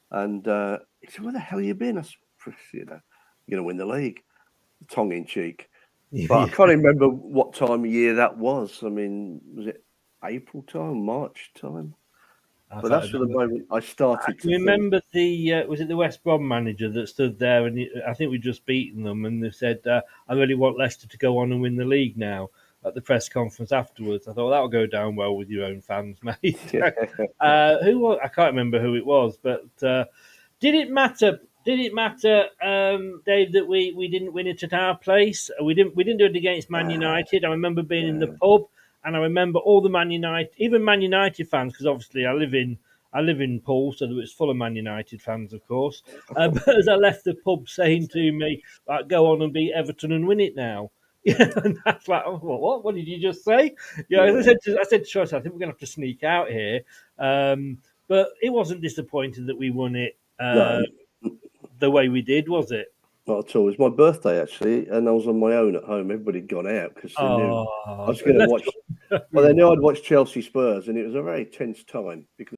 and 0.10 0.48
uh, 0.48 0.80
he 1.02 1.12
said, 1.12 1.24
"Where 1.24 1.34
the 1.34 1.40
hell 1.40 1.60
are 1.60 1.64
you 1.64 1.76
been?" 1.76 2.00
I 2.00 2.02
said, 2.02 2.56
"You 2.72 2.86
know, 2.86 3.00
you're 3.46 3.58
going 3.58 3.58
to 3.58 3.64
win 3.64 3.78
the 3.78 3.86
league." 3.86 4.24
Tongue 4.90 5.14
in 5.14 5.26
cheek, 5.26 5.70
but 6.28 6.40
I 6.40 6.50
can't 6.50 6.70
remember 6.70 7.08
what 7.08 7.54
time 7.54 7.86
of 7.86 7.86
year 7.86 8.16
that 8.16 8.38
was. 8.38 8.84
I 8.84 8.90
mean, 8.90 9.40
was 9.56 9.68
it 9.68 9.84
April 10.24 10.64
time, 10.64 11.06
March 11.06 11.52
time? 11.56 11.94
I 12.70 12.82
But 12.82 12.90
that's 12.90 13.10
for 13.10 13.20
the 13.20 13.28
moment 13.28 13.68
I 13.72 13.80
started 13.80 14.38
to 14.38 14.42
think, 14.42 14.60
Remember 14.60 15.00
the 15.14 15.54
uh, 15.54 15.68
was 15.68 15.80
it 15.80 15.88
the 15.88 15.96
West 15.96 16.24
Brom 16.24 16.46
manager 16.46 16.90
that 16.90 17.08
stood 17.08 17.38
there 17.38 17.66
and 17.68 17.78
he, 17.78 17.90
I 18.08 18.14
think 18.14 18.32
we'd 18.32 18.42
just 18.42 18.66
beaten 18.66 19.04
them 19.04 19.26
and 19.26 19.44
they 19.44 19.52
said 19.52 19.86
uh, 19.86 20.02
I 20.28 20.34
really 20.34 20.56
want 20.56 20.78
Leicester 20.78 21.08
to 21.08 21.18
go 21.18 21.38
on 21.38 21.52
and 21.52 21.62
win 21.62 21.76
the 21.76 21.86
league 21.86 22.18
now 22.18 22.50
at 22.86 22.94
the 22.94 23.02
press 23.02 23.30
conference 23.30 23.72
afterwards. 23.72 24.28
I 24.28 24.34
thought 24.34 24.50
that'll 24.50 24.68
go 24.68 24.86
down 24.86 25.16
well 25.16 25.36
with 25.36 25.50
your 25.50 25.66
own 25.66 25.82
fans, 25.82 26.18
mate. 26.24 26.60
uh, 27.40 27.78
who 27.84 28.00
was, 28.00 28.20
I 28.24 28.28
can't 28.28 28.52
remember 28.52 28.80
who 28.80 28.96
it 28.96 29.06
was, 29.06 29.38
but 29.42 29.66
uh, 29.82 30.06
did 30.60 30.76
it 30.76 30.90
matter? 30.90 31.40
Did 31.66 31.80
it 31.80 31.94
matter, 31.94 32.48
um, 32.62 33.22
Dave, 33.26 33.54
that 33.54 33.66
we, 33.66 33.94
we 33.96 34.10
didn't 34.10 34.34
win 34.34 34.48
it 34.48 34.64
at 34.64 34.74
our 34.74 34.98
place? 34.98 35.50
We 35.64 35.74
didn't 35.74 35.96
we 35.96 36.04
didn't 36.04 36.20
do 36.20 36.26
it 36.26 36.36
against 36.36 36.70
Man 36.70 36.90
United. 36.90 37.46
I 37.46 37.50
remember 37.50 37.84
being 37.84 38.08
in 38.08 38.20
the 38.20 38.28
pub 38.42 38.64
and 39.06 39.16
I 39.16 39.20
remember 39.20 39.60
all 39.60 39.82
the 39.82 39.90
Man 39.90 40.12
United, 40.12 40.54
even 40.58 40.84
Man 40.84 41.02
United 41.02 41.50
fans, 41.50 41.74
because 41.74 41.86
obviously 41.86 42.26
I 42.26 42.34
live 42.34 42.54
in 42.54 42.78
I 43.14 43.22
live 43.22 43.42
in 43.42 43.60
Paul, 43.60 43.94
so 43.94 44.08
it's 44.18 44.32
full 44.32 44.50
of 44.50 44.58
Man 44.58 44.76
United 44.76 45.22
fans, 45.22 45.54
of 45.54 45.66
course. 45.68 46.02
Uh, 46.36 46.48
but 46.50 46.78
as 46.78 46.88
I 46.88 46.96
left 46.96 47.24
the 47.24 47.36
pub, 47.36 47.70
saying 47.70 48.08
to 48.10 48.32
me, 48.32 48.64
like, 48.88 49.08
"Go 49.08 49.32
on 49.32 49.42
and 49.42 49.54
beat 49.54 49.74
Everton 49.74 50.12
and 50.12 50.28
win 50.28 50.40
it 50.40 50.56
now." 50.56 50.92
Yeah, 51.26 51.50
and 51.64 51.80
that's 51.86 52.10
like, 52.10 52.24
oh, 52.26 52.36
what, 52.36 52.84
what? 52.84 52.96
Did 52.96 53.08
you 53.08 53.18
just 53.18 53.46
say? 53.46 53.74
Yeah, 54.10 54.24
I 54.24 54.42
said 54.42 54.58
to, 54.64 54.78
I 54.78 54.84
said 54.84 55.06
Charles, 55.06 55.32
I 55.32 55.40
think 55.40 55.54
we're 55.54 55.60
going 55.60 55.70
to 55.70 55.74
have 55.74 55.80
to 55.80 55.86
sneak 55.86 56.22
out 56.24 56.50
here. 56.50 56.82
Um, 57.18 57.78
but 58.10 58.32
it 58.42 58.50
wasn't 58.50 58.82
disappointing 58.82 59.46
that 59.46 59.58
we 59.58 59.70
won 59.70 59.96
it 59.96 60.18
uh, 60.38 60.82
the 61.80 61.90
way 61.90 62.10
we 62.10 62.22
did, 62.22 62.50
was 62.50 62.72
it? 62.72 62.94
Not 63.26 63.48
at 63.48 63.56
all. 63.56 63.64
It 63.70 63.78
was 63.78 63.92
my 63.92 63.96
birthday 63.96 64.42
actually, 64.42 64.90
and 64.90 65.08
I 65.08 65.12
was 65.12 65.28
on 65.28 65.40
my 65.40 65.54
own 65.54 65.78
at 65.78 65.84
home. 65.84 66.12
Everybody 66.12 66.40
had 66.40 66.50
gone 66.50 66.68
out 66.68 66.94
because 66.94 67.14
they 67.16 67.24
knew 67.24 67.44
Oh, 67.44 67.68
I 67.88 68.10
was 68.10 68.22
going 68.22 68.40
to 68.40 68.48
watch. 68.48 68.68
Well, 69.32 69.46
they 69.46 69.54
knew 69.54 69.72
I'd 69.72 69.80
watch 69.80 70.02
Chelsea 70.02 70.42
Spurs, 70.42 70.88
and 70.88 70.98
it 70.98 71.06
was 71.06 71.14
a 71.14 71.22
very 71.22 71.46
tense 71.46 71.84
time 71.84 72.26
because. 72.36 72.58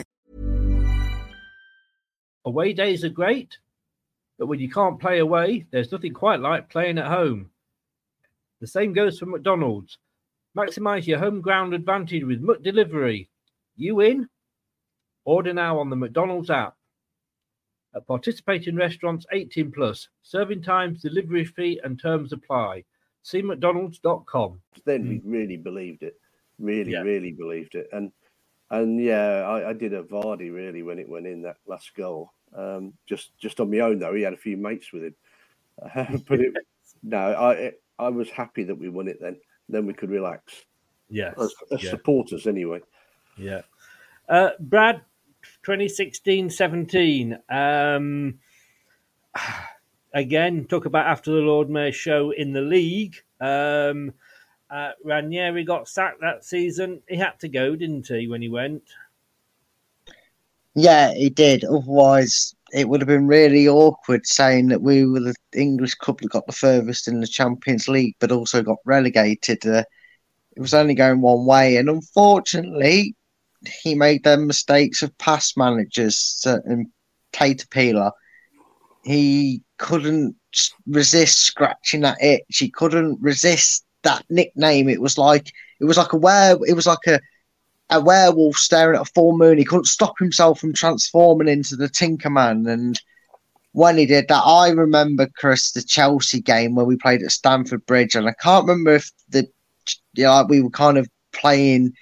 Away 2.45 2.73
days 2.73 3.03
are 3.03 3.09
great, 3.09 3.57
but 4.39 4.47
when 4.47 4.59
you 4.59 4.69
can't 4.69 4.99
play 4.99 5.19
away, 5.19 5.65
there's 5.71 5.91
nothing 5.91 6.13
quite 6.13 6.39
like 6.39 6.69
playing 6.69 6.97
at 6.97 7.07
home. 7.07 7.51
The 8.59 8.67
same 8.67 8.93
goes 8.93 9.19
for 9.19 9.27
McDonald's. 9.27 9.97
Maximize 10.57 11.07
your 11.07 11.19
home 11.19 11.41
ground 11.41 11.73
advantage 11.73 12.23
with 12.23 12.41
McDelivery. 12.41 13.27
You 13.75 14.01
in? 14.01 14.27
Order 15.25 15.53
now 15.53 15.79
on 15.79 15.89
the 15.89 15.95
McDonald's 15.95 16.49
app. 16.49 16.75
At 17.95 18.07
participating 18.07 18.75
restaurants 18.75 19.25
18 19.31 19.71
plus, 19.71 20.07
serving 20.23 20.63
times, 20.63 21.01
delivery 21.01 21.45
fee, 21.45 21.79
and 21.83 21.99
terms 21.99 22.33
apply. 22.33 22.83
See 23.23 23.41
McDonald's.com. 23.41 24.61
Then 24.85 25.07
we 25.07 25.17
hmm. 25.17 25.31
really 25.31 25.57
believed 25.57 26.03
it, 26.03 26.19
really, 26.57 26.93
Yeah. 26.93 27.01
really 27.01 27.31
believed 27.31 27.75
it, 27.75 27.87
and 27.91 28.11
and 28.71 29.01
yeah, 29.01 29.41
I, 29.41 29.69
I 29.69 29.73
did 29.73 29.93
a 29.93 30.01
Vardy 30.01 30.51
really 30.51 30.81
when 30.81 30.97
it 30.97 31.07
went 31.07 31.27
in 31.27 31.43
that 31.43 31.57
last 31.67 31.93
goal. 31.95 32.33
Um, 32.55 32.93
just 33.05 33.37
just 33.37 33.59
on 33.59 33.69
my 33.69 33.79
own 33.79 33.99
though, 33.99 34.15
he 34.15 34.23
had 34.23 34.33
a 34.33 34.37
few 34.37 34.57
mates 34.57 34.91
with 34.91 35.03
him, 35.03 35.15
uh, 35.83 36.17
but 36.27 36.39
it, 36.39 36.53
no, 37.03 37.17
I 37.17 37.53
it, 37.53 37.83
I 37.99 38.09
was 38.09 38.29
happy 38.29 38.63
that 38.63 38.77
we 38.77 38.89
won 38.89 39.07
it. 39.07 39.19
Then 39.21 39.37
then 39.69 39.85
we 39.85 39.93
could 39.93 40.09
relax 40.09 40.65
Yes. 41.11 41.35
as, 41.37 41.53
as 41.71 41.83
yeah. 41.83 41.89
supporters 41.91 42.47
anyway. 42.47 42.79
Yeah. 43.37 43.61
Uh, 44.29 44.51
Brad, 44.59 45.01
2016 45.63 46.49
17. 46.49 47.37
Um, 47.49 48.39
again, 50.13 50.65
talk 50.65 50.85
about 50.85 51.05
after 51.05 51.31
the 51.31 51.41
Lord 51.41 51.69
Mayor 51.69 51.91
show 51.91 52.31
in 52.31 52.53
the 52.53 52.61
league. 52.61 53.17
Um, 53.41 54.13
uh, 54.71 54.91
Ranieri 55.03 55.63
got 55.63 55.87
sacked 55.87 56.21
that 56.21 56.45
season. 56.45 57.01
He 57.07 57.17
had 57.17 57.39
to 57.39 57.49
go, 57.49 57.75
didn't 57.75 58.07
he, 58.07 58.27
when 58.27 58.41
he 58.41 58.49
went? 58.49 58.83
Yeah, 60.75 61.13
he 61.13 61.29
did. 61.29 61.65
Otherwise, 61.65 62.55
it 62.73 62.87
would 62.87 63.01
have 63.01 63.07
been 63.07 63.27
really 63.27 63.67
awkward 63.67 64.25
saying 64.25 64.69
that 64.69 64.81
we 64.81 65.05
were 65.05 65.19
the 65.19 65.35
English 65.53 65.95
club 65.95 66.19
that 66.21 66.31
got 66.31 66.47
the 66.47 66.53
furthest 66.53 67.07
in 67.07 67.19
the 67.19 67.27
Champions 67.27 67.89
League, 67.89 68.15
but 68.19 68.31
also 68.31 68.63
got 68.63 68.77
relegated. 68.85 69.65
Uh, 69.65 69.83
it 70.55 70.61
was 70.61 70.73
only 70.73 70.93
going 70.93 71.21
one 71.21 71.45
way, 71.45 71.75
and 71.75 71.89
unfortunately, 71.89 73.15
he 73.83 73.93
made 73.93 74.23
the 74.23 74.37
mistakes 74.37 75.01
of 75.01 75.17
past 75.17 75.57
managers, 75.57 76.41
uh, 76.47 76.59
and 76.65 76.87
Caterpillar. 77.33 78.11
He 79.03 79.61
couldn't 79.77 80.35
resist 80.87 81.39
scratching 81.39 82.01
that 82.01 82.21
itch. 82.21 82.57
He 82.57 82.69
couldn't 82.69 83.19
resist 83.21 83.83
that 84.03 84.25
nickname. 84.29 84.89
It 84.89 85.01
was 85.01 85.17
like 85.17 85.51
it 85.79 85.85
was 85.85 85.97
like 85.97 86.13
a 86.13 86.17
were. 86.17 86.57
It 86.67 86.73
was 86.73 86.87
like 86.87 87.07
a 87.07 87.19
a 87.91 87.99
werewolf 87.99 88.55
staring 88.55 88.95
at 88.95 89.07
a 89.07 89.11
full 89.13 89.37
moon. 89.37 89.57
He 89.57 89.65
couldn't 89.65 89.85
stop 89.85 90.17
himself 90.17 90.59
from 90.59 90.73
transforming 90.73 91.49
into 91.49 91.75
the 91.75 91.89
Tinkerman. 91.89 92.71
And 92.71 92.99
when 93.73 93.97
he 93.97 94.05
did 94.05 94.29
that, 94.29 94.43
I 94.45 94.69
remember 94.69 95.27
Chris 95.37 95.71
the 95.71 95.81
Chelsea 95.81 96.41
game 96.41 96.75
where 96.75 96.85
we 96.85 96.95
played 96.95 97.21
at 97.21 97.31
Stamford 97.31 97.85
Bridge, 97.85 98.15
and 98.15 98.27
I 98.27 98.33
can't 98.41 98.65
remember 98.65 98.93
if 98.95 99.11
the 99.29 99.47
you 100.13 100.23
know, 100.23 100.45
we 100.47 100.61
were 100.61 100.69
kind 100.69 100.97
of 100.97 101.07
playing 101.33 101.93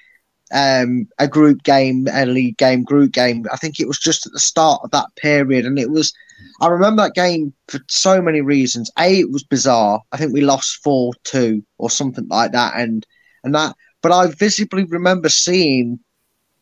um, 0.54 1.08
a 1.18 1.28
group 1.28 1.64
game, 1.64 2.08
a 2.12 2.26
league 2.26 2.58
game, 2.58 2.84
group 2.84 3.12
game. 3.12 3.46
I 3.52 3.58
think 3.58 3.80
it 3.80 3.88
was 3.88 4.00
just 4.00 4.26
at 4.26 4.34
the 4.34 4.40
start 4.40 4.82
of 4.84 4.92
that 4.92 5.08
period, 5.16 5.66
and 5.66 5.80
it 5.80 5.90
was. 5.90 6.14
I 6.62 6.68
remember 6.68 7.04
that 7.04 7.14
game 7.14 7.54
for 7.68 7.80
so 7.88 8.22
many 8.22 8.42
reasons. 8.42 8.92
A, 9.00 9.20
it 9.20 9.32
was 9.32 9.44
bizarre. 9.44 10.02
I 10.12 10.18
think 10.18 10.34
we 10.34 10.42
lost 10.42 10.84
four 10.84 11.14
two 11.24 11.64
or 11.78 11.90
something 11.90 12.28
like 12.28 12.52
that, 12.52 12.74
and 12.76 13.06
and 13.44 13.56
that. 13.56 13.76
But 14.02 14.12
I 14.12 14.28
visibly 14.28 14.86
remember 14.86 15.30
seeing 15.30 16.00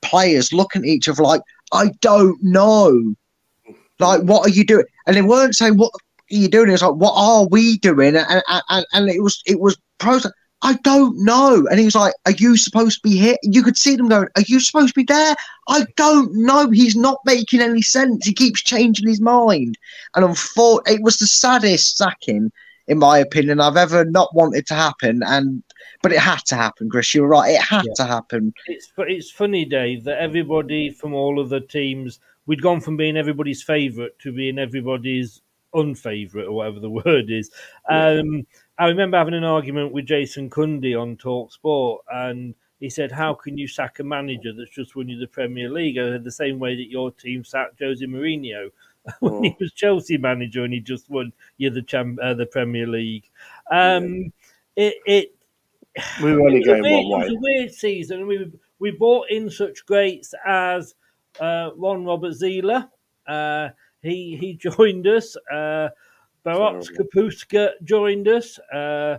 players 0.02 0.54
looking 0.54 0.84
at 0.84 0.88
each 0.88 1.10
other 1.10 1.24
like, 1.24 1.42
"I 1.72 1.92
don't 2.02 2.42
know, 2.44 3.16
like 4.00 4.22
what 4.22 4.46
are 4.46 4.52
you 4.52 4.66
doing?" 4.66 4.86
And 5.06 5.16
they 5.16 5.22
weren't 5.22 5.56
saying 5.56 5.78
what 5.78 5.92
are 5.94 6.36
you 6.36 6.48
doing. 6.48 6.70
It's 6.70 6.82
like, 6.82 6.94
"What 6.94 7.14
are 7.16 7.48
we 7.48 7.78
doing?" 7.78 8.16
And 8.16 8.44
and, 8.48 8.86
and, 8.94 9.10
it 9.10 9.24
was 9.24 9.42
it 9.46 9.60
was 9.60 9.78
pros. 9.98 10.26
I 10.64 10.74
don't 10.84 11.24
know. 11.24 11.66
And 11.70 11.80
he 11.80 11.86
was 11.86 11.96
like, 11.96 12.14
Are 12.26 12.32
you 12.32 12.58
supposed 12.58 13.02
to 13.02 13.10
be 13.10 13.16
here? 13.18 13.36
You 13.44 13.62
could 13.64 13.78
see 13.78 13.96
them 13.96 14.10
going, 14.10 14.28
Are 14.36 14.44
you 14.48 14.60
supposed 14.60 14.90
to 14.90 15.00
be 15.00 15.04
there? 15.04 15.36
I 15.70 15.86
don't 15.96 16.34
know. 16.34 16.70
He's 16.72 16.96
not 16.96 17.20
making 17.26 17.62
any 17.62 17.82
sense. 17.82 18.26
He 18.26 18.34
keeps 18.34 18.62
changing 18.62 19.08
his 19.08 19.22
mind. 19.22 19.78
And 20.16 20.26
unfortunately, 20.26 20.96
it 20.96 21.04
was 21.04 21.18
the 21.18 21.28
saddest 21.28 21.98
sacking, 21.98 22.52
in 22.88 22.98
my 22.98 23.20
opinion, 23.20 23.60
I've 23.60 23.78
ever 23.78 24.06
not 24.06 24.34
wanted 24.34 24.66
to 24.68 24.74
happen. 24.74 25.22
And 25.26 25.62
but 26.02 26.12
it 26.12 26.20
had 26.20 26.44
to 26.48 26.56
happen, 26.56 26.90
Chris. 26.90 27.14
You're 27.14 27.28
right. 27.28 27.54
It 27.54 27.62
had 27.62 27.86
Yeah. 27.86 27.94
to 27.98 28.06
happen. 28.06 28.54
It's 28.68 28.92
it's 28.98 29.30
funny, 29.30 29.66
Dave, 29.66 30.04
that 30.06 30.22
everybody 30.22 30.90
from 30.90 31.14
all 31.14 31.40
of 31.40 31.50
the 31.50 31.60
teams 31.62 32.20
we'd 32.48 32.62
gone 32.62 32.80
from 32.80 32.98
being 32.98 33.18
everybody's 33.18 33.62
favourite 33.62 34.18
to 34.20 34.32
being 34.32 34.58
everybody's 34.58 35.42
unfavourite 35.74 36.46
or 36.46 36.54
whatever 36.54 36.80
the 36.80 36.90
word 37.06 37.30
is. 37.30 37.52
Um, 37.90 38.48
I 38.80 38.88
remember 38.88 39.18
having 39.18 39.34
an 39.34 39.44
argument 39.44 39.92
with 39.92 40.06
Jason 40.06 40.50
Cundy 40.50 41.00
on 41.00 41.18
Talk 41.18 41.52
Sport, 41.52 42.04
and 42.12 42.54
he 42.80 42.90
said, 42.90 43.12
"How 43.12 43.34
can 43.34 43.58
you 43.58 43.68
sack 43.68 44.00
a 44.00 44.04
manager 44.04 44.54
that's 44.54 44.70
just 44.70 44.96
won 44.96 45.10
you 45.10 45.20
the 45.20 45.28
Premier 45.28 45.70
League?" 45.70 45.98
I 45.98 46.10
said, 46.10 46.24
the 46.24 46.32
same 46.32 46.60
way 46.60 46.76
that 46.76 46.92
your 46.92 47.12
team 47.12 47.44
sacked 47.44 47.80
Jose 47.80 48.06
Mourinho 48.06 48.70
when 49.20 49.44
he 49.44 49.56
was 49.60 49.74
Chelsea 49.74 50.18
manager 50.18 50.64
and 50.64 50.74
he 50.74 50.80
just 50.80 51.10
won 51.10 51.34
you 51.58 51.70
the 51.70 51.82
champ, 51.82 52.20
uh, 52.22 52.34
the 52.34 52.46
Premier 52.46 52.88
League. 52.88 53.30
Um, 53.72 54.32
It 54.76 54.96
it 55.06 55.36
We 56.22 56.34
were 56.34 56.42
only 56.48 56.58
it 56.58 56.68
was, 56.68 56.68
a 56.68 56.72
going 56.72 56.84
weird, 56.84 57.08
one 57.08 57.22
it 57.22 57.30
was 57.30 57.34
a 57.34 57.40
weird 57.40 57.74
season. 57.74 58.28
We 58.28 58.52
we 58.80 58.92
brought 58.92 59.30
in 59.32 59.50
such 59.50 59.86
greats 59.86 60.34
as 60.46 60.94
uh, 61.40 61.72
Ron 61.76 62.06
Robert 62.06 62.34
Zieler. 62.34 62.90
Uh, 63.26 63.70
he 64.04 64.38
he 64.38 64.54
joined 64.70 65.08
us. 65.08 65.36
Bartosz 66.56 66.92
Kapustka 66.92 67.72
joined 67.84 68.28
us. 68.28 68.60
Uh, 68.74 69.18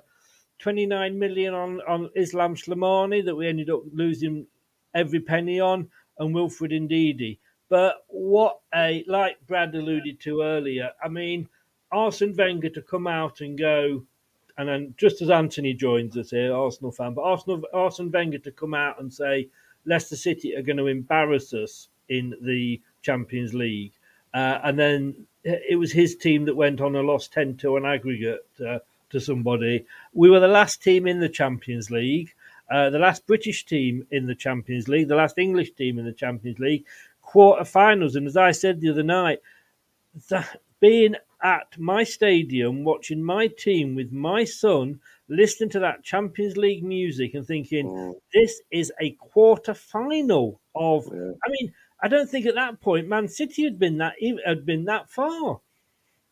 29 0.58 1.18
million 1.18 1.54
on, 1.54 1.80
on 1.88 2.10
Islam 2.16 2.56
Slimani 2.56 3.24
that 3.24 3.34
we 3.34 3.46
ended 3.46 3.70
up 3.70 3.82
losing 3.92 4.46
every 4.94 5.20
penny 5.20 5.60
on, 5.60 5.88
and 6.18 6.34
Wilfred 6.34 6.72
Ndidi. 6.72 7.38
But 7.68 8.04
what 8.08 8.60
a, 8.74 9.04
like 9.06 9.36
Brad 9.46 9.74
alluded 9.74 10.20
to 10.20 10.42
earlier, 10.42 10.90
I 11.02 11.08
mean, 11.08 11.48
Arsene 11.92 12.34
Wenger 12.36 12.70
to 12.70 12.82
come 12.82 13.06
out 13.06 13.40
and 13.40 13.56
go, 13.58 14.02
and 14.56 14.68
then 14.68 14.94
just 14.96 15.22
as 15.22 15.30
Anthony 15.30 15.74
joins 15.74 16.16
us 16.16 16.30
here, 16.30 16.54
Arsenal 16.54 16.90
fan, 16.90 17.14
but 17.14 17.22
Arsenal, 17.22 17.62
Arsene 17.72 18.10
Wenger 18.10 18.38
to 18.38 18.50
come 18.50 18.74
out 18.74 19.00
and 19.00 19.12
say 19.12 19.48
Leicester 19.84 20.16
City 20.16 20.56
are 20.56 20.62
going 20.62 20.76
to 20.76 20.86
embarrass 20.86 21.52
us 21.54 21.88
in 22.08 22.34
the 22.42 22.80
Champions 23.02 23.54
League. 23.54 23.92
Uh, 24.34 24.58
and 24.64 24.78
then 24.78 25.26
it 25.48 25.78
was 25.78 25.92
his 25.92 26.16
team 26.16 26.44
that 26.46 26.56
went 26.56 26.80
on 26.80 26.96
and 26.96 27.06
lost 27.06 27.32
10 27.32 27.56
to 27.58 27.76
an 27.76 27.84
aggregate 27.84 28.46
uh, 28.66 28.78
to 29.10 29.20
somebody. 29.20 29.86
We 30.12 30.30
were 30.30 30.40
the 30.40 30.48
last 30.48 30.82
team 30.82 31.06
in 31.06 31.20
the 31.20 31.28
Champions 31.28 31.90
League, 31.90 32.34
uh, 32.70 32.90
the 32.90 32.98
last 32.98 33.26
British 33.26 33.64
team 33.64 34.06
in 34.10 34.26
the 34.26 34.34
Champions 34.34 34.88
League, 34.88 35.08
the 35.08 35.16
last 35.16 35.38
English 35.38 35.72
team 35.72 35.98
in 35.98 36.04
the 36.04 36.12
Champions 36.12 36.58
League, 36.58 36.84
quarter-finals. 37.22 38.16
And 38.16 38.26
as 38.26 38.36
I 38.36 38.50
said 38.50 38.80
the 38.80 38.90
other 38.90 39.02
night, 39.02 39.40
that 40.28 40.60
being 40.80 41.16
at 41.42 41.78
my 41.78 42.04
stadium, 42.04 42.84
watching 42.84 43.22
my 43.22 43.46
team 43.46 43.94
with 43.94 44.12
my 44.12 44.44
son, 44.44 45.00
listening 45.28 45.70
to 45.70 45.78
that 45.80 46.02
Champions 46.02 46.56
League 46.56 46.82
music 46.82 47.34
and 47.34 47.46
thinking, 47.46 48.14
this 48.34 48.60
is 48.70 48.92
a 49.00 49.10
quarter 49.12 49.74
final 49.74 50.60
of. 50.74 51.06
I 51.12 51.50
mean, 51.50 51.72
I 52.00 52.08
don't 52.08 52.28
think 52.28 52.46
at 52.46 52.54
that 52.54 52.80
point 52.80 53.08
Man 53.08 53.28
City 53.28 53.64
had 53.64 53.78
been 53.78 53.98
that 53.98 54.14
had 54.44 54.64
been 54.64 54.84
that 54.84 55.10
far. 55.10 55.60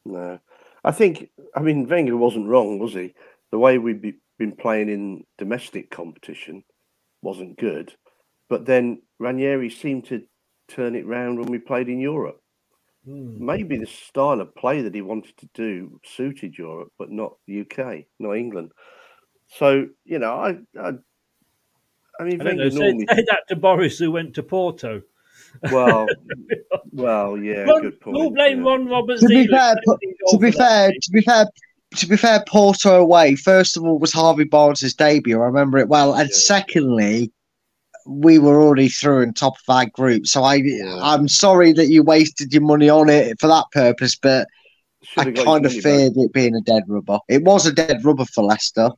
No, 0.04 0.38
I 0.84 0.92
think 0.92 1.30
I 1.54 1.60
mean 1.60 1.88
Wenger 1.88 2.16
wasn't 2.16 2.48
wrong, 2.48 2.78
was 2.78 2.94
he? 2.94 3.14
The 3.50 3.58
way 3.58 3.78
we've 3.78 4.00
be, 4.00 4.14
been 4.38 4.52
playing 4.52 4.88
in 4.88 5.24
domestic 5.38 5.90
competition 5.90 6.64
wasn't 7.22 7.58
good, 7.58 7.94
but 8.48 8.66
then 8.66 9.02
Ranieri 9.18 9.70
seemed 9.70 10.04
to 10.06 10.22
turn 10.68 10.94
it 10.94 11.06
round 11.06 11.38
when 11.38 11.50
we 11.50 11.58
played 11.58 11.88
in 11.88 12.00
Europe. 12.00 12.40
Hmm. 13.04 13.44
Maybe 13.44 13.78
the 13.78 13.86
style 13.86 14.40
of 14.40 14.54
play 14.54 14.82
that 14.82 14.94
he 14.94 15.00
wanted 15.00 15.36
to 15.38 15.48
do 15.54 16.00
suited 16.04 16.58
Europe, 16.58 16.92
but 16.98 17.10
not 17.10 17.36
the 17.46 17.60
UK, 17.60 18.04
not 18.18 18.32
England. 18.32 18.72
So 19.48 19.88
you 20.04 20.18
know, 20.18 20.34
I, 20.34 20.58
I, 20.80 20.92
I 22.20 22.24
mean, 22.24 22.40
I 22.40 22.44
know. 22.44 22.44
Wenger 22.44 22.70
Say, 22.70 22.78
normally 22.78 23.06
say 23.08 23.24
that 23.28 23.42
to 23.48 23.56
Boris, 23.56 23.98
who 23.98 24.10
went 24.10 24.34
to 24.34 24.42
Porto. 24.42 25.02
Well, 25.72 26.06
well, 26.92 27.36
yeah, 27.38 27.62
Ron- 27.62 27.82
good 27.82 28.00
point. 28.00 28.16
We'll 28.16 28.30
blame 28.30 28.58
yeah. 28.58 28.64
Iwan 28.64 28.86
Roberts. 28.88 29.20
To 29.22 29.28
be 29.28 29.46
fair, 29.46 29.74
to 29.74 30.38
be 30.38 30.50
fair, 30.52 30.90
to 30.90 31.10
be 31.12 31.20
fair, 31.22 31.46
to 31.96 32.06
be 32.08 32.16
fair, 32.16 32.44
Porto 32.48 33.00
away. 33.00 33.36
First 33.36 33.76
of 33.76 33.84
all, 33.84 33.98
was 33.98 34.12
Harvey 34.12 34.44
Barnes' 34.44 34.94
debut. 34.94 35.40
I 35.40 35.44
remember 35.46 35.78
it 35.78 35.88
well, 35.88 36.14
and 36.14 36.30
secondly, 36.30 37.32
we 38.06 38.38
were 38.38 38.60
already 38.62 38.88
through 38.88 39.22
in 39.22 39.32
top 39.32 39.54
of 39.54 39.74
our 39.74 39.86
group. 39.86 40.26
So 40.26 40.44
I, 40.44 40.62
I'm 41.02 41.28
sorry 41.28 41.72
that 41.72 41.86
you 41.86 42.02
wasted 42.02 42.52
your 42.52 42.62
money 42.62 42.88
on 42.88 43.08
it 43.08 43.40
for 43.40 43.46
that 43.48 43.64
purpose, 43.72 44.16
but 44.16 44.46
I 45.16 45.22
Should've 45.24 45.34
got 45.36 45.44
kind 45.44 45.66
of 45.66 45.72
his 45.72 45.84
money 45.84 45.96
back. 45.96 46.14
feared 46.14 46.26
it 46.26 46.32
being 46.32 46.54
a 46.54 46.60
dead 46.60 46.82
rubber. 46.88 47.18
It 47.28 47.42
was 47.42 47.66
a 47.66 47.72
dead 47.72 48.04
rubber 48.04 48.24
for 48.24 48.44
Leicester 48.44 48.90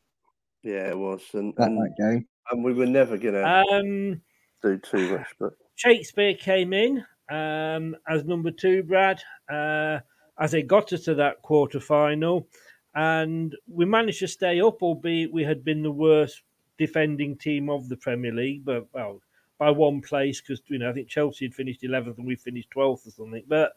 Yeah, 0.63 0.89
it 0.89 0.99
was, 0.99 1.23
and 1.35 1.55
that, 1.57 1.69
and, 1.69 1.79
that 1.79 1.95
game. 1.99 2.27
and 2.51 2.65
we 2.65 2.73
were 2.75 2.87
never 2.87 3.17
gonna 3.19 3.65
Um, 3.71 4.21
do 4.63 4.79
too 4.79 5.11
much, 5.19 5.27
but 5.39 5.53
Shakespeare 5.79 6.35
came 6.35 6.73
in 6.73 7.05
um, 7.31 7.97
as 8.09 8.25
number 8.25 8.51
two, 8.51 8.83
Brad, 8.83 9.23
uh, 9.51 10.01
as 10.39 10.51
they 10.53 10.63
got 10.63 10.93
us 10.93 11.05
to 11.05 11.15
that 11.17 11.43
quarter 11.43 11.81
final. 11.81 12.49
And 12.95 13.57
we 13.69 13.85
managed 13.85 14.19
to 14.21 14.29
stay 14.29 14.61
up, 14.61 14.83
albeit 14.83 15.33
we 15.33 15.45
had 15.45 15.65
been 15.65 15.83
the 15.83 15.93
worst 15.93 16.43
defending 16.79 17.37
team 17.37 17.71
of 17.71 17.89
the 17.89 17.97
Premier 17.97 18.33
League, 18.33 18.65
but 18.65 18.89
well, 18.93 19.21
by 19.59 19.71
one 19.71 20.01
place 20.03 20.41
because 20.41 20.63
you 20.69 20.79
know 20.79 20.91
I 20.91 20.93
think 20.93 21.09
Chelsea 21.09 21.45
had 21.45 21.55
finished 21.55 21.85
eleventh 21.85 22.19
and 22.19 22.27
we 22.27 22.37
finished 22.37 22.71
twelfth 22.71 23.07
or 23.07 23.11
something. 23.11 23.45
But 23.49 23.73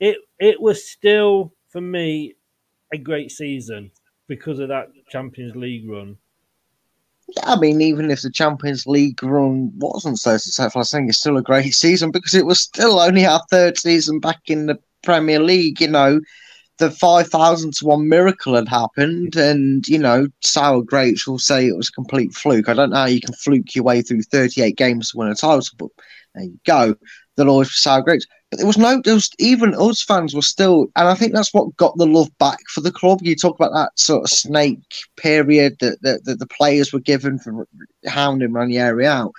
it 0.00 0.18
it 0.38 0.60
was 0.60 0.88
still 0.88 1.54
for 1.68 1.80
me 1.80 2.34
a 2.92 2.98
great 2.98 3.32
season 3.32 3.92
because 4.28 4.58
of 4.60 4.68
that 4.68 4.88
Champions 5.08 5.56
League 5.56 5.88
run. 5.90 6.18
I 7.44 7.56
mean, 7.58 7.80
even 7.80 8.10
if 8.10 8.22
the 8.22 8.30
Champions 8.30 8.86
League 8.86 9.22
run 9.22 9.72
wasn't 9.76 10.18
so 10.18 10.36
successful, 10.36 10.80
I 10.80 10.84
think 10.84 11.08
it's 11.08 11.18
still 11.18 11.36
a 11.36 11.42
great 11.42 11.74
season 11.74 12.10
because 12.10 12.34
it 12.34 12.46
was 12.46 12.60
still 12.60 13.00
only 13.00 13.26
our 13.26 13.42
third 13.50 13.78
season 13.78 14.20
back 14.20 14.40
in 14.46 14.66
the 14.66 14.78
Premier 15.02 15.40
League. 15.40 15.80
You 15.80 15.88
know, 15.88 16.20
the 16.78 16.90
5,000 16.90 17.74
to 17.74 17.86
1 17.86 18.08
miracle 18.08 18.54
had 18.54 18.68
happened, 18.68 19.36
and, 19.36 19.86
you 19.86 19.98
know, 19.98 20.28
sour 20.40 20.82
grapes 20.82 21.26
will 21.26 21.38
say 21.38 21.66
it 21.66 21.76
was 21.76 21.88
a 21.88 21.92
complete 21.92 22.32
fluke. 22.32 22.68
I 22.68 22.74
don't 22.74 22.90
know 22.90 22.96
how 22.96 23.06
you 23.06 23.20
can 23.20 23.34
fluke 23.34 23.74
your 23.74 23.84
way 23.84 24.02
through 24.02 24.22
38 24.22 24.76
games 24.76 25.10
to 25.10 25.18
win 25.18 25.28
a 25.28 25.34
title, 25.34 25.62
but 25.78 25.88
there 26.34 26.44
you 26.44 26.58
go. 26.66 26.94
There'll 27.36 27.60
be 27.60 27.66
sour 27.66 28.02
grapes. 28.02 28.26
But 28.50 28.58
there 28.58 28.66
was 28.66 28.78
no, 28.78 29.00
there 29.04 29.14
was 29.14 29.30
even 29.38 29.74
us 29.74 30.02
fans 30.02 30.34
were 30.34 30.42
still, 30.42 30.88
and 30.96 31.06
I 31.08 31.14
think 31.14 31.32
that's 31.32 31.54
what 31.54 31.76
got 31.76 31.96
the 31.96 32.06
love 32.06 32.36
back 32.38 32.58
for 32.68 32.80
the 32.80 32.90
club. 32.90 33.20
You 33.22 33.36
talk 33.36 33.54
about 33.54 33.72
that 33.72 33.98
sort 33.98 34.24
of 34.24 34.30
snake 34.30 34.80
period 35.16 35.76
that, 35.80 35.98
that, 36.02 36.24
that 36.24 36.40
the 36.40 36.48
players 36.48 36.92
were 36.92 36.98
given 36.98 37.38
for 37.38 37.68
hounding 38.06 38.52
Ranieri 38.52 39.06
out. 39.06 39.32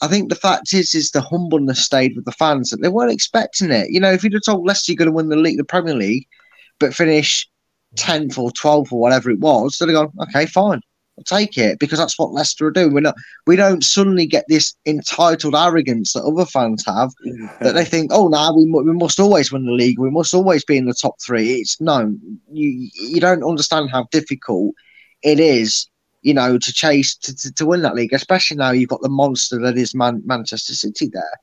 I 0.00 0.08
think 0.08 0.28
the 0.28 0.34
fact 0.34 0.72
is, 0.72 0.94
is 0.94 1.10
the 1.10 1.20
humbleness 1.20 1.84
stayed 1.84 2.16
with 2.16 2.24
the 2.24 2.32
fans 2.32 2.70
that 2.70 2.80
they 2.80 2.88
weren't 2.88 3.12
expecting 3.12 3.70
it. 3.70 3.90
You 3.90 4.00
know, 4.00 4.12
if 4.12 4.24
you'd 4.24 4.32
have 4.32 4.42
told 4.42 4.66
Leicester 4.66 4.92
you're 4.92 4.96
going 4.96 5.10
to 5.10 5.14
win 5.14 5.28
the 5.28 5.36
league, 5.36 5.58
the 5.58 5.64
Premier 5.64 5.94
League, 5.94 6.26
but 6.80 6.94
finish 6.94 7.48
tenth 7.96 8.38
or 8.38 8.50
twelfth 8.50 8.92
or 8.92 8.98
whatever 8.98 9.30
it 9.30 9.40
was, 9.40 9.78
they'd 9.78 9.90
have 9.90 9.94
gone, 9.94 10.12
okay, 10.28 10.46
fine, 10.46 10.80
I'll 11.16 11.24
take 11.24 11.56
it 11.56 11.78
because 11.78 11.98
that's 11.98 12.18
what 12.18 12.32
Leicester 12.32 12.66
are 12.66 12.72
doing. 12.72 12.92
We're 12.92 13.00
not, 13.00 13.14
we 13.46 13.54
don't 13.54 13.84
suddenly 13.84 14.26
get 14.26 14.44
this 14.48 14.74
entitled 14.84 15.54
arrogance 15.54 16.12
that 16.12 16.24
other 16.24 16.44
fans 16.44 16.84
have 16.86 17.12
that 17.60 17.74
they 17.74 17.84
think, 17.84 18.10
oh, 18.12 18.28
now 18.28 18.54
we, 18.54 18.64
we 18.64 18.92
must 18.92 19.20
always 19.20 19.52
win 19.52 19.64
the 19.64 19.72
league, 19.72 19.98
we 19.98 20.10
must 20.10 20.34
always 20.34 20.64
be 20.64 20.76
in 20.76 20.86
the 20.86 20.94
top 20.94 21.14
three. 21.24 21.54
It's 21.54 21.80
no, 21.80 22.14
you 22.50 22.90
you 22.94 23.20
don't 23.20 23.44
understand 23.44 23.90
how 23.90 24.06
difficult 24.10 24.74
it 25.22 25.38
is, 25.38 25.88
you 26.22 26.34
know, 26.34 26.58
to 26.58 26.72
chase 26.72 27.16
to, 27.18 27.34
to, 27.36 27.52
to 27.52 27.66
win 27.66 27.82
that 27.82 27.94
league, 27.94 28.12
especially 28.12 28.56
now 28.56 28.72
you've 28.72 28.90
got 28.90 29.02
the 29.02 29.08
monster 29.08 29.60
that 29.60 29.78
is 29.78 29.94
Man- 29.94 30.22
Manchester 30.24 30.74
City 30.74 31.08
there. 31.12 31.38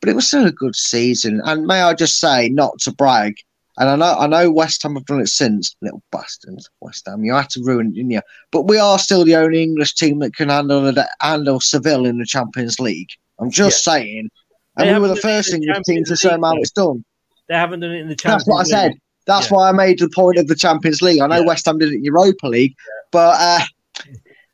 But 0.00 0.08
it 0.08 0.16
was 0.16 0.26
still 0.26 0.46
a 0.46 0.52
good 0.52 0.74
season, 0.74 1.40
and 1.44 1.64
may 1.64 1.80
I 1.80 1.94
just 1.94 2.18
say, 2.18 2.48
not 2.48 2.80
to 2.80 2.92
brag, 2.92 3.36
and 3.78 3.88
I 3.88 3.96
know 3.96 4.14
I 4.18 4.26
know 4.26 4.50
West 4.50 4.82
Ham 4.82 4.94
have 4.94 5.06
done 5.06 5.20
it 5.20 5.28
since, 5.28 5.74
little 5.80 6.02
bastards, 6.12 6.68
West 6.80 7.06
Ham. 7.06 7.24
You 7.24 7.34
had 7.34 7.50
to 7.50 7.62
ruin 7.62 7.88
it, 7.88 7.94
didn't 7.94 8.10
you? 8.10 8.20
But 8.50 8.62
we 8.62 8.78
are 8.78 8.98
still 8.98 9.24
the 9.24 9.36
only 9.36 9.62
English 9.62 9.94
team 9.94 10.18
that 10.20 10.34
can 10.34 10.48
handle 10.48 10.82
the, 10.82 11.08
handle 11.20 11.60
Seville 11.60 12.04
in 12.06 12.18
the 12.18 12.26
Champions 12.26 12.78
League. 12.78 13.10
I'm 13.38 13.50
just 13.50 13.82
saying, 13.82 14.30
They 14.76 14.88
and 14.88 14.96
we 14.96 15.08
were 15.08 15.14
the 15.14 15.20
first 15.20 15.50
the 15.50 15.56
English 15.56 15.78
team 15.86 16.04
to 16.04 16.16
show 16.16 16.28
them 16.30 16.42
how 16.42 16.54
it's 16.56 16.70
done. 16.70 17.04
They 17.48 17.54
haven't 17.54 17.80
done 17.80 17.92
it 17.92 18.00
in 18.00 18.08
the 18.08 18.16
Champions 18.16 18.44
That's 18.44 18.48
what 18.48 18.60
I 18.60 18.64
said. 18.88 18.92
That's 19.26 19.50
Yeah. 19.50 19.56
why 19.56 19.68
I 19.68 19.72
made 19.72 19.98
the 19.98 20.10
point 20.14 20.38
of 20.38 20.48
the 20.48 20.54
Champions 20.54 21.00
League. 21.02 21.20
I 21.20 21.26
know 21.26 21.40
Yeah. 21.40 21.46
West 21.46 21.66
Ham 21.66 21.78
did 21.78 21.90
it 21.92 21.96
in 21.96 22.04
Europa 22.04 22.46
League, 22.46 22.74
but 23.10 23.36
uh, 23.40 23.60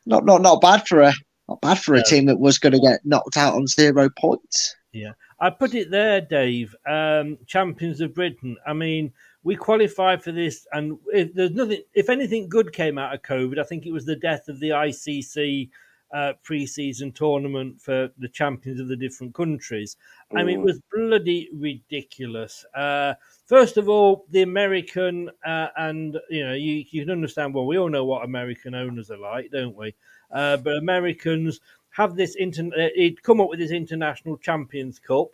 not 0.06 0.24
not 0.24 0.42
not 0.42 0.60
bad 0.60 0.86
for 0.86 1.02
a 1.02 1.12
not 1.48 1.60
bad 1.60 1.78
for 1.78 1.94
a 1.94 2.02
team 2.02 2.26
that 2.26 2.38
was 2.38 2.58
going 2.58 2.72
to 2.74 2.80
get 2.80 3.00
knocked 3.04 3.36
out 3.36 3.54
on 3.54 3.66
zero 3.66 4.08
points. 4.18 4.74
Yeah, 4.92 5.12
I 5.40 5.50
put 5.50 5.74
it 5.74 5.90
there, 5.90 6.20
Dave. 6.20 6.74
Um, 6.86 7.38
champions 7.46 8.00
of 8.00 8.14
Britain. 8.14 8.56
I 8.66 8.72
mean, 8.72 9.12
we 9.44 9.54
qualified 9.56 10.22
for 10.22 10.32
this, 10.32 10.66
and 10.72 10.98
if 11.12 11.32
there's 11.34 11.52
nothing. 11.52 11.82
If 11.94 12.10
anything 12.10 12.48
good 12.48 12.72
came 12.72 12.98
out 12.98 13.14
of 13.14 13.22
COVID, 13.22 13.58
I 13.58 13.62
think 13.64 13.86
it 13.86 13.92
was 13.92 14.04
the 14.04 14.16
death 14.16 14.48
of 14.48 14.58
the 14.60 14.70
ICC 14.70 15.70
uh, 16.12 16.32
pre-season 16.42 17.12
tournament 17.12 17.80
for 17.80 18.08
the 18.18 18.28
champions 18.28 18.80
of 18.80 18.88
the 18.88 18.96
different 18.96 19.34
countries. 19.34 19.96
I 20.34 20.42
mean, 20.42 20.58
it 20.58 20.62
Mm. 20.62 20.64
was 20.64 20.80
bloody 20.92 21.48
ridiculous. 21.52 22.64
Uh, 22.74 23.14
first 23.46 23.76
of 23.76 23.88
all, 23.88 24.24
the 24.30 24.42
American, 24.42 25.30
uh, 25.44 25.68
and 25.76 26.18
you 26.30 26.44
know, 26.46 26.54
you, 26.54 26.84
you 26.90 27.02
can 27.02 27.10
understand. 27.10 27.54
Well, 27.54 27.66
we 27.66 27.78
all 27.78 27.90
know 27.90 28.04
what 28.06 28.24
American 28.24 28.74
owners 28.74 29.10
are 29.10 29.18
like, 29.18 29.50
don't 29.50 29.76
we? 29.76 29.94
Uh, 30.30 30.56
but 30.58 30.76
Americans 30.76 31.60
have 31.98 32.14
this 32.14 32.36
inter- 32.36 32.68
uh, 32.68 32.94
it 32.94 33.22
come 33.24 33.40
up 33.40 33.50
with 33.50 33.58
this 33.58 33.72
international 33.72 34.36
champions 34.38 35.00
cup. 35.00 35.28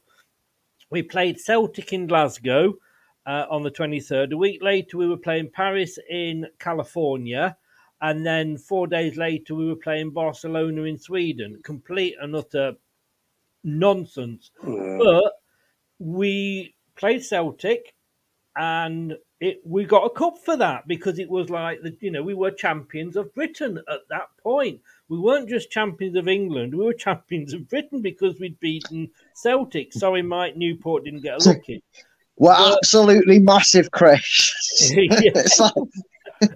We 0.90 1.02
played 1.02 1.38
Celtic 1.38 1.92
in 1.92 2.06
Glasgow 2.06 2.74
uh, 3.26 3.44
on 3.50 3.62
the 3.62 3.70
23rd. 3.70 4.32
A 4.32 4.36
week 4.36 4.62
later, 4.62 4.96
we 4.96 5.06
were 5.06 5.18
playing 5.18 5.50
Paris 5.50 5.98
in 6.08 6.46
California. 6.58 7.54
And 8.00 8.24
then 8.24 8.56
four 8.56 8.86
days 8.86 9.18
later, 9.18 9.54
we 9.54 9.68
were 9.68 9.76
playing 9.76 10.10
Barcelona 10.10 10.84
in 10.84 10.96
Sweden. 10.98 11.60
Complete 11.62 12.16
and 12.20 12.34
utter 12.34 12.72
nonsense. 13.62 14.50
Yeah. 14.66 14.98
But 15.02 15.32
we 15.98 16.74
played 16.96 17.22
Celtic 17.22 17.94
and 18.56 19.18
it 19.44 19.60
we 19.64 19.84
got 19.84 20.04
a 20.04 20.10
cup 20.10 20.38
for 20.44 20.56
that 20.56 20.88
because 20.88 21.18
it 21.18 21.28
was 21.28 21.50
like 21.50 21.82
the 21.82 21.94
you 22.00 22.10
know 22.10 22.22
we 22.22 22.34
were 22.34 22.50
champions 22.50 23.16
of 23.16 23.32
Britain 23.34 23.78
at 23.90 24.00
that 24.08 24.28
point. 24.42 24.80
We 25.08 25.18
weren't 25.18 25.48
just 25.48 25.70
champions 25.70 26.16
of 26.16 26.28
England; 26.28 26.74
we 26.74 26.84
were 26.84 26.94
champions 27.08 27.52
of 27.52 27.68
Britain 27.68 28.00
because 28.00 28.40
we'd 28.40 28.58
beaten 28.60 29.10
Celtic. 29.34 29.92
Sorry, 29.92 30.22
Mike 30.22 30.56
Newport 30.56 31.04
didn't 31.04 31.22
get 31.22 31.44
a 31.44 31.48
look 31.50 31.68
in. 31.68 31.80
Well, 32.36 32.56
But- 32.70 32.78
absolutely 32.78 33.38
massive 33.38 33.90
crash. 33.90 34.52
Yeah. 34.90 35.08
It's 35.36 35.60
like- 35.60 35.74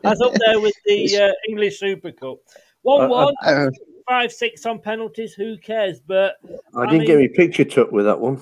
That's 0.02 0.20
up 0.20 0.34
there 0.44 0.60
with 0.60 0.74
the 0.86 1.16
uh, 1.16 1.32
English 1.48 1.78
Super 1.78 2.12
Cup. 2.12 2.38
One 2.82 3.08
one, 3.08 3.34
uh, 3.44 3.70
five 4.08 4.32
six 4.32 4.64
on 4.66 4.80
penalties. 4.80 5.34
Who 5.34 5.56
cares? 5.58 6.00
But 6.00 6.36
I 6.74 6.86
didn't 6.86 7.06
get 7.06 7.18
my 7.18 7.28
picture 7.28 7.64
took 7.64 7.92
with 7.92 8.06
that 8.06 8.18
one. 8.18 8.40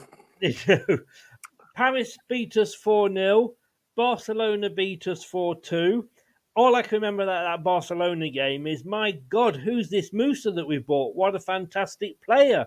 Paris 1.74 2.16
beat 2.28 2.56
us 2.56 2.74
4 2.74 3.12
0. 3.12 3.52
Barcelona 3.96 4.70
beat 4.70 5.06
us 5.08 5.24
4 5.24 5.60
2. 5.60 6.06
All 6.54 6.74
I 6.74 6.82
can 6.82 6.96
remember 6.96 7.26
that, 7.26 7.42
that 7.42 7.64
Barcelona 7.64 8.30
game 8.30 8.66
is 8.66 8.84
my 8.84 9.12
God, 9.28 9.56
who's 9.56 9.90
this 9.90 10.12
Musa 10.12 10.52
that 10.52 10.66
we 10.66 10.78
bought? 10.78 11.14
What 11.14 11.34
a 11.34 11.40
fantastic 11.40 12.20
player. 12.22 12.64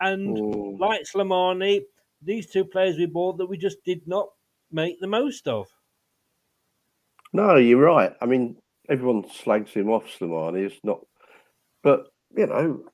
And 0.00 0.36
Mm. 0.36 0.78
like 0.78 1.02
Slimani, 1.02 1.84
these 2.20 2.50
two 2.50 2.64
players 2.64 2.98
we 2.98 3.06
bought 3.06 3.38
that 3.38 3.46
we 3.46 3.56
just 3.56 3.82
did 3.84 4.06
not 4.06 4.28
make 4.70 5.00
the 5.00 5.06
most 5.06 5.48
of. 5.48 5.68
No, 7.32 7.56
you're 7.56 7.80
right. 7.80 8.14
I 8.20 8.26
mean, 8.26 8.56
everyone 8.88 9.28
slags 9.30 9.72
him 9.72 9.88
off, 9.90 10.06
Slimani. 10.06 10.66
It's 10.66 10.84
not, 10.84 11.04
but 11.82 12.08
you 12.36 12.46
know, 12.46 12.84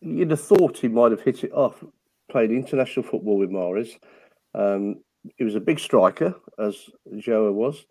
you'd 0.00 0.30
have 0.30 0.40
thought 0.40 0.78
he 0.78 0.88
might 0.88 1.10
have 1.12 1.22
hit 1.22 1.44
it 1.44 1.52
off. 1.52 1.82
Played 2.30 2.50
international 2.50 3.04
football 3.04 3.38
with 3.38 3.50
Mahrez. 3.50 3.98
Um, 4.54 5.02
he 5.36 5.44
was 5.44 5.54
a 5.54 5.60
big 5.60 5.78
striker, 5.78 6.34
as 6.58 6.90
Ulloa 7.12 7.52
was, 7.52 7.86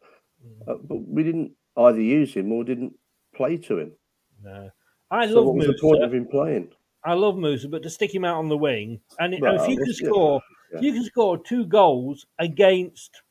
uh, 0.67 0.75
but 0.83 0.97
we 1.07 1.23
didn't 1.23 1.51
either 1.77 2.01
use 2.01 2.33
him 2.33 2.51
or 2.51 2.63
didn't 2.63 2.93
play 3.35 3.57
to 3.57 3.79
him. 3.79 3.91
No. 4.43 4.69
I 5.09 5.27
so 5.27 5.35
love 5.35 5.45
what 5.45 5.55
was 5.55 5.67
Musa. 5.67 5.73
the 5.77 5.81
point 5.81 6.03
of 6.03 6.13
him 6.13 6.27
playing? 6.27 6.69
I 7.03 7.13
love 7.13 7.37
Musa, 7.37 7.67
but 7.67 7.83
to 7.83 7.89
stick 7.89 8.13
him 8.13 8.25
out 8.25 8.37
on 8.37 8.49
the 8.49 8.57
wing, 8.57 8.99
and 9.19 9.33
if 9.33 9.67
you 9.67 9.77
can 9.77 9.93
score, 9.93 10.41
yeah. 10.71 10.77
if 10.77 10.83
you 10.83 10.93
can 10.93 11.03
score 11.03 11.37
two 11.37 11.65
goals 11.65 12.25
against 12.39 13.21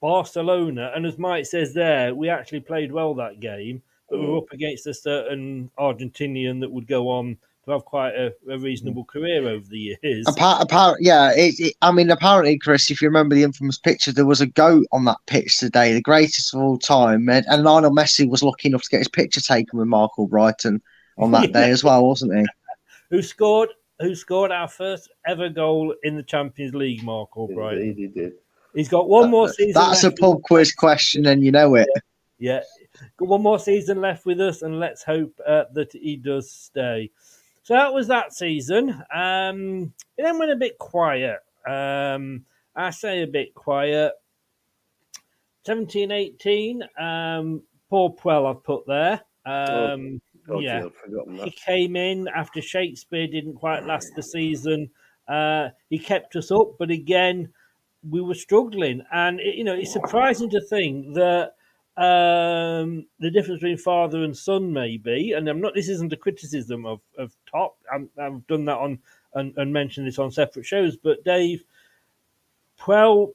Barcelona, 0.00 0.92
and 0.94 1.04
as 1.06 1.18
Mike 1.18 1.46
says 1.46 1.74
there, 1.74 2.14
we 2.14 2.28
actually 2.28 2.60
played 2.60 2.90
well 2.92 3.14
that 3.14 3.40
game, 3.40 3.82
but 4.08 4.18
we 4.18 4.26
were 4.26 4.40
Mm. 4.40 4.42
up 4.42 4.52
against 4.52 4.86
a 4.86 4.94
certain 4.94 5.70
Argentinian 5.78 6.60
that 6.60 6.70
would 6.70 6.86
go 6.86 7.08
on 7.08 7.36
to 7.70 7.76
have 7.76 7.84
quite 7.84 8.14
a, 8.14 8.32
a 8.50 8.58
reasonable 8.58 9.04
career 9.04 9.48
over 9.48 9.66
the 9.66 9.98
years. 10.02 10.26
Apart, 10.28 10.62
apart, 10.62 10.98
yeah. 11.00 11.32
It, 11.34 11.58
it, 11.58 11.74
I 11.82 11.92
mean, 11.92 12.10
apparently, 12.10 12.58
Chris, 12.58 12.90
if 12.90 13.00
you 13.00 13.08
remember 13.08 13.34
the 13.34 13.42
infamous 13.42 13.78
picture, 13.78 14.12
there 14.12 14.26
was 14.26 14.40
a 14.40 14.46
goat 14.46 14.86
on 14.92 15.04
that 15.06 15.18
pitch 15.26 15.58
today, 15.58 15.92
the 15.92 16.02
greatest 16.02 16.54
of 16.54 16.60
all 16.60 16.78
time, 16.78 17.28
and, 17.28 17.46
and 17.48 17.64
Lionel 17.64 17.90
Messi 17.90 18.28
was 18.28 18.42
lucky 18.42 18.68
enough 18.68 18.82
to 18.82 18.90
get 18.90 18.98
his 18.98 19.08
picture 19.08 19.40
taken 19.40 19.78
with 19.78 19.88
Marc 19.88 20.12
Albrighton 20.18 20.80
on 21.18 21.30
that 21.32 21.52
day 21.52 21.70
as 21.70 21.82
well, 21.82 22.06
wasn't 22.06 22.36
he? 22.36 22.44
Who 23.10 23.22
scored 23.22 23.70
who 24.00 24.14
scored 24.14 24.50
our 24.50 24.68
first 24.68 25.10
ever 25.26 25.48
goal 25.48 25.94
in 26.02 26.16
the 26.16 26.22
Champions 26.22 26.74
League, 26.74 27.02
Mark 27.02 27.36
Albright. 27.36 27.78
He 27.78 28.06
did. 28.06 28.32
He's 28.74 28.88
got 28.88 29.08
one 29.08 29.30
more 29.30 29.48
season. 29.48 29.72
That's 29.74 30.04
a 30.04 30.08
left. 30.08 30.20
pub 30.20 30.42
quiz 30.42 30.72
question, 30.72 31.26
and 31.26 31.44
you 31.44 31.50
know 31.50 31.74
it. 31.74 31.88
Yeah, 32.38 32.62
got 33.18 33.28
one 33.28 33.42
more 33.42 33.58
season 33.58 34.00
left 34.00 34.24
with 34.24 34.40
us, 34.40 34.62
and 34.62 34.80
let's 34.80 35.02
hope 35.02 35.38
uh, 35.46 35.64
that 35.74 35.92
he 35.92 36.16
does 36.16 36.50
stay. 36.50 37.10
So 37.62 37.74
that 37.74 37.92
was 37.92 38.08
that 38.08 38.32
season. 38.32 38.90
Um, 39.14 39.92
it 40.16 40.22
then 40.22 40.38
went 40.38 40.52
a 40.52 40.56
bit 40.56 40.78
quiet. 40.78 41.38
Um, 41.68 42.44
I 42.74 42.90
say 42.90 43.22
a 43.22 43.26
bit 43.26 43.54
quiet. 43.54 44.12
17 45.66 46.10
18, 46.10 46.82
um, 46.98 47.62
Claude 47.88 48.18
Puel 48.18 48.50
I've 48.50 48.64
put 48.64 48.86
there. 48.86 49.20
Um, 49.44 50.20
God, 50.46 50.62
yeah, 50.62 50.84
he 51.44 51.50
came 51.50 51.96
in 51.96 52.28
after 52.34 52.62
Shakespeare 52.62 53.26
didn't 53.26 53.54
quite 53.54 53.84
last 53.84 54.08
the 54.16 54.22
season. 54.22 54.90
Uh, 55.28 55.68
he 55.90 55.98
kept 55.98 56.34
us 56.36 56.50
up, 56.50 56.76
but 56.78 56.90
again, 56.90 57.52
we 58.08 58.20
were 58.20 58.34
struggling. 58.34 59.02
And, 59.12 59.38
it, 59.38 59.56
you 59.56 59.64
know, 59.64 59.74
it's 59.74 59.92
surprising 59.92 60.50
to 60.50 60.60
think 60.60 61.14
that 61.14 61.52
um, 62.00 63.04
the 63.18 63.30
difference 63.30 63.60
between 63.60 63.76
father 63.76 64.24
and 64.24 64.34
son, 64.34 64.72
maybe, 64.72 65.32
and 65.32 65.46
I'm 65.46 65.60
not, 65.60 65.74
this 65.74 65.90
isn't 65.90 66.14
a 66.14 66.16
criticism 66.16 66.86
of, 66.86 67.00
of 67.18 67.36
Top. 67.50 67.76
I'm, 67.92 68.08
I've 68.18 68.46
done 68.46 68.64
that 68.64 68.78
on 68.78 68.98
and, 69.34 69.52
and 69.58 69.70
mentioned 69.70 70.06
this 70.06 70.18
on 70.18 70.30
separate 70.30 70.64
shows, 70.64 70.96
but 70.96 71.22
Dave, 71.24 71.62
well, 72.86 73.34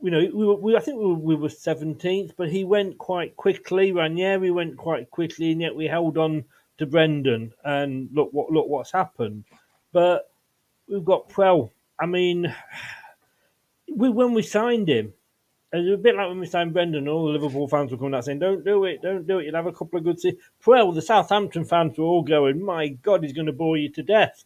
you 0.00 0.10
know, 0.10 0.20
we, 0.20 0.46
were, 0.46 0.54
we 0.54 0.74
I 0.74 0.80
think 0.80 0.98
we 0.98 1.06
were, 1.06 1.14
we 1.14 1.34
were 1.34 1.48
17th, 1.48 2.32
but 2.34 2.50
he 2.50 2.64
went 2.64 2.96
quite 2.96 3.36
quickly. 3.36 3.92
Ranieri 3.92 4.50
went 4.50 4.78
quite 4.78 5.10
quickly, 5.10 5.52
and 5.52 5.60
yet 5.60 5.76
we 5.76 5.86
held 5.86 6.16
on 6.16 6.46
to 6.78 6.86
Brendan. 6.86 7.52
And 7.62 8.08
look 8.12 8.30
what 8.32 8.50
look 8.50 8.68
what's 8.68 8.90
happened. 8.90 9.44
But 9.92 10.30
we've 10.88 11.04
got 11.04 11.28
Puel. 11.28 11.70
I 12.00 12.06
mean, 12.06 12.52
we 13.94 14.08
when 14.08 14.32
we 14.32 14.42
signed 14.42 14.88
him, 14.88 15.12
it 15.72 15.78
was 15.78 15.94
a 15.94 15.96
bit 15.96 16.16
like 16.16 16.28
when 16.28 16.40
we 16.40 16.46
signed 16.46 16.72
Brendan. 16.72 17.08
All 17.08 17.26
the 17.26 17.32
Liverpool 17.32 17.66
fans 17.68 17.90
were 17.90 17.98
coming 17.98 18.14
out 18.14 18.24
saying, 18.24 18.38
"Don't 18.40 18.64
do 18.64 18.84
it, 18.84 19.00
don't 19.02 19.26
do 19.26 19.38
it. 19.38 19.46
You'll 19.46 19.54
have 19.56 19.66
a 19.66 19.72
couple 19.72 19.98
of 19.98 20.04
good 20.04 20.20
seasons." 20.20 20.42
Well, 20.66 20.92
the 20.92 21.02
Southampton 21.02 21.64
fans 21.64 21.96
were 21.96 22.04
all 22.04 22.22
going, 22.22 22.62
"My 22.62 22.88
God, 22.88 23.22
he's 23.22 23.32
going 23.32 23.46
to 23.46 23.52
bore 23.52 23.76
you 23.76 23.88
to 23.90 24.02
death." 24.02 24.44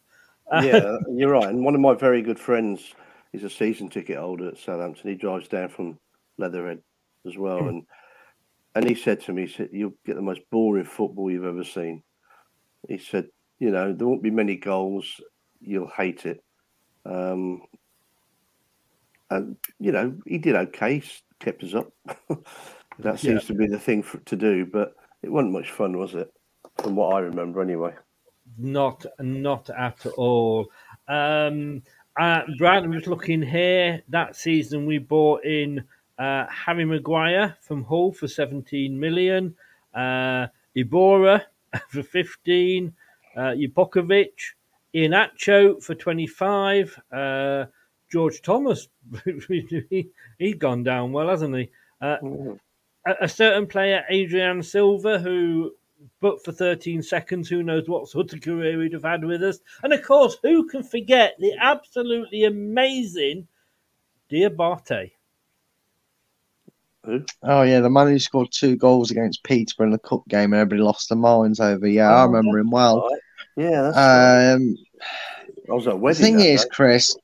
yeah, 0.61 0.97
you're 1.11 1.31
right. 1.31 1.47
And 1.49 1.63
one 1.65 1.75
of 1.75 1.81
my 1.81 1.93
very 1.93 2.21
good 2.21 2.39
friends 2.39 2.93
is 3.33 3.43
a 3.43 3.49
season 3.49 3.89
ticket 3.89 4.17
holder 4.17 4.47
at 4.47 4.57
Southampton. 4.57 5.09
He 5.09 5.15
drives 5.17 5.47
down 5.49 5.69
from 5.69 5.99
Leatherhead 6.37 6.81
as 7.25 7.37
well, 7.37 7.59
Hmm. 7.59 7.67
and 7.67 7.85
and 8.75 8.87
he 8.87 8.95
said 8.95 9.19
to 9.21 9.33
me, 9.33 9.47
he 9.47 9.53
said, 9.53 9.69
"You'll 9.73 9.93
get 10.05 10.15
the 10.15 10.21
most 10.21 10.41
boring 10.51 10.85
football 10.85 11.29
you've 11.31 11.45
ever 11.45 11.63
seen." 11.63 12.03
He 12.87 12.97
said, 12.99 13.27
"You 13.59 13.71
know, 13.71 13.91
there 13.91 14.07
won't 14.07 14.23
be 14.23 14.31
many 14.31 14.55
goals. 14.55 15.19
You'll 15.59 15.89
hate 15.89 16.25
it." 16.25 16.41
Um, 17.05 17.63
and 19.29 19.55
you 19.79 19.91
know, 19.91 20.15
he 20.25 20.37
did 20.37 20.55
okay. 20.55 21.01
Kept 21.39 21.63
us 21.63 21.75
up. 21.75 21.91
that 22.99 23.19
seems 23.19 23.43
Yeah. 23.43 23.47
to 23.47 23.53
be 23.53 23.67
the 23.67 23.79
thing 23.79 24.01
for, 24.01 24.17
to 24.19 24.35
do, 24.35 24.65
but 24.65 24.95
it 25.21 25.31
wasn't 25.31 25.53
much 25.53 25.71
fun, 25.71 25.97
was 25.97 26.15
it? 26.15 26.31
From 26.79 26.95
what 26.95 27.15
I 27.15 27.19
remember, 27.19 27.61
anyway. 27.61 27.93
Not, 28.57 29.05
not 29.19 29.69
at 29.69 30.05
all. 30.17 30.71
Um, 31.07 31.83
uh, 32.19 32.41
Brad, 32.57 32.83
I'm 32.83 32.93
just 32.93 33.07
looking 33.07 33.41
here. 33.41 34.01
That 34.09 34.35
season, 34.35 34.85
we 34.87 34.97
bought 34.97 35.45
in 35.45 35.83
uh, 36.17 36.45
Harry 36.47 36.85
Maguire 36.85 37.55
from 37.61 37.83
Hull 37.83 38.11
for 38.11 38.27
17 38.27 38.99
million, 38.99 39.55
uh, 39.93 40.47
Iborra 40.75 41.43
for 41.89 42.01
15, 42.01 42.93
uh, 43.35 43.53
Iheanacho 44.95 45.83
for 45.83 45.93
25, 45.93 46.99
uh, 47.11 47.65
George 48.11 48.41
Thomas. 48.41 48.87
he, 49.47 50.09
he's 50.39 50.55
gone 50.55 50.83
down 50.83 51.11
well, 51.11 51.29
hasn't 51.29 51.55
he? 51.55 51.69
Uh, 52.01 52.17
a, 53.05 53.15
a 53.21 53.29
certain 53.29 53.67
player, 53.67 54.03
Adrien 54.11 54.63
Silva, 54.63 55.19
who 55.19 55.71
but 56.19 56.43
for 56.43 56.51
13 56.51 57.01
seconds, 57.01 57.49
who 57.49 57.63
knows 57.63 57.87
what 57.89 58.07
sort 58.07 58.33
of 58.33 58.41
career 58.41 58.81
he'd 58.81 58.93
have 58.93 59.03
had 59.03 59.23
with 59.23 59.43
us. 59.43 59.59
And 59.83 59.93
of 59.93 60.03
course, 60.03 60.37
who 60.43 60.67
can 60.67 60.83
forget 60.83 61.35
the 61.39 61.53
absolutely 61.59 62.43
amazing 62.45 63.47
Diabate? 64.31 65.11
Oh 67.43 67.61
yeah, 67.61 67.79
the 67.79 67.89
man 67.89 68.07
who 68.07 68.19
scored 68.19 68.49
two 68.51 68.75
goals 68.75 69.11
against 69.11 69.43
Peterborough 69.43 69.87
in 69.87 69.91
the 69.93 69.99
cup 69.99 70.27
game 70.27 70.51
and 70.53 70.59
everybody 70.61 70.81
lost 70.81 71.09
their 71.09 71.17
minds 71.17 71.59
over. 71.59 71.87
Yeah, 71.87 72.09
I 72.13 72.23
Oh, 72.23 72.25
remember 72.27 72.59
him 72.59 72.69
well. 72.69 73.09
Yeah, 73.55 73.81
that's 73.81 73.95
right. 73.97 74.51
Um, 74.53 74.75
I 75.69 75.73
was 75.73 75.87
at 75.87 75.95
a 75.95 75.99
the 75.99 76.13
thing 76.13 76.37
that 76.37 76.45
is, 76.45 76.63
day. 76.63 76.69
Chris, 76.71 77.15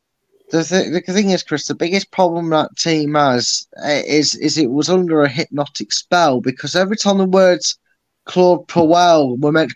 the, 0.52 0.64
th- 0.64 1.06
the 1.06 1.14
thing 1.14 1.32
is, 1.32 1.44
Chris, 1.44 1.68
the 1.68 1.76
biggest 1.76 2.12
problem 2.12 2.50
that 2.50 2.76
team 2.78 3.16
has 3.16 3.68
uh, 3.84 4.02
is 4.06 4.36
is 4.36 4.58
it 4.58 4.72
was 4.72 4.90
under 4.90 5.22
a 5.22 5.30
hypnotic 5.30 5.92
spell 5.92 6.42
because 6.42 6.76
every 6.76 6.98
time 6.98 7.18
the 7.18 7.26
words 7.26 7.78
Claude 8.26 8.68
Puel 8.68 9.40
were 9.40 9.52
meant. 9.52 9.74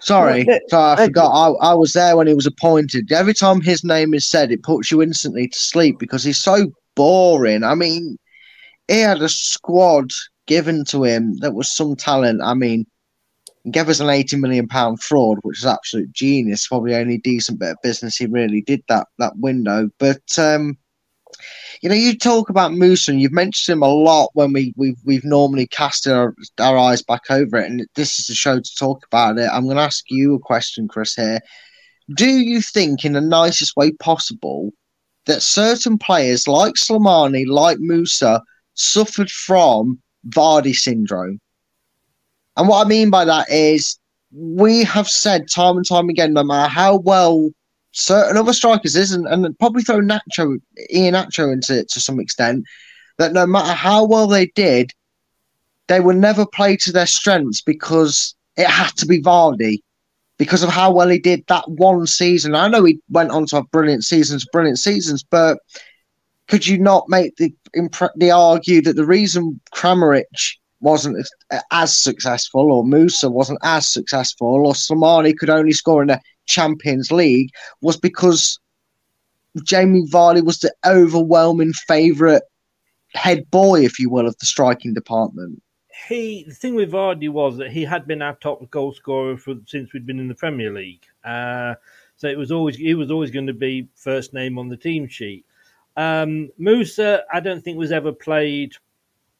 Sorry, 0.00 0.44
Well, 0.46 0.58
sorry, 0.68 0.92
I 0.92 0.96
forgot. 1.04 1.30
I, 1.30 1.70
I 1.70 1.74
was 1.74 1.92
there 1.92 2.16
when 2.16 2.26
he 2.26 2.34
was 2.34 2.46
appointed. 2.46 3.10
Every 3.12 3.34
time 3.34 3.60
his 3.60 3.84
name 3.84 4.14
is 4.14 4.26
said, 4.26 4.50
it 4.50 4.62
puts 4.62 4.90
you 4.90 5.02
instantly 5.02 5.48
to 5.48 5.58
sleep 5.58 5.98
because 5.98 6.24
he's 6.24 6.38
so 6.38 6.72
boring. 6.94 7.62
I 7.64 7.74
mean, 7.74 8.18
he 8.88 9.00
had 9.00 9.22
a 9.22 9.28
squad 9.28 10.10
given 10.46 10.84
to 10.86 11.04
him 11.04 11.36
that 11.38 11.54
was 11.54 11.68
some 11.68 11.96
talent. 11.96 12.40
I 12.42 12.54
mean, 12.54 12.86
he 13.64 13.70
gave 13.70 13.88
us 13.88 14.00
an 14.00 14.10
eighty 14.10 14.36
million 14.36 14.66
pound 14.68 15.02
fraud, 15.02 15.38
which 15.42 15.58
is 15.58 15.66
absolute 15.66 16.12
genius. 16.12 16.66
Probably 16.66 16.94
only 16.94 17.18
decent 17.18 17.60
bit 17.60 17.70
of 17.70 17.76
business 17.82 18.16
he 18.16 18.26
really 18.26 18.62
did 18.62 18.82
that 18.88 19.08
that 19.18 19.36
window. 19.36 19.88
But 19.98 20.38
um, 20.38 20.76
you 21.80 21.88
know, 21.88 21.94
you 21.94 22.16
talk 22.16 22.48
about 22.48 22.72
Musa, 22.72 23.10
and 23.10 23.20
you've 23.20 23.32
mentioned 23.32 23.72
him 23.74 23.82
a 23.82 23.88
lot 23.88 24.30
when 24.34 24.52
we 24.52 24.72
we've 24.76 24.98
we've 25.04 25.24
normally 25.24 25.66
cast 25.66 26.06
our, 26.06 26.34
our 26.60 26.76
eyes 26.78 27.02
back 27.02 27.30
over 27.30 27.56
it, 27.58 27.70
and 27.70 27.86
this 27.94 28.18
is 28.18 28.28
a 28.30 28.34
show 28.34 28.58
to 28.60 28.74
talk 28.76 29.04
about 29.06 29.38
it. 29.38 29.48
I'm 29.52 29.64
going 29.64 29.76
to 29.76 29.82
ask 29.82 30.04
you 30.08 30.34
a 30.34 30.38
question, 30.38 30.88
Chris. 30.88 31.14
Here, 31.14 31.40
do 32.14 32.28
you 32.28 32.60
think, 32.60 33.04
in 33.04 33.12
the 33.12 33.20
nicest 33.20 33.76
way 33.76 33.92
possible, 33.92 34.72
that 35.26 35.42
certain 35.42 35.98
players 35.98 36.48
like 36.48 36.74
Slimani, 36.74 37.46
like 37.46 37.78
Musa, 37.78 38.42
suffered 38.74 39.30
from 39.30 40.00
Vardy 40.28 40.74
syndrome? 40.74 41.40
And 42.56 42.68
what 42.68 42.84
I 42.84 42.88
mean 42.88 43.10
by 43.10 43.24
that 43.24 43.50
is, 43.50 43.98
we 44.34 44.82
have 44.84 45.08
said 45.08 45.48
time 45.48 45.76
and 45.76 45.86
time 45.86 46.08
again, 46.08 46.32
no 46.32 46.42
matter 46.42 46.68
how 46.68 46.96
well 46.96 47.50
certain 47.92 48.36
other 48.36 48.52
strikers 48.52 48.96
is, 48.96 49.12
and, 49.12 49.26
and 49.26 49.58
probably 49.58 49.82
throw 49.82 50.00
Nacho, 50.00 50.58
Iheanacho 50.92 51.52
into 51.52 51.78
it 51.78 51.88
to 51.90 52.00
some 52.00 52.18
extent, 52.18 52.64
that 53.18 53.32
no 53.32 53.46
matter 53.46 53.72
how 53.72 54.04
well 54.04 54.26
they 54.26 54.46
did, 54.46 54.92
they 55.88 56.00
would 56.00 56.16
never 56.16 56.46
play 56.46 56.76
to 56.78 56.92
their 56.92 57.06
strengths 57.06 57.60
because 57.60 58.34
it 58.56 58.66
had 58.66 58.90
to 58.96 59.06
be 59.06 59.20
Vardy 59.20 59.82
because 60.38 60.62
of 60.62 60.70
how 60.70 60.90
well 60.90 61.08
he 61.08 61.18
did 61.18 61.44
that 61.48 61.68
one 61.68 62.06
season. 62.06 62.54
I 62.54 62.68
know 62.68 62.84
he 62.84 62.98
went 63.10 63.30
on 63.30 63.46
to 63.46 63.56
have 63.56 63.70
brilliant 63.70 64.04
seasons, 64.04 64.46
brilliant 64.52 64.78
seasons, 64.78 65.22
but 65.22 65.58
could 66.48 66.66
you 66.66 66.78
not 66.78 67.08
make 67.08 67.36
the 67.36 67.54
impre- 67.76 68.10
the 68.16 68.30
argue 68.30 68.82
that 68.82 68.96
the 68.96 69.06
reason 69.06 69.60
Kramaric 69.74 70.24
wasn't 70.82 71.26
as, 71.70 71.96
successful, 71.96 72.72
or 72.72 72.84
Musa 72.84 73.30
wasn't 73.30 73.60
as 73.62 73.90
successful, 73.90 74.66
or 74.66 74.74
Slimani 74.74 75.36
could 75.36 75.50
only 75.50 75.72
score 75.72 76.02
in 76.02 76.08
the 76.08 76.20
Champions 76.46 77.10
League 77.10 77.50
was 77.80 77.96
because 77.96 78.58
Jamie 79.62 80.06
Vardy 80.10 80.44
was 80.44 80.58
the 80.58 80.74
overwhelming 80.84 81.72
favourite 81.72 82.42
head 83.14 83.50
boy, 83.50 83.84
if 83.84 83.98
you 83.98 84.10
will, 84.10 84.26
of 84.26 84.36
the 84.38 84.46
striking 84.46 84.92
department. 84.92 85.62
He 86.08 86.44
the 86.48 86.54
thing 86.54 86.74
with 86.74 86.90
Vardy 86.90 87.28
was 87.28 87.56
that 87.58 87.70
he 87.70 87.84
had 87.84 88.06
been 88.06 88.22
our 88.22 88.34
top 88.34 88.68
goal 88.70 88.92
scorer 88.92 89.36
for 89.36 89.54
since 89.66 89.92
we'd 89.92 90.06
been 90.06 90.18
in 90.18 90.28
the 90.28 90.34
Premier 90.34 90.72
League. 90.72 91.04
Uh, 91.24 91.74
so 92.16 92.26
it 92.26 92.38
was 92.38 92.50
always 92.50 92.76
he 92.76 92.94
was 92.94 93.10
always 93.10 93.30
going 93.30 93.46
to 93.46 93.52
be 93.52 93.88
first 93.94 94.34
name 94.34 94.58
on 94.58 94.68
the 94.68 94.76
team 94.76 95.06
sheet. 95.06 95.44
Um, 95.96 96.50
Musa, 96.58 97.22
I 97.32 97.40
don't 97.40 97.62
think 97.62 97.78
was 97.78 97.92
ever 97.92 98.12
played 98.12 98.74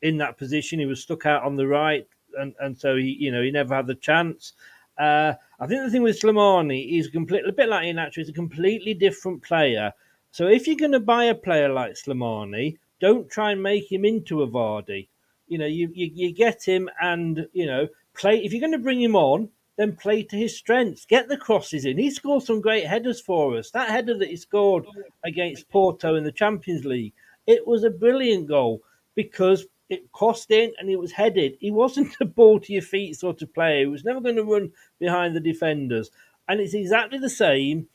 in 0.03 0.19
that 0.19 0.37
position. 0.37 0.79
He 0.79 0.87
was 0.87 1.01
stuck 1.03 1.27
out 1.27 1.45
on 1.45 1.57
the 1.57 1.67
right, 1.67 2.07
and, 2.39 2.55
and 2.61 2.79
so 2.79 2.97
he 2.97 3.17
you 3.19 3.33
know 3.33 3.43
he 3.43 3.51
never 3.51 3.75
had 3.75 3.87
the 3.87 3.95
chance. 3.95 4.53
Uh, 4.99 5.33
I 5.59 5.67
think 5.67 5.83
the 5.83 5.91
thing 5.91 6.03
with 6.03 6.21
Slimani, 6.21 6.89
he's 6.89 7.09
completely 7.09 7.51
a 7.51 7.53
bit 7.53 7.69
like 7.69 7.85
Iheanacho. 7.85 8.17
He's 8.17 8.29
a 8.29 8.33
completely 8.33 8.95
different 8.95 9.43
player. 9.43 9.93
So 10.33 10.47
if 10.47 10.67
you're 10.67 10.77
going 10.77 10.93
to 10.93 11.01
buy 11.01 11.25
a 11.25 11.35
player 11.35 11.73
like 11.73 11.93
Slimani, 11.93 12.79
don't 13.01 13.31
try 13.31 13.53
and 13.53 13.63
make 13.63 13.91
him 13.91 14.05
into 14.05 14.43
a 14.43 14.49
Vardy. 14.49 15.09
You 15.49 15.59
know, 15.59 15.67
you, 15.67 15.91
you, 15.95 16.11
you 16.15 16.33
get 16.33 16.63
him 16.63 16.89
and, 17.01 17.47
you 17.53 17.67
know, 17.67 17.89
play. 18.15 18.43
If 18.43 18.53
you're 18.53 18.61
going 18.61 18.73
to 18.73 18.79
bring 18.79 19.01
him 19.01 19.17
on, 19.17 19.51
then 19.77 19.97
play 19.97 20.23
to 20.23 20.37
his 20.37 20.57
strengths. 20.57 21.05
Get 21.05 21.29
the 21.29 21.37
crosses 21.37 21.85
in. 21.85 21.99
He 21.99 22.11
scored 22.11 22.45
some 22.45 22.61
great 22.61 22.87
headers 22.87 23.21
for 23.21 23.57
us. 23.57 23.71
That 23.71 23.91
header 23.91 24.17
that 24.19 24.29
he 24.29 24.37
scored 24.37 24.87
against 25.25 25.69
Porto 25.69 26.15
in 26.15 26.25
the 26.25 26.33
Champions 26.33 26.85
League, 26.85 27.13
it 27.47 27.67
was 27.67 27.85
a 27.85 27.91
brilliant 27.91 28.49
goal 28.49 28.83
because 29.15 29.67
it 29.93 30.11
crossed 30.13 30.51
in 30.51 30.73
and 30.79 30.89
it 30.89 30.99
was 30.99 31.13
headed. 31.13 31.57
He 31.61 31.71
wasn't 31.71 32.17
a 32.21 32.25
ball 32.25 32.59
to 32.61 32.73
your 32.73 32.83
feet 32.83 33.17
sort 33.17 33.43
of 33.43 33.53
player. 33.55 33.81
He 33.81 33.87
was 33.87 34.05
never 34.05 34.21
going 34.21 34.37
to 34.37 34.45
run 34.45 34.73
behind 34.99 35.37
the 35.37 35.41
defenders. 35.41 36.11
And 36.49 36.61
it's 36.61 36.75
exactly 36.75 37.19
the 37.19 37.31
same. 37.31 37.87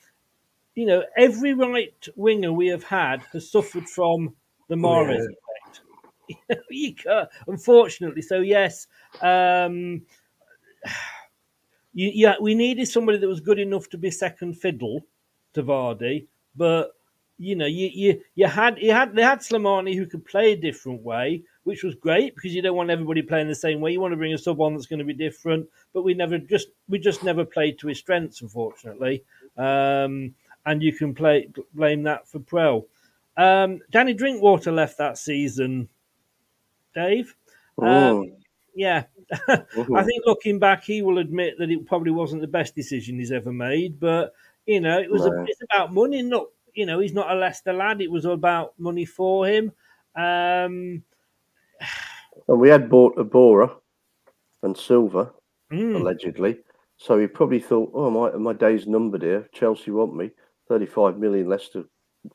You 0.75 0.85
know, 0.85 1.03
every 1.17 1.53
right 1.53 2.07
winger 2.15 2.53
we 2.53 2.67
have 2.67 2.83
had 2.83 3.23
has 3.33 3.51
suffered 3.51 3.89
from 3.89 4.35
the 4.69 4.75
Mahrez 4.75 5.25
effect. 5.25 6.61
you 6.69 6.93
can't, 6.93 7.27
unfortunately. 7.47 8.21
So 8.21 8.41
yes, 8.41 8.87
um, 9.21 10.03
you, 11.93 12.11
yeah, 12.13 12.35
we 12.39 12.53
needed 12.53 12.87
somebody 12.87 13.17
that 13.17 13.27
was 13.27 13.39
good 13.39 13.59
enough 13.59 13.89
to 13.89 13.97
be 13.97 14.11
second 14.11 14.53
fiddle 14.53 15.01
to 15.53 15.63
Vardy, 15.63 16.27
but 16.55 16.91
you 17.39 17.55
know, 17.55 17.65
you 17.65 17.89
you 17.93 18.21
you 18.35 18.47
had 18.47 18.77
you 18.79 18.91
had 18.91 19.13
they 19.15 19.21
had 19.21 19.39
Slimani 19.39 19.95
who 19.95 20.05
could 20.05 20.25
play 20.25 20.53
a 20.53 20.57
different 20.57 21.01
way, 21.03 21.43
which 21.63 21.83
was 21.83 21.95
great 21.95 22.33
because 22.35 22.55
you 22.55 22.61
don't 22.61 22.75
want 22.75 22.89
everybody 22.89 23.21
playing 23.21 23.47
the 23.47 23.55
same 23.55 23.79
way. 23.79 23.91
You 23.91 24.01
want 24.01 24.11
to 24.13 24.17
bring 24.17 24.33
a 24.33 24.37
sub 24.37 24.59
on 24.61 24.73
that's 24.73 24.87
going 24.87 24.99
to 24.99 25.05
be 25.05 25.13
different, 25.13 25.67
but 25.93 26.03
we 26.03 26.13
never 26.13 26.37
just 26.37 26.69
we 26.89 26.97
just 26.99 27.23
never 27.23 27.45
played 27.45 27.77
to 27.79 27.87
his 27.87 27.99
strengths, 27.99 28.41
unfortunately. 28.41 29.23
Um, 29.57 30.33
and 30.65 30.81
you 30.83 30.93
can 30.93 31.13
play 31.13 31.49
blame 31.73 32.03
that 32.03 32.27
for 32.27 32.39
Puel. 32.39 32.85
Um, 33.37 33.81
Danny 33.91 34.13
Drinkwater 34.13 34.71
left 34.71 34.97
that 34.97 35.17
season. 35.17 35.89
Dave, 36.95 37.35
Oh. 37.77 38.21
um, 38.21 38.31
yeah, 38.75 39.03
I 39.47 40.03
think 40.03 40.23
looking 40.25 40.57
back, 40.59 40.83
he 40.83 41.01
will 41.03 41.19
admit 41.19 41.57
that 41.59 41.69
it 41.69 41.85
probably 41.85 42.11
wasn't 42.11 42.41
the 42.41 42.47
best 42.47 42.75
decision 42.75 43.17
he's 43.19 43.31
ever 43.31 43.51
made. 43.53 43.99
But 43.99 44.33
you 44.65 44.81
know, 44.81 44.99
it 44.99 45.09
was 45.11 45.25
a, 45.25 45.29
No. 45.29 45.45
it's 45.47 45.61
about 45.61 45.93
money. 45.93 46.21
Not 46.23 46.47
you 46.77 46.85
know, 46.85 46.99
he's 46.99 47.13
not 47.13 47.31
a 47.31 47.35
Leicester 47.35 47.73
lad. 47.73 48.01
It 48.01 48.11
was 48.11 48.25
all 48.25 48.33
about 48.33 48.79
money 48.79 49.05
for 49.05 49.47
him. 49.47 49.71
Um, 50.15 51.03
And 52.47 52.59
we 52.59 52.69
had 52.69 52.89
bought 52.89 53.15
Iborra 53.17 53.79
and 54.63 54.77
Silva, 54.77 55.33
mm, 55.71 55.95
allegedly. 55.95 56.59
So 56.97 57.19
he 57.19 57.27
probably 57.27 57.59
thought, 57.59 57.91
oh, 57.93 58.09
my, 58.09 58.31
my 58.37 58.53
day's 58.53 58.87
numbered 58.87 59.21
here. 59.21 59.47
Chelsea 59.53 59.91
want 59.91 60.15
me. 60.15 60.31
35 60.67 61.17
million 61.17 61.47
Leicester 61.47 61.85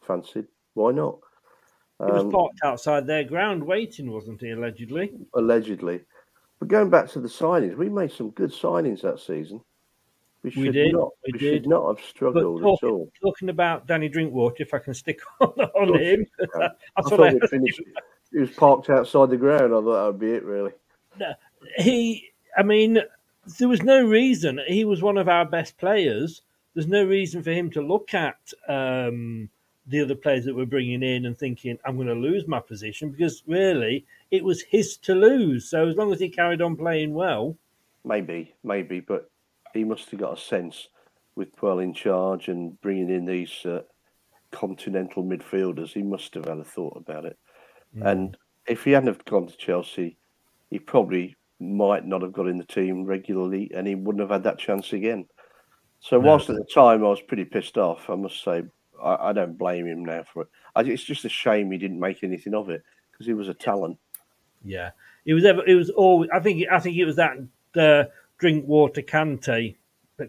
fancied. 0.03 0.47
Why 0.75 0.93
not? 0.93 1.19
he 2.05 2.13
was 2.13 2.23
Um, 2.23 2.31
parked 2.31 2.61
outside 2.65 3.07
their 3.07 3.25
ground 3.25 3.65
waiting, 3.65 4.11
wasn't 4.11 4.41
he? 4.41 4.51
Allegedly. 4.51 5.13
allegedly. 5.35 6.05
But 6.59 6.69
going 6.69 6.91
back 6.91 7.09
to 7.11 7.21
the 7.21 7.29
signings, 7.29 7.77
we 7.77 7.89
made 7.89 8.13
some 8.13 8.31
good 8.31 8.51
signings 8.51 9.03
that 9.03 9.19
season. 9.21 9.61
We 10.43 10.51
We 10.57 10.65
should 10.67 10.73
did, 10.73 10.93
not. 10.93 11.11
we 11.27 11.33
We, 11.33 11.39
did. 11.39 11.63
should 11.63 11.69
not 11.69 11.97
have 11.99 12.05
struggled 12.07 12.61
at 12.61 12.67
all. 12.89 13.09
talking 13.23 13.49
about 13.49 13.87
Danny 13.87 14.09
Drinkwater, 14.09 14.63
if 14.63 14.75
I 14.75 14.79
can 14.79 14.95
stick 14.95 15.21
on, 15.41 15.49
on 15.51 16.01
him, 16.01 16.27
that's 16.39 16.75
I 16.97 17.03
thought 17.03 17.21
I 17.21 17.47
finished. 17.47 17.81
He 18.33 18.39
was 18.39 18.51
parked 18.51 18.91
outside 18.91 19.31
the 19.31 19.37
ground. 19.37 19.73
I 19.75 19.81
thought 19.81 19.93
that 19.95 20.07
would 20.07 20.19
be 20.21 20.33
it, 20.33 20.45
really. 20.45 20.73
he 21.79 22.31
i 22.57 22.63
mean 22.63 22.99
there 23.59 23.69
was 23.69 23.83
no 23.83 24.03
reason 24.05 24.59
he 24.67 24.85
was 24.85 25.03
one 25.03 25.17
of 25.19 25.29
our 25.29 25.45
best 25.45 25.77
players 25.79 26.43
there's 26.75 26.87
no 26.89 27.05
reason 27.05 27.43
for 27.43 27.51
him 27.51 27.71
to 27.71 27.83
look 27.83 28.15
at 28.15 28.37
um, 28.69 29.49
the 29.87 30.01
other 30.01 30.15
players 30.15 30.45
that 30.45 30.55
we're 30.55 30.65
bringing 30.65 31.03
in 31.03 31.27
and 31.27 31.37
thinking 31.39 31.79
i'm 31.85 31.97
going 31.97 32.09
to 32.09 32.15
lose 32.15 32.47
my 32.49 32.59
position 32.61 33.11
because 33.11 33.43
really 33.47 34.05
it 34.31 34.43
was 34.43 34.63
his 34.63 34.97
to 34.97 35.15
lose 35.15 35.69
so 35.69 35.87
as 35.89 35.97
long 35.97 36.13
as 36.13 36.19
he 36.21 36.29
carried 36.29 36.63
on 36.63 36.77
playing 36.77 37.13
well 37.15 37.57
Maybe, 38.05 38.53
maybe, 38.65 38.99
but 39.01 39.31
he 39.75 39.85
must 39.85 40.11
have 40.11 40.21
got 40.21 40.37
a 40.39 40.41
sense 40.41 40.89
with 41.35 41.55
Puel 41.57 41.83
in 41.83 41.95
charge 41.95 42.49
and 42.49 42.79
bringing 42.81 43.09
in 43.11 43.25
these 43.25 43.65
uh, 43.65 43.81
continental 44.51 45.25
midfielders. 45.25 45.93
He 45.93 46.03
must 46.03 46.35
have 46.35 46.45
had 46.47 46.59
a 46.59 46.65
thought 46.65 46.97
about 46.97 47.25
it. 47.25 47.39
And 48.03 48.37
if 48.67 48.85
he 48.85 48.93
hadn't 48.93 49.09
have 49.09 49.25
gone 49.25 49.47
to 49.47 49.57
Chelsea, 49.57 50.17
he 50.71 50.79
probably 50.79 51.37
might 51.61 52.07
not 52.07 52.23
have 52.23 52.33
got 52.33 52.49
in 52.49 52.59
the 52.59 52.65
team 52.65 53.05
regularly, 53.05 53.71
and 53.75 53.87
he 53.87 53.95
wouldn't 53.95 54.21
have 54.21 54.31
had 54.31 54.45
that 54.45 54.59
chance 54.59 54.93
again. 54.93 55.27
So, 56.01 56.19
No. 56.21 56.29
whilst 56.29 56.49
at 56.51 56.57
the 56.57 56.65
time 56.65 57.05
I 57.05 57.09
was 57.09 57.21
pretty 57.21 57.45
pissed 57.45 57.77
off, 57.79 58.09
I 58.11 58.15
must 58.15 58.43
say 58.43 58.63
I, 59.03 59.29
I 59.29 59.33
don't 59.33 59.59
blame 59.59 59.87
him 59.87 60.05
now 60.05 60.25
for 60.33 60.43
it. 60.43 60.49
I, 60.75 60.81
it's 60.83 61.05
just 61.05 61.25
a 61.25 61.29
shame 61.29 61.71
he 61.71 61.79
didn't 61.79 62.01
make 62.01 62.25
anything 62.25 62.55
of 62.55 62.71
it 62.71 62.83
because 63.11 63.27
he 63.27 63.35
was 63.35 63.49
a 63.49 63.55
talent. 63.55 63.99
yeah 64.65 64.91
it 65.25 65.35
was 65.35 65.45
ever 65.45 65.63
it 65.67 65.75
was 65.75 65.91
always 65.91 66.29
i 66.35 66.41
think 66.41 66.65
i 66.71 66.79
think 66.81 66.97
it 66.97 67.05
was 67.05 67.17
that 67.17 67.37
uh, 67.77 68.05
Drinkwater 68.43 69.03
Kante 69.03 69.77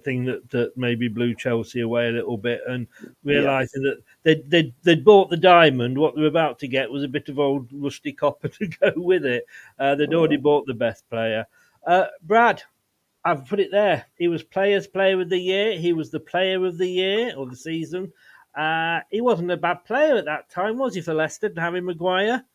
thing 0.04 0.24
that, 0.26 0.48
that 0.52 0.78
maybe 0.78 1.08
blew 1.08 1.34
Chelsea 1.34 1.82
away 1.82 2.10
a 2.10 2.12
little 2.12 2.38
bit 2.38 2.62
and 2.68 2.88
realizing 3.24 3.82
that 3.82 4.04
they'd, 4.22 4.50
they'd, 4.50 4.74
they'd 4.84 5.04
bought 5.04 5.32
the 5.32 5.38
diamond. 5.38 5.98
What 5.98 6.16
they 6.16 6.22
were 6.22 6.28
about 6.28 6.60
to 6.60 6.68
get 6.68 6.92
was 6.92 7.04
a 7.04 7.08
bit 7.08 7.28
of 7.30 7.40
old 7.40 7.68
rusty 7.72 8.12
copper 8.12 8.48
to 8.60 8.68
go 8.68 8.94
with 8.96 9.26
it. 9.26 9.46
Uh, 9.80 9.96
they'd 9.96 10.14
already 10.14 10.38
bought 10.38 10.68
the 10.68 10.76
best 10.76 11.10
player. 11.10 11.46
Uh, 11.86 12.06
Brad, 12.22 12.62
I've 13.26 13.48
put 13.48 13.60
it 13.60 13.72
there. 13.72 14.06
He 14.16 14.28
was 14.28 14.44
Players' 14.44 14.88
Player 14.88 15.20
of 15.20 15.30
the 15.30 15.40
Year. 15.40 15.78
He 15.78 15.94
was 15.94 16.12
the 16.12 16.20
Player 16.20 16.64
of 16.66 16.78
the 16.78 16.88
Year 16.88 17.34
or 17.36 17.48
the 17.48 17.56
season. 17.56 18.14
Uh, 18.56 19.00
he 19.10 19.22
wasn't 19.22 19.50
a 19.50 19.58
bad 19.58 19.84
player 19.86 20.16
at 20.16 20.26
that 20.26 20.50
time, 20.50 20.78
was 20.78 20.94
he, 20.94 21.02
for 21.02 21.16
Leicester, 21.16 21.52
Harry 21.58 21.82
Maguire? 21.82 22.46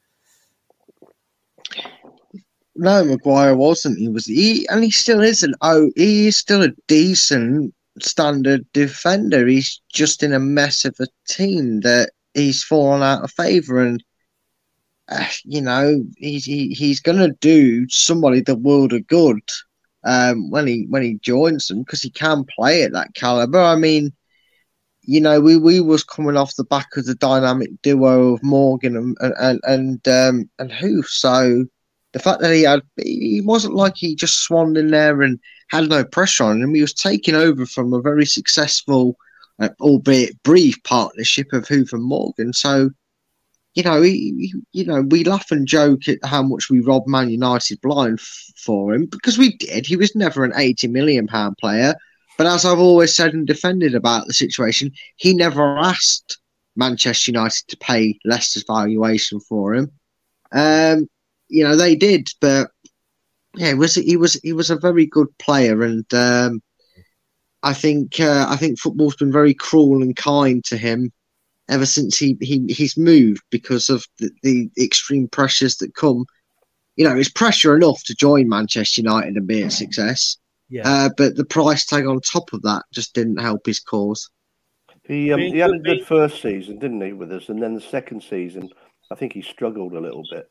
No, 2.78 3.04
Maguire 3.04 3.54
wasn't. 3.56 3.98
He 3.98 4.08
was 4.08 4.24
he, 4.26 4.66
and 4.68 4.82
he 4.84 4.90
still 4.90 5.20
isn't. 5.20 5.54
Oh, 5.60 5.90
he 5.96 6.28
is 6.28 6.36
still 6.38 6.62
a 6.62 6.72
decent 6.86 7.74
standard 8.00 8.64
defender. 8.72 9.46
He's 9.46 9.82
just 9.92 10.22
in 10.22 10.32
a 10.32 10.40
mess 10.40 10.84
of 10.86 10.96
a 11.00 11.08
team 11.28 11.80
that 11.80 12.12
he's 12.34 12.64
fallen 12.64 13.02
out 13.02 13.24
of 13.24 13.32
favour, 13.32 13.80
and 13.80 14.02
uh, 15.08 15.26
you 15.44 15.60
know 15.60 16.04
he's 16.18 16.44
he, 16.44 16.68
he's 16.68 17.00
going 17.00 17.18
to 17.18 17.36
do 17.40 17.86
somebody 17.88 18.40
the 18.40 18.56
world 18.56 18.92
of 18.94 19.06
good 19.08 19.42
um, 20.04 20.50
when 20.50 20.66
he 20.66 20.86
when 20.88 21.02
he 21.02 21.18
joins 21.22 21.66
them 21.66 21.80
because 21.82 22.02
he 22.02 22.10
can 22.10 22.44
play 22.56 22.82
at 22.84 22.92
that 22.92 23.14
caliber. 23.14 23.60
I 23.60 23.76
mean. 23.76 24.12
You 25.10 25.22
know, 25.22 25.40
we, 25.40 25.56
we 25.56 25.80
was 25.80 26.04
coming 26.04 26.36
off 26.36 26.56
the 26.56 26.64
back 26.64 26.88
of 26.98 27.06
the 27.06 27.14
dynamic 27.14 27.70
duo 27.82 28.34
of 28.34 28.42
Morgan 28.42 28.94
and 28.94 29.16
and 29.20 29.60
and 29.64 30.08
um, 30.08 30.50
and 30.58 30.70
who 30.70 31.02
so 31.02 31.64
the 32.18 32.24
fact 32.24 32.40
that 32.42 32.54
he 32.54 32.62
had 32.62 32.82
he 32.98 33.40
wasn't 33.44 33.74
like 33.74 33.94
he 33.96 34.14
just 34.14 34.40
swanned 34.40 34.76
in 34.76 34.90
there 34.90 35.22
and 35.22 35.38
had 35.70 35.88
no 35.88 36.04
pressure 36.04 36.44
on 36.44 36.62
him. 36.62 36.74
He 36.74 36.80
was 36.80 36.94
taking 36.94 37.34
over 37.34 37.66
from 37.66 37.92
a 37.92 38.00
very 38.00 38.26
successful, 38.26 39.16
uh, 39.60 39.70
albeit 39.80 40.42
brief, 40.42 40.82
partnership 40.84 41.52
of 41.52 41.68
Huth 41.68 41.92
and 41.92 42.04
Morgan. 42.04 42.52
So, 42.52 42.90
you 43.74 43.82
know, 43.82 44.02
he, 44.02 44.52
he- 44.52 44.54
you 44.72 44.84
know, 44.86 45.02
we 45.02 45.24
laugh 45.24 45.50
and 45.50 45.66
joke 45.66 46.08
at 46.08 46.18
how 46.24 46.42
much 46.42 46.70
we 46.70 46.80
robbed 46.80 47.08
Man 47.08 47.30
United 47.30 47.80
blind 47.80 48.18
f- 48.20 48.44
for 48.56 48.94
him 48.94 49.06
because 49.06 49.38
we 49.38 49.56
did. 49.56 49.86
He 49.86 49.96
was 49.96 50.14
never 50.16 50.44
an 50.44 50.52
eighty 50.56 50.88
million 50.88 51.26
pound 51.26 51.56
player. 51.58 51.94
But 52.36 52.46
as 52.46 52.64
I've 52.64 52.78
always 52.78 53.14
said 53.14 53.34
and 53.34 53.46
defended 53.46 53.94
about 53.94 54.26
the 54.26 54.34
situation, 54.34 54.92
he 55.16 55.34
never 55.34 55.78
asked 55.78 56.38
Manchester 56.76 57.32
United 57.32 57.66
to 57.68 57.76
pay 57.78 58.18
Leicester's 58.24 58.64
valuation 58.66 59.40
for 59.40 59.74
him. 59.74 59.90
Um, 60.52 61.08
you 61.48 61.64
know 61.64 61.76
they 61.76 61.96
did, 61.96 62.28
but 62.40 62.70
yeah, 63.54 63.68
it 63.70 63.78
was 63.78 63.94
he 63.94 64.16
was 64.16 64.34
he 64.42 64.52
was 64.52 64.70
a 64.70 64.76
very 64.76 65.06
good 65.06 65.28
player, 65.38 65.82
and 65.82 66.04
um, 66.14 66.62
I 67.62 67.74
think 67.74 68.20
uh, 68.20 68.46
I 68.48 68.56
think 68.56 68.78
football's 68.78 69.16
been 69.16 69.32
very 69.32 69.54
cruel 69.54 70.02
and 70.02 70.14
kind 70.14 70.64
to 70.64 70.76
him 70.76 71.12
ever 71.68 71.86
since 71.86 72.16
he, 72.18 72.36
he 72.40 72.64
he's 72.68 72.96
moved 72.96 73.42
because 73.50 73.88
of 73.90 74.06
the, 74.18 74.30
the 74.42 74.70
extreme 74.80 75.28
pressures 75.28 75.76
that 75.76 75.94
come. 75.94 76.24
You 76.96 77.04
know, 77.08 77.16
it's 77.16 77.28
pressure 77.30 77.76
enough 77.76 78.02
to 78.04 78.14
join 78.14 78.48
Manchester 78.48 79.02
United 79.02 79.36
and 79.36 79.46
be 79.46 79.62
a 79.62 79.70
success, 79.70 80.36
Yeah. 80.68 80.82
uh, 80.84 81.10
but 81.16 81.36
the 81.36 81.44
price 81.44 81.86
tag 81.86 82.06
on 82.06 82.20
top 82.20 82.52
of 82.52 82.62
that 82.62 82.82
just 82.92 83.14
didn't 83.14 83.40
help 83.40 83.66
his 83.66 83.78
cause. 83.78 84.28
He 85.04 85.32
um, 85.32 85.38
he 85.40 85.58
had 85.58 85.70
a 85.70 85.78
good- 85.78 85.84
good 85.84 86.06
first 86.06 86.42
season, 86.42 86.78
didn't 86.78 87.00
he, 87.00 87.12
with 87.12 87.32
us? 87.32 87.48
And 87.50 87.62
then 87.62 87.74
the 87.74 87.80
second 87.80 88.22
season, 88.22 88.68
I 89.10 89.14
think 89.14 89.32
he 89.32 89.42
struggled 89.42 89.94
a 89.94 90.00
little 90.00 90.24
bit, 90.30 90.48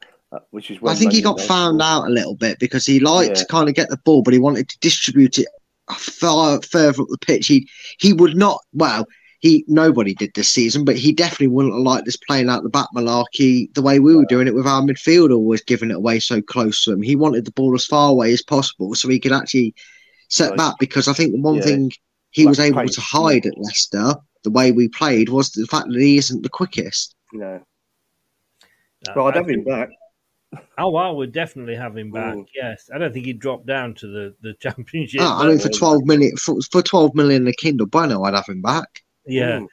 which 0.52 0.72
is 0.72 0.82
when 0.82 0.94
I 0.94 0.98
think 0.98 1.14
he 1.14 1.22
got 1.22 1.40
found 1.40 1.82
out 1.82 2.08
a 2.08 2.12
little 2.12 2.36
bit 2.36 2.60
because 2.60 2.86
he 2.86 3.00
liked 3.00 3.30
Yeah. 3.30 3.36
to 3.44 3.46
kind 3.46 3.70
of 3.70 3.76
get 3.76 3.90
the 3.90 3.98
ball, 3.98 4.22
but 4.22 4.34
he 4.34 4.40
wanted 4.40 4.68
to 4.70 4.80
distribute 4.80 5.38
it 5.38 5.48
far 5.96 6.62
further 6.64 7.02
up 7.04 7.08
the 7.10 7.18
pitch. 7.18 7.48
He 7.48 7.68
he 8.00 8.14
would 8.14 8.36
not. 8.36 8.60
Well, 8.74 9.06
he 9.40 9.64
nobody 9.68 10.14
did 10.14 10.32
this 10.34 10.50
season, 10.50 10.84
but 10.84 10.98
he 10.98 11.14
definitely 11.14 11.48
wouldn't 11.48 11.74
have 11.76 11.84
liked 11.84 12.08
us 12.08 12.18
playing 12.28 12.50
out 12.50 12.64
the 12.64 12.70
back 12.70 12.88
malarkey 12.96 13.74
the 13.74 13.82
way 13.82 14.00
we 14.00 14.16
were 14.16 14.26
doing 14.26 14.48
it 14.48 14.56
with 14.56 14.68
our 14.68 14.82
midfielder 14.82 15.36
always 15.36 15.62
giving 15.62 15.92
it 15.92 15.96
away 15.98 16.20
so 16.20 16.42
close 16.42 16.84
to 16.84 16.92
him. 16.92 17.02
He 17.02 17.16
wanted 17.16 17.46
the 17.46 17.52
ball 17.52 17.74
as 17.76 17.86
far 17.86 18.10
away 18.10 18.34
as 18.34 18.42
possible 18.42 18.94
so 18.96 19.08
he 19.08 19.20
could 19.20 19.32
actually 19.32 19.74
set 20.30 20.50
Right. 20.50 20.58
back. 20.58 20.76
Because 20.80 21.08
I 21.08 21.14
think 21.14 21.32
the 21.32 21.40
one 21.42 21.56
Yeah. 21.56 21.62
thing 21.62 21.92
he 22.32 22.46
was 22.46 22.60
able 22.60 22.82
pace, 22.82 22.96
to 22.96 23.02
hide 23.02 23.46
at 23.46 23.58
Leicester, 23.58 24.16
the 24.44 24.50
way 24.52 24.72
we 24.74 24.90
played, 24.90 25.30
was 25.30 25.52
the 25.52 25.66
fact 25.68 25.88
that 25.90 26.00
he 26.02 26.18
isn't 26.18 26.42
the 26.44 26.50
quickest. 26.50 27.16
No, 27.32 27.62
Uh, 29.08 29.12
but 29.16 29.24
I'd 29.24 29.34
I 29.36 29.38
have 29.38 29.48
him 29.50 29.56
think- 29.64 29.68
back. 29.68 29.90
Oh, 30.78 30.96
I 30.96 31.10
would 31.10 31.32
definitely 31.34 31.76
have 31.76 31.98
him 31.98 32.12
back. 32.12 32.36
Mm. 32.36 32.46
Yes, 32.56 32.90
I 32.94 32.98
don't 32.98 33.12
think 33.14 33.26
he'd 33.26 33.40
drop 33.40 33.66
down 33.66 33.94
to 33.96 34.08
the 34.08 34.36
the 34.42 34.54
championship. 34.60 35.22
Ah, 35.24 35.42
I 35.44 35.48
mean, 35.48 35.60
for 35.60 35.70
twelve 35.70 36.06
million, 36.06 36.36
for, 36.38 36.58
for 36.72 36.82
twelve 36.82 37.14
million 37.16 37.44
the 37.46 37.54
Kindle 37.54 37.88
Bueno, 37.88 38.24
I'd 38.24 38.34
have 38.34 38.48
him 38.48 38.62
back. 38.62 39.04
yeah, 39.26 39.60
Mm. 39.60 39.68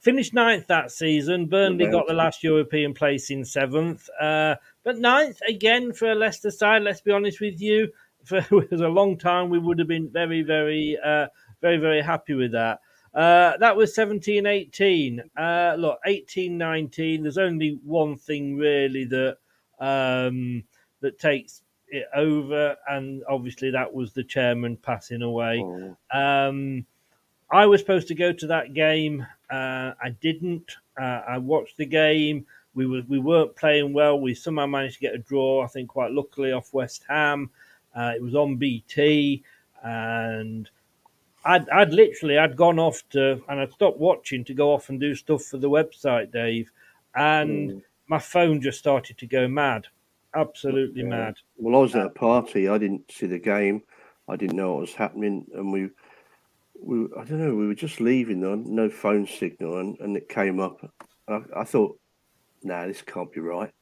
finished 0.00 0.32
ninth 0.34 0.66
that 0.68 0.90
season. 0.92 1.46
Burnley 1.46 1.86
got 1.86 2.06
the 2.06 2.14
last 2.14 2.42
European 2.44 2.94
place 2.94 3.30
in 3.30 3.44
seventh. 3.44 4.08
Uh, 4.20 4.54
but 4.84 4.98
ninth 4.98 5.40
again 5.48 5.92
for 5.92 6.10
a 6.12 6.14
Leicester 6.14 6.50
side. 6.50 6.82
Let's 6.82 7.00
be 7.00 7.10
honest 7.12 7.40
with 7.40 7.60
you, 7.60 7.88
for 8.24 8.36
it 8.38 8.50
was 8.70 8.80
a 8.80 8.88
long 8.88 9.18
time. 9.18 9.50
We 9.50 9.58
would 9.58 9.78
have 9.80 9.88
been 9.88 10.08
very, 10.10 10.42
very, 10.42 10.96
uh, 11.04 11.26
very, 11.60 11.78
very 11.78 12.00
happy 12.02 12.34
with 12.34 12.52
that. 12.52 12.78
Uh, 13.14 13.56
that 13.58 13.76
was 13.76 13.94
17 13.94 14.46
18. 14.46 15.22
Uh, 15.36 15.74
look, 15.76 15.98
18 16.06 16.56
19. 16.56 17.22
There's 17.22 17.38
only 17.38 17.78
one 17.84 18.16
thing 18.16 18.56
really 18.56 19.04
that 19.06 19.36
um, 19.78 20.64
that 21.00 21.18
takes 21.18 21.62
it 21.88 22.06
over, 22.14 22.76
and 22.88 23.22
obviously 23.28 23.70
that 23.70 23.92
was 23.92 24.12
the 24.12 24.24
chairman 24.24 24.76
passing 24.76 25.22
away. 25.22 25.60
Oh, 25.62 25.96
Um, 26.12 26.86
I 27.50 27.66
was 27.66 27.80
supposed 27.80 28.08
to 28.08 28.14
go 28.14 28.32
to 28.32 28.46
that 28.46 28.72
game. 28.72 29.26
Uh, 29.50 29.92
I 30.02 30.10
didn't. 30.20 30.72
Uh, 30.98 31.20
I 31.28 31.38
watched 31.38 31.76
the 31.76 31.84
game. 31.86 32.46
We 32.74 32.86
were 32.86 33.02
we 33.06 33.18
weren't 33.18 33.54
playing 33.54 33.92
well. 33.92 34.18
We 34.18 34.34
somehow 34.34 34.66
managed 34.66 34.94
to 34.94 35.00
get 35.00 35.14
a 35.14 35.18
draw. 35.18 35.62
I 35.62 35.66
think 35.66 35.90
quite 35.90 36.12
luckily 36.12 36.52
off 36.52 36.72
West 36.72 37.04
Ham. 37.08 37.50
Uh, 37.94 38.12
it 38.16 38.22
was 38.22 38.34
on 38.34 38.56
BT, 38.56 39.42
and 39.82 40.70
I'd, 41.44 41.68
I'd 41.68 41.92
literally 41.92 42.38
I'd 42.38 42.56
gone 42.56 42.78
off 42.78 43.02
to 43.10 43.42
and 43.48 43.60
I'd 43.60 43.72
stopped 43.72 43.98
watching 43.98 44.44
to 44.44 44.54
go 44.54 44.72
off 44.72 44.88
and 44.88 44.98
do 44.98 45.14
stuff 45.14 45.42
for 45.44 45.58
the 45.58 45.68
website, 45.68 46.32
Dave, 46.32 46.70
and 47.14 47.82
my 48.12 48.18
phone 48.18 48.60
just 48.60 48.78
started 48.78 49.16
to 49.16 49.26
go 49.26 49.48
mad, 49.48 49.86
absolutely 50.34 51.00
Yeah. 51.00 51.08
mad. 51.08 51.34
Well, 51.56 51.76
I 51.76 51.78
was 51.78 51.96
at 51.96 52.04
a 52.04 52.10
party. 52.10 52.68
I 52.68 52.76
didn't 52.76 53.10
see 53.10 53.26
the 53.26 53.38
game. 53.38 53.84
I 54.28 54.36
didn't 54.36 54.56
know 54.56 54.72
what 54.74 54.82
was 54.82 54.94
happening, 54.94 55.46
and 55.54 55.72
we, 55.72 55.88
we 56.78 57.06
I 57.18 57.24
don't 57.24 57.38
know. 57.38 57.54
We 57.54 57.66
were 57.66 57.74
just 57.74 58.02
leaving 58.02 58.40
though, 58.40 58.56
no 58.56 58.90
phone 58.90 59.26
signal, 59.26 59.78
and, 59.78 59.98
and 60.00 60.14
it 60.14 60.28
came 60.28 60.60
up. 60.60 60.86
I, 61.26 61.40
I 61.56 61.64
thought, 61.64 61.98
nah, 62.62 62.86
this 62.86 63.00
can't 63.00 63.32
be 63.32 63.40
right. 63.40 63.72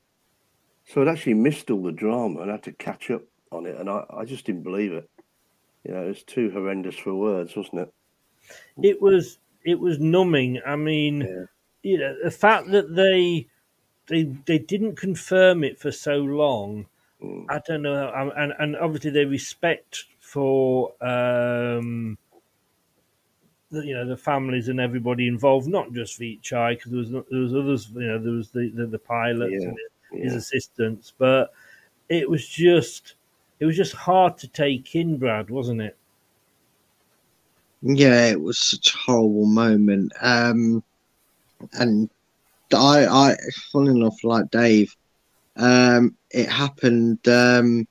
So 0.86 1.02
I'd 1.02 1.08
actually 1.08 1.34
missed 1.34 1.68
all 1.72 1.82
the 1.82 1.90
drama 1.90 2.42
and 2.42 2.52
had 2.52 2.62
to 2.64 2.72
catch 2.72 3.10
up 3.10 3.22
on 3.50 3.66
it, 3.66 3.76
and 3.78 3.90
I, 3.90 4.04
I 4.10 4.24
just 4.24 4.46
didn't 4.46 4.62
believe 4.62 4.92
it. 4.92 5.10
You 5.84 5.92
know, 5.92 6.04
it 6.04 6.08
was 6.08 6.22
too 6.22 6.52
horrendous 6.52 6.96
for 6.96 7.14
words, 7.16 7.56
wasn't 7.56 7.80
it? 7.80 7.92
it 8.80 9.02
was 9.02 9.38
it 9.64 9.80
was 9.80 9.98
numbing. 9.98 10.60
I 10.64 10.76
mean, 10.76 11.48
you 11.82 11.98
know, 11.98 12.14
the 12.22 12.30
fact 12.30 12.70
that 12.70 12.94
they 12.94 13.49
they 14.10 14.24
they 14.44 14.58
didn't 14.58 14.96
confirm 14.96 15.64
it 15.64 15.78
for 15.78 15.90
so 15.92 16.18
long. 16.18 16.86
I 17.48 17.60
don't 17.66 17.82
know, 17.82 18.12
um, 18.14 18.32
and 18.36 18.52
and 18.58 18.76
obviously 18.76 19.10
they 19.10 19.24
respect 19.26 20.04
for 20.20 20.92
um, 21.04 22.16
the, 23.70 23.84
you 23.86 23.94
know 23.94 24.06
the 24.06 24.16
families 24.16 24.68
and 24.68 24.80
everybody 24.80 25.28
involved, 25.28 25.68
not 25.68 25.92
just 25.92 26.18
Vichai, 26.18 26.76
because 26.76 26.90
there 26.90 26.98
was 27.00 27.10
no- 27.10 27.26
there 27.30 27.40
was 27.40 27.54
others. 27.54 27.90
You 27.90 28.06
know, 28.06 28.18
there 28.18 28.32
was 28.32 28.50
the 28.50 28.70
the, 28.70 28.86
the 28.86 28.98
pilot 28.98 29.52
Yeah, 29.52 29.68
and 29.68 29.78
his 30.22 30.32
yeah. 30.32 30.38
assistants, 30.38 31.12
but 31.16 31.52
it 32.08 32.28
was 32.28 32.46
just 32.48 33.14
it 33.60 33.66
was 33.66 33.76
just 33.76 33.94
hard 33.94 34.38
to 34.38 34.48
take 34.48 34.94
in, 34.94 35.18
Brad, 35.18 35.50
wasn't 35.50 35.82
it? 35.82 35.96
Yeah, 37.82 38.26
it 38.26 38.40
was 38.40 38.58
such 38.58 38.94
a 38.94 38.98
horrible 38.98 39.46
moment. 39.46 40.12
Um, 40.20 40.82
and 41.72 42.10
I, 42.74 43.06
I, 43.06 43.36
funny 43.72 43.90
enough, 43.90 44.22
like 44.24 44.50
Dave, 44.50 44.94
um, 45.56 46.16
it 46.30 46.48
happened. 46.48 47.26
Um, 47.28 47.86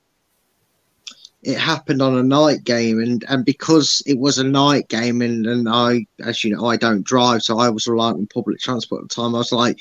it 1.41 1.57
happened 1.57 2.01
on 2.01 2.18
a 2.18 2.23
night 2.23 2.64
game, 2.64 2.99
and 2.99 3.23
and 3.30 3.45
because 3.45 4.03
it 4.06 4.19
was 4.19 4.38
a 4.38 4.43
night 4.43 4.89
game, 4.89 5.22
and 5.22 5.45
and 5.45 5.69
I, 5.69 6.06
as 6.23 6.43
you 6.43 6.56
know, 6.56 6.65
I 6.65 6.77
don't 6.77 7.06
drive, 7.06 7.43
so 7.43 7.60
I 7.60 7.69
was 7.69 7.88
reliant 7.88 8.18
on 8.18 8.27
public 8.27 8.60
transport 8.60 9.03
at 9.03 9.10
the 9.10 9.15
time. 9.15 9.35
I 9.35 9.39
was 9.39 9.51
like, 9.51 9.80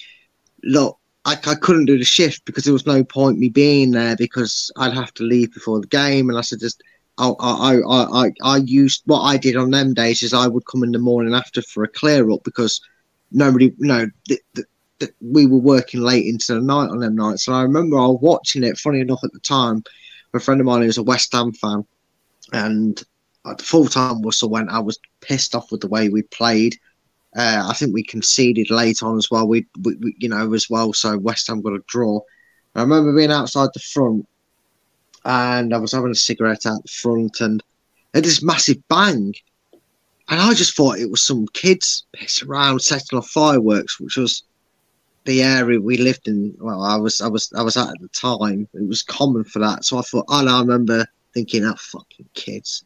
look. 0.63 0.99
I, 1.25 1.33
I 1.33 1.57
couldn't 1.57 1.87
do 1.87 1.99
the 1.99 2.05
shift 2.05 2.47
because 2.47 2.65
there 2.65 2.73
was 2.73 2.87
no 2.87 3.05
point 3.05 3.39
me 3.39 3.51
being 3.51 3.91
there 3.91 4.17
because 4.17 4.71
I'd 4.79 4.95
have 4.95 5.13
to 5.15 5.25
leave 5.25 5.53
before 5.53 5.79
the 5.79 5.87
game, 5.89 6.31
and 6.31 6.39
I 6.39 6.43
said 6.43 6.61
just 6.61 6.83
I, 7.19 7.35
I, 7.41 8.25
I, 8.25 8.33
I, 8.43 8.57
used 8.59 9.03
what 9.07 9.23
I 9.23 9.37
did 9.37 9.57
on 9.57 9.71
them 9.71 9.93
days 9.93 10.23
is 10.23 10.33
I 10.33 10.47
would 10.47 10.67
come 10.67 10.85
in 10.85 10.93
the 10.93 10.99
morning 10.99 11.35
after 11.35 11.61
for 11.63 11.83
a 11.83 11.89
clear 11.89 12.31
up 12.31 12.45
because 12.45 12.81
nobody, 13.33 13.67
you 13.67 13.87
know, 13.87 14.07
th- 14.29 14.41
th- 14.55 14.69
th- 15.01 15.13
we 15.21 15.47
were 15.47 15.59
working 15.59 16.01
late 16.01 16.27
into 16.27 16.55
the 16.55 16.61
night 16.61 16.91
on 16.91 16.99
them 16.99 17.17
nights. 17.17 17.47
And 17.47 17.57
I 17.57 17.63
remember 17.63 17.99
I 17.99 18.07
was 18.07 18.19
watching 18.21 18.65
it, 18.65 18.79
funny 18.79 19.01
enough, 19.01 19.25
at 19.25 19.33
the 19.33 19.41
time, 19.41 19.83
a 20.35 20.41
friend 20.41 20.61
of 20.61 20.67
mine 20.67 20.81
who 20.81 20.87
was 20.87 20.99
a 20.99 21.03
West 21.03 21.33
Ham 21.33 21.53
fan, 21.53 21.85
and 22.53 23.03
at 23.47 23.59
the 23.59 23.65
full 23.65 23.87
time 23.87 24.23
whistle 24.23 24.51
went, 24.51 24.71
I 24.71 24.81
was 24.81 24.99
pissed 25.21 25.55
off 25.55 25.73
with 25.73 25.81
the 25.81 25.89
way 25.89 26.09
we 26.09 26.23
played. 26.23 26.77
Uh, 27.37 27.67
I 27.69 27.75
think 27.75 27.93
we 27.95 28.03
conceded 28.03 28.71
late 28.71 29.03
on 29.03 29.17
as 29.17 29.31
well. 29.31 29.47
We, 29.47 29.67
we, 29.83 29.97
we, 29.97 30.17
you 30.19 30.29
know, 30.29 30.53
as 30.55 30.69
well. 30.69 30.93
So 30.93 31.17
West 31.19 31.47
Ham 31.49 31.63
got 31.63 31.75
a 31.75 31.83
draw. 31.87 32.21
I 32.75 32.83
remember 32.83 33.15
being 33.15 33.31
outside 33.31 33.71
the 33.75 33.81
front 33.81 34.27
and 35.25 35.75
I 35.75 35.79
was 35.79 35.93
having 35.93 36.11
a 36.11 36.17
cigarette 36.17 36.67
out 36.67 36.83
the 36.83 36.89
front, 36.89 37.41
and 37.41 37.63
had 38.15 38.25
this 38.25 38.43
massive 38.43 38.77
bang, 38.89 39.35
and 40.29 40.41
I 40.41 40.55
just 40.55 40.77
thought 40.77 40.99
it 40.99 41.11
was 41.11 41.21
some 41.21 41.47
kids 41.49 42.07
pissing 42.17 42.49
around 42.49 42.81
setting 42.81 43.19
off 43.19 43.29
fireworks, 43.29 44.01
which 44.01 44.17
was 44.17 44.45
the 45.29 45.43
area 45.43 45.81
we 45.81 45.99
lived 45.99 46.27
in. 46.27 46.55
Well, 46.59 46.83
I 46.83 46.97
was, 46.97 47.21
I 47.21 47.29
was, 47.29 47.53
I 47.57 47.63
was 47.63 47.77
at 47.77 47.89
at 47.89 48.01
the 48.01 48.09
time. 48.09 48.67
It 48.75 48.89
was 48.89 49.03
common 49.03 49.45
for 49.45 49.59
that, 49.61 49.85
so 49.85 49.99
I 49.99 50.03
thought, 50.03 50.25
oh, 50.29 50.43
no, 50.43 50.57
I 50.57 50.61
remember 50.61 51.07
thinking, 51.35 51.65
oh, 51.65 51.75
fucking 51.79 52.29
kids, 52.35 52.85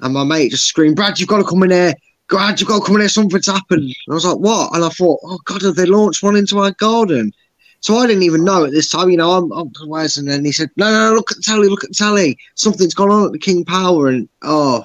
and 0.00 0.14
my 0.14 0.24
mate 0.24 0.50
just 0.50 0.66
screamed, 0.66 0.96
Brad, 0.96 1.18
you've 1.18 1.28
got 1.28 1.38
to 1.38 1.44
come 1.44 1.62
in 1.62 1.70
here. 1.70 1.94
Brad, 2.28 2.60
you've 2.60 2.68
got 2.68 2.80
to 2.80 2.84
come 2.84 2.96
in 2.96 3.02
here. 3.02 3.08
Something's 3.08 3.46
happened. 3.46 3.82
And 3.82 3.94
I 4.10 4.14
was 4.14 4.24
like, 4.24 4.38
what? 4.38 4.74
And 4.74 4.84
I 4.84 4.88
thought, 4.88 5.20
oh 5.24 5.38
God, 5.44 5.62
have 5.62 5.76
they 5.76 5.86
launched 5.86 6.22
one 6.22 6.36
into 6.36 6.58
our 6.58 6.72
garden? 6.72 7.32
So 7.80 7.96
I 7.96 8.06
didn't 8.06 8.22
even 8.22 8.44
know 8.44 8.64
at 8.64 8.70
this 8.70 8.90
time, 8.90 9.10
you 9.10 9.16
know, 9.16 9.32
I'm, 9.32 9.52
I'm 9.52 9.70
where's 9.86 10.16
and 10.16 10.28
then 10.28 10.44
he 10.44 10.52
said, 10.52 10.70
no, 10.76 10.90
no, 10.90 11.10
no, 11.10 11.14
look 11.14 11.32
at 11.32 11.38
the 11.38 11.42
telly, 11.42 11.68
look 11.68 11.84
at 11.84 11.90
the 11.90 11.96
telly. 11.96 12.38
Something's 12.54 12.94
gone 12.94 13.10
on 13.10 13.26
at 13.26 13.32
the 13.32 13.38
King 13.38 13.64
Power. 13.64 14.08
And 14.08 14.28
oh, 14.42 14.84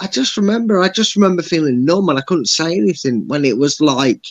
I 0.00 0.06
just 0.08 0.36
remember, 0.36 0.80
I 0.80 0.88
just 0.88 1.14
remember 1.14 1.42
feeling 1.42 1.84
numb 1.84 2.08
and 2.08 2.18
I 2.18 2.22
couldn't 2.22 2.46
say 2.46 2.76
anything 2.76 3.26
when 3.28 3.44
it 3.44 3.58
was 3.58 3.80
like 3.80 4.24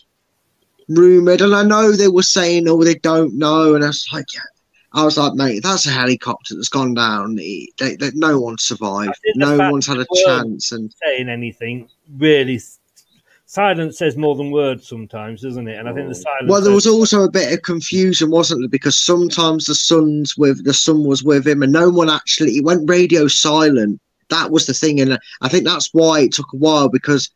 rumored. 0.89 1.41
And 1.41 1.55
I 1.55 1.63
know 1.63 1.91
they 1.91 2.07
were 2.07 2.23
saying, 2.23 2.67
oh, 2.67 2.83
they 2.83 2.95
don't 2.95 3.35
know. 3.35 3.75
And 3.75 3.83
I 3.83 3.87
was 3.87 4.07
like, 4.11 4.33
yeah. 4.33 4.41
I 4.93 5.05
was 5.05 5.17
like, 5.17 5.33
mate, 5.33 5.61
that's 5.61 5.85
a 5.85 5.91
helicopter 5.91 6.55
that's 6.55 6.69
gone 6.69 6.95
down. 6.95 7.35
They, 7.35 7.69
they, 7.77 7.95
they- 7.95 8.11
no 8.15 8.39
one 8.39 8.57
survived. 8.57 9.13
No 9.35 9.55
one's 9.69 9.85
had 9.85 9.97
a 9.97 9.99
that 9.99 10.07
they 10.11 10.23
weren't 10.25 10.43
chance. 10.45 10.71
And 10.71 10.93
saying 11.05 11.29
anything 11.29 11.87
really 12.17 12.59
silence 13.49 13.97
says 13.97 14.15
more 14.15 14.35
than 14.35 14.51
words 14.51 14.87
sometimes 14.87 15.41
doesn't 15.41 15.67
it 15.67 15.79
and 15.79 15.89
i 15.89 15.93
think 15.93 16.07
the 16.07 16.15
oh. 16.15 16.21
silence 16.21 16.47
Well, 16.47 16.61
there 16.61 16.71
was 16.71 16.85
also 16.85 17.23
a 17.23 17.31
bit 17.31 17.51
of 17.51 17.63
confusion, 17.63 18.29
wasn't 18.29 18.61
there? 18.61 18.69
Because 18.69 18.95
sometimes 18.95 19.65
the 19.65 19.73
sun's 19.73 20.37
with 20.37 20.63
the 20.65 20.73
sun 20.73 21.03
was 21.03 21.23
with 21.23 21.47
him, 21.47 21.63
and 21.63 21.73
no 21.73 21.89
one 21.89 22.11
actually. 22.11 22.51
He 22.51 22.61
went 22.61 22.87
radio 22.87 23.27
silent. 23.27 23.99
That 24.29 24.51
was 24.51 24.67
the 24.67 24.75
thing, 24.75 25.01
and 25.01 25.17
I 25.41 25.49
think 25.49 25.65
that's 25.65 25.89
why 25.93 26.21
it 26.21 26.33
took 26.33 26.53
a 26.53 26.57
while 26.57 26.89
because 26.89 27.31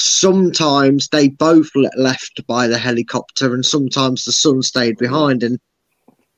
sometimes 0.00 1.08
they 1.08 1.28
both 1.28 1.70
left 1.96 2.46
by 2.46 2.66
the 2.66 2.78
helicopter, 2.78 3.54
and 3.54 3.64
sometimes 3.64 4.24
the 4.24 4.32
son 4.32 4.62
stayed 4.62 4.96
behind. 4.98 5.42
And 5.42 5.58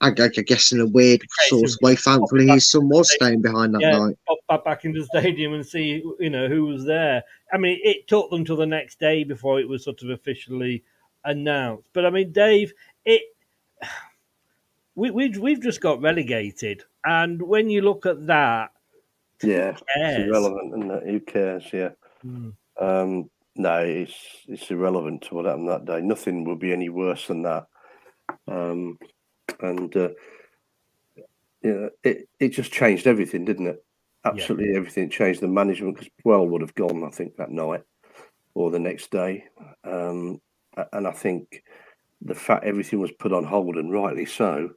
I, 0.01 0.09
I 0.09 0.28
guess 0.28 0.73
in 0.73 0.81
a 0.81 0.87
weird 0.87 1.23
sort 1.49 1.70
of 1.70 1.77
way, 1.82 1.97
thankfully 1.97 2.49
his 2.49 2.66
son 2.66 2.89
was 2.89 3.12
staying 3.12 3.43
behind 3.43 3.74
that 3.74 3.82
yeah, 3.82 3.99
night. 3.99 4.19
pop 4.27 4.39
back, 4.49 4.65
back 4.65 4.85
into 4.85 5.01
the 5.01 5.07
stadium 5.07 5.53
and 5.53 5.66
see 5.66 6.03
you 6.19 6.31
know 6.31 6.49
who 6.49 6.65
was 6.65 6.85
there. 6.85 7.23
I 7.53 7.59
mean, 7.59 7.78
it 7.82 8.09
took 8.09 8.31
them 8.31 8.45
till 8.45 8.57
the 8.57 8.66
next 8.66 8.99
day 8.99 9.24
before 9.24 9.61
it 9.61 9.69
was 9.69 9.85
sort 9.85 10.03
of 10.03 10.11
officially 10.11 10.85
announced. 11.24 11.89
But 11.93 12.07
I 12.07 12.11
mean, 12.11 12.32
Dave, 12.32 12.73
it 13.05 13.23
we 14.95 15.11
we 15.11 15.28
we've 15.31 15.62
just 15.62 15.81
got 15.81 16.01
relegated, 16.01 16.85
and 17.05 17.41
when 17.41 17.69
you 17.70 17.82
look 17.82 18.07
at 18.07 18.27
that, 18.27 18.73
Yeah, 19.43 19.73
cares? 19.73 20.16
it's 20.19 20.28
irrelevant, 20.28 20.74
isn't 20.78 20.91
it? 20.91 21.11
Who 21.11 21.20
cares? 21.20 21.65
Yeah. 21.73 21.91
Hmm. 22.23 22.51
Um, 22.78 23.31
no, 23.61 23.78
it's 23.78 24.15
it's 24.49 24.70
irrelevant 24.70 25.23
to 25.23 25.35
what 25.35 25.45
happened 25.45 25.69
that 25.69 25.85
day. 25.85 26.01
Nothing 26.01 26.45
will 26.45 26.57
be 26.57 26.73
any 26.73 26.89
worse 26.89 27.27
than 27.27 27.43
that. 27.43 27.66
Um, 28.49 28.99
and 29.61 29.95
uh, 29.97 30.09
yeah, 31.62 31.89
it 32.03 32.28
it 32.39 32.49
just 32.49 32.73
changed 32.73 33.07
everything, 33.07 33.45
didn't 33.45 33.66
it? 33.66 33.85
Absolutely 34.24 34.77
everything 34.77 35.11
changed. 35.11 35.41
The 35.41 35.49
management 35.49 35.97
because 35.97 36.11
well 36.24 36.47
would 36.47 36.61
have 36.62 36.74
gone, 36.74 37.05
I 37.05 37.11
think, 37.11 37.37
that 37.37 37.51
night 37.51 37.82
or 38.55 38.70
the 38.70 38.78
next 38.78 39.11
day. 39.11 39.45
Um, 39.85 40.41
and 40.93 41.07
I 41.07 41.12
think 41.12 41.62
the 42.23 42.35
fact 42.35 42.65
everything 42.65 43.01
was 43.01 43.12
put 43.12 43.32
on 43.32 43.45
hold 43.45 43.77
and 43.77 43.93
rightly 43.93 44.27
so. 44.27 44.70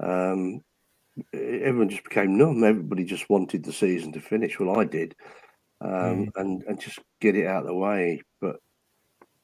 Um, 0.00 0.62
everyone 1.32 1.88
just 1.88 2.04
became 2.04 2.36
numb. 2.36 2.64
Everybody 2.64 3.04
just 3.04 3.28
wanted 3.30 3.64
the 3.64 3.72
season 3.72 4.12
to 4.12 4.20
finish. 4.20 4.58
Well, 4.58 4.78
I 4.78 4.84
did, 4.84 5.14
um, 5.84 6.32
and 6.36 6.62
and 6.64 6.80
just 6.80 6.98
get 7.20 7.36
it 7.36 7.46
out 7.46 7.62
of 7.62 7.66
the 7.66 7.74
way. 7.74 8.22
But 8.40 8.56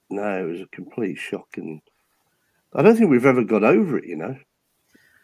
no, 0.09 0.43
it 0.43 0.51
was 0.51 0.61
a 0.63 0.67
complete 0.67 1.17
shock, 1.17 1.49
and 1.57 1.81
I 2.75 2.83
don't 2.83 2.97
think 2.97 3.11
we've 3.11 3.27
ever 3.27 3.45
got 3.45 3.63
over 3.63 3.99
it. 3.99 4.07
You 4.07 4.17
know, 4.17 4.37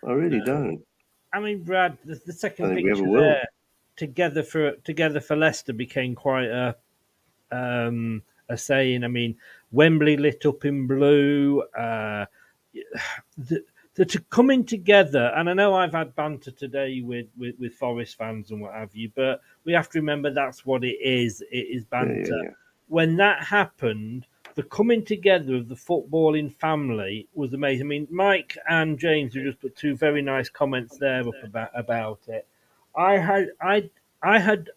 I 0.06 0.12
really 0.12 0.40
don't. 0.44 0.84
I 1.32 1.40
mean, 1.40 1.62
Brad, 1.62 1.98
the, 2.05 2.20
the 2.26 2.32
second 2.32 2.76
picture 2.76 3.10
there, 3.10 3.48
together 3.97 4.43
for 4.43 4.72
together 4.76 5.20
for 5.20 5.36
Leicester, 5.36 5.72
became 5.72 6.14
quite 6.14 6.48
a 6.48 6.76
um, 7.51 8.22
are 8.51 8.56
saying. 8.56 9.05
I 9.05 9.09
mean, 9.09 9.36
Wembley 9.72 10.16
lit 10.16 10.44
up 10.47 10.64
in 10.64 10.86
blue. 10.86 11.62
Uh, 11.76 12.26
the, 13.38 13.64
the 13.97 14.05
to 14.05 14.20
coming 14.31 14.64
together, 14.64 15.32
and 15.35 15.48
I 15.48 15.55
know 15.55 15.74
I've 15.74 15.93
had 15.93 16.14
banter 16.14 16.51
today 16.51 17.01
with, 17.01 17.27
with, 17.36 17.59
with 17.59 17.74
Forest 17.74 18.16
fans 18.18 18.51
and 18.51 18.60
what 18.60 18.74
have 18.74 18.94
you, 18.94 19.10
but 19.14 19.40
we 19.64 19.73
have 19.73 19.89
to 19.90 19.98
remember 19.98 20.31
that's 20.31 20.66
what 20.66 20.85
it 20.85 20.98
is. 21.01 21.43
It 21.51 21.56
is 21.56 21.85
banter. 21.86 22.20
Yeah, 22.20 22.28
yeah, 22.28 22.43
yeah. 22.44 22.51
When 22.89 23.16
that 23.16 23.43
happened, 23.43 24.27
the 24.55 24.62
coming 24.64 25.05
together 25.05 25.56
of 25.56 25.68
the 25.68 25.74
footballing 25.74 26.52
family 26.52 27.27
was 27.35 27.55
amazing. 27.55 27.86
I 27.86 27.89
mean, 27.89 28.09
Mike 28.10 28.56
and 28.68 28.98
James 28.98 29.35
have 29.35 29.44
just 29.44 29.60
put 29.60 29.77
two 29.77 29.97
very 29.97 30.23
nice 30.23 30.48
comments 30.48 30.98
there 30.98 31.27
up 31.27 31.35
about 31.43 31.70
about 31.74 32.20
it. 32.28 32.47
I 32.94 33.18
had 33.18 33.48
I 33.60 33.90
I 34.23 34.39
had 34.39 34.70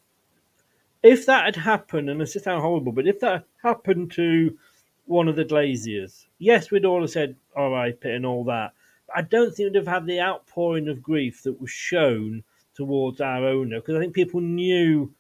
if 1.03 1.25
that 1.27 1.45
had 1.45 1.55
happened, 1.55 2.09
and 2.09 2.19
this 2.19 2.35
is 2.35 2.43
sound 2.43 2.61
horrible, 2.61 2.91
but 2.91 3.07
if 3.07 3.19
that 3.21 3.45
happened 3.63 4.11
to 4.13 4.57
one 5.05 5.27
of 5.27 5.35
the 5.35 5.45
Glazers, 5.45 6.25
yes, 6.39 6.71
we'd 6.71 6.85
all 6.85 7.01
have 7.01 7.09
said 7.09 7.35
all 7.55 7.71
right, 7.71 7.99
Pitt, 7.99 8.15
and 8.15 8.25
all 8.25 8.43
that. 8.45 8.73
I 9.15 9.21
don't 9.21 9.53
think 9.53 9.73
we'd 9.73 9.75
have 9.75 9.87
had 9.87 10.05
the 10.05 10.19
outpouring 10.19 10.87
of 10.87 11.01
grief 11.01 11.43
that 11.43 11.59
was 11.59 11.69
shown 11.69 12.43
towards 12.73 13.21
our 13.21 13.45
owner 13.45 13.79
because 13.79 13.95
I 13.95 13.99
think 13.99 14.13
people 14.13 14.41
knew 14.41 15.13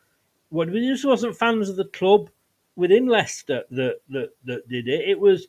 what 0.49 0.69
we 0.69 0.87
just 0.87 1.05
wasn't 1.05 1.37
fans 1.37 1.69
of 1.69 1.75
the 1.75 1.85
club 1.85 2.29
within 2.75 3.07
Leicester 3.07 3.63
that, 3.71 3.97
that 4.09 4.29
that 4.45 4.67
did 4.69 4.87
it. 4.87 5.09
It 5.09 5.19
was 5.19 5.47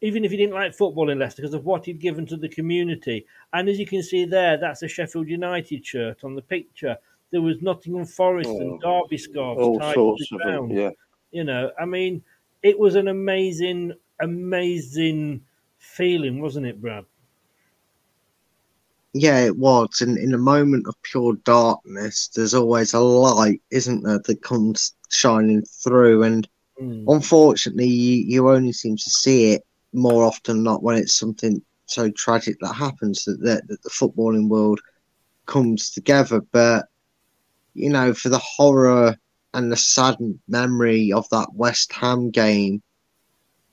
even 0.00 0.24
if 0.24 0.32
you 0.32 0.38
didn't 0.38 0.54
like 0.54 0.74
football 0.74 1.10
in 1.10 1.18
Leicester 1.18 1.42
because 1.42 1.54
of 1.54 1.64
what 1.64 1.86
he'd 1.86 2.00
given 2.00 2.26
to 2.26 2.36
the 2.36 2.48
community. 2.48 3.26
And 3.52 3.68
as 3.68 3.78
you 3.78 3.86
can 3.86 4.02
see 4.02 4.24
there, 4.24 4.56
that's 4.56 4.82
a 4.82 4.88
Sheffield 4.88 5.28
United 5.28 5.84
shirt 5.86 6.24
on 6.24 6.34
the 6.34 6.42
picture. 6.42 6.96
There 7.30 7.42
was 7.42 7.62
Nottingham 7.62 8.04
Forest 8.04 8.50
and 8.50 8.82
oh, 8.84 9.02
Derby 9.02 9.18
scarves 9.18 9.60
All 9.60 9.78
tied 9.78 9.94
sorts 9.94 10.28
to 10.28 10.34
of 10.34 10.40
the 10.40 10.44
them. 10.44 10.68
ground. 10.68 10.72
Yeah. 10.72 10.90
You 11.30 11.44
know, 11.44 11.70
I 11.80 11.84
mean, 11.84 12.22
it 12.62 12.78
was 12.78 12.94
an 12.96 13.08
amazing, 13.08 13.92
amazing 14.20 15.40
feeling, 15.78 16.40
wasn't 16.40 16.66
it, 16.66 16.80
Brad? 16.80 17.04
Yeah, 19.14 19.40
it 19.40 19.56
was. 19.58 20.02
And 20.02 20.18
in 20.18 20.34
a 20.34 20.38
moment 20.38 20.86
of 20.88 21.02
pure 21.02 21.34
darkness, 21.44 22.28
there's 22.34 22.54
always 22.54 22.94
a 22.94 23.00
light, 23.00 23.62
isn't 23.70 24.02
there, 24.04 24.20
that 24.26 24.42
comes 24.42 24.94
shining 25.10 25.62
through. 25.84 26.24
And 26.24 26.48
Mm. 26.80 27.06
unfortunately, 27.06 27.86
you, 27.88 28.24
you 28.26 28.50
only 28.50 28.72
seem 28.72 28.96
to 28.96 29.10
see 29.10 29.52
it 29.52 29.62
more 29.92 30.24
often 30.24 30.56
than 30.56 30.64
not 30.64 30.82
when 30.82 30.96
it's 30.98 31.18
something 31.18 31.62
so 31.86 32.10
tragic 32.10 32.56
that 32.60 32.74
happens 32.74 33.24
that, 33.24 33.38
that, 33.42 33.66
that 33.68 33.82
the 33.82 33.90
footballing 33.90 34.48
world 34.48 34.80
comes 35.46 35.90
together. 35.90 36.40
But, 36.52 36.86
you 37.74 37.90
know, 37.90 38.14
for 38.14 38.28
the 38.30 38.38
horror 38.56 39.16
and 39.54 39.72
the 39.72 39.76
sad 39.76 40.16
memory 40.48 41.12
of 41.12 41.28
that 41.30 41.48
West 41.54 41.92
Ham 41.94 42.30
game, 42.30 42.82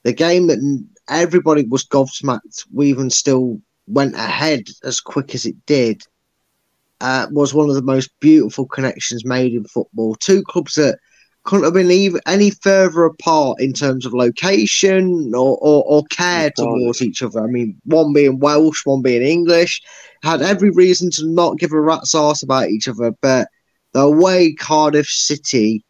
the 0.03 0.13
game 0.13 0.47
that 0.47 0.85
everybody 1.09 1.65
was 1.65 1.85
gobsmacked, 1.85 2.65
we 2.73 2.89
even 2.89 3.09
still 3.09 3.59
went 3.87 4.15
ahead 4.15 4.63
as 4.83 4.99
quick 4.99 5.35
as 5.35 5.45
it 5.45 5.55
did, 5.65 6.03
uh, 7.01 7.27
was 7.31 7.53
one 7.53 7.69
of 7.69 7.75
the 7.75 7.81
most 7.81 8.11
beautiful 8.19 8.65
connections 8.65 9.25
made 9.25 9.53
in 9.53 9.65
football. 9.65 10.15
Two 10.15 10.43
clubs 10.43 10.75
that 10.75 10.99
couldn't 11.43 11.65
have 11.65 11.73
been 11.73 11.89
even 11.89 12.21
any 12.27 12.51
further 12.51 13.03
apart 13.03 13.59
in 13.59 13.73
terms 13.73 14.05
of 14.05 14.13
location 14.13 15.33
or, 15.33 15.57
or, 15.59 15.83
or 15.85 16.03
care 16.11 16.51
towards 16.51 17.01
each 17.01 17.23
other. 17.23 17.43
I 17.43 17.47
mean, 17.47 17.75
one 17.85 18.13
being 18.13 18.39
Welsh, 18.39 18.85
one 18.85 19.01
being 19.01 19.23
English, 19.23 19.81
had 20.21 20.43
every 20.43 20.69
reason 20.69 21.09
to 21.11 21.25
not 21.25 21.57
give 21.57 21.71
a 21.71 21.81
rat's 21.81 22.13
ass 22.13 22.43
about 22.43 22.69
each 22.69 22.87
other. 22.87 23.11
But 23.21 23.47
the 23.93 24.09
way 24.09 24.53
Cardiff 24.53 25.07
City 25.07 25.83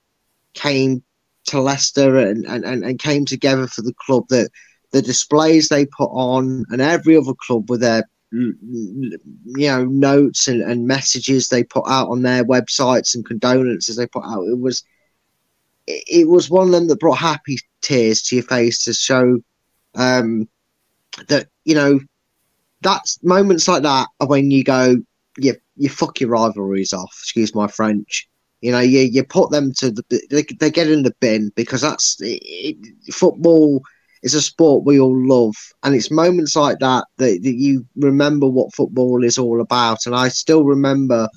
came 0.53 1.03
to 1.47 1.59
Leicester 1.59 2.17
and, 2.17 2.45
and, 2.45 2.63
and, 2.63 2.83
and 2.85 2.99
came 2.99 3.25
together 3.25 3.67
for 3.67 3.81
the 3.81 3.93
club, 3.93 4.27
that 4.29 4.49
the 4.91 5.01
displays 5.01 5.69
they 5.69 5.85
put 5.85 6.09
on, 6.11 6.65
and 6.69 6.81
every 6.81 7.15
other 7.17 7.33
club 7.33 7.69
with 7.69 7.81
their 7.81 8.03
you 8.31 9.19
know 9.45 9.83
notes 9.85 10.47
and, 10.47 10.61
and 10.61 10.87
messages 10.87 11.49
they 11.49 11.63
put 11.63 11.83
out 11.87 12.09
on 12.09 12.21
their 12.21 12.45
websites 12.45 13.13
and 13.13 13.25
condolences 13.25 13.97
they 13.97 14.07
put 14.07 14.23
out. 14.23 14.43
It 14.43 14.59
was 14.59 14.83
it 15.87 16.27
was 16.27 16.49
one 16.49 16.67
of 16.67 16.71
them 16.71 16.87
that 16.87 16.99
brought 16.99 17.17
happy 17.17 17.57
tears 17.81 18.21
to 18.23 18.35
your 18.35 18.43
face 18.43 18.83
to 18.85 18.93
show 18.93 19.39
um, 19.95 20.47
that 21.27 21.47
you 21.65 21.75
know 21.75 21.99
that's 22.81 23.21
moments 23.23 23.67
like 23.67 23.83
that 23.83 24.07
are 24.19 24.27
when 24.27 24.49
you 24.51 24.63
go 24.63 24.95
you 25.37 25.55
you 25.75 25.89
fuck 25.89 26.19
your 26.19 26.29
rivalries 26.29 26.93
off 26.93 27.15
excuse 27.21 27.53
my 27.55 27.67
french. 27.67 28.27
You 28.61 28.71
know 28.71 28.79
you 28.79 28.99
you 28.99 29.23
put 29.23 29.51
them 29.51 29.73
to 29.73 29.91
the 29.91 30.03
they, 30.29 30.43
they 30.43 30.69
get 30.69 30.89
in 30.89 31.03
the 31.03 31.15
bin 31.19 31.51
because 31.55 31.81
that's 31.81 32.17
it, 32.21 32.77
football 33.11 33.81
is 34.23 34.33
a 34.33 34.41
sport 34.41 34.85
we 34.85 34.99
all 34.99 35.27
love 35.27 35.55
and 35.83 35.95
it's 35.95 36.11
moments 36.11 36.55
like 36.55 36.77
that, 36.79 37.05
that 37.17 37.39
that 37.41 37.55
you 37.55 37.85
remember 37.95 38.47
what 38.47 38.73
football 38.73 39.23
is 39.23 39.37
all 39.37 39.61
about 39.61 40.05
and 40.05 40.15
i 40.15 40.27
still 40.27 40.63
remember 40.63 41.27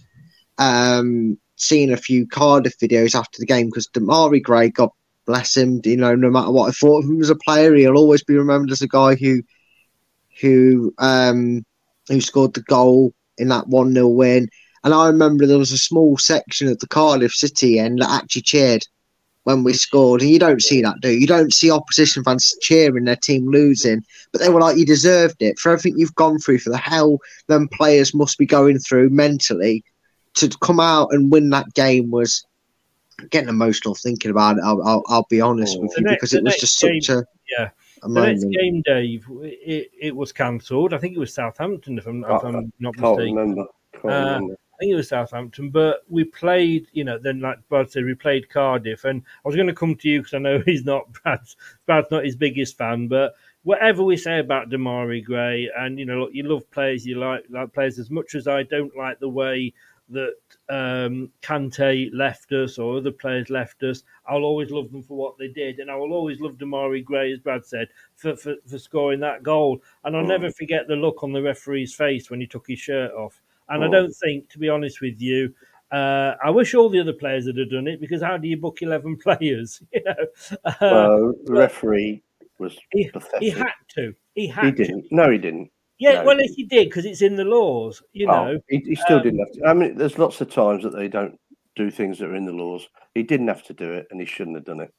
um 0.58 1.38
seeing 1.56 1.92
a 1.92 1.96
few 1.96 2.26
cardiff 2.26 2.78
videos 2.78 3.14
after 3.14 3.38
the 3.38 3.46
game 3.46 3.66
because 3.66 3.88
demarai 3.88 4.42
gray 4.42 4.68
god 4.68 4.90
bless 5.26 5.56
him 5.56 5.80
you 5.84 5.96
know 5.96 6.14
no 6.14 6.30
matter 6.30 6.50
what 6.50 6.68
i 6.68 6.72
thought 6.72 7.02
of 7.02 7.08
him 7.08 7.20
as 7.20 7.30
a 7.30 7.36
player 7.36 7.74
he'll 7.74 7.96
always 7.96 8.22
be 8.22 8.36
remembered 8.36 8.70
as 8.70 8.82
a 8.82 8.88
guy 8.88 9.14
who 9.14 9.40
who 10.40 10.92
um 10.98 11.64
who 12.08 12.20
scored 12.20 12.54
the 12.54 12.62
goal 12.62 13.12
in 13.38 13.48
that 13.48 13.68
1 13.68 13.92
0 13.92 14.08
win. 14.08 14.48
And 14.82 14.92
I 14.92 15.06
remember 15.06 15.46
there 15.46 15.58
was 15.58 15.72
a 15.72 15.78
small 15.78 16.18
section 16.18 16.68
of 16.68 16.78
the 16.78 16.86
Cardiff 16.86 17.32
City 17.32 17.78
end 17.78 18.00
that 18.00 18.10
actually 18.10 18.42
cheered 18.42 18.84
when 19.44 19.62
we 19.64 19.72
scored. 19.72 20.20
And 20.20 20.30
you 20.30 20.38
don't 20.38 20.62
see 20.62 20.82
that, 20.82 21.00
do 21.00 21.10
you? 21.10 21.18
You 21.20 21.26
don't 21.26 21.52
see 21.52 21.70
opposition 21.70 22.24
fans 22.24 22.54
cheering 22.60 23.04
their 23.04 23.16
team 23.16 23.46
losing. 23.48 24.02
But 24.32 24.40
they 24.40 24.48
were 24.48 24.60
like, 24.60 24.76
you 24.76 24.84
deserved 24.86 25.36
it 25.40 25.58
for 25.58 25.70
everything 25.72 25.98
you've 25.98 26.14
gone 26.14 26.38
through, 26.38 26.58
for 26.58 26.70
the 26.70 26.76
hell 26.78 27.18
them 27.46 27.68
players 27.68 28.12
must 28.14 28.36
be 28.38 28.46
going 28.46 28.78
through 28.78 29.10
mentally. 29.10 29.84
To 30.36 30.48
come 30.60 30.80
out 30.80 31.08
and 31.12 31.30
win 31.30 31.50
that 31.50 31.72
game 31.74 32.10
was 32.10 32.44
getting 33.30 33.48
emotional 33.48 33.94
thinking 33.94 34.32
about 34.32 34.56
it. 34.58 34.62
I'll, 34.64 34.82
I'll, 34.82 35.02
I'll 35.06 35.26
be 35.30 35.40
honest 35.40 35.80
with 35.80 35.92
The 35.94 36.00
you 36.00 36.04
next- 36.06 36.16
because 36.16 36.34
it 36.34 36.42
was 36.42 36.56
just 36.56 36.80
game- 36.80 37.00
such 37.00 37.16
a, 37.16 37.24
yeah. 37.56 37.68
a 38.02 38.08
The 38.08 38.20
next 38.26 38.44
game, 38.46 38.82
Dave, 38.84 39.24
it, 39.42 39.90
it 40.00 40.16
was 40.16 40.32
cancelled. 40.32 40.92
I 40.92 40.98
think 40.98 41.14
it 41.14 41.20
was 41.20 41.32
Southampton, 41.32 41.98
if 41.98 42.06
I'm, 42.08 42.24
if 42.24 42.28
Can't- 42.30 42.44
I'm 42.56 42.72
not 42.80 42.96
can't 42.96 43.16
mistaken. 43.16 43.34
remember. 43.36 43.66
Can't 43.92 44.04
Uh, 44.04 44.16
remember. 44.34 44.56
I 44.74 44.76
think 44.80 44.92
it 44.92 44.96
was 44.96 45.08
Southampton, 45.08 45.70
but 45.70 46.00
we 46.08 46.24
played, 46.24 46.88
you 46.92 47.04
know, 47.04 47.18
then 47.18 47.40
like 47.40 47.58
Brad 47.68 47.90
said, 47.90 48.04
we 48.04 48.14
played 48.14 48.50
Cardiff, 48.50 49.04
and 49.04 49.22
I 49.44 49.48
was 49.48 49.54
going 49.54 49.68
to 49.68 49.74
come 49.74 49.94
to 49.96 50.08
you 50.08 50.20
because 50.20 50.34
I 50.34 50.38
know 50.38 50.58
he's 50.66 50.84
not 50.84 51.12
Brad's, 51.12 51.56
Brad's 51.86 52.10
not 52.10 52.24
his 52.24 52.36
biggest 52.36 52.76
fan, 52.76 53.06
but 53.08 53.34
whatever 53.62 54.02
we 54.02 54.16
say 54.16 54.40
about 54.40 54.70
Demarai 54.70 55.24
Gray, 55.24 55.70
and 55.76 55.98
you 55.98 56.04
know, 56.06 56.18
look, 56.20 56.30
you 56.34 56.42
love 56.42 56.68
players, 56.70 57.06
you 57.06 57.16
like 57.18 57.44
like 57.50 57.72
players 57.72 57.98
as 57.98 58.10
much 58.10 58.34
as 58.34 58.48
I 58.48 58.64
don't 58.64 58.96
like 58.96 59.20
the 59.20 59.28
way 59.28 59.72
that 60.10 60.34
um, 60.68 61.30
Kante 61.40 62.10
left 62.12 62.52
us 62.52 62.78
or 62.78 62.98
other 62.98 63.10
players 63.10 63.48
left 63.48 63.82
us. 63.84 64.02
I'll 64.28 64.42
always 64.44 64.70
love 64.70 64.90
them 64.92 65.02
for 65.02 65.16
what 65.16 65.38
they 65.38 65.48
did, 65.48 65.78
and 65.78 65.90
I 65.90 65.94
will 65.96 66.12
always 66.12 66.40
love 66.40 66.58
Demarai 66.58 67.02
Gray, 67.04 67.32
as 67.32 67.38
Brad 67.38 67.64
said, 67.64 67.88
for, 68.16 68.36
for, 68.36 68.56
for 68.66 68.78
scoring 68.78 69.20
that 69.20 69.42
goal. 69.42 69.80
And 70.04 70.16
I'll 70.16 70.24
Mm. 70.24 70.28
never 70.28 70.50
forget 70.50 70.88
the 70.88 70.96
look 70.96 71.22
on 71.22 71.32
the 71.32 71.42
referee's 71.42 71.94
face 71.94 72.28
when 72.30 72.40
he 72.40 72.46
took 72.46 72.66
his 72.66 72.80
shirt 72.80 73.12
off. 73.12 73.40
And 73.68 73.82
I 73.84 73.88
Mm. 73.88 73.92
don't 73.92 74.12
think, 74.22 74.48
to 74.50 74.58
be 74.58 74.68
honest 74.68 75.00
with 75.00 75.20
you, 75.20 75.54
uh, 75.90 76.34
I 76.44 76.50
wish 76.50 76.74
all 76.74 76.88
the 76.88 77.00
other 77.00 77.12
players 77.12 77.46
had 77.46 77.56
done 77.70 77.86
it 77.88 78.00
because 78.00 78.22
how 78.22 78.36
do 78.36 78.48
you 78.48 78.56
book 78.56 78.82
eleven 78.82 79.16
players? 79.24 79.82
You 79.92 80.02
know, 80.04 80.26
uh, 80.64 80.72
Well, 80.80 81.34
the 81.44 81.52
referee 81.52 82.22
was 82.58 82.78
he, 82.92 83.08
pathetic. 83.08 83.40
he 83.40 83.50
had 83.50 83.72
to. 83.96 84.14
He 84.34 84.46
had 84.46 84.64
He 84.66 84.70
didn't. 84.72 85.06
No, 85.10 85.30
he 85.30 85.38
didn't. 85.38 85.70
Yeah, 85.98 86.14
No. 86.14 86.24
well, 86.24 86.40
if 86.40 86.50
he 86.56 86.64
did, 86.64 86.88
because 86.88 87.04
it's 87.04 87.22
in 87.22 87.36
the 87.36 87.44
laws, 87.44 88.02
you 88.12 88.26
Oh, 88.26 88.32
know. 88.32 88.60
he, 88.68 88.78
he 88.84 88.94
still 88.96 89.18
Um, 89.18 89.22
didn't 89.22 89.38
have 89.38 89.52
to. 89.52 89.64
I 89.66 89.74
mean, 89.74 89.96
there's 89.96 90.18
lots 90.18 90.40
of 90.40 90.50
times 90.50 90.82
that 90.82 90.90
they 90.94 91.08
don't 91.08 91.38
do 91.76 91.90
things 91.90 92.18
that 92.18 92.28
are 92.28 92.34
in 92.34 92.44
the 92.44 92.52
laws. 92.52 92.88
He 93.14 93.22
didn't 93.22 93.48
have 93.48 93.62
to 93.64 93.72
do 93.74 93.92
it, 93.92 94.08
and 94.10 94.20
he 94.20 94.26
shouldn't 94.26 94.56
have 94.56 94.64
done 94.64 94.80
it. 94.80 94.92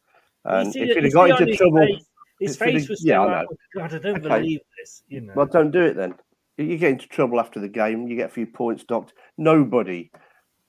And 0.46 0.72
see 0.72 0.82
if 0.82 0.96
he'd 0.96 1.04
have 1.04 1.14
got 1.14 1.42
into 1.42 1.56
trouble, 1.56 1.86
face- 1.86 2.06
his 2.40 2.58
face 2.58 2.88
was 2.90 3.04
yeah, 3.04 3.20
still 3.20 3.30
I 3.30 3.42
know. 3.42 3.48
"Oh, 3.52 3.58
God, 3.74 3.94
I 3.94 3.98
don't 4.00 4.18
Okay. 4.26 4.40
believe 4.40 4.60
this. 4.78 5.04
You 5.10 5.22
know. 5.22 5.34
Well, 5.36 5.46
don't 5.48 5.72
do 5.72 5.82
it 5.82 5.96
then. 5.96 6.16
You- 6.58 6.78
get 6.78 6.92
into 6.92 7.08
trouble 7.08 7.40
after 7.40 7.60
the 7.60 7.68
game. 7.68 8.08
You 8.08 8.16
get 8.16 8.30
a 8.30 8.34
few 8.34 8.48
points 8.48 8.84
docked. 8.84 9.14
Nobody, 9.38 10.12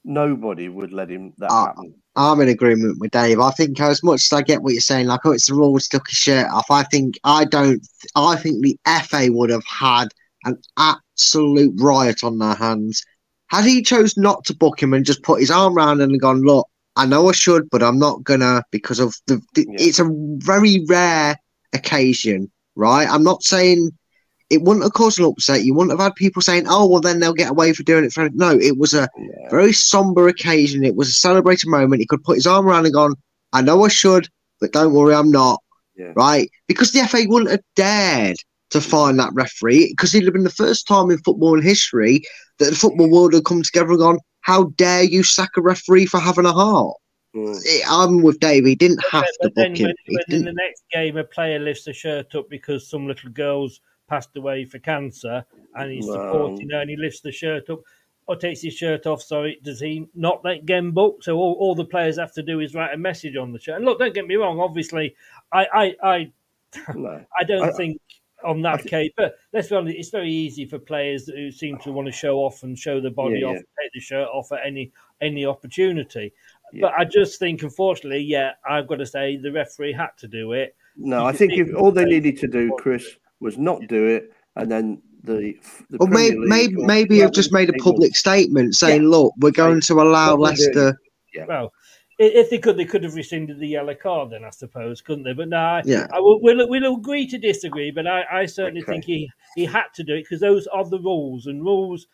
nobody 0.05 0.69
would 0.69 0.93
let 0.93 1.11
him 1.11 1.33
that 1.39 1.51
Ah, 1.51 1.67
happen. 1.67 1.95
I'm 2.17 2.41
in 2.41 2.49
agreement 2.49 2.99
with 2.99 3.11
Dave. 3.11 3.41
I 3.41 3.51
think 3.51 3.79
as 3.81 4.03
much 4.03 4.25
as 4.25 4.33
I 4.33 4.43
get 4.43 4.63
what 4.63 4.73
you're 4.73 4.81
saying, 4.81 5.07
like, 5.07 5.21
oh, 5.25 5.33
it's 5.33 5.49
the 5.49 5.55
rules, 5.55 5.87
took 5.87 6.09
his 6.09 6.19
shirt 6.19 6.49
off. 6.51 6.71
I 6.71 6.83
think 6.85 7.19
I 7.25 7.45
don't. 7.45 7.87
I 8.15 8.37
think 8.37 8.63
the 8.63 8.79
FA 9.05 9.29
would 9.31 9.51
have 9.51 9.65
had 9.67 10.09
an 10.45 10.59
absolute 10.77 11.75
riot 11.81 12.25
on 12.25 12.39
their 12.39 12.55
hands 12.55 13.05
had 13.49 13.65
he 13.65 13.83
chose 13.83 14.17
not 14.17 14.45
to 14.45 14.57
book 14.57 14.83
him 14.83 14.93
and 14.93 15.05
just 15.05 15.23
put 15.23 15.41
his 15.41 15.51
arm 15.51 15.77
around 15.77 16.01
him 16.01 16.11
and 16.11 16.21
gone, 16.21 16.43
look, 16.43 16.67
I 16.97 17.07
know 17.07 17.29
I 17.29 17.33
should, 17.33 17.69
but 17.71 17.83
I'm 17.83 17.99
not 17.99 18.25
gonna 18.25 18.63
because 18.71 18.99
of 18.99 19.15
the. 19.27 19.41
the 19.55 19.67
It's 19.73 19.99
a 19.99 20.09
very 20.39 20.85
rare 20.89 21.37
occasion, 21.73 22.51
right? 22.75 23.07
I'm 23.09 23.23
not 23.23 23.43
saying 23.43 23.91
it 24.51 24.63
wouldn't 24.63 24.85
have 24.85 24.93
caused 24.93 25.19
an 25.19 25.25
upset. 25.25 25.65
You 25.65 25.75
wouldn't 25.75 25.91
have 25.99 26.05
had 26.05 26.15
people 26.15 26.41
saying, 26.43 26.67
"Oh, 26.69 26.87
well, 26.87 27.01
then 27.01 27.19
they'll 27.21 27.33
get 27.33 27.51
away 27.51 27.73
for 27.73 27.83
doing 27.83 28.05
it." 28.05 28.13
For 28.13 28.29
no, 28.31 28.51
it 28.51 28.79
was 28.79 28.95
a 28.95 29.09
very 29.51 29.73
somber 29.73 30.29
occasion. 30.29 30.85
It 30.85 30.97
was 30.97 31.09
a 31.09 31.13
celebrated 31.13 31.69
moment. 31.69 32.01
He 32.01 32.07
could 32.07 32.23
put 32.23 32.37
his 32.37 32.47
arm 32.47 32.67
around 32.67 32.85
and 32.85 32.95
gone, 32.95 33.15
"I 33.53 33.63
know 33.63 33.85
I 33.85 33.89
should, 33.89 34.29
but 34.61 34.73
don't 34.73 34.93
worry, 34.95 35.15
I'm 35.15 35.31
not. 35.31 35.61
Yeah. 35.97 36.13
Right? 36.15 36.51
Because 36.69 36.93
the 36.93 37.01
FA 37.01 37.25
wouldn't 37.27 37.51
have 37.51 37.63
dared 37.75 38.37
to 38.71 38.81
find 38.81 39.19
that 39.19 39.33
referee 39.33 39.89
because 39.93 40.15
it'd 40.15 40.27
have 40.27 40.35
been 40.35 40.43
the 40.45 40.51
first 40.51 40.87
time 40.87 41.11
in 41.11 41.19
football 41.19 41.61
history 41.61 42.23
that 42.59 42.67
the 42.71 42.77
football 42.77 43.11
world 43.11 43.33
had 43.33 43.45
come 43.45 43.63
together 43.63 43.91
and 43.91 43.99
gone, 44.01 44.19
How 44.43 44.65
dare 44.77 45.03
you 45.05 45.23
sack 45.23 45.51
a 45.57 45.61
referee 45.63 46.07
for 46.07 46.21
having 46.21 46.45
a 46.47 46.53
heart? 46.53 46.97
Mm. 47.35 47.59
It- 47.65 47.85
I'm 47.89 48.23
with 48.23 48.39
Dave. 48.41 48.65
He 48.67 48.75
didn't 48.75 49.03
have 49.11 49.25
to 49.25 49.33
But 49.43 49.55
then 49.57 49.73
book 49.73 49.79
him. 49.81 49.87
when, 49.87 49.95
He 50.05 50.17
when 50.29 50.39
in 50.41 50.45
the 50.45 50.53
next 50.53 50.85
game 50.93 51.17
a 51.17 51.25
player 51.25 51.59
lifts 51.59 51.87
a 51.87 51.93
shirt 51.93 52.35
up 52.35 52.49
because 52.51 52.89
some 52.89 53.07
little 53.07 53.31
girl's 53.31 53.81
passed 54.09 54.37
away 54.37 54.65
for 54.65 54.79
cancer 54.79 55.45
and 55.75 55.91
he's 55.93 56.07
No. 56.07 56.13
supporting 56.15 56.71
her 56.71 56.81
and 56.81 56.91
he 56.91 56.97
lifts 56.97 57.21
the 57.21 57.33
shirt 57.33 57.69
up 57.71 57.81
or 58.29 58.37
takes 58.37 58.61
his 58.63 58.75
shirt 58.75 59.07
off, 59.07 59.23
sorry, 59.23 59.59
does 59.63 59.79
he 59.81 60.07
not 60.15 60.45
let 60.45 60.67
game 60.67 60.91
book? 60.93 61.23
So 61.23 61.37
all, 61.37 61.55
all 61.61 61.75
the 61.75 61.85
players 61.85 62.19
have 62.19 62.33
to 62.35 62.43
do 62.43 62.61
is 62.61 62.75
write 62.75 62.93
a 62.93 62.97
message 62.99 63.37
on 63.37 63.53
the 63.53 63.59
shirt. 63.61 63.77
And 63.77 63.85
look, 63.85 63.99
don't 63.99 64.15
get 64.15 64.27
me 64.27 64.35
wrong, 64.37 64.59
obviously 64.61 65.15
I 65.53 65.67
I, 65.73 65.97
I 66.03 66.33
No. 66.95 67.25
I 67.39 67.45
don't 67.45 67.69
I- 67.69 67.73
think 67.73 68.01
on 68.45 68.61
that 68.63 68.85
case, 68.85 69.11
but 69.17 69.35
let's 69.53 69.69
be 69.69 69.77
honest, 69.77 69.97
it's 69.97 70.11
very 70.11 70.31
easy 70.31 70.67
for 70.67 70.79
players 70.79 71.27
who 71.27 71.51
seem 71.51 71.79
to 71.79 71.91
want 71.91 72.07
to 72.07 72.13
show 72.13 72.37
off 72.39 72.63
and 72.65 72.79
show 72.79 73.01
their 73.01 73.11
body 73.11 73.39
Yeah, 73.41 73.47
off, 73.49 73.55
yeah. 73.55 73.83
take 73.83 73.93
the 73.95 74.01
shirt 74.01 74.29
off 74.29 74.53
at 74.53 74.61
any 74.65 74.93
any 75.23 75.47
opportunity. 75.47 76.33
But 76.81 76.93
I 76.99 77.05
just 77.05 77.39
think, 77.39 77.63
unfortunately, 77.63 78.21
yeah, 78.23 78.53
I've 78.69 78.87
got 78.89 78.97
to 78.97 79.07
say 79.07 79.37
the 79.39 79.51
referee 79.53 79.95
had 79.95 80.11
to 80.19 80.29
do 80.29 80.53
it. 80.53 80.77
No, 80.97 81.21
You 81.21 81.27
I 81.29 81.33
think 81.33 81.53
if 81.55 81.75
all 81.75 81.91
they 81.93 82.05
needed 82.05 82.37
to 82.39 82.47
do, 82.49 82.77
Chris, 82.79 83.17
was 83.41 83.59
not 83.59 83.87
do 83.89 84.07
it, 84.07 84.33
and 84.57 84.71
then 84.71 85.03
the, 85.25 85.57
the 85.91 85.99
Or 85.99 86.07
maybe, 86.09 86.37
Premier 86.37 86.49
maybe, 86.49 86.67
League 86.75 86.79
or 86.79 86.87
maybe 86.87 87.19
have 87.21 87.33
just 87.33 87.53
made 87.53 87.69
a 87.69 87.75
public 87.75 88.11
want- 88.11 88.17
statement 88.17 88.75
saying, 88.75 89.03
Yeah. 89.03 89.09
"Look, 89.09 89.35
we're 89.39 89.51
going 89.51 89.81
to 89.83 89.95
allow 90.01 90.37
What 90.37 90.57
they're. 90.57 90.67
Leicester." 90.67 91.01
Yeah. 91.35 91.47
Well, 91.47 91.73
if 92.19 92.49
they 92.49 92.59
could, 92.59 92.79
they 92.79 92.87
could 92.87 93.05
have 93.05 93.15
rescinded 93.15 93.59
the 93.59 93.69
yellow 93.69 93.95
card, 93.95 94.31
then 94.31 94.43
I 94.45 94.49
suppose, 94.51 95.03
couldn't 95.03 95.25
they? 95.25 95.35
But 95.35 95.49
no, 95.49 95.59
I, 95.59 95.83
Yeah. 95.85 96.07
I 96.15 96.19
will, 96.21 96.41
we'll, 96.41 96.67
we'll 96.69 96.97
agree 96.97 97.27
to 97.27 97.37
disagree. 97.37 97.91
But 97.91 98.07
I, 98.07 98.25
I 98.33 98.47
certainly 98.47 98.81
Okay. 98.83 98.93
think 98.93 99.05
he, 99.05 99.31
he 99.55 99.67
had 99.67 99.85
to 99.97 100.03
do 100.03 100.15
it 100.15 100.23
because 100.23 100.41
those 100.41 100.67
are 100.69 100.89
the 100.89 100.99
rules, 101.01 101.47
and 101.47 101.63
rules 101.63 102.07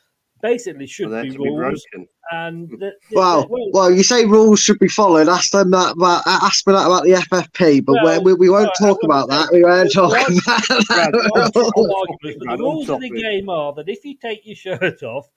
basically 0.43 0.86
should 0.86 1.09
Well, 1.10 1.23
be 1.23 1.31
to 1.31 1.39
be 1.39 1.48
rules. 1.48 1.86
broken. 1.93 2.09
and 2.32 2.69
the, 2.70 2.77
the- 2.77 2.94
Well, 3.12 3.43
the- 3.48 3.70
well, 3.73 3.90
you 3.90 4.02
say 4.02 4.27
rules 4.27 4.60
should 4.60 4.78
be 4.78 4.89
followed. 4.89 5.28
Ask 5.28 5.52
them 5.52 5.70
that. 5.70 5.93
About, 5.93 6.23
ask 6.27 6.66
me 6.66 6.73
that 6.74 6.86
about 6.86 7.05
the 7.05 7.12
FFP, 7.12 7.85
but 7.85 7.94
Well, 8.02 8.23
we, 8.23 8.32
we, 8.35 8.39
we 8.40 8.51
won't 8.51 8.64
all 8.81 8.86
right, 8.89 8.94
talk 8.94 9.02
about 9.05 9.28
that. 9.31 9.51
We 9.52 9.62
won't 9.64 9.93
talk 9.93 10.10
about 10.12 10.28
that. 10.28 11.52
it's 11.55 11.56
all 11.56 11.97
arguments, 11.97 12.44
the 12.44 12.51
on 12.52 12.59
rules 12.59 12.90
of 12.90 13.01
the 13.01 13.10
game 13.10 13.48
are 13.48 13.73
that 13.74 13.89
if 13.89 14.05
you 14.05 14.16
take 14.16 14.44
your 14.44 14.56
shirt 14.78 15.02
off, 15.02 15.28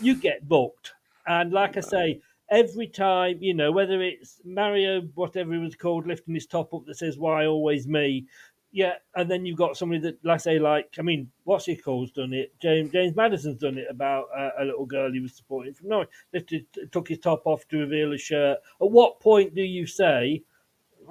you 0.00 0.14
get 0.14 0.46
booked. 0.48 0.92
And 1.26 1.52
like 1.52 1.76
I 1.76 1.80
say, 1.80 2.20
every 2.50 2.86
time, 2.86 3.38
you 3.40 3.54
know, 3.54 3.72
whether 3.72 4.02
it's 4.02 4.40
Mario, 4.44 5.02
whatever 5.14 5.52
he 5.54 5.58
was 5.58 5.74
called, 5.74 6.06
lifting 6.06 6.34
his 6.34 6.46
top 6.46 6.74
up 6.74 6.84
that 6.86 6.96
says, 6.98 7.16
Why 7.16 7.46
always 7.46 7.86
me? 7.86 8.26
Yeah, 8.76 8.94
and 9.14 9.30
then 9.30 9.46
you've 9.46 9.56
got 9.56 9.76
somebody 9.76 10.00
that, 10.00 10.18
let's 10.24 10.42
say, 10.42 10.58
like, 10.58 10.92
I 10.98 11.02
mean, 11.02 11.30
what's 11.44 11.64
he 11.64 11.76
call's 11.76 12.10
done 12.10 12.32
it? 12.32 12.52
James 12.60 12.90
James 12.90 13.14
Maddison's 13.14 13.60
done 13.60 13.78
it 13.78 13.86
about 13.88 14.24
uh, 14.36 14.50
a 14.58 14.64
little 14.64 14.84
girl 14.84 15.12
he 15.12 15.20
was 15.20 15.32
supporting 15.32 15.72
from 15.72 15.90
Norwich. 15.90 16.08
Lifted, 16.32 16.66
took 16.90 17.06
his 17.06 17.20
top 17.20 17.46
off 17.46 17.68
to 17.68 17.78
reveal 17.78 18.12
a 18.12 18.18
shirt. 18.18 18.58
At 18.82 18.90
what 18.90 19.20
point 19.20 19.54
do 19.54 19.62
you 19.62 19.86
say, 19.86 20.42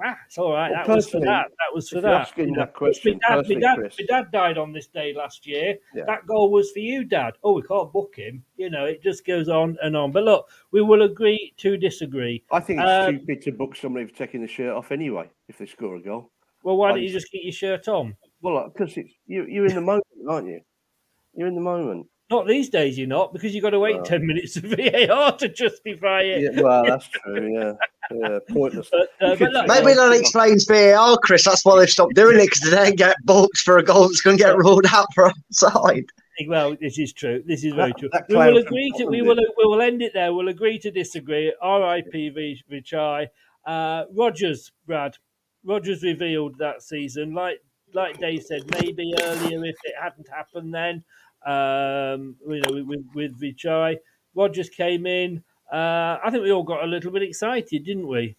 ah, 0.04 0.14
it's 0.26 0.36
all 0.36 0.52
right, 0.52 0.72
Well, 0.72 0.84
that 0.86 0.94
was 0.94 1.08
for 1.08 1.20
that, 1.20 1.46
that 1.48 1.74
was 1.74 1.88
for 1.88 2.02
that. 2.02 2.12
asking 2.12 2.48
you 2.48 2.52
know. 2.52 2.60
that 2.60 2.74
question 2.74 3.18
my 3.22 3.36
dad, 3.36 3.48
my, 3.48 3.54
dad, 3.60 3.78
my 3.98 4.06
dad 4.08 4.30
died 4.30 4.58
on 4.58 4.72
this 4.74 4.88
day 4.88 5.14
last 5.14 5.46
year. 5.46 5.78
Yeah. 5.94 6.04
That 6.06 6.26
goal 6.26 6.50
was 6.50 6.70
for 6.70 6.80
you, 6.80 7.02
Dad. 7.02 7.32
Oh, 7.42 7.54
we 7.54 7.62
can't 7.62 7.90
book 7.90 8.14
him. 8.14 8.44
You 8.58 8.68
know, 8.68 8.84
it 8.84 9.02
just 9.02 9.24
goes 9.24 9.48
on 9.48 9.78
and 9.82 9.96
on. 9.96 10.12
But 10.12 10.24
look, 10.24 10.50
we 10.70 10.82
will 10.82 11.00
agree 11.02 11.54
to 11.56 11.78
disagree. 11.78 12.44
I 12.52 12.60
think 12.60 12.80
it's 12.80 13.08
Um, 13.08 13.16
stupid 13.16 13.40
to 13.44 13.52
book 13.52 13.74
somebody 13.74 14.04
for 14.04 14.14
taking 14.14 14.42
the 14.42 14.48
shirt 14.48 14.74
off 14.76 14.92
anyway 14.92 15.30
if 15.48 15.56
they 15.56 15.64
score 15.64 15.96
a 15.96 16.02
goal. 16.02 16.30
Well, 16.64 16.76
why 16.76 16.88
I 16.88 16.92
don't 16.92 17.02
you 17.02 17.08
just- 17.08 17.26
just 17.26 17.32
get 17.32 17.42
your 17.44 17.52
shirt 17.52 17.86
on? 17.88 18.16
Well, 18.42 18.68
because 18.72 18.96
it's 18.96 19.12
you, 19.26 19.46
you're 19.48 19.66
in 19.66 19.74
the 19.74 19.80
moment, 19.80 20.04
aren't 20.28 20.48
you? 20.48 20.60
You're 21.34 21.48
in 21.48 21.54
the 21.54 21.60
moment. 21.60 22.06
Not 22.30 22.46
these 22.48 22.70
days, 22.70 22.98
you're 22.98 23.06
not, 23.06 23.32
because 23.34 23.54
you've 23.54 23.62
got 23.62 23.70
to 23.70 23.78
wait 23.78 23.96
Well. 23.96 24.04
10 24.04 24.26
minutes 24.26 24.56
of 24.56 24.62
VAR 24.64 25.36
to 25.36 25.48
justify 25.48 26.22
it. 26.22 26.54
Yeah, 26.54 26.62
well, 26.62 26.84
that's 26.84 27.06
true. 27.08 27.52
Yeah, 27.54 27.72
yeah, 28.10 28.38
pointless. 28.48 28.88
But, 28.90 29.08
uh, 29.20 29.36
but 29.36 29.52
look, 29.52 29.68
Maybe 29.68 29.92
that 29.92 30.12
explains 30.18 30.64
VAR, 30.64 31.18
Chris. 31.18 31.44
That's 31.44 31.64
why 31.64 31.78
they've 31.78 31.88
stopped 31.88 32.14
doing 32.14 32.38
it 32.40 32.44
because 32.46 32.60
they 32.60 32.70
don't 32.70 32.96
get 32.96 33.16
booked 33.24 33.58
for 33.58 33.76
a 33.78 33.82
goal 33.84 34.08
that's 34.08 34.22
going 34.22 34.38
to 34.38 34.42
get 34.42 34.56
ruled 34.56 34.86
out 34.92 35.06
for 35.14 35.28
offside. 35.30 36.06
Well, 36.48 36.76
this 36.80 36.98
is 36.98 37.12
true. 37.12 37.42
This 37.46 37.62
is 37.62 37.74
very 37.74 37.92
true. 37.92 38.08
that 38.12 38.24
we 38.28 38.36
will 38.36 38.56
agree 38.56 38.90
to. 38.96 39.04
We 39.04 39.22
will. 39.22 39.36
We 39.36 39.64
will 39.66 39.82
end 39.82 40.02
it 40.02 40.12
there. 40.14 40.32
We'll 40.32 40.48
agree 40.48 40.78
to 40.80 40.90
disagree. 40.90 41.54
R.I.P. 41.62 42.30
V- 42.30 42.62
Vichai. 42.72 43.28
Uh, 43.66 44.04
Rodgers, 44.12 44.72
Brad. 44.86 45.16
Rodgers 45.64 46.02
revealed 46.02 46.58
that 46.58 46.82
season, 46.82 47.34
like 47.34 47.60
like 47.94 48.18
Dave 48.18 48.42
said, 48.42 48.62
maybe 48.80 49.14
earlier 49.22 49.64
if 49.64 49.76
it 49.84 49.94
hadn't 50.00 50.28
happened 50.28 50.74
then. 50.74 51.04
Um, 51.46 52.36
you 52.48 52.60
know, 52.60 52.84
with 52.84 53.06
with 53.14 53.40
Vichai, 53.40 53.96
Rodgers 54.34 54.68
came 54.68 55.06
in. 55.06 55.42
Uh, 55.72 56.18
I 56.22 56.30
think 56.30 56.42
we 56.42 56.52
all 56.52 56.62
got 56.62 56.84
a 56.84 56.88
little 56.88 57.10
bit 57.10 57.22
excited, 57.22 57.84
didn't 57.84 58.06
we? 58.06 58.36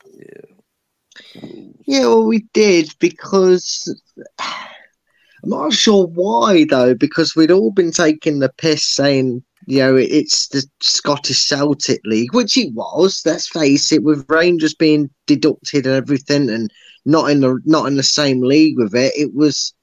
Yeah, 1.85 2.01
well, 2.01 2.25
we 2.25 2.45
did 2.53 2.93
because 2.99 3.93
I'm 4.39 5.49
not 5.49 5.73
sure 5.73 6.07
why 6.07 6.65
though. 6.65 6.93
Because 6.93 7.35
we'd 7.35 7.51
all 7.51 7.71
been 7.71 7.91
taking 7.91 8.39
the 8.39 8.49
piss 8.57 8.83
saying, 8.83 9.43
you 9.67 9.79
know, 9.79 9.95
it's 9.95 10.47
the 10.49 10.63
Scottish 10.81 11.45
Celtic 11.45 12.01
League, 12.05 12.33
which 12.33 12.57
it 12.57 12.73
was. 12.73 13.21
Let's 13.25 13.47
face 13.47 13.91
it, 13.91 14.03
with 14.03 14.25
Rangers 14.29 14.75
being 14.75 15.09
deducted 15.25 15.85
and 15.85 15.95
everything, 15.95 16.49
and 16.49 16.71
not 17.05 17.29
in 17.29 17.41
the 17.41 17.59
not 17.65 17.87
in 17.87 17.97
the 17.97 18.03
same 18.03 18.41
league 18.41 18.77
with 18.77 18.95
it. 18.95 19.13
It 19.15 19.33
was 19.33 19.73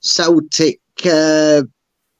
Celtic 0.00 0.80
uh, 1.04 1.62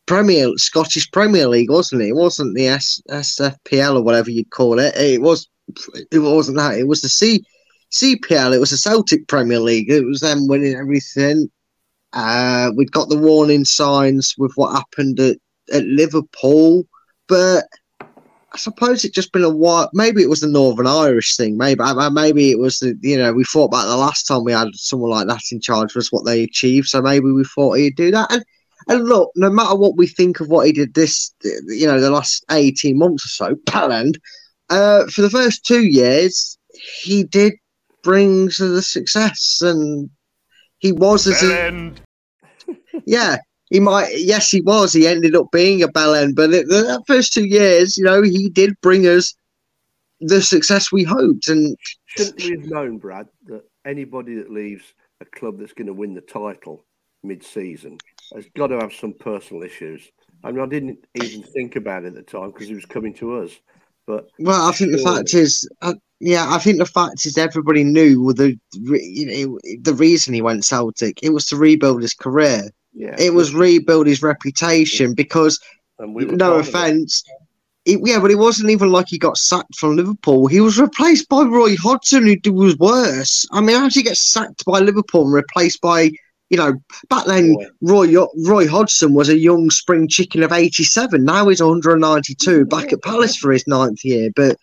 Premier 0.07 0.49
Scottish 0.57 1.11
Premier 1.11 1.49
League, 1.49 1.71
wasn't 1.71 2.03
it? 2.03 2.09
It 2.09 2.17
wasn't 2.17 2.55
the 2.55 2.69
S, 2.69 3.01
SFPL 3.11 3.97
or 3.97 4.03
whatever 4.03 4.31
you'd 4.31 4.51
call 4.51 4.79
it. 4.79 4.95
It 4.97 5.21
was. 5.21 5.49
It 6.13 6.21
wasn't 6.21 6.59
that. 6.59 6.79
It 6.79 6.87
was 6.87 7.03
the 7.03 7.09
C. 7.09 7.45
CPL, 7.93 8.55
it 8.55 8.59
was 8.59 8.71
the 8.71 8.77
Celtic 8.77 9.27
Premier 9.29 9.61
League. 9.61 9.91
It 9.91 10.05
was 10.05 10.21
them 10.21 10.49
winning 10.49 10.75
everything. 10.75 11.51
Uh, 12.13 12.71
we'd 12.77 12.93
got 12.93 13.09
the 13.09 13.19
warning 13.19 13.65
signs 13.65 14.35
with 14.39 14.53
what 14.57 14.75
happened 14.75 15.21
at, 15.21 15.37
at 15.73 15.85
Liverpool, 15.85 16.87
but 17.29 17.65
I 18.57 18.59
suppose 18.59 19.05
it 19.05 19.13
just 19.13 19.33
been 19.33 19.45
a 19.45 19.51
while. 19.51 19.91
Maybe 19.93 20.23
it 20.23 20.31
was 20.31 20.41
the 20.41 20.47
Northern 20.47 20.87
Irish 20.87 21.37
thing. 21.37 21.59
Maybe 21.59 21.83
maybe 22.11 22.51
it 22.51 22.59
was 22.59 22.79
the 22.79 22.97
you 23.03 23.19
know 23.19 23.35
we 23.35 23.45
thought 23.45 23.67
about 23.67 23.85
the 23.85 23.99
last 23.99 24.23
time 24.23 24.45
we 24.45 24.53
had 24.53 24.69
someone 24.73 25.11
like 25.11 25.27
that 25.27 25.43
in 25.53 25.61
charge 25.61 25.95
was 25.95 26.11
what 26.11 26.25
they 26.25 26.43
achieved. 26.43 26.89
So 26.89 27.03
maybe 27.03 27.31
we 27.31 27.45
thought 27.45 27.77
he'd 27.77 27.97
do 27.97 28.11
that. 28.13 28.33
And 28.33 28.43
and 28.89 29.05
look, 29.05 29.31
no 29.37 29.51
matter 29.51 29.77
what 29.77 29.99
we 29.99 30.07
think 30.07 30.41
of 30.41 30.49
what 30.49 30.65
he 30.65 30.73
did 30.73 30.95
this, 30.95 31.35
you 31.43 31.87
know, 31.87 32.01
the 32.01 32.09
last 32.09 32.47
eighteen 32.51 32.97
months 32.97 33.27
or 33.27 33.29
so, 33.29 33.55
Palland, 33.67 34.17
uh, 34.71 35.05
for 35.09 35.21
the 35.21 35.29
first 35.29 35.67
two 35.67 35.85
years, 35.85 36.57
he 37.03 37.25
did 37.25 37.53
bring 38.03 38.49
to 38.53 38.69
the 38.69 38.81
success, 38.81 39.61
and 39.61 40.09
he 40.79 40.93
was 40.93 41.27
as 41.27 41.43
a, 41.43 41.93
yeah. 43.05 43.37
He 43.71 43.81
might, 43.81 44.13
yes, 44.17 44.51
he 44.51 44.61
was. 44.61 44.93
He 44.93 45.07
ended 45.09 45.35
up 45.35 45.51
being 45.51 45.83
a 45.83 45.89
bell 45.89 46.15
end, 46.15 46.37
but 46.37 46.53
it, 46.53 46.69
the 46.69 47.03
first 47.07 47.33
two 47.33 47.47
years, 47.47 47.97
you 47.97 48.05
know, 48.05 48.23
he 48.23 48.49
did 48.49 48.81
bring 48.81 49.07
us 49.07 49.35
the 50.21 50.41
success 50.41 50.93
we 50.93 51.03
hoped. 51.03 51.49
And 51.49 51.77
Shouldn't 52.07 52.43
we 52.43 52.51
have 52.53 52.65
known, 52.67 52.99
Brad, 52.99 53.29
that 53.47 53.65
anybody 53.85 54.37
that 54.37 54.51
leaves 54.51 54.95
a 55.21 55.25
club 55.25 55.59
that's 55.59 55.73
going 55.73 55.89
to 55.89 55.93
win 55.93 56.15
the 56.15 56.21
title 56.21 56.85
mid-season 57.23 57.99
has 58.35 58.47
got 58.57 58.69
to 58.69 58.79
have 58.79 58.93
some 58.93 59.15
personal 59.15 59.63
issues? 59.63 60.11
I 60.45 60.53
mean, 60.53 60.61
I 60.61 60.67
didn't 60.67 61.05
even 61.15 61.43
think 61.43 61.77
about 61.77 62.05
it 62.05 62.09
at 62.09 62.15
the 62.15 62.23
time 62.23 62.53
because 62.53 62.69
he 62.69 62.75
was 62.75 62.87
coming 62.87 63.15
to 63.15 63.39
us. 63.39 63.51
But 64.07 64.29
well, 64.39 64.69
I 64.69 64.73
think 64.73 64.93
the 64.93 64.99
fact 64.99 65.35
is, 65.35 65.69
uh, 65.83 65.95
yeah, 66.21 66.47
I 66.49 66.59
think 66.59 66.79
the 66.79 66.87
fact 66.87 67.27
is 67.27 67.37
everybody 67.37 67.83
knew 67.83 68.33
the 68.33 68.57
you 68.73 69.27
know, 69.27 69.59
the 69.83 69.95
reason 69.95 70.33
he 70.33 70.43
went 70.43 70.65
Celtic. 70.65 71.19
It 71.23 71.31
was 71.31 71.47
to 71.47 71.57
rebuild 71.57 72.03
his 72.03 72.15
career. 72.15 72.71
Yeah, 72.97 73.15
It 73.19 73.35
was 73.35 73.55
rebuild 73.55 74.07
his 74.07 74.23
reputation 74.23 75.15
because 75.15 75.61
we 76.01 76.25
no 76.25 76.57
offense. 76.57 77.23
It, 77.85 78.01
yeah, 78.05 78.19
but 78.19 78.33
it 78.33 78.39
wasn't 78.39 78.71
even 78.71 78.91
like 78.91 79.07
he 79.09 79.19
got 79.19 79.37
sacked 79.37 79.77
from 79.77 79.97
Liverpool. 79.97 80.49
He 80.49 80.61
was 80.61 80.81
replaced 80.81 81.29
by 81.29 81.43
Roy 81.43 81.77
Hodgson, 81.77 82.27
who 82.45 82.53
was 82.53 82.77
worse. 82.79 83.47
I 83.53 83.61
mean, 83.61 83.77
how 83.77 83.89
do 83.89 83.99
you 83.99 84.05
get 84.05 84.17
sacked 84.17 84.65
by 84.65 84.81
Liverpool 84.81 85.25
and 85.27 85.33
replaced 85.35 85.81
by, 85.83 86.11
you 86.51 86.57
know, 86.57 86.75
back 87.09 87.27
then 87.27 87.55
Roy 87.83 88.13
Roy 88.45 88.67
Hodgson 88.67 89.15
was 89.15 89.29
a 89.29 89.39
young 89.39 89.71
spring 89.71 90.09
chicken 90.09 90.43
of 90.43 90.53
87. 90.53 91.25
Now 91.25 91.49
he's 91.49 91.63
192, 91.63 92.65
back 92.67 92.93
at 92.93 93.03
Palace 93.03 93.37
for 93.37 93.53
his 93.53 93.67
ninth 93.69 94.05
year. 94.05 94.31
But, 94.35 94.57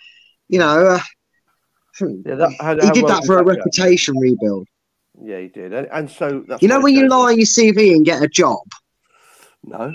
you 0.50 0.60
know, 0.60 0.86
uh, 0.88 1.00
Yeah, 2.26 2.36
that, 2.36 2.52
how, 2.60 2.76
he 2.80 2.88
how 2.88 2.92
did 2.92 3.04
well 3.04 3.14
that 3.14 3.26
for 3.26 3.38
a 3.38 3.44
go? 3.44 3.50
reputation 3.52 4.18
rebuild. 4.18 4.68
Yeah, 5.22 5.40
he 5.40 5.48
did, 5.48 5.74
and, 5.74 5.88
and 5.92 6.10
so 6.10 6.44
that's 6.48 6.62
You 6.62 6.68
know, 6.68 6.82
when 6.82 6.96
you 6.96 7.08
lie 7.08 7.32
on 7.32 7.38
your 7.38 7.46
CV 7.46 7.94
and 7.94 8.06
get 8.06 8.24
a 8.24 8.28
job, 8.28 8.64
No, 9.64 9.94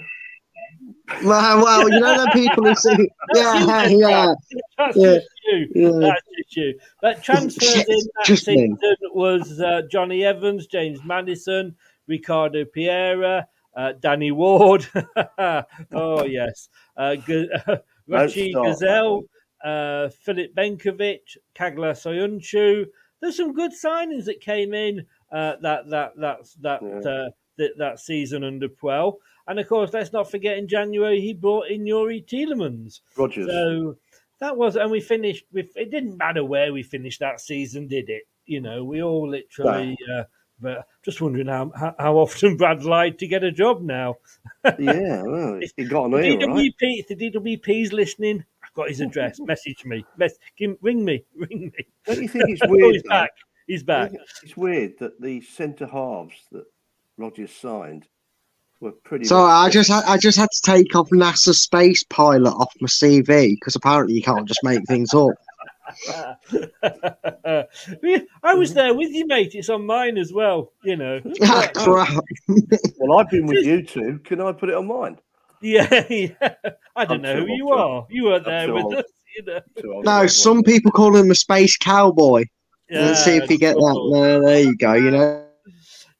well, 1.22 1.62
well 1.62 1.90
you 1.90 2.00
know, 2.00 2.24
the 2.24 2.30
people 2.32 2.64
who 2.64 2.74
say, 2.74 3.08
yeah, 3.34 3.86
yeah. 3.88 4.34
That's 4.76 4.96
Yeah. 4.96 5.14
just 5.14 5.26
you. 5.46 5.68
Yeah. 5.74 5.90
That's 6.00 6.22
just 6.36 6.56
you. 6.56 6.78
But 7.00 7.22
transfers 7.22 7.88
in 7.88 7.98
that 8.16 8.26
Just 8.26 8.46
me. 8.46 8.54
season 8.54 8.96
was 9.12 9.60
uh, 9.60 9.82
Jonny 9.90 10.24
Evans, 10.24 10.66
James 10.66 11.00
Maddison, 11.04 11.74
Ricardo 12.06 12.64
Pereira, 12.64 13.46
uh, 13.76 13.92
Danny 14.00 14.30
Ward. 14.30 14.86
oh 15.92 16.24
yes, 16.24 16.68
uh, 16.96 17.16
G- 17.16 17.50
Rachid 18.08 18.54
Ghezzal, 18.54 19.24
uh, 19.64 20.08
Filip 20.08 20.54
Benkovic, 20.54 21.36
Caglar 21.54 21.94
Soyuncu. 21.94 22.86
There's 23.20 23.36
some 23.36 23.52
good 23.52 23.72
signings 23.72 24.26
that 24.26 24.40
came 24.40 24.74
in 24.74 25.06
uh, 25.32 25.56
that 25.62 25.88
that 25.90 26.12
that 26.16 26.38
that 26.60 26.82
Yeah. 26.82 27.10
uh, 27.10 27.30
that, 27.58 27.78
that 27.78 28.00
season 28.00 28.44
under 28.44 28.68
Puel. 28.68 29.16
And 29.46 29.58
of 29.58 29.68
course, 29.68 29.92
let's 29.92 30.12
not 30.12 30.30
forget 30.30 30.58
in 30.58 30.68
January 30.68 31.20
he 31.20 31.34
brought 31.34 31.68
in 31.68 31.84
Youri 31.84 32.24
Tielemans. 32.24 33.00
Rodgers. 33.16 33.46
So 33.46 33.96
that 34.40 34.56
was, 34.56 34.76
and 34.76 34.90
we 34.90 35.00
finished. 35.00 35.44
With, 35.52 35.76
it 35.76 35.90
didn't 35.90 36.18
matter 36.18 36.44
where 36.44 36.72
we 36.72 36.82
finished 36.82 37.20
that 37.20 37.40
season, 37.40 37.88
did 37.88 38.08
it? 38.08 38.22
You 38.46 38.60
know, 38.60 38.84
we 38.84 39.02
all 39.02 39.28
literally. 39.28 39.96
Uh, 40.14 40.24
but 40.60 40.86
just 41.04 41.20
wondering 41.20 41.46
how, 41.46 41.70
how 41.98 42.16
often 42.16 42.56
Brad 42.56 42.82
lied 42.82 43.18
to 43.20 43.28
get 43.28 43.44
a 43.44 43.52
job 43.52 43.80
now. 43.80 44.16
yeah, 44.78 45.22
well, 45.22 45.60
he 45.76 45.84
got 45.84 46.06
an 46.06 46.14
ear, 46.14 46.38
right? 46.38 46.40
DWP, 46.40 46.72
if 46.80 47.08
the 47.08 47.16
DWP's 47.16 47.92
listening, 47.92 48.44
got 48.78 48.88
his 48.88 49.00
address. 49.00 49.38
Message 49.44 49.84
me. 49.84 50.04
Mess, 50.16 50.34
give, 50.56 50.76
ring 50.80 51.04
me. 51.04 51.24
Ring 51.36 51.72
me. 51.76 51.84
Don't 52.06 52.22
you 52.22 52.28
think 52.28 52.44
it's 52.48 52.62
Oh, 52.64 52.68
weird? 52.70 52.94
he's 52.94 53.02
though? 53.02 53.08
back. 53.10 53.30
He's 53.66 53.82
back. 53.82 54.12
It's 54.42 54.56
weird 54.56 54.98
that 55.00 55.20
the 55.20 55.40
centre 55.42 55.86
halves 55.86 56.36
that 56.52 56.64
Rodgers 57.18 57.52
signed 57.52 58.06
were 58.80 58.92
pretty. 58.92 59.24
So 59.26 59.42
much- 59.42 59.50
I 59.50 59.68
just 59.70 59.90
had, 59.90 60.04
I 60.04 60.16
just 60.16 60.38
had 60.38 60.48
to 60.50 60.62
take 60.62 60.94
off 60.96 61.10
NASA 61.10 61.54
space 61.54 62.02
pilot 62.04 62.50
off 62.52 62.72
my 62.80 62.86
CV 62.88 63.56
because 63.56 63.76
apparently 63.76 64.14
you 64.14 64.22
can't 64.22 64.46
just 64.46 64.60
make 64.62 64.80
things 64.86 65.12
up. 65.12 65.32
I 68.42 68.54
was 68.54 68.74
there 68.74 68.94
with 68.94 69.10
you, 69.10 69.26
mate. 69.26 69.54
It's 69.54 69.68
on 69.68 69.84
mine 69.86 70.16
as 70.18 70.32
well. 70.32 70.72
You 70.84 70.96
know. 70.96 71.20
Ah, 71.42 71.68
crap. 71.74 72.24
Well, 72.98 73.18
I've 73.18 73.28
been 73.30 73.46
with 73.46 73.64
you 73.64 73.82
two. 73.82 74.18
Can 74.24 74.40
I 74.40 74.52
put 74.52 74.68
it 74.68 74.74
on 74.74 74.86
mine? 74.86 75.18
Yeah, 75.60 76.04
yeah. 76.10 76.30
I 76.96 77.04
don't 77.04 77.16
I'm 77.16 77.22
know 77.22 77.36
who 77.46 77.52
you 77.52 77.66
for- 77.68 77.78
are. 77.78 78.06
You 78.10 78.24
were 78.24 78.36
I'm 78.36 78.42
there 78.44 78.72
with 78.74 78.84
old. 78.84 78.94
us. 78.96 79.04
You 79.36 79.44
know. 79.44 80.00
No, 80.02 80.26
some 80.26 80.62
people 80.62 80.90
call 80.90 81.14
him 81.14 81.30
a 81.30 81.34
space 81.34 81.76
cowboy. 81.76 82.44
Let's 82.90 83.24
see 83.24 83.36
if 83.36 83.50
you 83.50 83.58
get 83.58 83.74
that. 83.74 83.80
cool. 83.80 84.12
No, 84.12 84.40
there 84.42 84.60
you 84.60 84.76
go. 84.76 84.94
You 84.94 85.10
know. 85.10 85.44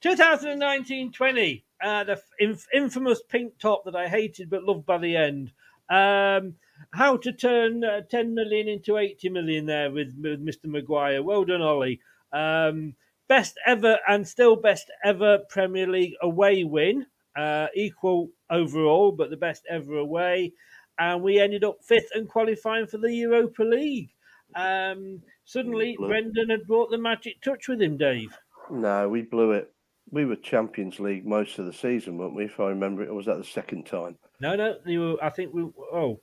2019-20, 0.05 1.63
uh, 1.83 2.05
the 2.05 2.21
inf- 2.39 2.67
infamous 2.73 3.23
pink 3.29 3.53
top 3.59 3.85
that 3.85 3.97
I 3.97 4.09
hated 4.09 4.51
but 4.51 4.65
loved 4.65 4.87
by 4.87 4.99
the 4.99 5.17
end. 5.17 5.53
Um, 5.91 6.55
how 6.93 7.17
to 7.17 7.33
turn 7.33 7.83
uh, 7.83 8.03
10 8.11 8.35
million 8.35 8.69
into 8.69 8.99
80 8.99 9.29
million 9.31 9.67
there 9.67 9.91
with, 9.91 10.15
with 10.23 10.45
Mr. 10.45 10.67
Maguire. 10.67 11.23
Well 11.23 11.45
done, 11.45 11.63
Ollie. 11.63 12.01
Um, 12.33 12.95
best 13.29 13.59
ever 13.67 13.99
and 14.07 14.27
still 14.27 14.57
best 14.57 14.91
ever 15.05 15.39
Premier 15.49 15.87
League 15.87 16.15
away 16.23 16.65
win. 16.65 17.07
Uh, 17.37 17.69
equal 17.75 18.29
overall, 18.51 19.13
but 19.13 19.31
the 19.31 19.37
best 19.37 19.65
ever 19.69 19.97
away. 19.97 20.53
And 20.99 21.23
we 21.23 21.39
ended 21.39 21.65
up 21.65 21.79
fifth 21.85 22.09
and 22.15 22.29
qualifying 22.29 22.87
for 22.87 22.99
the 22.99 23.13
Europa 23.15 23.63
League. 23.63 24.11
Um, 24.57 25.23
suddenly, 25.45 25.97
Brendan 25.99 26.51
had 26.51 26.67
brought 26.67 26.91
the 26.91 26.99
magic 26.99 27.41
touch 27.43 27.69
with 27.69 27.81
him, 27.81 27.97
Dave. 27.97 28.37
No, 28.71 29.09
we 29.09 29.23
blew 29.23 29.53
it. 29.53 29.73
We 30.11 30.25
were 30.25 30.37
Champions 30.37 30.99
League 30.99 31.27
most 31.27 31.59
of 31.59 31.67
the 31.67 31.73
season, 31.73 32.17
weren't 32.17 32.35
we? 32.35 32.47
If 32.47 32.59
I 32.59 32.69
remember 32.71 33.03
it, 33.03 33.11
or 33.11 33.15
was 33.15 33.27
that 33.27 33.37
the 33.37 33.45
second 33.45 33.85
time? 33.87 34.17
No, 34.41 34.57
no, 34.57 34.77
you 34.87 35.01
were, 35.01 35.25
I 35.25 35.29
think 35.31 35.53
we. 35.53 35.63
Oh, 35.93 36.19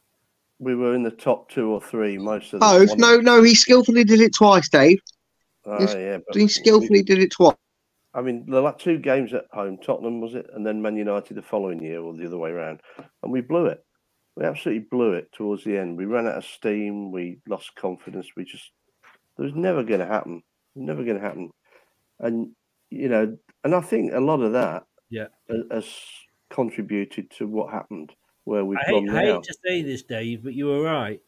We 0.59 0.73
were 0.73 0.95
in 0.95 1.03
the 1.03 1.11
top 1.11 1.49
two 1.51 1.69
or 1.69 1.81
three 1.81 2.17
most 2.17 2.45
of 2.53 2.59
the 2.59 2.65
Both. 2.65 2.89
one- 2.91 2.97
No, 2.99 3.17
no. 3.17 3.43
He 3.43 3.53
skillfully 3.55 4.03
did 4.03 4.21
it 4.21 4.33
twice, 4.33 4.69
Dave. 4.69 4.99
He's- 5.65 5.93
yeah, 5.93 6.19
but 6.25 6.35
He 6.35 6.43
we- 6.43 6.47
skillfully 6.47 7.03
did 7.03 7.19
it 7.19 7.31
twice. 7.31 7.55
I 8.15 8.21
mean, 8.21 8.45
the 8.47 8.61
last 8.61 8.79
two 8.79 8.97
games 8.97 9.33
at 9.33 9.45
home, 9.51 9.77
Tottenham 9.77 10.21
was 10.21 10.35
it, 10.35 10.47
and 10.53 10.65
then 10.65 10.81
Man 10.81 10.95
United 10.95 11.35
the 11.35 11.41
following 11.41 11.83
year, 11.83 11.99
or 12.01 12.15
the 12.15 12.25
other 12.25 12.37
way 12.37 12.51
around, 12.51 12.79
and 13.21 13.31
we 13.31 13.41
blew 13.41 13.65
it. 13.65 13.83
We 14.35 14.45
absolutely 14.45 14.87
blew 14.89 15.13
it 15.13 15.31
towards 15.31 15.63
the 15.63 15.77
end. 15.77 15.97
We 15.97 16.05
ran 16.05 16.27
out 16.27 16.37
of 16.37 16.45
steam. 16.45 17.11
We 17.11 17.39
lost 17.47 17.75
confidence. 17.75 18.27
We 18.35 18.45
just 18.45 18.71
it 19.37 19.41
was 19.41 19.53
never 19.53 19.83
going 19.83 19.99
to 19.99 20.05
happen. 20.05 20.43
Never 20.75 21.03
going 21.03 21.17
to 21.17 21.23
happen. 21.23 21.51
And 22.19 22.51
you 22.89 23.09
know, 23.09 23.37
and 23.63 23.75
I 23.75 23.81
think 23.81 24.13
a 24.13 24.19
lot 24.19 24.41
of 24.41 24.53
that 24.53 24.83
yeah. 25.09 25.27
has 25.71 25.85
contributed 26.49 27.31
to 27.31 27.47
what 27.47 27.73
happened 27.73 28.13
where 28.45 28.63
we've 28.63 28.77
I 28.77 28.85
hate, 28.85 29.07
gone 29.07 29.15
I 29.15 29.21
hate 29.25 29.43
to 29.43 29.55
say 29.65 29.81
this, 29.81 30.03
Dave, 30.03 30.43
but 30.43 30.53
you 30.53 30.67
were 30.67 30.81
right. 30.81 31.19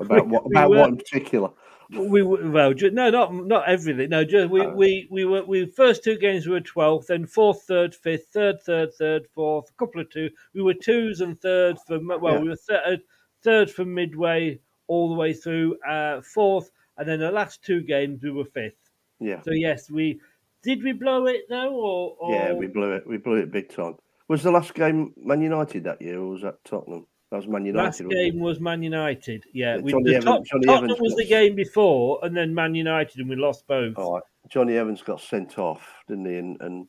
About 0.00 0.28
what? 0.28 0.44
We 0.46 0.52
About 0.52 0.70
were- 0.70 0.76
what 0.78 0.88
in 0.90 0.96
particular? 0.96 1.50
We 1.90 2.22
well, 2.22 2.74
no, 2.74 3.10
not 3.10 3.32
not 3.34 3.68
everything. 3.68 4.10
No, 4.10 4.24
just 4.24 4.50
we, 4.50 4.60
Oh. 4.62 4.74
we 4.74 5.06
we 5.10 5.24
were 5.24 5.44
we 5.44 5.66
first 5.66 6.02
two 6.02 6.18
games 6.18 6.46
we 6.46 6.52
were 6.52 6.60
twelfth, 6.60 7.06
then 7.08 7.26
fourth, 7.26 7.62
third, 7.62 7.94
fifth, 7.94 8.26
third, 8.32 8.60
third, 8.62 8.92
third, 8.94 9.26
fourth. 9.34 9.70
A 9.70 9.72
couple 9.74 10.00
of 10.00 10.10
two. 10.10 10.30
We 10.54 10.62
were 10.62 10.74
twos 10.74 11.20
and 11.20 11.38
thirds 11.40 11.80
for 11.86 11.98
well, 12.00 12.34
Yeah. 12.34 12.40
we 12.40 12.48
were 12.48 12.56
third, 12.56 13.02
third 13.42 13.70
from 13.70 13.94
midway 13.94 14.58
all 14.88 15.08
the 15.08 15.14
way 15.14 15.32
through, 15.32 15.76
uh, 15.88 16.20
fourth, 16.22 16.70
and 16.98 17.08
then 17.08 17.20
the 17.20 17.30
last 17.30 17.62
two 17.64 17.82
games 17.82 18.22
we 18.22 18.30
were 18.30 18.44
fifth. 18.44 18.90
Yeah, 19.20 19.40
So 19.42 19.52
yes, 19.52 19.90
we 19.90 20.20
did 20.62 20.82
we 20.82 20.92
blow 20.92 21.26
it 21.26 21.48
though, 21.48 21.74
or, 21.74 22.16
or 22.18 22.34
yeah, 22.34 22.52
we 22.52 22.66
blew 22.66 22.92
it. 22.92 23.06
We 23.06 23.16
blew 23.18 23.36
it 23.36 23.50
big 23.52 23.68
time. 23.68 23.96
Was 24.28 24.42
the 24.42 24.50
last 24.50 24.74
game 24.74 25.12
Man 25.16 25.40
United 25.40 25.84
that 25.84 26.02
year, 26.02 26.18
or 26.18 26.30
was 26.30 26.42
that 26.42 26.64
Tottenham? 26.64 27.06
That 27.30 27.38
was 27.38 27.48
Man 27.48 27.66
United. 27.66 28.04
Last 28.04 28.10
game 28.14 28.38
was 28.38 28.60
Man 28.60 28.82
United. 28.82 29.44
Yeah, 29.52 29.76
Yeah, 29.76 29.80
we, 29.82 29.90
Johnny 29.90 30.04
the 30.04 30.10
Evans- 30.16 30.24
top, 30.24 30.44
Johnny 30.44 30.66
Tottenham 30.66 30.84
Evans 30.90 31.00
was 31.00 31.14
the 31.16 31.26
game 31.26 31.54
before, 31.56 32.20
and 32.22 32.36
then 32.36 32.54
Man 32.54 32.74
United, 32.74 33.18
and 33.18 33.28
we 33.28 33.34
lost 33.36 33.66
both. 33.66 33.98
All 33.98 34.14
right. 34.14 34.22
Jonny 34.48 34.76
Evans 34.76 35.02
got 35.02 35.20
sent 35.20 35.58
off, 35.58 35.82
didn't 36.06 36.26
he? 36.26 36.36
And, 36.36 36.56
and 36.60 36.86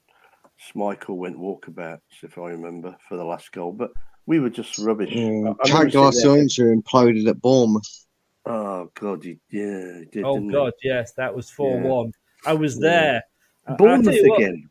Schmeichel 0.62 1.16
went 1.18 1.38
walkabouts, 1.40 2.00
if 2.22 2.38
I 2.38 2.50
remember, 2.50 2.96
for 3.10 3.18
the 3.18 3.24
last 3.24 3.52
goal. 3.52 3.72
But 3.72 3.92
we 4.28 4.40
were 4.40 4.52
just 4.52 4.78
rubbish. 4.78 5.12
Mm, 5.12 5.48
I- 5.48 5.52
I 5.52 5.68
Chad 5.68 5.94
remember 5.96 6.12
sitting 6.12 6.30
there- 6.32 6.42
Garcia 6.42 6.66
imploded 6.76 7.28
at 7.28 7.42
Bournemouth. 7.42 8.06
Oh 8.46 8.90
God, 8.94 9.24
he, 9.24 9.40
yeah, 9.52 10.00
he 10.00 10.06
did. 10.06 10.24
oh 10.24 10.36
didn't 10.36 10.50
he? 10.50 10.54
God, 10.56 10.74
yes, 10.84 11.12
that 11.14 11.36
was 11.36 11.50
four 11.50 11.78
Yeah. 11.82 11.88
one. 11.88 12.12
I 12.46 12.54
was 12.54 12.80
there. 12.80 13.24
I- 13.66 13.72
I'll 13.72 13.78
Bournemouth 13.78 14.06
tell 14.06 14.14
you 14.14 14.30
what, 14.30 14.42
again. 14.42 14.70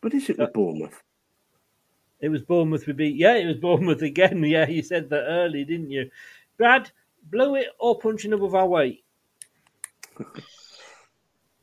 But 0.00 0.14
is 0.14 0.30
it 0.30 0.38
with 0.38 0.52
Bournemouth? 0.54 1.00
It 2.20 2.30
was 2.30 2.42
Bournemouth 2.42 2.86
we 2.86 2.92
beat. 2.92 3.16
Yeah, 3.16 3.34
it 3.34 3.46
was 3.46 3.56
Bournemouth 3.56 4.02
again. 4.02 4.42
Yeah, 4.44 4.68
you 4.68 4.82
said 4.82 5.10
that 5.10 5.24
early, 5.28 5.64
didn't 5.64 5.90
you? 5.90 6.10
Brad, 6.56 6.90
blow 7.30 7.54
it 7.54 7.68
or 7.78 7.98
punching 7.98 8.32
above 8.32 8.54
our 8.54 8.66
weight. 8.66 9.04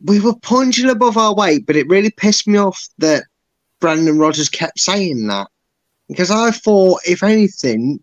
We 0.04 0.20
were 0.20 0.36
punching 0.36 0.90
above 0.90 1.18
our 1.18 1.36
weight, 1.36 1.66
but 1.66 1.76
it 1.76 1.88
really 1.90 2.12
pissed 2.12 2.48
me 2.48 2.58
off 2.58 2.88
that 3.00 3.24
Brendan 3.80 4.18
Rodgers 4.18 4.50
kept 4.50 4.80
saying 4.80 5.28
that 5.28 5.48
because 6.08 6.32
I 6.32 6.52
thought, 6.52 7.02
if 7.06 7.24
anything, 7.24 8.00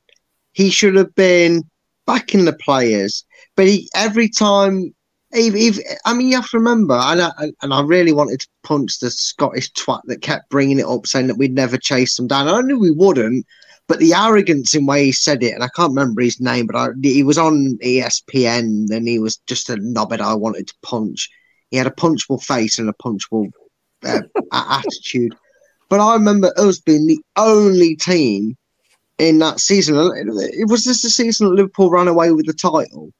he 0.52 0.70
should 0.70 0.96
have 0.96 1.14
been 1.14 1.62
backing 2.06 2.44
the 2.44 2.52
players. 2.52 3.24
But 3.56 3.66
he, 3.66 3.88
every 3.94 4.28
time, 4.28 4.94
even, 5.34 5.60
even, 5.60 5.84
I 6.04 6.14
mean, 6.14 6.28
you 6.28 6.36
have 6.36 6.50
to 6.50 6.58
remember, 6.58 6.94
and 6.94 7.22
I, 7.22 7.30
and 7.62 7.72
I 7.72 7.82
really 7.82 8.12
wanted 8.12 8.40
to 8.40 8.48
punch 8.62 8.98
the 8.98 9.10
Scottish 9.10 9.72
twat 9.72 10.02
that 10.04 10.22
kept 10.22 10.50
bringing 10.50 10.78
it 10.78 10.86
up, 10.86 11.06
saying 11.06 11.28
that 11.28 11.38
we'd 11.38 11.54
never 11.54 11.76
chase 11.76 12.16
them 12.16 12.26
down. 12.26 12.48
I 12.48 12.60
knew 12.60 12.78
we 12.78 12.90
wouldn't, 12.90 13.46
but 13.88 13.98
the 13.98 14.14
arrogance 14.14 14.74
in 14.74 14.86
way 14.86 15.06
he 15.06 15.12
said 15.12 15.42
it, 15.42 15.54
and 15.54 15.64
I 15.64 15.68
can't 15.74 15.90
remember 15.90 16.22
his 16.22 16.40
name, 16.40 16.66
but 16.66 16.76
I, 16.76 16.88
he 17.02 17.22
was 17.22 17.38
on 17.38 17.78
ESPN, 17.82 18.90
and 18.90 19.08
he 19.08 19.18
was 19.18 19.38
just 19.46 19.70
a 19.70 19.76
knobhead 19.76 20.20
I 20.20 20.34
wanted 20.34 20.68
to 20.68 20.74
punch. 20.82 21.28
He 21.70 21.78
had 21.78 21.86
a 21.86 21.90
punchable 21.90 22.42
face 22.42 22.78
and 22.78 22.88
a 22.88 22.94
punchable 22.94 23.50
uh, 24.04 24.20
attitude. 24.52 25.34
But 25.88 26.00
I 26.00 26.14
remember 26.14 26.52
us 26.56 26.78
being 26.78 27.06
the 27.06 27.20
only 27.36 27.96
team 27.96 28.56
in 29.18 29.38
that 29.38 29.60
season. 29.60 29.96
It 29.96 30.68
was 30.68 30.84
this 30.84 31.02
the 31.02 31.10
season 31.10 31.48
that 31.48 31.54
Liverpool 31.54 31.90
ran 31.90 32.08
away 32.08 32.32
with 32.32 32.46
the 32.46 32.52
title. 32.52 33.12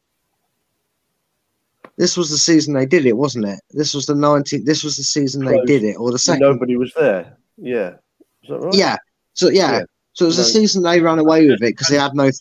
This 1.98 2.16
was 2.16 2.31
the 2.31 2.39
season 2.39 2.74
they 2.74 2.86
did 2.86 3.06
it, 3.06 3.16
wasn't 3.16 3.47
it? 3.47 3.60
This 3.70 3.94
was 3.94 4.06
the 4.06 4.14
19th. 4.14 4.64
This 4.64 4.82
was 4.82 4.97
the 4.97 5.05
season 5.05 5.44
they 5.44 5.60
did 5.66 5.85
it, 5.85 5.94
or 5.94 6.10
the 6.10 6.19
second. 6.19 6.40
Nobody 6.40 6.77
was 6.77 6.93
there. 6.94 7.36
Yeah, 7.59 7.94
is 8.43 8.48
that 8.48 8.59
right? 8.59 8.74
Yeah. 8.74 8.97
So 9.35 9.48
yeah. 9.48 9.73
Yeah. 9.73 9.82
So 10.14 10.27
it 10.27 10.28
was 10.28 10.36
the 10.36 10.44
season 10.44 10.82
they 10.82 11.01
ran 11.01 11.19
away 11.19 11.47
with 11.47 11.62
it 11.62 11.73
because 11.73 11.89
they 11.89 11.98
had 11.98 12.14
no. 12.14 12.24
Th- 12.24 12.40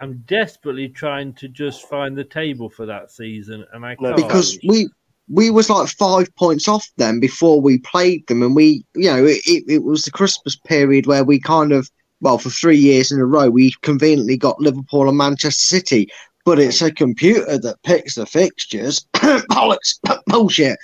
I'm 0.00 0.18
desperately 0.26 0.88
trying 0.88 1.32
to 1.34 1.48
just 1.48 1.88
find 1.88 2.16
the 2.16 2.24
table 2.24 2.68
for 2.68 2.86
that 2.86 3.10
season, 3.10 3.64
and 3.72 3.84
I 3.84 3.96
can't. 3.96 4.16
because 4.16 4.58
we 4.66 4.88
we 5.28 5.50
was 5.50 5.68
like 5.70 5.88
five 5.88 6.34
points 6.36 6.68
off 6.68 6.86
them 6.96 7.20
before 7.20 7.60
we 7.60 7.78
played 7.78 8.26
them, 8.26 8.42
and 8.42 8.54
we 8.54 8.84
you 8.94 9.10
know 9.10 9.24
it, 9.24 9.40
it, 9.46 9.64
it 9.68 9.82
was 9.84 10.02
the 10.02 10.10
Christmas 10.10 10.56
period 10.56 11.06
where 11.06 11.24
we 11.24 11.40
kind 11.40 11.72
of 11.72 11.90
well 12.20 12.38
for 12.38 12.50
three 12.50 12.76
years 12.76 13.12
in 13.12 13.20
a 13.20 13.26
row 13.26 13.48
we 13.48 13.72
conveniently 13.82 14.36
got 14.36 14.60
Liverpool 14.60 15.08
and 15.08 15.18
Manchester 15.18 15.60
City, 15.60 16.08
but 16.48 16.58
it's 16.58 16.80
a 16.80 16.90
computer 16.90 17.58
that 17.58 17.82
picks 17.82 18.14
the 18.14 18.24
fixtures. 18.24 19.06
Bollocks, 19.14 19.98
bullshit. 20.26 20.78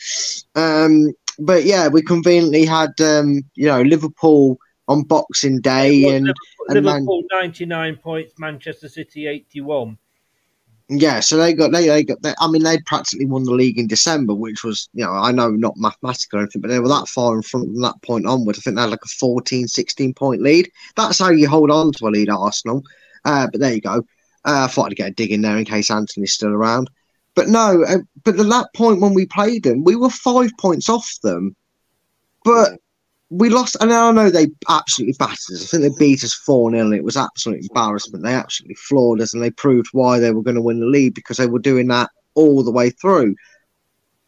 Um, 0.55 1.15
but 1.39 1.65
yeah, 1.65 1.89
we 1.89 2.03
conveniently 2.03 2.67
had 2.67 2.91
um, 3.01 3.41
you 3.55 3.69
know 3.69 3.81
Liverpool 3.81 4.59
on 4.89 5.05
Boxing 5.05 5.63
Day, 5.63 6.15
and 6.15 6.27
Liverpool, 6.27 6.67
And 6.69 6.85
Man- 6.85 7.29
ninety 7.33 7.65
nine 7.65 7.97
points, 7.97 8.35
Manchester 8.39 8.91
City 8.91 9.27
eighty 9.27 9.63
one. 9.63 9.97
Yeah, 10.91 11.21
so 11.21 11.39
they 11.39 11.55
got 11.55 11.73
they 11.73 11.89
they 11.89 12.05
got 12.05 12.21
they, 12.21 12.35
I 12.39 12.51
mean 12.51 12.63
they 12.63 12.79
practically 12.85 13.25
won 13.25 13.45
the 13.45 13.53
league 13.53 13.79
in 13.79 13.87
December, 13.87 14.35
which 14.35 14.65
was 14.65 14.91
you 14.93 15.03
know 15.03 15.13
I 15.13 15.33
know 15.33 15.49
not 15.49 15.79
mathematical 15.79 16.41
or 16.41 16.43
anything, 16.43 16.61
but 16.61 16.69
they 16.69 16.79
were 16.79 16.89
that 16.89 17.09
far 17.09 17.35
in 17.37 17.43
front 17.43 17.69
from 17.69 17.81
that 17.81 18.03
point 18.03 18.27
onward. 18.27 18.57
I 18.59 18.61
think 18.61 18.77
they 18.77 18.83
had 18.83 18.91
like 18.91 19.03
a 19.03 19.09
14, 19.09 19.67
16 19.67 20.13
point 20.13 20.43
lead. 20.43 20.71
That's 20.95 21.21
how 21.21 21.31
you 21.31 21.49
hold 21.49 21.71
on 21.71 21.93
to 21.93 22.07
a 22.07 22.11
lead, 22.11 22.29
Arsenal. 22.29 22.83
Uh, 23.25 23.47
but 23.51 23.61
there 23.61 23.73
you 23.73 23.81
go. 23.81 24.05
Uh, 24.45 24.65
I 24.65 24.67
thought 24.67 24.91
I'd 24.91 24.97
get 24.97 25.11
a 25.11 25.15
dig 25.15 25.33
in 25.33 25.43
there 25.43 25.57
in 25.57 25.65
case 25.65 25.91
Anthony's 25.91 26.33
still 26.33 26.51
around. 26.51 26.91
But 27.35 27.49
no, 27.49 27.83
uh, 27.83 27.99
but 28.23 28.39
at 28.39 28.49
that 28.49 28.69
point 28.75 29.01
when 29.01 29.15
we 29.15 29.27
played 29.27 29.65
them, 29.65 29.85
we 29.85 29.97
were 29.97 30.11
five 30.11 30.51
points 30.59 30.89
off 30.89 31.09
them. 31.23 31.57
But 32.45 32.79
we 33.31 33.49
lost, 33.49 33.77
and 33.81 33.93
I 33.93 34.13
know 34.13 34.31
they 34.31 34.49
absolutely 34.69 35.17
battered 35.19 35.55
us. 35.55 35.75
I 35.75 35.79
think 35.79 35.83
they 35.83 35.99
beat 35.99 36.23
us 36.23 36.35
4 36.35 36.71
0. 36.71 36.93
It 36.93 37.05
was 37.05 37.17
absolute 37.17 37.63
embarrassment. 37.63 38.23
They 38.23 38.35
absolutely 38.35 38.77
floored 38.77 39.21
us, 39.21 39.35
and 39.35 39.43
they 39.43 39.51
proved 39.51 39.89
why 39.93 40.19
they 40.19 40.31
were 40.31 40.43
going 40.43 40.55
to 40.55 40.63
win 40.63 40.81
the 40.81 40.87
league 40.87 41.15
because 41.15 41.39
they 41.39 41.47
were 41.47 41.59
doing 41.59 41.89
that 41.89 42.11
all 42.35 42.63
the 42.63 42.71
way 42.71 42.91
through. 42.91 43.35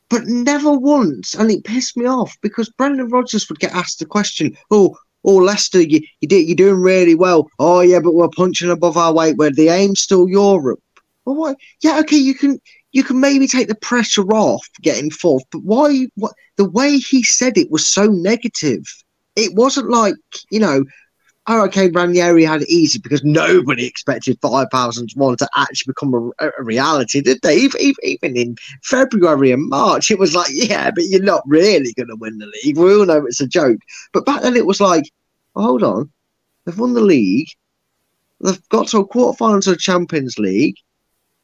But 0.09 0.27
never 0.27 0.73
once, 0.73 1.35
and 1.35 1.51
it 1.51 1.65
pissed 1.65 1.97
me 1.97 2.07
off 2.07 2.37
because 2.41 2.69
Brendan 2.71 3.09
Rodgers 3.09 3.49
would 3.49 3.59
get 3.59 3.75
asked 3.75 3.99
the 3.99 4.07
question, 4.07 4.57
"Oh, 4.71 4.97
oh, 5.27 5.37
Leicester, 5.37 5.83
you 5.83 6.01
you 6.21 6.29
did 6.29 6.47
you're 6.47 6.57
doing 6.57 6.81
really 6.81 7.15
well. 7.15 7.49
Oh 7.59 7.81
yeah, 7.81 8.01
but 8.01 8.15
we're 8.15 8.29
punching 8.29 8.71
above 8.71 8.97
our 8.97 9.13
weight. 9.13 9.37
Where 9.37 9.51
the 9.51 9.69
aim's 9.69 10.01
still 10.01 10.29
Europe. 10.29 10.81
Well, 11.25 11.37
what? 11.37 11.57
Yeah, 11.83 11.99
okay, 12.01 12.17
you 12.17 12.35
can 12.35 12.61
you 12.93 13.03
can 13.03 13.21
maybe 13.21 13.47
take 13.47 13.69
the 13.69 13.75
pressure 13.75 14.27
off 14.33 14.67
getting 14.81 15.11
fourth, 15.11 15.45
but 15.51 15.63
why? 15.63 16.07
What 16.15 16.33
the 16.57 16.69
way 16.69 16.97
he 16.97 17.23
said 17.23 17.59
it 17.59 17.71
was 17.71 17.87
so 17.87 18.07
negative. 18.07 18.85
It 19.35 19.55
wasn't 19.55 19.91
like 19.91 20.15
you 20.51 20.61
know. 20.61 20.85
Oh, 21.49 21.65
okay, 21.67 21.89
Ranieri 21.89 22.45
had 22.45 22.63
it 22.63 22.69
easy 22.69 22.99
because 22.99 23.23
nobody 23.23 23.87
expected 23.87 24.39
5001 24.43 25.37
to 25.37 25.49
actually 25.57 25.93
become 25.93 26.33
a, 26.41 26.49
a 26.49 26.63
reality, 26.63 27.21
did 27.21 27.41
they? 27.43 27.57
Even, 27.57 27.81
even, 28.03 28.37
in 28.37 28.57
February 28.83 29.53
and 29.53 29.69
March, 29.69 30.11
it 30.11 30.19
was 30.19 30.35
like, 30.35 30.51
yeah, 30.51 30.91
but 30.91 31.05
you're 31.05 31.23
not 31.23 31.43
really 31.47 31.93
going 31.93 32.09
to 32.09 32.17
win 32.17 32.39
the 32.39 32.51
league. 32.65 32.77
We 32.77 32.95
all 32.95 33.07
know 33.07 33.25
it's 33.27 33.41
a 33.41 33.47
joke. 33.47 33.79
But 34.13 34.27
back 34.27 34.43
then, 34.43 34.57
it 34.57 34.67
was 34.67 34.81
like, 34.81 35.05
oh, 35.55 35.63
hold 35.63 35.83
on, 35.85 36.11
they've 36.65 36.79
won 36.79 36.95
the 36.95 37.01
league, 37.01 37.49
they've 38.41 38.69
got 38.71 38.89
to 38.89 38.99
a 38.99 39.09
quarterfinals 39.09 39.69
of 39.69 39.75
the 39.75 39.77
Champions 39.77 40.39
League, 40.39 40.77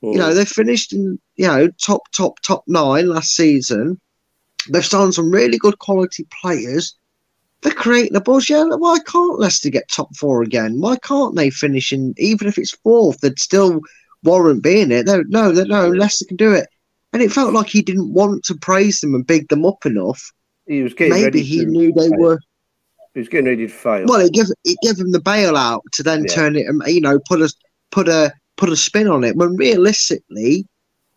you 0.03 0.19
know, 0.19 0.35
they 0.35 0.45
finished 0.45 0.93
in 0.93 1.19
you 1.37 1.47
know 1.47 1.69
top 1.81 2.11
top 2.11 2.41
top 2.41 2.65
nine 2.67 3.09
last 3.09 3.37
season. 3.37 4.01
They've 4.69 4.85
signed 4.85 5.15
some 5.15 5.31
really 5.31 5.59
good 5.59 5.79
quality 5.79 6.27
players. 6.41 6.97
They're 7.63 7.73
creating 7.73 8.17
a 8.17 8.21
buzz. 8.21 8.49
Yeah, 8.51 8.65
why 8.65 8.99
can't 9.07 9.39
Leicester 9.39 9.71
get 9.71 9.89
top 9.89 10.15
four 10.17 10.43
again? 10.43 10.81
Why 10.81 10.97
can't 10.97 11.37
they 11.37 11.49
finish 11.51 11.93
in 11.93 12.15
even 12.19 12.49
if 12.49 12.59
it's 12.59 12.73
fourth? 12.73 13.21
They'd 13.21 13.39
still 13.39 13.81
warrant 14.25 14.63
being 14.63 14.91
it. 14.91 15.07
No, 15.07 15.23
no, 15.29 15.51
no. 15.53 15.89
Leicester 15.89 16.25
can 16.27 16.37
do 16.37 16.53
it. 16.53 16.67
And 17.13 17.23
it 17.23 17.31
felt 17.33 17.53
like 17.53 17.69
he 17.69 17.83
didn't 17.83 18.13
want 18.13 18.45
to 18.45 18.55
praise 18.57 19.01
them 19.01 19.15
and 19.15 19.27
big 19.27 19.49
them 19.49 19.65
up 19.65 19.87
enough. 19.87 20.33
He 20.67 20.83
was 20.83 20.95
getting 20.95 21.15
Maybe 21.15 21.43
he 21.43 21.65
knew 21.65 21.93
they 21.93 22.09
fail. 22.09 22.19
were. 22.19 22.41
He 23.15 23.21
was 23.21 23.29
getting 23.29 23.47
ready 23.47 23.67
to 23.67 23.73
fail. 23.73 24.07
Well, 24.07 24.21
it 24.21 24.33
gave 24.33 24.47
it 24.65 24.79
gave 24.83 24.99
him 24.99 25.13
the 25.13 25.21
bailout 25.21 25.83
to 25.93 26.03
then 26.03 26.25
Yeah. 26.25 26.35
turn 26.35 26.57
it, 26.57 26.67
you 26.87 27.01
know, 27.01 27.19
put 27.29 27.43
a 27.43 27.53
put 27.91 28.09
a 28.09 28.33
put 28.57 28.71
a 28.71 28.77
spin 28.77 29.07
on 29.09 29.23
it. 29.23 29.37
When 29.37 29.55
realistically, 29.57 30.67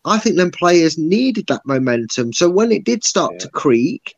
I 0.04 0.18
think 0.18 0.36
them 0.36 0.50
players 0.50 0.98
needed 0.98 1.46
that 1.48 1.62
momentum. 1.64 2.32
So 2.32 2.50
when 2.50 2.70
it 2.70 2.84
did 2.84 3.02
start 3.02 3.38
to 3.40 3.48
creak, 3.48 4.14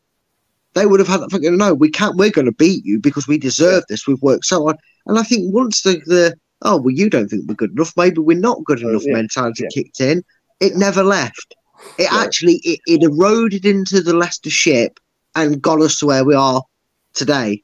they 0.78 0.86
would 0.86 1.00
have 1.00 1.08
had 1.08 1.20
that 1.20 1.30
thinking, 1.30 1.56
no, 1.56 1.74
we 1.74 1.90
can't. 1.90 2.16
We're 2.16 2.30
going 2.30 2.46
to 2.46 2.52
beat 2.52 2.84
you 2.84 2.98
because 2.98 3.26
we 3.26 3.38
deserve 3.38 3.84
this. 3.88 4.06
We've 4.06 4.22
worked 4.22 4.44
so 4.46 4.64
hard. 4.64 4.76
And 5.06 5.18
I 5.18 5.22
think 5.22 5.52
once 5.52 5.82
the 5.82 6.00
the 6.06 6.36
oh 6.62 6.76
well, 6.76 6.94
you 6.94 7.10
don't 7.10 7.28
think 7.28 7.44
we're 7.48 7.54
good 7.54 7.72
enough. 7.72 7.92
Maybe 7.96 8.18
we're 8.20 8.38
not 8.38 8.64
good 8.64 8.82
oh, 8.84 8.88
enough. 8.90 9.02
yeah, 9.04 9.14
mentality 9.14 9.64
yeah. 9.64 9.68
kicked 9.74 10.00
in. 10.00 10.22
It 10.60 10.76
never 10.76 11.02
left. 11.02 11.54
It 11.98 12.12
actually 12.12 12.60
it, 12.64 12.80
it 12.86 13.02
eroded 13.02 13.64
into 13.64 14.00
the 14.00 14.14
Leicester 14.14 14.50
ship 14.50 14.98
and 15.34 15.60
got 15.62 15.80
us 15.80 15.98
to 16.00 16.06
where 16.06 16.24
we 16.24 16.34
are 16.34 16.62
today. 17.14 17.62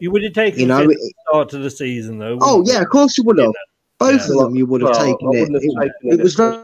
You 0.00 0.10
would 0.10 0.22
have 0.22 0.32
taken 0.34 0.60
You 0.60 0.66
know, 0.66 0.80
fifth 0.80 0.90
it- 0.90 0.94
at 0.94 0.98
the 1.00 1.12
start 1.30 1.54
of 1.54 1.62
the 1.62 1.70
season, 1.70 2.18
though. 2.18 2.38
Oh 2.40 2.58
wouldn't 2.58 2.74
yeah, 2.74 2.82
of 2.82 2.88
course 2.88 3.16
you 3.18 3.24
would 3.24 3.38
have. 3.38 3.52
Both 3.98 4.28
Yeah. 4.28 4.34
of 4.34 4.40
them 4.40 4.56
you 4.56 4.66
would 4.66 4.80
have 4.82 4.90
Well, 4.90 5.04
taken 5.06 5.28
it. 5.34 5.38
have 5.38 5.48
It, 5.48 5.60
taken 5.62 6.12
it 6.12 6.20
it 6.20 6.22
was 6.22 6.34
very, 6.34 6.58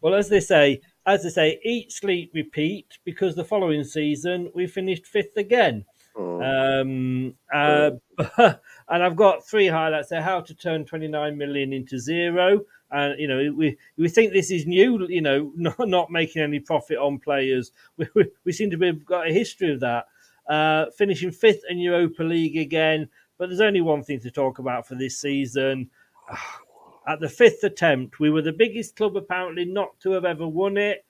Well, 0.00 0.14
as 0.14 0.28
they 0.28 0.40
say, 0.40 0.80
as 1.06 1.22
they 1.22 1.30
say, 1.30 1.60
eat, 1.64 1.92
sleep, 1.92 2.32
repeat. 2.34 2.98
Because 3.04 3.34
the 3.34 3.44
following 3.44 3.84
season 3.84 4.50
we 4.54 4.66
finished 4.66 5.06
fifth 5.06 5.36
again. 5.36 5.84
Oh. 6.16 6.42
Um, 6.42 7.34
uh, 7.52 7.92
and 8.38 9.02
I've 9.02 9.16
got 9.16 9.46
three 9.46 9.68
highlights 9.68 10.08
there: 10.08 10.22
how 10.22 10.40
to 10.40 10.54
turn 10.54 10.84
29 10.84 11.36
million 11.36 11.72
into 11.72 11.98
zero. 11.98 12.62
And 12.90 13.18
you 13.18 13.26
know, 13.26 13.52
we 13.56 13.78
we 13.96 14.08
think 14.08 14.32
this 14.32 14.50
is 14.50 14.66
new. 14.66 15.06
You 15.08 15.22
know, 15.22 15.52
not, 15.56 15.88
not 15.88 16.10
making 16.10 16.42
any 16.42 16.60
profit 16.60 16.98
on 16.98 17.18
players. 17.18 17.72
We, 17.96 18.06
we, 18.14 18.24
we 18.44 18.52
seem 18.52 18.70
to 18.70 18.76
be 18.76 18.92
got 18.92 19.28
a 19.28 19.32
history 19.32 19.72
of 19.72 19.80
that. 19.80 20.06
Uh, 20.48 20.86
finishing 20.98 21.30
fifth 21.30 21.62
in 21.68 21.78
Europa 21.78 22.22
League 22.22 22.56
again, 22.56 23.08
but 23.38 23.48
there's 23.48 23.60
only 23.60 23.80
one 23.80 24.02
thing 24.02 24.18
to 24.20 24.30
talk 24.30 24.58
about 24.58 24.86
for 24.86 24.96
this 24.96 25.18
season. 25.18 25.90
At 27.06 27.20
the 27.20 27.28
fifth 27.28 27.64
attempt, 27.64 28.20
we 28.20 28.30
were 28.30 28.42
the 28.42 28.52
biggest 28.52 28.96
club 28.96 29.16
apparently 29.16 29.64
not 29.64 29.98
to 30.00 30.12
have 30.12 30.24
ever 30.24 30.46
won 30.46 30.76
it. 30.76 31.04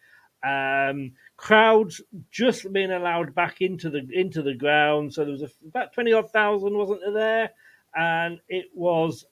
Um, 0.44 1.12
crowds 1.36 2.01
just 2.31 2.73
being 2.73 2.90
allowed 2.90 3.35
back 3.35 3.60
into 3.60 3.90
the 3.90 4.06
into 4.12 4.43
the 4.43 4.55
ground, 4.55 5.12
so 5.12 5.24
there 5.24 5.32
was 5.32 5.43
a, 5.43 5.51
about 5.69 5.93
twenty 5.93 6.12
odd 6.12 6.31
thousand, 6.31 6.77
wasn't 6.77 7.01
there? 7.14 7.51
And 7.94 8.40
it 8.48 8.66
was 8.74 9.27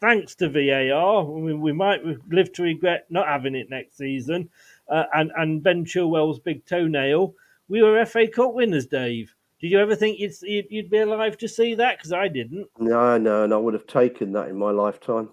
thanks 0.00 0.34
to 0.36 0.48
VAR. 0.48 1.24
We, 1.24 1.54
we 1.54 1.72
might 1.72 2.00
live 2.28 2.52
to 2.54 2.62
regret 2.62 3.06
not 3.10 3.28
having 3.28 3.54
it 3.54 3.70
next 3.70 3.96
season. 3.96 4.48
Uh, 4.88 5.04
and 5.14 5.30
and 5.36 5.62
Ben 5.62 5.84
Chilwell's 5.84 6.40
big 6.40 6.66
toenail. 6.66 7.34
We 7.68 7.82
were 7.82 8.04
FA 8.04 8.26
Cup 8.26 8.54
winners, 8.54 8.86
Dave. 8.86 9.34
Did 9.60 9.70
you 9.70 9.78
ever 9.78 9.94
think 9.94 10.18
you'd 10.18 10.32
you'd, 10.42 10.66
you'd 10.70 10.90
be 10.90 10.98
alive 10.98 11.38
to 11.38 11.48
see 11.48 11.74
that? 11.76 11.98
Because 11.98 12.12
I 12.12 12.28
didn't. 12.28 12.66
No, 12.78 13.18
no, 13.18 13.44
and 13.44 13.54
I 13.54 13.56
would 13.56 13.74
have 13.74 13.86
taken 13.86 14.32
that 14.32 14.48
in 14.48 14.56
my 14.56 14.70
lifetime. 14.70 15.30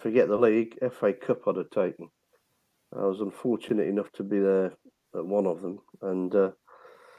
Forget 0.00 0.28
the 0.28 0.36
league, 0.36 0.78
FA 0.98 1.12
Cup 1.12 1.46
I'd 1.46 1.56
have 1.56 1.70
taken. 1.70 2.08
I 2.96 3.04
was 3.04 3.20
unfortunate 3.20 3.86
enough 3.86 4.10
to 4.12 4.22
be 4.22 4.38
there 4.38 4.72
at 5.14 5.26
one 5.26 5.46
of 5.46 5.60
them, 5.60 5.78
and 6.02 6.34
uh, 6.34 6.50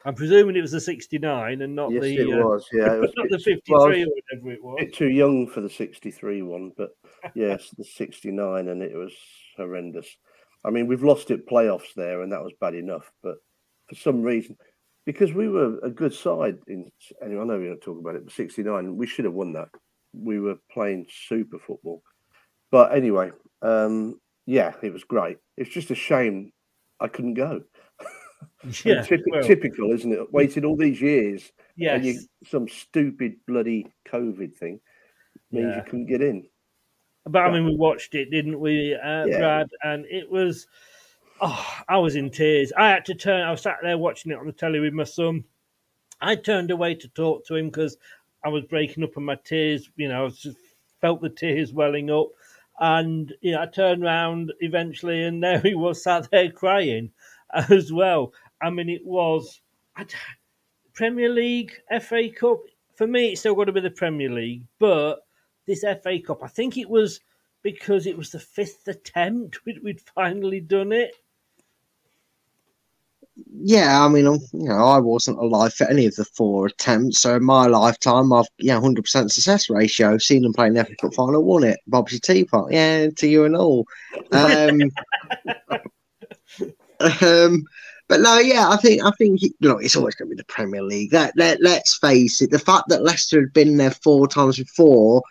I'm 0.03 0.15
presuming 0.15 0.55
it 0.55 0.61
was 0.61 0.71
the 0.71 0.81
'69 0.81 1.61
and 1.61 1.75
not 1.75 1.91
yes, 1.91 2.01
the 2.01 2.17
it 2.17 2.33
uh, 2.33 2.37
was. 2.37 2.65
Yeah, 2.73 2.95
it 2.95 2.99
was 3.01 3.13
not 3.15 3.29
the 3.29 3.39
'53 3.39 3.61
well, 3.69 3.83
or 3.83 3.89
whatever 3.89 4.51
it 4.51 4.59
a 4.59 4.65
was. 4.65 4.77
bit 4.79 4.93
too 4.95 5.09
young 5.09 5.47
for 5.47 5.61
the 5.61 5.69
'63 5.69 6.41
one, 6.41 6.71
but 6.75 6.89
yes, 7.35 7.69
the 7.77 7.83
'69, 7.83 8.67
and 8.67 8.81
it 8.81 8.95
was 8.95 9.13
horrendous. 9.57 10.07
I 10.65 10.71
mean, 10.71 10.87
we've 10.87 11.03
lost 11.03 11.31
it 11.31 11.47
playoffs 11.47 11.93
there, 11.95 12.21
and 12.21 12.31
that 12.31 12.43
was 12.43 12.53
bad 12.59 12.73
enough. 12.73 13.11
But 13.21 13.35
for 13.89 13.95
some 13.95 14.23
reason, 14.23 14.57
because 15.05 15.33
we 15.33 15.49
were 15.49 15.77
a 15.83 15.89
good 15.89 16.13
side 16.13 16.57
in, 16.67 16.91
and 17.21 17.39
I 17.39 17.43
know 17.43 17.57
we're 17.57 17.67
going 17.67 17.79
to 17.79 17.85
talk 17.85 17.99
about 17.99 18.15
it, 18.15 18.25
but 18.25 18.33
'69, 18.33 18.97
we 18.97 19.05
should 19.07 19.25
have 19.25 19.35
won 19.35 19.53
that. 19.53 19.69
We 20.13 20.39
were 20.39 20.55
playing 20.71 21.05
super 21.27 21.59
football. 21.59 22.01
But 22.71 22.95
anyway, 22.95 23.31
um, 23.61 24.19
yeah, 24.45 24.73
it 24.81 24.91
was 24.93 25.03
great. 25.03 25.37
It's 25.57 25.69
just 25.69 25.91
a 25.91 25.95
shame 25.95 26.51
I 26.99 27.07
couldn't 27.07 27.35
go. 27.35 27.61
Yeah, 28.83 29.01
Typ- 29.01 29.21
well, 29.31 29.43
typical, 29.43 29.91
isn't 29.91 30.11
it? 30.11 30.31
Waited 30.33 30.65
all 30.65 30.75
these 30.75 31.01
years, 31.01 31.51
and 31.79 32.05
you, 32.05 32.19
some 32.45 32.67
stupid 32.67 33.35
bloody 33.47 33.87
COVID 34.07 34.55
thing 34.55 34.79
means 35.51 35.67
Yeah. 35.71 35.77
you 35.77 35.83
couldn't 35.83 36.05
get 36.07 36.21
in. 36.21 36.47
But 37.25 37.39
I 37.43 37.51
mean, 37.51 37.65
we 37.65 37.75
watched 37.75 38.13
it, 38.15 38.29
didn't 38.31 38.59
we, 38.59 38.93
uh, 38.95 39.25
Yeah. 39.25 39.37
Brad? 39.39 39.69
And 39.83 40.05
it 40.05 40.29
was, 40.29 40.67
oh, 41.39 41.75
I 41.87 41.97
was 41.97 42.15
in 42.15 42.29
tears. 42.31 42.71
I 42.77 42.89
had 42.89 43.05
to 43.05 43.15
turn. 43.15 43.41
I 43.41 43.51
was 43.51 43.61
sat 43.61 43.77
there 43.81 43.97
watching 43.97 44.31
it 44.31 44.37
on 44.39 44.45
the 44.47 44.53
telly 44.53 44.79
with 44.79 44.93
my 44.93 45.03
son. 45.05 45.43
I 46.19 46.35
turned 46.35 46.69
away 46.71 46.93
to 46.95 47.07
talk 47.09 47.45
to 47.47 47.55
him 47.55 47.67
because 47.67 47.97
I 48.43 48.49
was 48.49 48.63
breaking 48.65 49.03
up, 49.03 49.17
and 49.17 49.25
my 49.25 49.37
tears, 49.43 49.89
you 49.95 50.07
know, 50.07 50.25
I 50.25 50.29
just 50.29 50.57
felt 50.99 51.21
the 51.21 51.29
tears 51.29 51.73
welling 51.73 52.09
up. 52.11 52.29
And 52.79 53.33
you 53.41 53.51
know, 53.51 53.61
I 53.61 53.65
turned 53.67 54.03
round 54.03 54.53
eventually, 54.59 55.23
and 55.23 55.43
there 55.43 55.59
he 55.59 55.75
was 55.75 56.03
sat 56.03 56.29
there 56.31 56.51
crying 56.51 57.11
as 57.53 57.91
well. 57.91 58.33
I 58.61 58.69
mean, 58.69 58.89
it 58.89 59.05
was 59.05 59.61
Premier 60.93 61.29
League, 61.29 61.73
FA 62.01 62.29
Cup. 62.29 62.59
For 62.95 63.07
me, 63.07 63.29
it's 63.29 63.41
still 63.41 63.55
got 63.55 63.65
to 63.65 63.71
be 63.71 63.81
the 63.81 63.89
Premier 63.89 64.29
League, 64.29 64.63
but 64.79 65.21
this 65.65 65.81
FA 65.81 66.19
Cup, 66.25 66.43
I 66.43 66.47
think 66.47 66.77
it 66.77 66.89
was 66.89 67.19
because 67.63 68.05
it 68.05 68.17
was 68.17 68.31
the 68.31 68.39
fifth 68.39 68.87
attempt 68.87 69.59
we'd, 69.65 69.83
we'd 69.83 70.01
finally 70.01 70.59
done 70.59 70.91
it. 70.91 71.15
Yeah. 73.53 74.03
I 74.03 74.07
mean, 74.09 74.25
you 74.25 74.39
know, 74.53 74.85
I 74.85 74.99
wasn't 74.99 75.39
alive 75.39 75.73
for 75.73 75.87
any 75.87 76.05
of 76.05 76.15
the 76.15 76.25
four 76.25 76.67
attempts, 76.67 77.19
so 77.19 77.35
in 77.35 77.43
my 77.43 77.67
lifetime, 77.67 78.31
I've 78.33 78.47
yeah, 78.57 78.79
hundred 78.79 79.03
percent 79.03 79.31
success 79.31 79.69
ratio. 79.69 80.17
Seen 80.17 80.43
them 80.43 80.53
play 80.53 80.67
in 80.67 80.73
the 80.73 80.85
FA 80.85 80.95
Cup 80.95 81.13
final, 81.13 81.43
won 81.43 81.63
it. 81.63 81.79
Bob's 81.87 82.13
your 82.13 82.19
teapot, 82.19 82.71
yeah, 82.71 83.07
to 83.09 83.27
you 83.27 83.45
and 83.45 83.55
all. 83.55 83.85
Um, 84.31 84.81
um, 87.21 87.63
but 88.07 88.19
no, 88.19 88.39
yeah, 88.39 88.69
I 88.69 88.77
think 88.77 89.03
I 89.03 89.11
think 89.17 89.41
know 89.61 89.77
it's 89.77 89.95
always 89.95 90.15
going 90.15 90.29
to 90.29 90.35
be 90.35 90.39
the 90.39 90.45
Premier 90.45 90.83
League. 90.83 91.11
That 91.11 91.33
let 91.35 91.61
let's 91.61 91.97
face 91.97 92.41
it, 92.41 92.51
the 92.51 92.59
fact 92.59 92.89
that 92.89 93.03
Leicester 93.03 93.39
had 93.39 93.53
been 93.53 93.77
there 93.77 93.91
four 93.91 94.27
times 94.27 94.57
before 94.57 95.23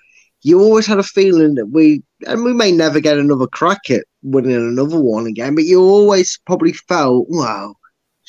you 0.43 0.61
always 0.61 0.87
had 0.87 0.99
a 0.99 1.03
feeling 1.03 1.55
that 1.55 1.67
we, 1.67 2.03
and 2.27 2.45
we 2.45 2.53
may 2.53 2.73
never 2.73 3.01
get 3.01 3.19
another 3.19 3.47
crack 3.47 3.91
at 3.91 4.05
winning 4.23 4.55
another 4.55 4.99
one 5.01 5.27
again, 5.27 5.55
but 5.55 5.65
you 5.65 5.81
always 5.81 6.39
probably 6.47 6.73
felt, 6.73 7.27
well, 7.29 7.77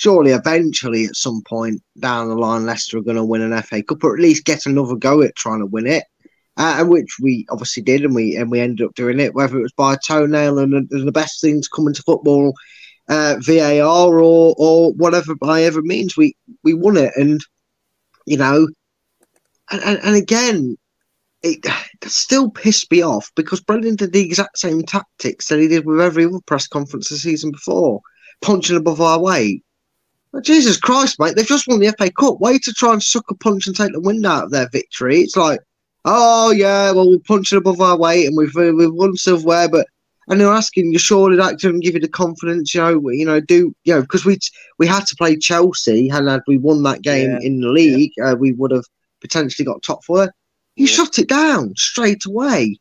surely 0.02 0.32
eventually 0.32 1.06
at 1.06 1.16
some 1.16 1.44
point 1.44 1.82
down 2.00 2.28
the 2.28 2.36
line, 2.36 2.66
Leicester 2.66 2.98
are 2.98 3.04
going 3.04 3.18
to 3.18 3.24
win 3.24 3.42
an 3.42 3.62
FA 3.62 3.84
Cup 3.84 4.04
or 4.04 4.16
at 4.16 4.22
least 4.22 4.46
get 4.46 4.66
another 4.66 4.96
go 4.96 5.22
at 5.22 5.36
trying 5.36 5.60
to 5.60 5.66
win 5.66 5.86
it. 5.86 6.04
Uh, 6.58 6.84
which 6.84 7.16
we 7.22 7.46
obviously 7.50 7.82
did, 7.82 8.04
and 8.04 8.14
we 8.14 8.36
and 8.36 8.52
we 8.52 8.60
ended 8.60 8.86
up 8.86 8.94
doing 8.94 9.22
it, 9.22 9.34
whether 9.34 9.58
it 9.58 9.62
was 9.62 9.72
by 9.72 9.94
a 9.94 9.98
toenail 10.06 10.60
and, 10.60 10.74
and 10.74 11.08
the 11.08 11.12
best 11.12 11.40
things 11.40 11.68
coming 11.70 11.94
to 11.94 12.04
football, 12.04 12.54
uh, 13.08 13.38
VAR 13.40 14.20
or 14.20 14.54
or 14.58 14.92
whatever 14.94 15.34
by 15.34 15.64
ever 15.64 15.82
means, 15.82 16.18
we 16.18 16.36
we 16.62 16.74
won 16.74 16.98
it, 16.98 17.14
and 17.16 17.40
you 18.26 18.36
know, 18.36 18.68
and, 19.72 19.82
and, 19.82 20.00
and 20.04 20.16
again, 20.18 20.78
it, 21.42 21.66
it 22.02 22.10
still 22.12 22.50
pissed 22.52 22.92
me 22.92 23.02
off 23.02 23.32
because 23.36 23.62
Brendan 23.62 23.96
did 23.96 24.12
the 24.12 24.24
exact 24.24 24.58
same 24.58 24.84
tactics 24.84 25.48
that 25.48 25.60
he 25.60 25.70
did 25.70 25.86
with 25.86 26.02
every 26.02 26.26
other 26.26 26.40
press 26.46 26.68
conference 26.68 27.08
the 27.08 27.18
season 27.18 27.52
before, 27.52 28.02
punching 28.42 28.76
above 28.76 29.00
our 29.00 29.22
weight. 29.22 29.64
Well, 30.32 30.42
Jesus 30.42 30.78
Christ, 30.78 31.20
mate, 31.20 31.36
they've 31.36 31.46
just 31.46 31.68
won 31.68 31.80
the 31.80 31.94
FA 31.98 32.12
Cup. 32.12 32.40
Way 32.40 32.58
to 32.60 32.74
try 32.74 32.94
and 32.94 33.04
suck 33.04 33.30
a 33.30 33.36
punch 33.36 33.68
and 33.68 33.76
take 33.76 33.92
the 33.92 34.00
wind 34.00 34.26
out 34.26 34.46
of 34.46 34.52
their 34.52 34.70
victory. 34.70 35.20
It's 35.20 35.36
like, 35.36 35.60
oh, 36.06 36.52
yeah, 36.52 36.92
well, 36.92 37.10
we're 37.10 37.20
punching 37.20 37.58
above 37.58 37.82
our 37.82 37.98
weight 37.98 38.28
and 38.28 38.38
we've, 38.38 38.56
we've 38.56 38.94
won 38.94 39.16
silverware, 39.18 39.70
but 39.70 39.88
and 40.28 40.40
they're 40.40 40.48
asking 40.48 40.92
you 40.92 41.00
surely 41.00 41.36
that 41.36 41.60
can 41.60 41.80
give 41.80 41.94
you 41.94 42.00
the 42.00 42.08
confidence, 42.08 42.74
you 42.74 42.82
know, 42.82 43.10
you 43.10 43.26
know, 43.26 43.40
do 43.42 43.76
you 43.84 43.94
know 43.94 44.02
because 44.02 44.24
we 44.24 44.38
we 44.78 44.88
had 44.88 45.06
to 45.08 45.16
play 45.16 45.36
Chelsea 45.36 46.10
and 46.10 46.30
had 46.30 46.42
we 46.48 46.58
won 46.58 46.84
that 46.84 47.02
game 47.02 47.32
Yeah, 47.32 47.40
in 47.42 47.60
the 47.60 47.68
league, 47.68 48.14
uh, 48.24 48.36
we 48.40 48.54
would 48.54 48.72
have 48.72 48.86
potentially 49.20 49.66
got 49.66 49.82
top 49.82 50.06
four. 50.06 50.32
You 50.76 50.88
shut 50.88 51.20
it 51.20 51.28
down 51.28 51.74
straight 51.76 52.26
away. 52.26 52.80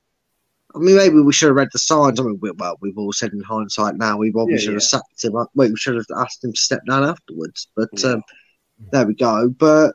I 0.74 0.78
mean, 0.78 0.96
maybe 0.96 1.20
we 1.20 1.32
should 1.32 1.48
have 1.48 1.56
read 1.56 1.68
the 1.72 1.78
signs. 1.78 2.20
I 2.20 2.22
mean, 2.22 2.38
we, 2.40 2.50
well, 2.52 2.76
we've 2.80 2.96
all 2.96 3.12
said 3.12 3.32
in 3.32 3.40
hindsight 3.40 3.96
now 3.96 4.16
we 4.16 4.30
probably 4.30 4.54
Yeah, 4.54 4.60
should 4.60 4.74
have 4.74 4.82
yeah. 4.82 4.98
sacked 4.98 5.24
him. 5.24 5.32
Wait, 5.54 5.70
we 5.70 5.76
should 5.76 5.96
have 5.96 6.06
asked 6.16 6.44
him 6.44 6.52
to 6.52 6.60
step 6.60 6.80
down 6.86 7.04
afterwards. 7.04 7.68
But 7.74 7.88
Yeah. 7.92 8.10
um, 8.10 8.22
there 8.92 9.06
we 9.06 9.14
go. 9.14 9.48
But 9.50 9.94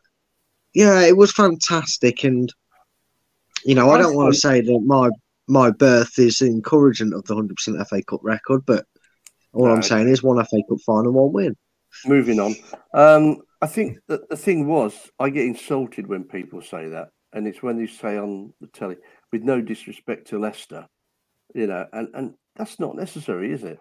yeah, 0.73 1.01
it 1.01 1.15
was 1.15 1.31
fantastic, 1.31 2.23
and 2.23 2.53
you 3.63 3.75
know, 3.75 3.89
I 3.89 3.97
don't 3.97 4.15
want 4.15 4.33
to 4.33 4.39
say 4.39 4.61
that 4.61 4.81
my 4.85 5.09
my 5.47 5.71
birth 5.71 6.19
is 6.19 6.41
encouraging 6.41 7.13
of 7.13 7.23
the 7.25 7.35
hundred 7.35 7.55
percent 7.55 7.87
FA 7.87 8.03
Cup 8.03 8.19
record, 8.23 8.65
but 8.65 8.85
all 9.53 9.71
I'm 9.71 9.81
saying 9.83 10.09
is 10.09 10.21
one 10.21 10.43
FA 10.45 10.61
Cup 10.69 10.79
final, 10.85 11.13
one 11.13 11.31
win. 11.31 11.55
Moving 12.05 12.39
on. 12.39 12.55
Um, 12.93 13.37
I 13.61 13.67
think 13.67 13.99
that 14.07 14.27
the 14.29 14.35
thing 14.35 14.67
was, 14.67 14.93
I 15.17 15.29
get 15.29 15.45
insulted 15.45 16.07
when 16.07 16.25
people 16.25 16.61
say 16.61 16.89
that, 16.89 17.09
and 17.31 17.47
it's 17.47 17.63
when 17.63 17.77
they 17.77 17.87
say 17.87 18.17
on 18.17 18.53
the 18.59 18.67
telly, 18.67 18.97
with 19.31 19.43
no 19.43 19.61
disrespect 19.61 20.27
to 20.27 20.39
Leicester, 20.39 20.87
you 21.53 21.67
know, 21.67 21.85
and, 21.93 22.09
and 22.13 22.33
that's 22.55 22.79
not 22.79 22.95
necessary, 22.95 23.51
is 23.51 23.63
it? 23.63 23.79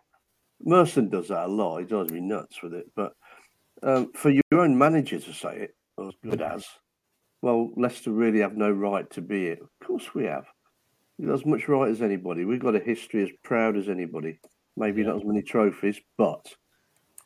Merson 0.62 1.08
does 1.08 1.28
that 1.28 1.46
a 1.46 1.48
lot. 1.48 1.78
He 1.78 1.86
drives 1.86 2.12
me 2.12 2.20
nuts 2.20 2.62
with 2.62 2.74
it. 2.74 2.90
But 2.96 3.12
um, 3.82 4.12
for 4.14 4.30
your 4.30 4.42
own 4.52 4.76
manager 4.76 5.18
to 5.18 5.32
say 5.32 5.56
it, 5.56 5.76
as 6.00 6.14
good 6.22 6.40
as, 6.40 6.66
well, 7.42 7.70
Leicester 7.76 8.10
really 8.10 8.40
have 8.40 8.56
no 8.56 8.70
right 8.70 9.08
to 9.10 9.20
be 9.20 9.46
it. 9.48 9.60
Of 9.60 9.86
course 9.86 10.14
we 10.14 10.24
have. 10.24 10.46
We've 11.18 11.28
got 11.28 11.34
as 11.34 11.46
much 11.46 11.68
right 11.68 11.90
as 11.90 12.02
anybody. 12.02 12.44
We've 12.44 12.58
got 12.58 12.74
a 12.74 12.80
history 12.80 13.22
as 13.22 13.30
proud 13.42 13.76
as 13.76 13.88
anybody. 13.88 14.40
Maybe 14.76 15.04
not 15.04 15.16
as 15.16 15.24
many 15.24 15.42
trophies, 15.42 16.00
but 16.16 16.52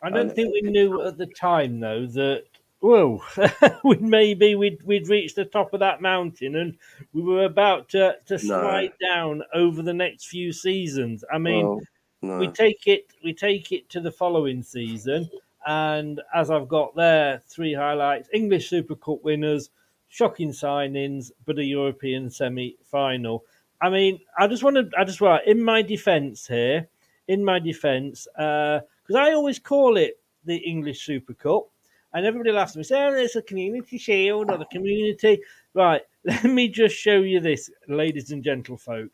I 0.03 0.11
don't 0.11 0.27
And- 0.27 0.33
think 0.35 0.53
we 0.53 0.63
knew 0.71 1.03
at 1.03 1.17
the 1.17 1.27
time 1.27 1.81
though 1.81 2.07
that 2.07 2.45
whoa, 2.81 3.23
we 3.85 3.97
maybe 3.97 4.55
we'd 4.55 4.83
we'd 4.85 5.09
reached 5.09 5.37
the 5.37 5.45
top 5.45 5.73
of 5.75 5.81
that 5.81 6.01
mountain 6.03 6.57
and 6.57 6.79
we 7.13 7.23
were 7.23 7.45
about 7.45 7.89
to 7.91 8.17
to 8.27 8.39
No. 8.43 8.59
slide 8.61 8.93
down 9.01 9.43
over 9.55 9.83
the 9.83 9.95
next 9.95 10.27
few 10.27 10.53
seasons. 10.53 11.25
I 11.33 11.39
mean, 11.39 11.71
well, 11.71 11.81
no. 12.23 12.39
we 12.39 12.49
take 12.49 12.87
it 12.87 13.13
we 13.25 13.35
take 13.35 13.73
it 13.73 13.89
to 13.91 14.01
the 14.01 14.13
following 14.13 14.63
season, 14.63 15.31
and 15.67 16.21
as 16.35 16.51
I've 16.51 16.69
got 16.69 16.95
there, 16.97 17.43
three 17.49 17.75
highlights: 17.75 18.29
English 18.33 18.69
Super 18.71 18.95
Cup 18.97 19.23
winners, 19.25 19.71
shocking 20.09 20.51
signings, 20.51 21.31
but 21.45 21.59
a 21.59 21.65
European 21.65 22.31
semi-final. 22.31 23.45
I 23.81 23.91
mean, 23.91 24.21
I 24.39 24.49
just 24.49 24.63
want 24.65 24.77
to, 24.77 24.91
I 24.99 25.05
just 25.05 25.21
want 25.21 25.47
in 25.47 25.63
my 25.63 25.83
defence 25.83 26.47
here, 26.49 26.89
in 27.29 27.45
my 27.45 27.59
defence, 27.61 28.27
because 28.35 28.83
uh, 29.15 29.19
I 29.19 29.33
always 29.33 29.59
call 29.59 29.97
it 29.97 30.21
the 30.45 30.57
English 30.57 31.05
Super 31.05 31.35
Cup, 31.35 31.69
and 32.13 32.25
everybody 32.27 32.53
laughs 32.53 32.73
at 32.73 32.79
me, 32.79 32.85
say, 32.85 33.01
"Oh, 33.01 33.15
it's 33.15 33.37
a 33.37 33.43
Community 33.43 33.99
Shield 33.99 34.51
or 34.51 34.59
the 34.59 34.65
Community." 34.67 35.43
Right, 35.75 36.03
let 36.25 36.45
me 36.45 36.69
just 36.69 36.97
show 36.97 37.21
you 37.21 37.41
this, 37.41 37.71
ladies 37.89 38.31
and 38.31 38.45
gentlefolk. 38.45 39.11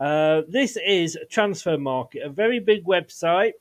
Uh, 0.00 0.42
this 0.48 0.76
is 0.76 1.18
Transfermarkt, 1.30 2.24
a 2.24 2.28
very 2.28 2.58
big 2.58 2.84
website. 2.84 3.52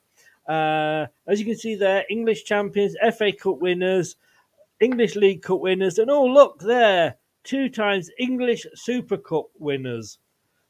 Uh, 0.48 1.06
as 1.27 1.39
you 1.39 1.45
can 1.45 1.57
see 1.57 1.76
there, 1.76 2.03
English 2.10 2.45
champions, 2.45 2.95
FA 3.15 3.31
Cup 3.31 3.60
winners, 3.60 4.15
English 4.80 5.15
League 5.15 5.43
Cup 5.43 5.60
winners, 5.60 5.99
and 5.99 6.10
oh, 6.10 6.26
look 6.26 6.60
there, 6.60 7.18
two 7.43 7.69
times 7.69 8.10
English 8.18 8.65
Super 8.73 9.18
Cup 9.18 9.45
winners. 9.60 10.18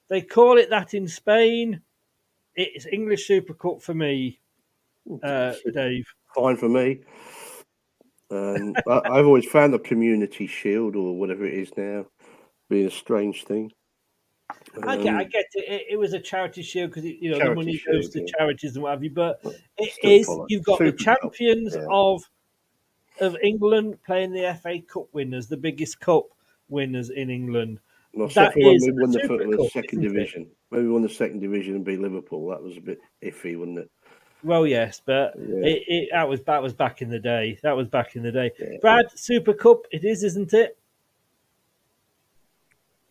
They 0.09 0.21
call 0.21 0.57
it 0.57 0.69
that 0.69 0.93
in 0.93 1.07
Spain. 1.07 1.81
It's 2.55 2.85
English 2.85 3.27
Super 3.27 3.53
Cup 3.53 3.81
for 3.81 3.93
me, 3.93 4.39
uh, 5.23 5.53
Dave. 5.73 6.05
fine 6.35 6.57
for 6.57 6.67
me. 6.67 6.99
Um, 8.31 8.73
I, 8.87 9.01
I've 9.05 9.25
always 9.25 9.45
found 9.45 9.73
the 9.73 9.79
community 9.79 10.47
shield 10.47 10.95
or 10.95 11.17
whatever 11.17 11.45
it 11.45 11.53
is 11.53 11.71
now 11.75 12.05
being 12.69 12.87
a 12.87 12.91
strange 12.91 13.43
thing. 13.43 13.71
I 14.83 14.97
get, 14.97 15.13
I 15.15 15.23
Um, 15.23 15.29
get 15.29 15.45
it. 15.53 15.65
it. 15.67 15.85
It 15.91 15.97
was 15.97 16.13
a 16.13 16.19
charity 16.19 16.61
shield 16.61 16.91
because 16.91 17.05
you 17.05 17.31
know 17.31 17.39
the 17.39 17.55
money 17.55 17.81
goes 17.85 18.09
to 18.09 18.19
yeah. 18.19 18.25
charities 18.37 18.75
and 18.75 18.83
what 18.83 18.91
have 18.91 19.03
you. 19.03 19.09
But 19.09 19.41
it 19.77 19.93
is 20.03 20.29
you've 20.47 20.63
got 20.63 20.79
the 20.79 20.85
Super 20.87 21.03
Cup, 21.03 21.21
champions 21.21 21.75
yeah. 21.75 21.85
of 21.89 22.23
of 23.19 23.35
England 23.43 23.97
playing 24.05 24.31
the 24.31 24.57
FA 24.61 24.79
Cup 24.81 25.07
winners, 25.13 25.47
the 25.47 25.57
biggest 25.57 25.99
cup 25.99 26.25
winners 26.69 27.09
in 27.09 27.29
England. 27.29 27.79
well, 28.13 28.27
that 28.29 28.53
except 28.53 28.53
for 28.53 28.59
when 28.65 28.75
is 28.75 28.85
we 28.87 28.91
won 28.93 29.11
the, 29.11 29.19
Super 29.19 29.37
the 29.37 29.69
second 29.73 29.99
it? 30.03 30.07
division. 30.07 30.47
When 30.69 30.83
we 30.83 30.89
won 30.89 31.01
the 31.01 31.09
second 31.09 31.39
division 31.41 31.75
and 31.75 31.85
beat 31.85 31.99
Liverpool, 31.99 32.47
that 32.49 32.63
was 32.63 32.77
a 32.77 32.81
bit 32.81 32.99
iffy, 33.21 33.57
wasn't 33.57 33.79
it? 33.79 33.91
Well, 34.43 34.65
yes, 34.65 35.01
but 35.05 35.33
Yeah. 35.37 35.65
it, 35.65 35.83
it 35.87 36.09
that 36.11 36.27
was 36.27 36.41
that 36.43 36.61
was 36.63 36.73
back 36.73 37.01
in 37.01 37.09
the 37.09 37.19
day. 37.19 37.59
That 37.63 37.75
was 37.77 37.87
back 37.87 38.15
in 38.15 38.23
the 38.23 38.31
day. 38.31 38.51
Yeah. 38.59 38.77
Brad, 38.81 39.05
Super 39.15 39.53
Cup, 39.53 39.85
it 39.91 40.03
is, 40.03 40.23
isn't 40.23 40.53
it? 40.53 40.77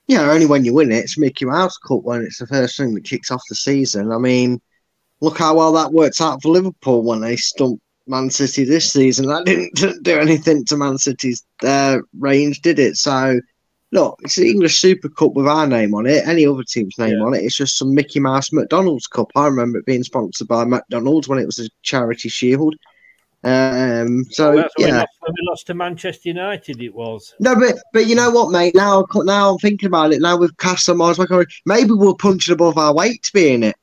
Yeah, 0.07 0.29
only 0.31 0.47
when 0.47 0.65
you 0.65 0.75
win 0.75 0.91
it, 0.91 0.97
it's 1.05 1.17
Mickey 1.19 1.45
Mouse 1.45 1.79
Cup 1.79 2.03
when 2.03 2.23
it's 2.23 2.39
the 2.39 2.47
first 2.47 2.77
thing 2.77 2.95
that 2.95 3.05
kicks 3.05 3.31
off 3.31 3.43
the 3.49 3.55
season. 3.55 4.11
I 4.11 4.19
mean, 4.19 4.61
look 5.21 5.39
how 5.39 5.55
well 5.57 5.73
that 5.75 5.93
worked 5.93 6.21
out 6.21 6.43
for 6.43 6.49
Liverpool 6.49 7.05
when 7.05 7.21
they 7.21 7.37
stumped 7.37 7.81
Man 8.09 8.29
City 8.29 8.65
this 8.65 8.93
season. 8.93 9.27
That 9.27 9.45
didn't 9.45 10.03
do 10.03 10.19
anything 10.19 10.65
to 10.65 10.77
Man 10.77 10.99
City's 10.99 11.45
uh, 11.63 11.99
range, 12.19 12.61
did 12.61 12.81
it? 12.81 12.97
So, 12.97 13.41
look, 13.93 14.19
it's 14.23 14.37
the 14.37 14.49
English 14.51 14.79
Super 14.79 15.09
Cup 15.09 15.33
with 15.35 15.47
our 15.49 15.67
name 15.67 15.95
on 15.95 16.07
it. 16.07 16.27
Any 16.27 16.47
other 16.47 16.63
team's 16.65 16.99
name 16.99 17.17
Yeah. 17.19 17.25
on 17.25 17.35
it, 17.35 17.43
it's 17.45 17.57
just 17.57 17.77
some 17.79 17.95
Mickey 17.95 18.21
Mouse 18.21 18.53
McDonald's 18.53 19.07
Cup. 19.07 19.31
I 19.37 19.47
remember 19.47 19.79
it 19.79 19.87
being 19.87 20.03
sponsored 20.05 20.49
by 20.49 20.65
McDonald's 20.65 21.29
when 21.29 21.39
it 21.39 21.47
was 21.47 21.59
a 21.59 21.69
charity 21.83 22.29
shield. 22.29 22.75
Um, 23.43 24.25
so 24.31 24.51
Well, 24.51 24.57
that's 24.63 24.75
we 24.77 24.85
yeah, 24.87 24.99
lost, 24.99 25.09
when 25.21 25.33
we 25.33 25.49
lost 25.49 25.67
to 25.69 25.75
Manchester 25.75 26.29
United. 26.29 26.83
It 26.83 26.95
was. 26.95 27.35
no, 27.41 27.55
but 27.55 27.77
but 27.95 28.07
you 28.07 28.15
know 28.15 28.31
what, 28.31 28.51
mate? 28.51 28.75
Now 28.75 29.07
now 29.15 29.53
I'm 29.53 29.59
thinking 29.59 29.87
about 29.87 30.13
it. 30.13 30.21
Now 30.21 30.37
we've 30.37 30.55
cast 30.59 30.85
some 30.85 31.01
eyes 31.01 31.17
back 31.17 31.31
on 31.31 31.41
it. 31.43 31.49
Maybe 31.65 31.93
we're 31.93 32.15
punching 32.15 32.53
above 32.53 32.77
our 32.77 32.95
weight 32.95 33.23
to 33.23 33.33
be 33.33 33.53
in 33.55 33.63
it. 33.65 33.77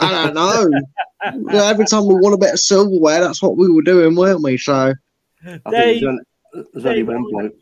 I 0.00 0.10
don't 0.10 0.34
know. 0.34 0.70
You 1.32 1.40
know, 1.40 1.64
Every 1.64 1.86
time 1.86 2.04
we 2.06 2.16
won 2.16 2.34
a 2.34 2.38
bit 2.38 2.52
of 2.52 2.60
silverware, 2.60 3.22
that's 3.22 3.42
what 3.42 3.56
we 3.56 3.70
were 3.70 3.80
doing, 3.80 4.14
weren't 4.14 4.42
we? 4.42 4.58
So 4.58 4.74
I 5.42 5.46
think 5.46 5.62
Dave, 5.70 6.02
there's 6.02 6.04
only, 6.04 6.22
there's 6.74 6.84
only 6.84 7.02
one 7.02 7.16
I- 7.16 7.30
bloke. 7.30 7.54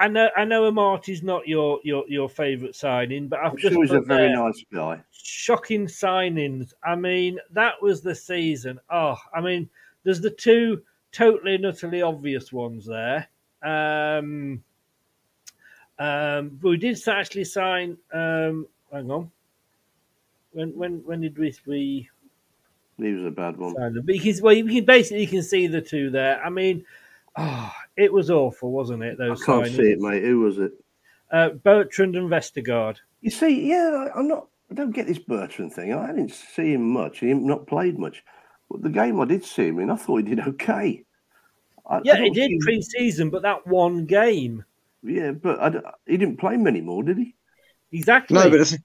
I 0.00 0.08
know, 0.08 0.30
I 0.34 0.46
know, 0.46 0.70
Amartey's 0.70 1.22
not 1.22 1.46
your 1.46 1.78
your 1.84 2.04
your 2.08 2.28
favourite 2.28 2.74
signing, 2.74 3.28
but 3.28 3.40
I've 3.40 3.52
I'm 3.52 3.58
just 3.58 3.74
sure 3.74 3.82
he's 3.82 3.92
a 3.92 4.00
very 4.00 4.32
nice 4.32 4.64
guy. 4.72 5.00
shocking 5.12 5.86
signings. 5.86 6.72
I 6.82 6.96
mean, 6.96 7.38
that 7.50 7.74
was 7.82 8.00
the 8.00 8.14
season. 8.14 8.80
Oh, 8.90 9.16
I 9.34 9.42
mean, 9.42 9.68
there's 10.02 10.22
the 10.22 10.30
two 10.30 10.82
totally 11.12 11.56
and 11.56 11.66
utterly 11.66 12.00
obvious 12.00 12.50
ones 12.50 12.86
there. 12.86 13.28
Um, 13.62 14.64
um, 15.98 16.58
but 16.62 16.68
we 16.70 16.76
did 16.78 17.06
actually 17.06 17.44
sign. 17.44 17.98
Um, 18.12 18.66
hang 18.90 19.10
on. 19.10 19.30
When 20.52 20.70
when 20.76 21.02
when 21.04 21.20
did 21.20 21.36
we 21.36 21.54
we 21.66 22.08
He 22.96 23.12
was 23.12 23.26
a 23.26 23.30
bad 23.30 23.58
one. 23.58 23.74
sign 23.74 23.92
them? 23.92 24.06
But 24.06 24.14
you 24.14 24.32
can, 24.32 24.42
well, 24.42 24.54
you 24.54 24.64
can 24.64 24.84
basically 24.86 25.20
you 25.20 25.28
can 25.28 25.42
see 25.42 25.66
the 25.66 25.82
two 25.82 26.08
there. 26.08 26.42
I 26.42 26.48
mean, 26.48 26.84
oh, 27.36 27.72
it 27.96 28.12
was 28.12 28.30
awful, 28.30 28.70
wasn't 28.70 29.02
it? 29.02 29.16
I 29.18 29.28
Those 29.28 29.44
can't 29.44 29.66
signings. 29.66 29.76
see 29.76 29.90
it, 29.92 30.00
mate. 30.00 30.22
Who 30.22 30.40
was 30.40 30.58
it? 30.58 30.72
Uh, 31.30 31.50
Bertrand 31.50 32.16
and 32.16 32.28
Vestergaard. 32.30 32.98
You 33.20 33.30
see, 33.30 33.68
yeah, 33.68 34.08
I- 34.08 34.18
I'm 34.18 34.28
not. 34.28 34.48
I 34.70 34.74
don't 34.74 34.92
get 34.92 35.06
this 35.06 35.18
Bertrand 35.18 35.72
thing. 35.72 35.92
I 35.92 36.06
didn't 36.08 36.32
see 36.32 36.72
him 36.74 36.88
much. 36.88 37.18
He 37.20 37.32
not 37.34 37.66
played 37.66 37.98
much. 37.98 38.22
But 38.70 38.82
the 38.82 38.88
game 38.88 39.20
I 39.20 39.24
did 39.24 39.44
see 39.44 39.66
him 39.68 39.80
in, 39.80 39.90
I 39.90 39.96
thought 39.96 40.18
he 40.18 40.22
did 40.34 40.46
okay. 40.46 41.04
I, 41.86 41.96
I 41.96 42.00
Yeah, 42.00 42.16
don't 42.16 42.24
he 42.24 42.30
did 42.30 42.60
pre-season, 42.60 43.30
but 43.30 43.42
that 43.42 43.66
one 43.66 44.06
game. 44.06 44.64
Yeah, 45.02 45.32
but 45.32 45.58
I 45.60 45.70
d 45.70 45.78
he 46.06 46.16
didn't 46.16 46.38
play 46.38 46.56
many 46.56 46.80
more, 46.80 47.02
did 47.02 47.18
he? 47.18 47.34
Exactly. 47.92 48.36
No, 48.36 48.50
but 48.50 48.58
the 48.58 48.78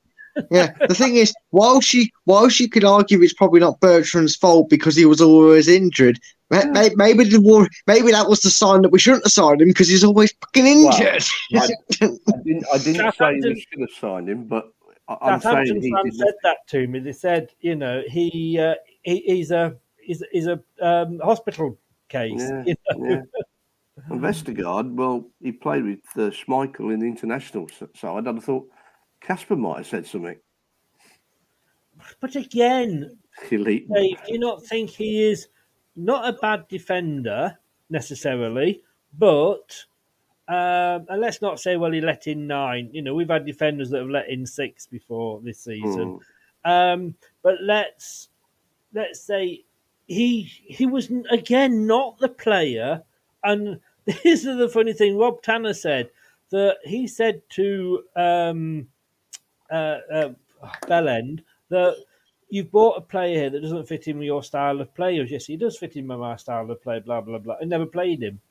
yeah, 0.51 0.71
the 0.87 0.95
thing 0.95 1.15
is, 1.15 1.33
while 1.51 1.81
she 1.81 2.11
while 2.25 2.49
she 2.49 2.67
could 2.67 2.83
argue 2.83 3.21
it's 3.21 3.33
probably 3.33 3.59
not 3.59 3.79
Bertrand's 3.79 4.35
fault 4.35 4.69
because 4.69 4.95
he 4.95 5.05
was 5.05 5.21
always 5.21 5.67
injured, 5.67 6.19
ma- 6.49 6.65
ma- 6.65 6.89
maybe 6.95 7.23
the 7.23 7.41
war, 7.41 7.67
maybe 7.87 8.11
that 8.11 8.27
was 8.29 8.41
the 8.41 8.49
sign 8.49 8.81
that 8.81 8.89
we 8.89 8.99
shouldn't 8.99 9.25
have 9.25 9.31
signed 9.31 9.61
him 9.61 9.67
because 9.69 9.87
he's 9.87 10.03
always 10.03 10.33
fucking 10.41 10.65
injured. 10.65 11.23
I, 11.53 11.57
I 11.57 11.67
didn't, 12.43 12.65
I 12.73 12.77
didn't 12.77 12.85
say 12.85 12.93
Southampton- 12.93 13.53
we 13.53 13.67
should 13.69 13.79
have 13.81 13.89
signed 13.99 14.29
him, 14.29 14.45
but 14.45 14.71
I, 15.07 15.17
I'm 15.21 15.41
saying 15.41 15.65
Southampton 15.67 16.11
he 16.11 16.17
said 16.17 16.33
that 16.43 16.57
to 16.69 16.87
me. 16.87 16.99
They 16.99 17.11
said, 17.13 17.51
you 17.61 17.75
know, 17.75 18.03
he, 18.07 18.59
uh, 18.59 18.75
he 19.03 19.19
he's 19.21 19.51
a 19.51 19.75
he's, 19.99 20.23
he's 20.31 20.47
a 20.47 20.59
um, 20.81 21.19
hospital 21.19 21.77
case. 22.09 22.39
Yeah, 22.39 22.63
you 22.65 22.75
know? 22.95 23.09
yeah. 23.09 23.21
And 24.09 24.19
Vestergaard, 24.19 24.93
well, 24.93 25.25
he 25.41 25.53
played 25.53 25.85
with 25.85 25.99
uh, 26.17 26.29
Schmeichel 26.29 26.93
in 26.93 26.99
the 26.99 27.05
international 27.05 27.67
s- 27.71 27.87
side. 27.95 28.27
I'd 28.27 28.35
have 28.35 28.43
thought 28.43 28.69
Kasper 29.21 29.55
might 29.55 29.77
have 29.77 29.87
said 29.87 30.05
something. 30.05 30.35
But 32.19 32.35
again, 32.35 33.17
Elite. 33.49 33.87
Dave, 33.91 34.17
do 34.27 34.33
you 34.33 34.39
not 34.39 34.63
think 34.65 34.89
he 34.89 35.23
is 35.23 35.47
not 35.95 36.27
a 36.27 36.33
bad 36.33 36.67
defender 36.67 37.57
necessarily, 37.89 38.81
but 39.17 39.85
um, 40.47 41.05
and 41.09 41.21
let's 41.21 41.41
not 41.41 41.59
say, 41.59 41.75
well, 41.75 41.91
he 41.91 42.01
let 42.01 42.27
in 42.27 42.45
nine. 42.47 42.89
You 42.93 43.01
know, 43.01 43.15
we've 43.15 43.29
had 43.29 43.45
defenders 43.45 43.89
that 43.89 44.01
have 44.01 44.09
let 44.09 44.29
in 44.29 44.45
six 44.45 44.85
before 44.85 45.41
this 45.41 45.59
season. 45.59 46.19
Um, 46.63 47.15
but 47.41 47.55
let's 47.61 48.29
let's 48.93 49.21
say 49.21 49.63
he 50.07 50.43
he 50.43 50.85
was 50.85 51.11
again 51.31 51.87
not 51.87 52.19
the 52.19 52.29
player. 52.29 53.03
And 53.43 53.79
this 54.05 54.45
is 54.45 54.57
the 54.57 54.69
funny 54.69 54.93
thing. 54.93 55.17
Rob 55.17 55.41
Tanner 55.41 55.73
said 55.73 56.09
that 56.51 56.77
he 56.83 57.07
said 57.07 57.41
to 57.51 58.03
um, 58.15 58.87
uh, 59.71 59.97
uh, 60.13 60.29
Bellend 60.83 61.41
that 61.69 61.95
you've 62.49 62.71
bought 62.71 62.97
a 62.97 63.01
player 63.01 63.39
here 63.39 63.49
that 63.49 63.61
doesn't 63.61 63.87
fit 63.87 64.07
in 64.07 64.17
with 64.17 64.25
your 64.25 64.43
style 64.43 64.79
of 64.81 64.93
play. 64.93 65.15
Yes, 65.21 65.45
he 65.45 65.57
does 65.57 65.77
fit 65.77 65.95
in 65.95 66.07
with 66.07 66.19
my 66.19 66.35
style 66.35 66.69
of 66.69 66.81
play. 66.81 66.99
Blah 66.99 67.21
blah 67.21 67.39
blah. 67.39 67.55
I 67.61 67.65
never 67.65 67.85
played 67.85 68.21
him. 68.23 68.39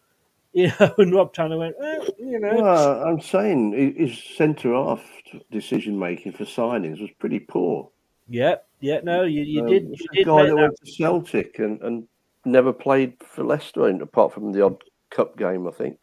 You 0.56 0.70
know, 0.78 0.94
and 0.98 1.12
Rob 1.12 1.32
Tanner 1.32 1.58
went, 1.58 1.74
well, 1.80 2.06
you 2.16 2.38
know, 2.38 2.62
Well, 2.62 3.02
I'm 3.08 3.20
saying 3.20 3.72
hi- 3.72 4.00
his 4.04 4.16
centre 4.36 4.72
half 4.72 5.02
decision 5.50 5.98
making 5.98 6.30
for 6.30 6.44
signings 6.44 7.00
was 7.00 7.10
pretty 7.18 7.40
poor. 7.40 7.90
yeah, 8.28 8.56
yeah. 8.78 9.00
No, 9.02 9.24
you, 9.24 9.42
you 9.42 9.62
Um, 9.62 9.66
did. 9.66 9.82
You 9.98 10.06
did 10.12 10.26
guy 10.28 10.42
that 10.44 10.46
that 10.50 10.56
went 10.56 10.76
to 10.84 10.92
Celtic 10.92 11.58
and, 11.58 11.82
and 11.82 12.06
never 12.44 12.72
played 12.72 13.14
for 13.26 13.42
Leicester, 13.42 13.88
apart 13.88 14.32
from 14.32 14.52
the 14.52 14.64
odd 14.64 14.80
cup 15.10 15.36
game, 15.36 15.66
I 15.66 15.72
think. 15.72 15.98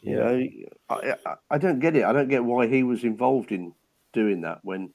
You 0.00 0.16
Yeah. 0.16 0.22
know, 0.24 0.48
I, 0.88 1.14
I, 1.26 1.34
I 1.50 1.58
don't 1.58 1.80
get 1.80 1.94
it. 1.94 2.04
I 2.04 2.14
don't 2.14 2.28
get 2.28 2.44
why 2.44 2.66
he 2.66 2.82
was 2.82 3.04
involved 3.04 3.52
in 3.52 3.74
doing 4.14 4.40
that 4.40 4.60
when 4.62 4.94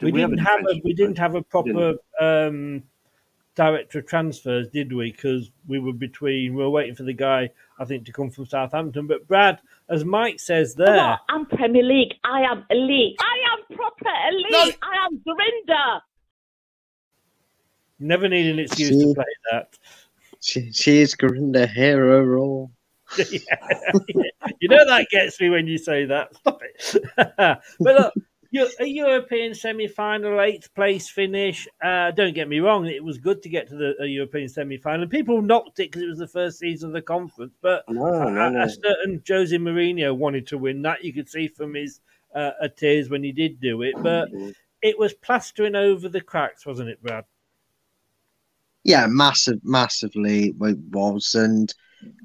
we, 0.00 0.12
did 0.12 0.18
didn't 0.18 0.38
have 0.38 0.60
a 0.60 0.80
we 0.84 0.92
didn't 0.92 1.18
have 1.18 1.34
a 1.34 1.42
proper 1.42 1.94
um, 2.20 2.82
director 3.54 3.98
of 4.00 4.06
transfers, 4.06 4.68
did 4.68 4.92
we? 4.92 5.10
Because 5.12 5.50
we 5.66 5.78
were 5.78 5.92
between 5.92 6.54
we 6.54 6.62
were 6.62 6.70
waiting 6.70 6.94
for 6.94 7.02
the 7.04 7.12
guy 7.12 7.50
I 7.78 7.84
think 7.84 8.04
to 8.06 8.12
come 8.12 8.30
from 8.30 8.46
Southampton. 8.46 9.06
But 9.06 9.26
Brad, 9.26 9.60
as 9.88 10.04
Mike 10.04 10.38
says 10.40 10.74
there, 10.74 10.96
What? 10.96 11.20
I'm 11.28 11.46
Premier 11.46 11.82
League. 11.82 12.14
I 12.24 12.42
am 12.42 12.64
elite. 12.70 13.16
I 13.20 13.36
am 13.52 13.76
proper 13.76 14.10
elite. 14.30 14.78
I 14.82 15.06
am 15.06 15.22
Dorinda. 15.26 16.02
never 17.98 18.28
need 18.28 18.46
an 18.46 18.58
excuse 18.58 18.90
See? 18.90 19.02
to 19.04 19.14
play 19.14 19.24
that. 19.50 19.78
she, 20.40 20.70
she 20.72 20.98
is 20.98 21.14
Corinda 21.14 21.66
hero 21.66 22.22
role. 22.22 22.70
Yeah. 23.30 23.92
you 24.60 24.68
know 24.68 24.84
that 24.84 25.06
gets 25.10 25.40
me 25.40 25.48
when 25.48 25.66
you 25.68 25.78
say 25.78 26.06
that. 26.06 26.34
Stop 26.36 26.60
it. 26.62 27.02
but 27.36 27.60
look, 27.80 28.12
you- 28.16 28.22
a 28.80 28.86
European 28.86 29.54
semi-final, 29.54 30.40
eighth 30.40 30.72
place 30.74 31.08
finish. 31.08 31.66
Uh, 31.82 32.10
don't 32.10 32.34
get 32.34 32.48
me 32.48 32.60
wrong; 32.60 32.86
it 32.86 33.02
was 33.02 33.18
good 33.18 33.42
to 33.42 33.48
get 33.48 33.68
to 33.68 33.76
the 33.76 33.94
a 34.00 34.06
European 34.06 34.48
semi-final. 34.48 35.08
People 35.08 35.42
knocked 35.42 35.80
it 35.80 35.90
because 35.90 36.02
it 36.02 36.08
was 36.08 36.18
the 36.18 36.28
first 36.28 36.58
season 36.58 36.90
of 36.90 36.94
the 36.94 37.02
conference, 37.02 37.54
but 37.60 37.84
No, 37.88 38.28
no, 38.28 38.46
a, 38.46 38.50
no. 38.50 38.62
a 38.62 38.68
certain 38.68 39.22
Jose 39.26 39.56
Mourinho 39.56 40.16
wanted 40.16 40.46
to 40.48 40.58
win 40.58 40.82
that. 40.82 41.04
You 41.04 41.12
could 41.12 41.28
see 41.28 41.48
from 41.48 41.74
his 41.74 42.00
uh, 42.34 42.52
uh, 42.60 42.68
tears 42.76 43.08
when 43.08 43.22
he 43.22 43.32
did 43.32 43.60
do 43.60 43.82
it, 43.82 43.94
but 44.02 44.28
it 44.82 44.98
was 44.98 45.14
plastering 45.14 45.74
over 45.74 46.08
the 46.08 46.20
cracks, 46.20 46.66
wasn't 46.66 46.90
it, 46.90 47.02
Brad? 47.02 47.24
Yeah, 48.84 49.06
massive, 49.08 49.60
massively 49.64 50.54
it 50.60 50.78
was. 50.90 51.34
And 51.34 51.74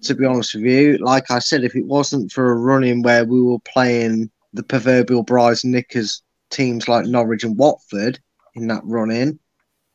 to 0.03 0.13
be 0.13 0.25
honest 0.25 0.53
with 0.53 0.65
you, 0.65 0.97
like 0.97 1.31
I 1.31 1.39
said, 1.39 1.63
if 1.63 1.75
it 1.75 1.85
wasn't 1.85 2.31
for 2.31 2.51
a 2.51 2.55
run 2.55 2.83
in 2.83 3.01
where 3.01 3.25
we 3.25 3.41
were 3.41 3.59
playing 3.59 4.29
the 4.53 4.63
proverbial 4.63 5.23
Brides 5.23 5.63
and 5.63 5.73
Knickers 5.73 6.21
teams 6.49 6.87
like 6.87 7.05
Norwich 7.05 7.43
and 7.43 7.57
Watford 7.57 8.19
in 8.55 8.67
that 8.67 8.81
run 8.83 9.11
in, 9.11 9.39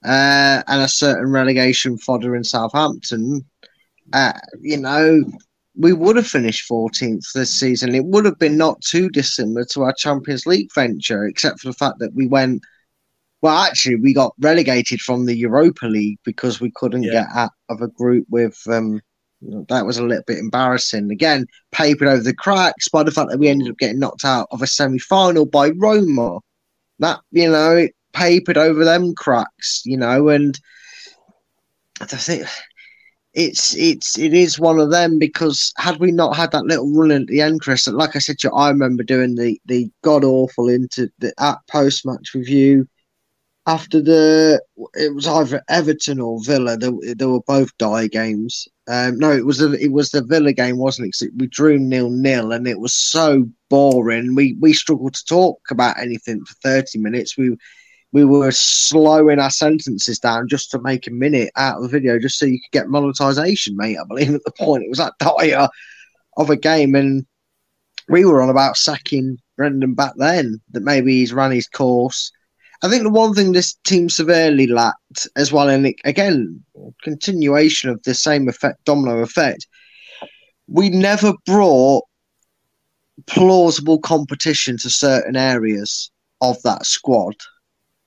uh, 0.05 0.63
and 0.67 0.83
a 0.83 0.89
certain 0.89 1.31
relegation 1.31 1.99
fodder 1.99 2.35
in 2.37 2.45
Southampton, 2.45 3.45
uh, 4.13 4.33
you 4.61 4.77
know, 4.79 5.25
we 5.79 5.93
would 5.93 6.17
have 6.17 6.27
finished 6.27 6.69
14th 6.71 7.33
this 7.35 7.53
season. 7.53 7.95
It 7.95 8.05
would 8.07 8.25
have 8.25 8.39
been 8.39 8.57
not 8.57 8.81
too 8.81 9.11
dissimilar 9.11 9.65
to 9.73 9.83
our 9.83 9.93
Champions 9.93 10.47
League 10.47 10.71
venture, 10.75 11.27
except 11.27 11.61
for 11.61 11.69
the 11.69 11.75
fact 11.75 11.99
that 11.99 12.15
we 12.15 12.27
went. 12.27 12.63
Well, 13.43 13.59
actually, 13.59 13.97
we 13.97 14.15
got 14.15 14.33
relegated 14.41 15.01
from 15.03 15.27
the 15.27 15.37
Europa 15.37 15.87
League 15.87 16.19
because 16.25 16.61
we 16.61 16.73
couldn't 16.75 17.03
Yeah. 17.03 17.13
get 17.13 17.27
out 17.35 17.51
of 17.69 17.83
a 17.83 17.89
group 17.89 18.27
with. 18.31 18.59
Um, 18.67 19.03
that 19.69 19.87
was 19.87 19.99
a 19.99 20.05
little 20.05 20.25
bit 20.27 20.39
embarrassing. 20.39 21.11
Again, 21.11 21.47
papered 21.73 22.09
over 22.09 22.23
the 22.23 22.35
cracks 22.35 22.89
by 22.89 23.03
the 23.03 23.11
fact 23.11 23.31
that 23.31 23.39
we 23.39 23.49
ended 23.49 23.69
up 23.69 23.79
getting 23.79 23.99
knocked 23.99 24.25
out 24.25 24.49
of 24.51 24.63
a 24.63 24.67
semi-final 24.67 25.47
by 25.47 25.71
Roma. 25.71 26.41
That 26.99 27.21
you 27.31 27.51
know, 27.51 27.77
it 27.77 27.95
papered 28.13 28.59
over 28.59 28.85
them 28.85 29.15
cracks. 29.15 29.83
You 29.85 29.97
know, 29.97 30.29
and 30.29 30.59
I 32.01 32.07
think 32.07 32.47
it's 33.35 33.77
it's 33.77 34.19
it 34.19 34.33
is 34.33 34.59
one 34.59 34.79
of 34.79 34.91
them 34.91 35.19
because 35.19 35.73
had 35.77 35.99
we 35.99 36.11
not 36.11 36.35
had 36.35 36.51
that 36.53 36.65
little 36.65 36.91
run 36.93 37.11
at 37.11 37.27
the 37.27 37.43
end, 37.43 37.61
Chris, 37.61 37.87
like 37.87 38.17
I 38.17 38.19
said 38.19 38.43
you, 38.43 38.51
I 38.51 38.71
remember 38.71 39.03
doing 39.03 39.35
the 39.35 39.61
the 39.67 39.91
god 40.03 40.25
awful 40.25 40.69
into 40.69 41.11
the 41.19 41.35
at 41.39 41.59
post 41.71 42.07
match 42.07 42.33
review 42.35 42.89
after 43.67 44.01
the 44.01 44.63
it 44.95 45.15
was 45.15 45.27
either 45.27 45.63
Everton 45.69 46.19
or 46.21 46.43
Villa. 46.43 46.79
They, 46.79 46.91
they 47.15 47.27
were 47.27 47.43
both 47.43 47.77
die 47.79 48.07
games. 48.07 48.69
Um, 48.89 49.19
no, 49.19 49.33
it 49.33 49.45
was 49.45 49.59
the 49.59 49.73
it 49.73 49.91
was 49.91 50.11
the 50.11 50.23
Villa 50.23 50.53
game, 50.53 50.79
wasn't 50.79 51.15
it? 51.21 51.33
we 51.37 51.49
drew 51.49 51.79
nil 51.79 52.11
nil, 52.11 52.53
and 52.53 52.69
it 52.69 52.79
was 52.79 52.93
so 52.93 53.45
boring. 53.69 54.35
We 54.35 54.57
we 54.61 54.73
struggled 54.73 55.15
to 55.15 55.25
talk 55.25 55.61
about 55.71 55.99
anything 55.99 56.45
for 56.45 56.55
thirty 56.63 56.99
minutes. 56.99 57.37
We 57.37 57.57
we 58.13 58.25
were 58.25 58.53
slowing 58.53 59.41
our 59.41 59.51
sentences 59.51 60.21
down 60.21 60.49
just 60.49 60.71
to 60.71 60.81
make 60.81 61.07
a 61.07 61.11
minute 61.11 61.51
out 61.57 61.79
of 61.79 61.83
the 61.83 61.89
video, 61.89 62.19
just 62.19 62.39
so 62.39 62.47
you 62.47 62.61
could 62.61 62.79
get 62.79 62.89
monetization, 62.89 63.77
mate. 63.77 63.99
I 64.01 64.05
believe 64.07 64.35
at 64.35 64.45
the 64.45 64.53
point 64.53 64.85
it 64.85 64.89
was 64.89 64.99
that 64.99 65.15
dire 65.19 65.69
of 66.37 66.51
a 66.51 66.57
game, 66.57 66.95
and 66.95 67.27
we 68.09 68.25
were 68.25 68.41
on 68.41 68.51
about 68.51 68.77
sacking 68.77 69.39
Brendan 69.57 69.95
back 69.95 70.13
then. 70.17 70.61
That 70.71 70.85
maybe 70.85 71.15
he's 71.15 71.33
run 71.33 71.51
his 71.51 71.67
course. 71.67 72.31
I 72.83 72.89
think 72.89 73.03
the 73.03 73.11
one 73.11 73.35
thing 73.35 73.53
this 73.53 73.75
team 73.85 74.09
severely 74.09 74.67
lacked, 74.67 75.29
as 75.37 75.53
well, 75.53 75.69
and 75.69 75.87
it, 75.87 75.97
again, 76.05 76.63
continuation 77.03 77.91
of 77.91 78.03
the 78.03 78.15
same 78.15 78.49
effect, 78.49 78.85
domino 78.85 79.19
effect. 79.21 79.67
We 80.69 80.91
never 80.91 81.33
brought 81.47 82.05
plausible 83.27 83.99
competition 83.99 84.77
to 84.79 84.91
certain 84.91 85.37
areas 85.37 86.11
of 86.41 86.61
that 86.63 86.85
squad. 86.85 87.35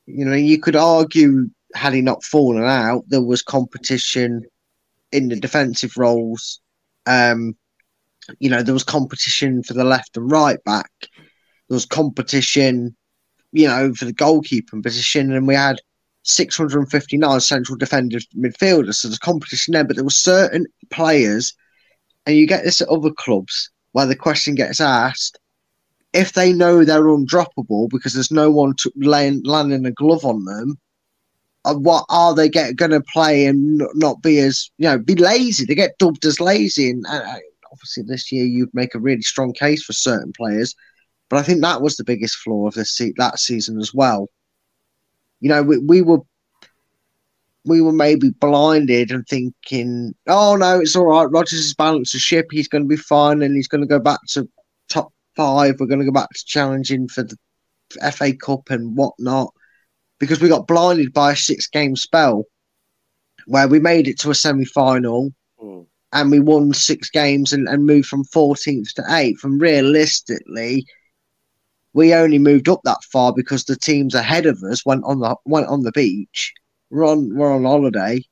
You 0.06 0.26
know, 0.26 0.36
you 0.36 0.60
could 0.60 0.76
argue 0.76 1.50
had 1.76 1.94
he 1.94 2.02
not 2.02 2.24
fallen 2.24 2.64
out, 2.64 3.04
there 3.08 3.24
was 3.24 3.41
competition 3.41 4.44
in 5.12 5.30
the 5.30 5.36
defensive 5.36 5.98
roles. 5.98 6.60
Um, 7.06 7.56
you 8.40 8.50
know, 8.50 8.62
there 8.62 8.74
was 8.74 8.84
competition 8.84 9.64
for 9.64 9.74
the 9.74 9.84
left 9.84 10.18
and 10.18 10.32
right 10.32 10.64
back. 10.64 10.91
There 11.02 11.76
was 11.76 11.86
competition, 11.86 12.96
you 13.51 13.67
know, 13.67 13.93
for 13.93 14.05
the 14.05 14.13
goalkeeping 14.13 14.84
position, 14.84 15.31
and 15.34 15.47
we 15.47 15.55
had 15.55 15.77
659 16.23 17.39
central 17.41 17.77
defenders, 17.77 18.27
midfielders. 18.38 18.95
So 18.95 19.07
there's 19.07 19.19
competition 19.19 19.73
there, 19.73 19.84
but 19.84 19.95
there 19.95 20.05
were 20.05 20.09
certain 20.11 20.65
players, 20.91 21.53
and 22.26 22.35
you 22.38 22.47
get 22.47 22.63
this 22.63 22.81
at 22.81 22.89
other 22.89 23.11
clubs 23.11 23.69
where 23.93 24.05
the 24.05 24.15
question 24.15 24.55
gets 24.55 24.80
asked 24.81 25.39
if 26.13 26.34
they 26.34 26.53
know 26.53 26.84
they're 26.84 27.03
undroppable 27.03 27.89
because 27.89 28.13
there's 28.13 28.31
no 28.31 28.49
one 28.51 28.73
to 28.77 28.91
laying, 28.97 29.41
landing 29.43 29.85
a 29.85 29.91
glove 29.91 30.26
on 30.26 30.45
them. 30.45 30.77
uh, 31.65 31.76
What 31.76 32.05
are 32.09 32.34
they 32.35 32.49
going 32.49 32.91
to 32.91 33.01
play 33.13 33.45
and 33.45 33.81
not 33.95 34.21
be 34.21 34.39
as 34.39 34.69
you 34.77 34.85
know 34.89 34.97
be 34.99 35.15
lazy? 35.15 35.65
They 35.65 35.76
get 35.76 35.97
dubbed 35.99 36.26
as 36.26 36.39
lazy, 36.39 36.89
and 36.91 37.05
uh, 37.07 37.38
obviously 37.71 38.03
this 38.03 38.31
year 38.31 38.45
you'd 38.45 38.73
make 38.73 38.95
a 38.95 38.99
really 38.99 39.21
strong 39.21 39.53
case 39.53 39.84
for 39.84 39.93
certain 39.93 40.34
players. 40.35 40.76
But 41.30 41.38
I 41.39 41.43
think 41.43 41.61
that 41.61 41.81
was 41.81 41.95
the 41.95 42.03
biggest 42.03 42.38
flaw 42.38 42.68
of 42.68 42.73
this 42.73 42.95
se- 42.95 43.14
that 43.18 43.39
season 43.39 43.80
as 43.80 43.93
well. 43.93 44.27
You 45.41 45.49
know, 45.49 45.64
we, 45.64 45.77
we 45.77 46.01
were 46.01 46.19
we 47.65 47.81
were 47.81 47.91
maybe 47.93 48.30
blinded 48.31 49.11
and 49.11 49.26
thinking, 49.27 50.15
oh 50.27 50.56
no, 50.56 50.80
it's 50.80 50.95
all 50.95 51.06
right. 51.06 51.30
Rodgers 51.30 51.60
has 51.60 51.73
balanced 51.73 52.14
the 52.14 52.19
ship. 52.19 52.47
He's 52.51 52.68
going 52.68 52.84
to 52.84 52.88
be 52.88 52.95
fine, 52.97 53.41
and 53.41 53.56
he's 53.56 53.68
going 53.68 53.81
to 53.81 53.88
go 53.88 53.99
back 53.99 54.19
to 54.30 54.47
top 54.89 55.11
five. 55.35 55.76
We're 55.80 55.85
going 55.88 55.99
to 55.99 56.06
go 56.06 56.11
back 56.11 56.30
to 56.30 56.45
challenging 56.45 57.07
for 57.07 57.23
the 57.23 57.38
FA 58.11 58.34
Cup 58.35 58.69
and 58.69 58.95
whatnot 58.95 59.53
because 60.19 60.41
we 60.41 60.49
got 60.49 60.68
blinded 60.68 61.14
by 61.14 61.31
a 61.34 61.35
six 61.35 61.68
game 61.68 61.95
spell 61.95 62.43
where 63.45 63.68
we 63.68 63.80
made 63.80 64.07
it 64.07 64.19
to 64.19 64.30
a 64.31 64.35
semi 64.35 64.65
final 64.65 65.31
Mm. 65.61 65.85
and 66.14 66.31
we 66.31 66.39
won 66.39 66.72
six 66.73 67.10
games 67.10 67.51
and, 67.51 67.68
and 67.68 67.85
moved 67.85 68.07
from 68.07 68.23
14th 68.23 68.93
to 68.93 69.01
8th. 69.01 69.43
And 69.43 69.60
realistically, 69.60 70.85
we 71.94 72.14
only 72.14 72.40
moved 72.40 72.70
up 72.70 72.82
that 72.84 73.03
far 73.11 73.34
because 73.34 73.64
the 73.66 73.76
teams 73.76 74.14
ahead 74.16 74.45
of 74.45 74.61
us 74.64 74.86
went 74.86 75.03
on 75.06 75.20
the 75.20 75.36
went 75.45 75.68
on 75.68 75.82
the 75.84 75.91
beach, 75.91 76.53
were 76.90 77.06
on 77.06 77.36
were 77.36 77.52
on 77.52 77.64
holiday, 77.64 78.24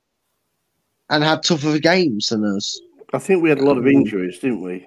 and 1.10 1.24
had 1.24 1.44
tougher 1.44 1.80
games 1.80 2.28
than 2.30 2.44
us. 2.46 2.80
I 3.14 3.20
think 3.20 3.42
we 3.42 3.50
had 3.50 3.60
a 3.60 3.66
lot 3.66 3.78
of 3.78 3.88
injuries, 3.88 4.40
didn't 4.40 4.62
we? 4.62 4.86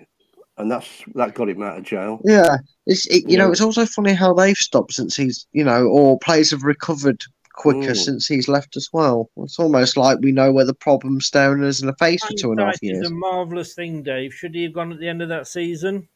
And 0.58 0.70
that's 0.70 0.88
that 1.14 1.34
got 1.34 1.48
him 1.48 1.62
out 1.62 1.78
of 1.78 1.84
jail. 1.84 2.20
Yeah, 2.24 2.58
it's 2.86 3.06
it, 3.06 3.28
you 3.28 3.38
know 3.38 3.50
it's 3.50 3.62
also 3.62 3.86
funny 3.86 4.12
how 4.12 4.34
they've 4.34 4.56
stopped 4.56 4.92
since 4.92 5.16
he's 5.16 5.46
you 5.52 5.64
know 5.64 5.86
or 5.86 6.18
players 6.18 6.50
have 6.50 6.62
recovered 6.64 7.22
quicker 7.54 7.92
Mm. 7.92 7.96
since 7.96 8.26
he's 8.26 8.48
left 8.48 8.76
as 8.76 8.88
well. 8.92 9.30
It's 9.38 9.58
almost 9.58 9.96
like 9.96 10.18
we 10.20 10.32
know 10.32 10.52
where 10.52 10.64
the 10.64 10.74
problem's 10.74 11.26
staring 11.26 11.62
us 11.64 11.80
in 11.80 11.86
the 11.86 11.94
face 11.96 12.22
for 12.24 12.32
two 12.34 12.50
and 12.52 12.60
a 12.60 12.64
half 12.64 12.74
Hindsight 12.80 12.82
years. 12.82 13.04
is 13.06 13.10
a 13.10 13.14
marvellous 13.14 13.74
thing, 13.74 14.02
Dave. 14.02 14.32
Should 14.32 14.54
he 14.54 14.62
have 14.64 14.72
gone 14.72 14.92
at 14.92 14.98
the 14.98 15.08
end 15.08 15.20
of 15.22 15.28
that 15.30 15.46
season? 15.48 16.08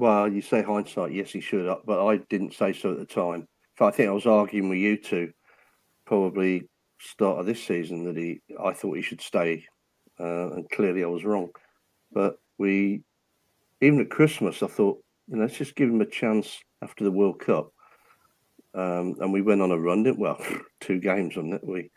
Well, 0.00 0.32
you 0.32 0.40
say 0.40 0.62
hindsight, 0.62 1.12
yes, 1.12 1.30
he 1.30 1.42
should 1.42 1.70
but 1.84 2.06
I 2.06 2.16
didn't 2.30 2.54
say 2.54 2.72
so 2.72 2.92
at 2.92 2.98
the 2.98 3.04
time. 3.04 3.46
I 3.78 3.90
think 3.90 4.08
I 4.08 4.12
was 4.12 4.24
arguing 4.24 4.70
with 4.70 4.78
you 4.78 4.96
two, 4.96 5.30
probably 6.06 6.70
start 6.98 7.38
of 7.38 7.44
this 7.44 7.62
season 7.62 8.04
that 8.06 8.16
he, 8.16 8.40
I 8.58 8.72
thought 8.72 8.96
he 8.96 9.02
should 9.02 9.20
stay, 9.20 9.66
uh, 10.18 10.52
and 10.52 10.70
clearly 10.70 11.04
I 11.04 11.08
was 11.08 11.26
wrong. 11.26 11.50
But 12.12 12.38
we, 12.56 13.02
even 13.82 14.00
at 14.00 14.08
Christmas, 14.08 14.62
I 14.62 14.68
thought, 14.68 15.04
you 15.28 15.36
know, 15.36 15.42
let's 15.42 15.58
just 15.58 15.76
give 15.76 15.90
him 15.90 16.00
a 16.00 16.06
chance 16.06 16.58
after 16.80 17.04
the 17.04 17.12
World 17.12 17.38
Cup, 17.38 17.70
um, 18.72 19.16
and 19.20 19.34
we 19.34 19.42
went 19.42 19.60
on 19.60 19.70
a 19.70 19.78
run. 19.78 20.04
Didn't 20.04 20.18
well, 20.18 20.42
two 20.80 20.98
games 20.98 21.36
on 21.36 21.52
it. 21.52 21.60
We 21.62 21.90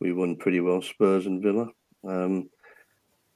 we 0.00 0.12
won 0.12 0.34
pretty 0.34 0.58
well, 0.58 0.82
Spurs 0.82 1.26
and 1.26 1.40
Villa. 1.40 1.68
Um, 2.02 2.50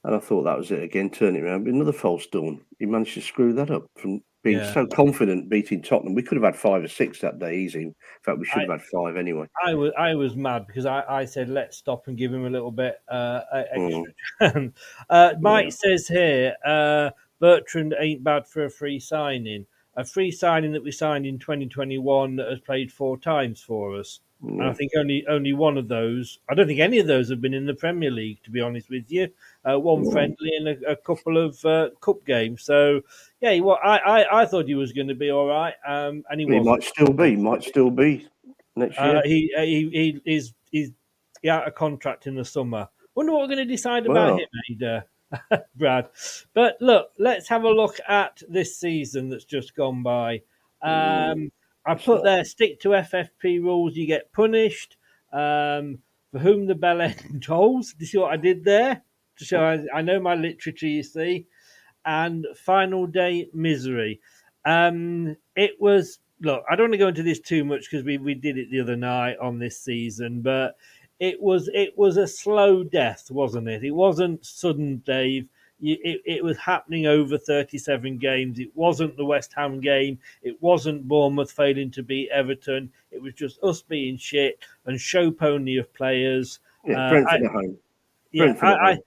and 0.03 0.15
I 0.15 0.19
thought 0.19 0.43
that 0.43 0.57
was 0.57 0.71
it 0.71 0.83
again, 0.83 1.09
turn 1.09 1.35
it 1.35 1.43
around. 1.43 1.67
Another 1.67 1.93
false 1.93 2.27
dawn. 2.27 2.61
He 2.79 2.85
managed 2.85 3.13
to 3.15 3.21
screw 3.21 3.53
that 3.53 3.71
up 3.71 3.85
from 3.95 4.21
being 4.43 4.57
Yeah. 4.57 4.73
so 4.73 4.85
confident 4.85 5.49
beating 5.49 5.81
Tottenham. 5.81 6.13
We 6.13 6.21
could 6.21 6.35
have 6.35 6.43
had 6.43 6.57
five 6.57 6.83
or 6.83 6.87
six 6.89 7.19
that 7.21 7.39
day 7.39 7.55
easy. 7.55 7.83
In 7.83 7.95
fact, 8.21 8.39
we 8.39 8.45
should 8.45 8.63
have 8.63 8.81
had 8.81 8.81
five 8.81 9.15
anyway. 9.15 9.47
I 9.65 9.73
was 9.73 9.93
I 9.97 10.13
was 10.15 10.35
mad 10.35 10.67
because 10.67 10.85
I, 10.85 11.03
I 11.07 11.25
said 11.25 11.49
let's 11.49 11.77
stop 11.77 12.07
and 12.07 12.17
give 12.17 12.33
him 12.33 12.45
a 12.45 12.49
little 12.49 12.71
bit 12.71 13.01
uh, 13.09 13.41
uh, 13.51 13.63
extra. 13.71 14.03
Mm. 14.41 14.73
uh, 15.09 15.33
Mike 15.39 15.71
says 15.71 16.07
here 16.07 16.55
uh, 16.65 17.11
Bertrand 17.39 17.95
ain't 17.97 18.23
bad 18.23 18.45
for 18.45 18.65
a 18.65 18.69
free 18.69 18.99
signing. 18.99 19.65
A 19.95 20.03
free 20.03 20.31
signing 20.31 20.71
that 20.73 20.83
we 20.83 20.91
signed 20.91 21.25
in 21.25 21.37
2021 21.37 22.35
that 22.37 22.49
has 22.49 22.59
played 22.59 22.91
four 22.91 23.17
times 23.17 23.61
for 23.61 23.95
us. 23.95 24.19
And 24.43 24.63
I 24.63 24.73
think 24.73 24.91
only 24.97 25.25
only 25.27 25.53
one 25.53 25.77
of 25.77 25.87
those. 25.87 26.39
I 26.49 26.53
don't 26.53 26.67
think 26.67 26.79
any 26.79 26.99
of 26.99 27.07
those 27.07 27.29
have 27.29 27.41
been 27.41 27.53
in 27.53 27.65
the 27.65 27.73
Premier 27.73 28.11
League, 28.11 28.43
to 28.43 28.51
be 28.51 28.61
honest 28.61 28.89
with 28.89 29.09
you. 29.09 29.29
Uh, 29.63 29.79
one 29.79 30.03
Mm. 30.03 30.11
friendly 30.11 30.51
and 30.57 30.67
a, 30.67 30.91
a 30.91 30.95
couple 30.95 31.37
of 31.37 31.63
uh, 31.65 31.89
cup 32.01 32.25
games. 32.25 32.63
So 32.63 33.01
yeah, 33.41 33.57
well, 33.59 33.79
I, 33.83 33.97
I 33.97 34.41
I 34.41 34.45
thought 34.45 34.67
he 34.67 34.75
was 34.75 34.91
going 34.91 35.07
to 35.07 35.15
be 35.15 35.31
all 35.31 35.47
right, 35.47 35.73
um, 35.87 36.23
and 36.29 36.39
he 36.39 36.45
He 36.45 36.59
might 36.59 36.83
still 36.83 37.13
be, 37.13 37.35
might 37.35 37.63
still 37.63 37.89
be 37.89 38.27
next 38.75 38.99
year. 38.99 39.17
Uh, 39.17 39.21
he, 39.23 39.53
uh, 39.57 39.61
he 39.61 39.89
he 39.89 40.33
is 40.35 40.53
he's 40.71 40.91
he 41.41 41.49
out 41.49 41.67
of 41.67 41.75
contract 41.75 42.27
in 42.27 42.35
the 42.35 42.45
summer. 42.45 42.87
Wonder 43.15 43.31
what 43.31 43.41
we're 43.41 43.55
going 43.55 43.67
to 43.67 43.73
decide 43.73 44.05
about 44.05 44.39
him, 44.39 44.47
Ada, 44.71 45.05
Brad. 45.75 46.09
But 46.53 46.77
look, 46.81 47.11
let's 47.17 47.47
have 47.47 47.63
a 47.63 47.69
look 47.69 47.99
at 48.07 48.41
this 48.49 48.77
season 48.77 49.29
that's 49.29 49.45
just 49.45 49.75
gone 49.75 50.03
by. 50.03 50.41
Um, 50.81 51.51
I 51.85 51.95
put 51.95 52.23
there 52.23 52.43
stick 52.45 52.79
to 52.81 52.89
FFP 52.89 53.61
rules, 53.61 53.95
you 53.95 54.07
get 54.07 54.31
punished. 54.33 54.97
Um, 55.31 55.99
for 56.33 56.39
whom 56.39 56.65
the 56.65 56.75
bell 56.75 56.99
end 57.01 57.43
tolls. 57.45 57.93
Do 57.93 58.03
you 58.03 58.07
see 58.07 58.17
what 58.17 58.33
I 58.33 58.37
did 58.37 58.65
there? 58.65 59.03
To 59.37 59.45
show 59.45 59.61
I, 59.61 59.97
I 59.97 60.01
know 60.01 60.19
my 60.19 60.35
literature, 60.35 60.87
you 60.87 61.03
see. 61.03 61.45
And 62.05 62.45
final 62.57 63.07
day 63.07 63.47
misery. 63.53 64.19
Um, 64.65 65.37
it 65.55 65.79
was 65.79 66.19
look. 66.41 66.63
I 66.69 66.75
don't 66.75 66.85
want 66.85 66.93
to 66.93 66.97
go 66.97 67.07
into 67.07 67.23
this 67.23 67.39
too 67.39 67.63
much 67.63 67.89
because 67.89 68.03
we, 68.03 68.17
we 68.17 68.33
did 68.33 68.57
it 68.57 68.69
the 68.71 68.81
other 68.81 68.97
night 68.97 69.37
on 69.41 69.59
this 69.59 69.79
season, 69.79 70.41
but 70.41 70.75
it 71.19 71.41
was 71.41 71.69
it 71.73 71.97
was 71.97 72.17
a 72.17 72.27
slow 72.27 72.83
death, 72.83 73.31
wasn't 73.31 73.69
it? 73.69 73.83
It 73.83 73.91
wasn't 73.91 74.45
sudden, 74.45 74.97
Dave. 75.05 75.47
It, 75.85 76.21
it 76.25 76.43
was 76.43 76.57
happening 76.57 77.07
over 77.07 77.37
37 77.37 78.17
games. 78.17 78.57
It 78.59 78.71
wasn't 78.75 79.17
the 79.17 79.25
West 79.25 79.51
Ham 79.55 79.79
game. 79.81 80.17
It 80.41 80.55
wasn't 80.61 81.07
Bournemouth 81.07 81.51
failing 81.51 81.91
to 81.91 82.03
beat 82.03 82.29
Everton. 82.31 82.89
It 83.11 83.21
was 83.21 83.33
just 83.33 83.61
us 83.63 83.81
being 83.81 84.15
shit 84.17 84.59
and 84.85 84.99
show 84.99 85.29
pony 85.29 85.77
of 85.77 85.93
players. 85.93 86.59
yeah, 86.85 87.11
Uh, 87.11 87.25
I- 87.29 87.37
yeah, 88.31 88.53
I, 88.61 88.73
I. 88.91 88.97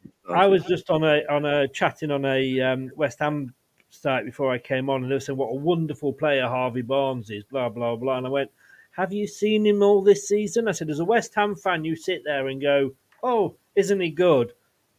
I 0.45 0.47
was 0.47 0.65
just 0.65 0.91
on 0.91 1.03
a 1.05 1.23
on 1.29 1.45
a 1.45 1.67
chatting 1.69 2.11
on 2.11 2.25
a 2.25 2.61
um, 2.61 2.91
West 2.97 3.19
Ham 3.21 3.55
site 3.91 4.25
before 4.25 4.53
I 4.53 4.59
came 4.59 4.91
on, 4.91 5.03
and 5.03 5.11
they 5.11 5.17
were 5.17 5.21
saying 5.21 5.37
what 5.39 5.51
a 5.51 5.55
wonderful 5.55 6.13
player 6.13 6.47
Harvey 6.47 6.83
Barnes 6.83 7.31
is, 7.31 7.43
blah 7.45 7.69
blah 7.69 7.97
blah. 7.97 8.19
And 8.19 8.27
I 8.27 8.31
went, 8.31 8.51
"Have 8.93 9.13
you 9.13 9.27
seen 9.27 9.65
him 9.67 9.83
all 9.83 10.03
this 10.03 10.29
season?" 10.29 10.69
I 10.69 10.73
said, 10.73 10.91
"As 10.91 10.99
a 11.01 11.05
West 11.05 11.35
Ham 11.37 11.55
fan, 11.57 11.85
you 11.85 11.97
sit 11.97 12.23
there 12.25 12.49
and 12.49 12.61
go, 12.61 12.93
oh, 13.23 13.55
isn't 13.77 14.01
he 14.01 14.11
good?' 14.11 14.53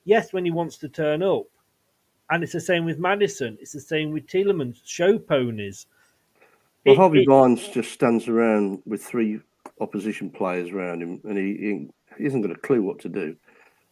Yes, 0.06 0.32
when 0.34 0.46
he 0.46 0.52
wants 0.52 0.78
to 0.80 0.90
turn 0.90 1.22
up." 1.24 1.44
And 2.30 2.44
it's 2.44 2.54
the 2.54 2.62
same 2.62 2.86
with 2.86 3.00
Maddison. 3.00 3.58
It's 3.62 3.72
the 3.72 3.80
same 3.80 4.12
with 4.12 4.28
Tielemans. 4.28 4.82
Show 4.84 5.18
ponies. 5.18 5.88
Well, 6.86 6.94
It- 6.94 6.98
Harvey 6.98 7.22
it- 7.22 7.28
Barnes 7.28 7.68
just 7.70 7.92
stands 7.92 8.28
around 8.28 8.82
with 8.86 9.04
three 9.04 9.40
opposition 9.80 10.30
players 10.30 10.72
around 10.72 11.02
him, 11.02 11.22
and 11.24 11.38
he, 11.38 11.90
he, 12.18 12.24
hasn't 12.24 12.44
got 12.44 12.52
a 12.52 12.60
clue 12.60 12.82
what 12.82 13.00
to 13.00 13.10
do. 13.10 13.36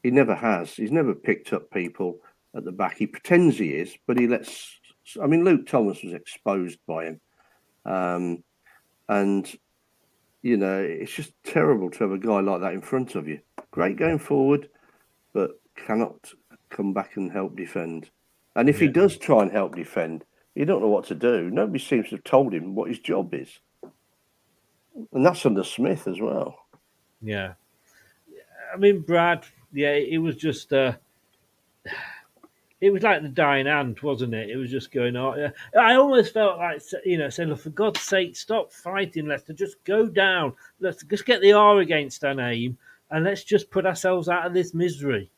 He 0.03 0.12
never 0.12 0.36
has. 0.36 0.74
He's 0.76 0.91
never 0.91 1.14
picked 1.14 1.53
up 1.53 1.70
people 1.72 2.20
at 2.56 2.64
the 2.66 2.72
back. 2.72 2.98
He 2.98 3.07
pretends 3.07 3.57
he 3.57 3.70
is, 3.74 3.95
but 4.07 4.20
he 4.20 4.28
lets. 4.28 4.80
I 5.22 5.28
mean, 5.28 5.44
Luke 5.44 5.68
Thomas 5.68 6.03
was 6.03 6.14
exposed 6.14 6.80
by 6.88 7.06
him, 7.06 7.22
um, 7.86 8.44
and 9.10 9.52
you 10.41 10.57
know 10.57 10.80
it's 10.80 11.14
just 11.14 11.34
terrible 11.44 11.90
to 11.91 11.99
have 11.99 12.12
a 12.12 12.18
guy 12.18 12.40
like 12.40 12.62
that 12.62 12.74
in 12.74 12.82
front 12.82 13.16
of 13.16 13.28
you. 13.28 13.40
Great 13.72 13.98
going 13.98 14.20
forward, 14.20 14.70
but 15.34 15.60
cannot 15.76 16.32
come 16.70 16.94
back 16.94 17.18
and 17.18 17.32
help 17.32 17.56
defend. 17.56 18.10
And 18.56 18.69
if 18.69 18.80
he 18.80 18.88
does 18.88 19.18
try 19.18 19.41
and 19.41 19.52
help 19.52 19.76
defend, 19.76 20.23
you 20.56 20.65
don't 20.65 20.82
know 20.82 20.88
what 20.88 21.06
to 21.07 21.15
do. 21.15 21.49
Nobody 21.52 21.80
seems 21.80 22.10
to 22.10 22.15
have 22.15 22.23
told 22.23 22.53
him 22.53 22.76
what 22.76 22.90
his 22.90 22.99
job 22.99 23.34
is. 23.34 23.60
And 25.11 25.26
that's 25.26 25.45
under 25.45 25.64
Smith 25.64 26.07
as 26.07 26.22
well. 26.22 26.57
Yeah. 27.22 27.53
I 28.73 28.77
mean, 28.77 29.02
Brad, 29.02 29.45
yeah, 29.73 29.94
it 29.94 30.18
was 30.19 30.38
just, 30.38 30.72
uh, 30.72 30.94
it 32.80 32.91
was 32.91 33.03
like 33.03 33.22
the 33.22 33.30
dying 33.30 33.68
ant, 33.68 34.02
wasn't 34.03 34.34
it? 34.34 34.49
It 34.49 34.56
was 34.56 34.72
just 34.72 34.91
going 34.91 35.18
on. 35.18 35.38
Yeah. 35.38 35.49
I 35.77 35.95
almost 35.95 36.34
felt 36.34 36.57
like, 36.57 36.82
you 37.03 37.18
know, 37.18 37.30
saying, 37.30 37.49
look, 37.49 37.60
for 37.60 37.72
God's 37.72 38.02
sake, 38.02 38.38
stop 38.38 38.72
fighting, 38.72 39.27
Leicester. 39.27 39.53
Just 39.53 39.84
go 39.84 40.07
down. 40.07 40.53
Let's 40.80 41.03
just 41.03 41.26
get 41.26 41.41
the 41.41 41.52
R 41.52 41.80
against 41.80 42.23
our 42.23 42.34
name 42.34 42.77
and 43.11 43.26
let's 43.26 43.44
just 43.44 43.69
put 43.69 43.86
ourselves 43.86 44.30
out 44.30 44.45
of 44.45 44.53
this 44.53 44.73
misery. 44.73 45.30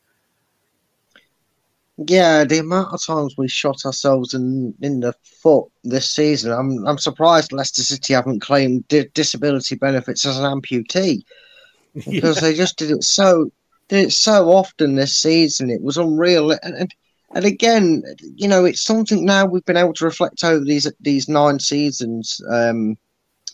Yeah, 2.06 2.44
the 2.44 2.58
amount 2.58 2.94
of 2.94 3.04
times 3.04 3.34
we 3.36 3.48
shot 3.48 3.84
ourselves 3.84 4.32
in, 4.32 4.72
in 4.80 5.00
the 5.00 5.12
foot 5.42 5.66
this 5.82 6.08
season, 6.08 6.52
I'm 6.52 6.86
I'm 6.86 6.98
surprised 6.98 7.52
Leicester 7.52 7.82
City 7.82 8.14
haven't 8.14 8.40
claimed 8.40 8.86
di- 8.86 9.08
disability 9.14 9.74
benefits 9.74 10.24
as 10.24 10.38
an 10.38 10.44
amputee 10.44 11.24
because 11.94 12.40
they 12.40 12.54
just 12.54 12.78
did 12.78 12.92
it 12.92 13.02
so 13.02 13.50
did 13.88 14.06
it 14.06 14.12
so 14.12 14.48
often 14.48 14.94
this 14.94 15.16
season. 15.16 15.70
It 15.70 15.82
was 15.82 15.96
unreal, 15.96 16.52
and, 16.52 16.74
and 16.76 16.94
and 17.34 17.44
again, 17.44 18.04
you 18.36 18.46
know, 18.46 18.64
it's 18.64 18.82
something 18.84 19.24
now 19.24 19.46
we've 19.46 19.64
been 19.64 19.76
able 19.76 19.94
to 19.94 20.04
reflect 20.04 20.44
over 20.44 20.64
these 20.64 20.90
these 21.00 21.28
nine 21.28 21.58
seasons. 21.58 22.40
Um, 22.48 22.96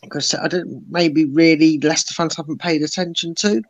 because 0.03 0.35
I 0.35 0.49
don't 0.49 0.85
maybe 0.91 1.25
really 1.25 1.79
Leicester 1.79 2.12
fans 2.12 2.37
haven't 2.37 2.61
paid 2.61 2.83
attention 2.83 3.35
to. 3.37 3.62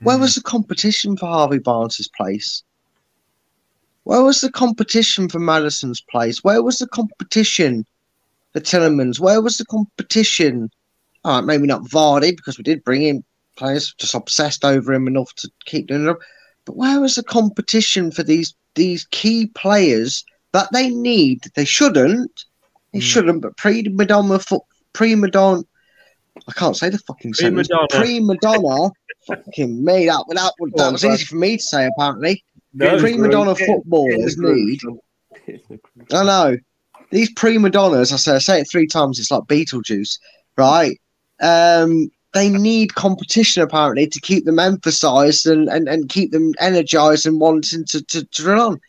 Where 0.00 0.18
was 0.18 0.34
the 0.34 0.42
competition 0.42 1.16
for 1.16 1.26
Harvey 1.26 1.60
Barnes's 1.60 2.08
place? 2.08 2.64
Where 4.06 4.22
was 4.22 4.40
the 4.40 4.52
competition 4.52 5.28
for 5.28 5.40
Maddison's 5.40 6.00
place? 6.00 6.44
Where 6.44 6.62
was 6.62 6.78
the 6.78 6.86
competition 6.86 7.84
for 8.52 8.60
Tielemans's? 8.60 9.18
Where 9.18 9.42
was 9.42 9.58
the 9.58 9.64
competition? 9.64 10.70
All 11.24 11.40
right, 11.40 11.44
maybe 11.44 11.66
not 11.66 11.82
Vardy 11.82 12.36
because 12.36 12.56
we 12.56 12.62
did 12.62 12.84
bring 12.84 13.02
in 13.02 13.24
players 13.56 13.92
just 13.98 14.14
obsessed 14.14 14.64
over 14.64 14.94
him 14.94 15.08
enough 15.08 15.34
to 15.38 15.50
keep 15.64 15.88
doing 15.88 16.06
it. 16.06 16.16
But 16.66 16.76
where 16.76 17.00
was 17.00 17.16
the 17.16 17.24
competition 17.24 18.12
for 18.12 18.22
these 18.22 18.54
these 18.76 19.08
key 19.10 19.46
players 19.56 20.24
that 20.52 20.68
they 20.72 20.90
need? 20.90 21.42
They 21.56 21.64
shouldn't. 21.64 22.44
They 22.92 23.00
shouldn't. 23.00 23.42
But 23.42 23.56
prima 23.56 24.04
donna, 24.04 24.38
fo- 24.38 24.68
prima 24.92 25.28
donna. 25.32 25.64
I 26.46 26.52
can't 26.52 26.76
say 26.76 26.90
the 26.90 26.98
fucking 26.98 27.32
Prima 27.32 27.64
sentence. 27.64 27.68
donna. 27.90 28.04
Prima 28.04 28.36
donna. 28.40 28.90
fucking 29.26 29.84
me. 29.84 30.06
That, 30.06 30.24
that, 30.28 30.52
that 30.76 30.92
was 30.92 31.04
easy 31.04 31.24
for 31.24 31.34
me 31.34 31.56
to 31.56 31.62
say. 31.62 31.88
Apparently, 31.88 32.44
No, 32.76 32.98
prima 32.98 33.28
donna 33.30 33.54
Get- 33.54 33.58
get 33.58 33.68
in 33.68 33.74
footballers 33.76 34.36
need. 34.38 34.80
son. 34.80 34.98
Get 35.46 35.54
in 35.54 35.60
the 35.68 35.76
groove. 35.78 36.12
I 36.12 36.24
know. 36.24 36.56
these 37.10 37.32
prima 37.32 37.70
donnas, 37.70 38.12
I 38.12 38.16
say, 38.16 38.34
I 38.34 38.38
say 38.38 38.60
it 38.60 38.68
three 38.70 38.86
times, 38.86 39.18
it's 39.18 39.30
like 39.30 39.44
Beetlejuice, 39.44 40.18
right? 40.56 41.00
Um, 41.40 42.10
they 42.34 42.50
need 42.50 42.94
competition 42.94 43.62
apparently 43.62 44.06
to 44.08 44.20
keep 44.20 44.44
them 44.44 44.58
emphasized 44.58 45.46
and, 45.46 45.68
and, 45.68 45.88
and 45.88 46.08
keep 46.08 46.32
them 46.32 46.52
energized 46.60 47.24
and 47.26 47.40
wanting 47.40 47.84
to, 47.86 48.02
to, 48.04 48.24
to 48.24 48.44
run 48.44 48.58
on. 48.60 48.80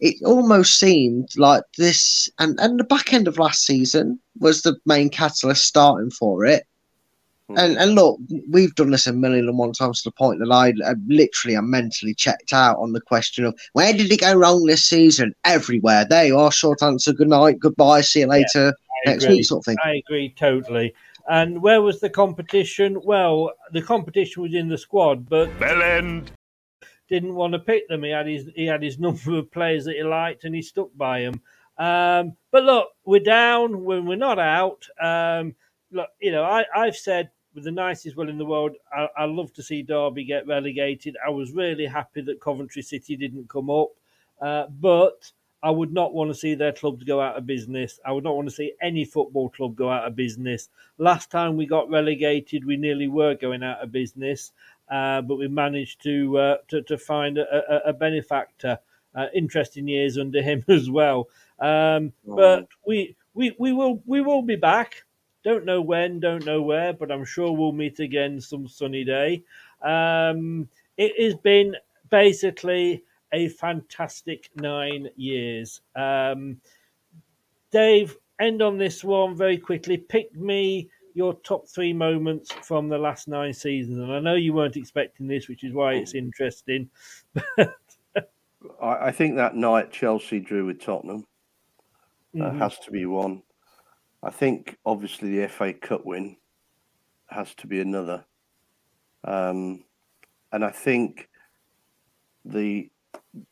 It 0.00 0.16
almost 0.24 0.78
seemed 0.78 1.28
like 1.36 1.62
this, 1.78 2.28
and, 2.38 2.58
and 2.60 2.80
the 2.80 2.84
back 2.84 3.12
end 3.12 3.28
of 3.28 3.38
last 3.38 3.64
season 3.64 4.18
was 4.40 4.62
the 4.62 4.76
main 4.86 5.08
catalyst 5.08 5.64
starting 5.64 6.10
for 6.10 6.44
it. 6.44 6.64
And 7.50 7.76
and 7.78 7.94
look, 7.94 8.18
we've 8.50 8.74
done 8.74 8.90
this 8.90 9.06
a 9.06 9.12
million 9.12 9.48
and 9.48 9.56
one 9.56 9.72
times 9.72 10.02
to 10.02 10.08
the 10.08 10.12
point 10.12 10.40
that 10.40 10.50
I, 10.50 10.68
I 10.84 10.94
literally 11.06 11.56
am 11.56 11.70
mentally 11.70 12.12
checked 12.12 12.52
out 12.52 12.78
on 12.78 12.92
the 12.92 13.00
question 13.00 13.44
of 13.44 13.56
where 13.72 13.92
did 13.92 14.10
it 14.10 14.20
go 14.20 14.34
wrong 14.34 14.64
this 14.64 14.82
season? 14.82 15.32
Everywhere. 15.44 16.04
There 16.08 16.26
you 16.26 16.38
are. 16.38 16.50
Short 16.50 16.82
answer. 16.82 17.12
Good 17.12 17.28
night. 17.28 17.60
Goodbye. 17.60 18.00
See 18.00 18.20
you 18.20 18.26
later 18.26 18.74
I 19.06 19.10
next 19.10 19.24
agree. 19.24 19.36
week, 19.36 19.46
sort 19.46 19.60
of 19.60 19.64
thing. 19.64 19.76
I 19.84 20.02
agree 20.06 20.34
totally. 20.36 20.92
And 21.28 21.62
where 21.62 21.82
was 21.82 22.00
the 22.00 22.10
competition? 22.10 23.00
Well, 23.04 23.52
the 23.72 23.82
competition 23.82 24.42
was 24.42 24.54
in 24.54 24.68
the 24.68 24.78
squad, 24.78 25.28
but 25.28 25.48
Bellend 25.58 26.28
didn't 27.08 27.34
want 27.34 27.52
to 27.52 27.58
pick 27.60 27.88
them. 27.88 28.02
He 28.02 28.10
had 28.10 28.26
his 28.26 28.48
he 28.54 28.66
had 28.66 28.82
his 28.82 28.98
number 29.00 29.38
of 29.38 29.50
players 29.52 29.84
that 29.84 29.96
he 29.96 30.02
liked, 30.02 30.44
and 30.44 30.54
he 30.54 30.62
stuck 30.62 30.88
by 30.96 31.22
them. 31.22 31.40
Um, 31.78 32.36
but 32.50 32.64
look, 32.64 32.88
we're 33.04 33.20
down 33.20 33.84
when 33.84 34.06
we're 34.06 34.16
not 34.16 34.38
out. 34.38 34.84
Um, 35.00 35.54
look, 35.92 36.08
you 36.20 36.32
know, 36.32 36.44
I, 36.44 36.64
I've 36.74 36.96
said 36.96 37.30
with 37.56 37.64
the 37.64 37.72
nicest 37.72 38.16
will 38.16 38.28
in 38.28 38.36
the 38.38 38.44
world, 38.44 38.76
I, 38.92 39.08
I 39.16 39.24
love 39.24 39.52
to 39.54 39.62
see 39.62 39.82
Derby 39.82 40.24
get 40.24 40.46
relegated. 40.46 41.16
I 41.26 41.30
was 41.30 41.52
really 41.52 41.86
happy 41.86 42.20
that 42.20 42.40
Coventry 42.40 42.82
City 42.82 43.16
didn't 43.16 43.48
come 43.48 43.70
up, 43.70 43.88
uh, 44.42 44.66
but 44.78 45.32
I 45.62 45.70
would 45.70 45.92
not 45.92 46.12
want 46.12 46.30
to 46.30 46.34
see 46.34 46.54
their 46.54 46.72
clubs 46.72 47.02
go 47.02 47.18
out 47.18 47.36
of 47.36 47.46
business. 47.46 47.98
I 48.04 48.12
would 48.12 48.24
not 48.24 48.36
want 48.36 48.46
to 48.50 48.54
see 48.54 48.74
any 48.82 49.06
football 49.06 49.48
club 49.48 49.74
go 49.74 49.90
out 49.90 50.06
of 50.06 50.14
business. 50.14 50.68
Last 50.98 51.30
time 51.30 51.56
we 51.56 51.66
got 51.66 51.88
relegated, 51.88 52.64
we 52.64 52.76
nearly 52.76 53.08
were 53.08 53.34
going 53.34 53.62
out 53.62 53.82
of 53.82 53.90
business, 53.90 54.52
uh, 54.90 55.22
but 55.22 55.36
we 55.36 55.48
managed 55.48 56.02
to 56.02 56.38
uh, 56.38 56.56
to, 56.68 56.82
to 56.82 56.98
find 56.98 57.38
a, 57.38 57.86
a, 57.86 57.90
a 57.90 57.92
benefactor. 57.94 58.78
Uh, 59.14 59.28
interesting 59.34 59.88
years 59.88 60.18
under 60.18 60.42
him 60.42 60.62
as 60.68 60.90
well. 60.90 61.26
Um, 61.58 62.12
but 62.36 62.68
we, 62.86 63.16
we 63.32 63.56
we 63.58 63.72
will 63.72 64.02
we 64.04 64.20
will 64.20 64.42
be 64.42 64.56
back. 64.56 65.05
Don't 65.46 65.64
know 65.64 65.80
when, 65.80 66.18
don't 66.18 66.44
know 66.44 66.60
where, 66.60 66.92
but 66.92 67.12
I'm 67.12 67.24
sure 67.24 67.52
we'll 67.52 67.70
meet 67.70 68.00
again 68.00 68.40
some 68.40 68.66
sunny 68.66 69.04
day. 69.04 69.44
Um, 69.80 70.68
it 70.96 71.12
has 71.22 71.36
been 71.36 71.76
basically 72.10 73.04
a 73.32 73.46
fantastic 73.50 74.50
nine 74.56 75.08
years. 75.14 75.82
Um, 75.94 76.60
Dave, 77.70 78.16
end 78.40 78.60
on 78.60 78.76
this 78.76 79.04
one 79.04 79.36
very 79.36 79.56
quickly. 79.56 79.96
Pick 79.96 80.34
me 80.34 80.90
your 81.14 81.34
top 81.34 81.68
three 81.68 81.92
moments 81.92 82.50
from 82.50 82.88
the 82.88 82.98
last 82.98 83.28
nine 83.28 83.52
seasons. 83.52 83.98
And 83.98 84.12
I 84.12 84.18
know 84.18 84.34
you 84.34 84.52
weren't 84.52 84.76
expecting 84.76 85.28
this, 85.28 85.46
which 85.46 85.62
is 85.62 85.72
why 85.72 85.92
it's 85.92 86.16
interesting. 86.16 86.90
I, 88.82 89.12
think 89.12 89.36
that 89.36 89.54
night 89.54 89.92
Chelsea 89.92 90.40
drew 90.40 90.66
with 90.66 90.80
Tottenham 90.80 91.24
uh, 92.34 92.50
Mhm. 92.50 92.58
has 92.58 92.80
to 92.80 92.90
be 92.90 93.06
one. 93.06 93.44
I 94.26 94.30
think 94.30 94.76
obviously 94.84 95.38
the 95.38 95.46
FA 95.48 95.72
Cup 95.72 96.04
win 96.04 96.36
has 97.28 97.54
to 97.56 97.68
be 97.68 97.80
another. 97.80 98.24
Um, 99.22 99.84
and 100.52 100.64
I 100.64 100.70
think 100.70 101.28
the 102.44 102.90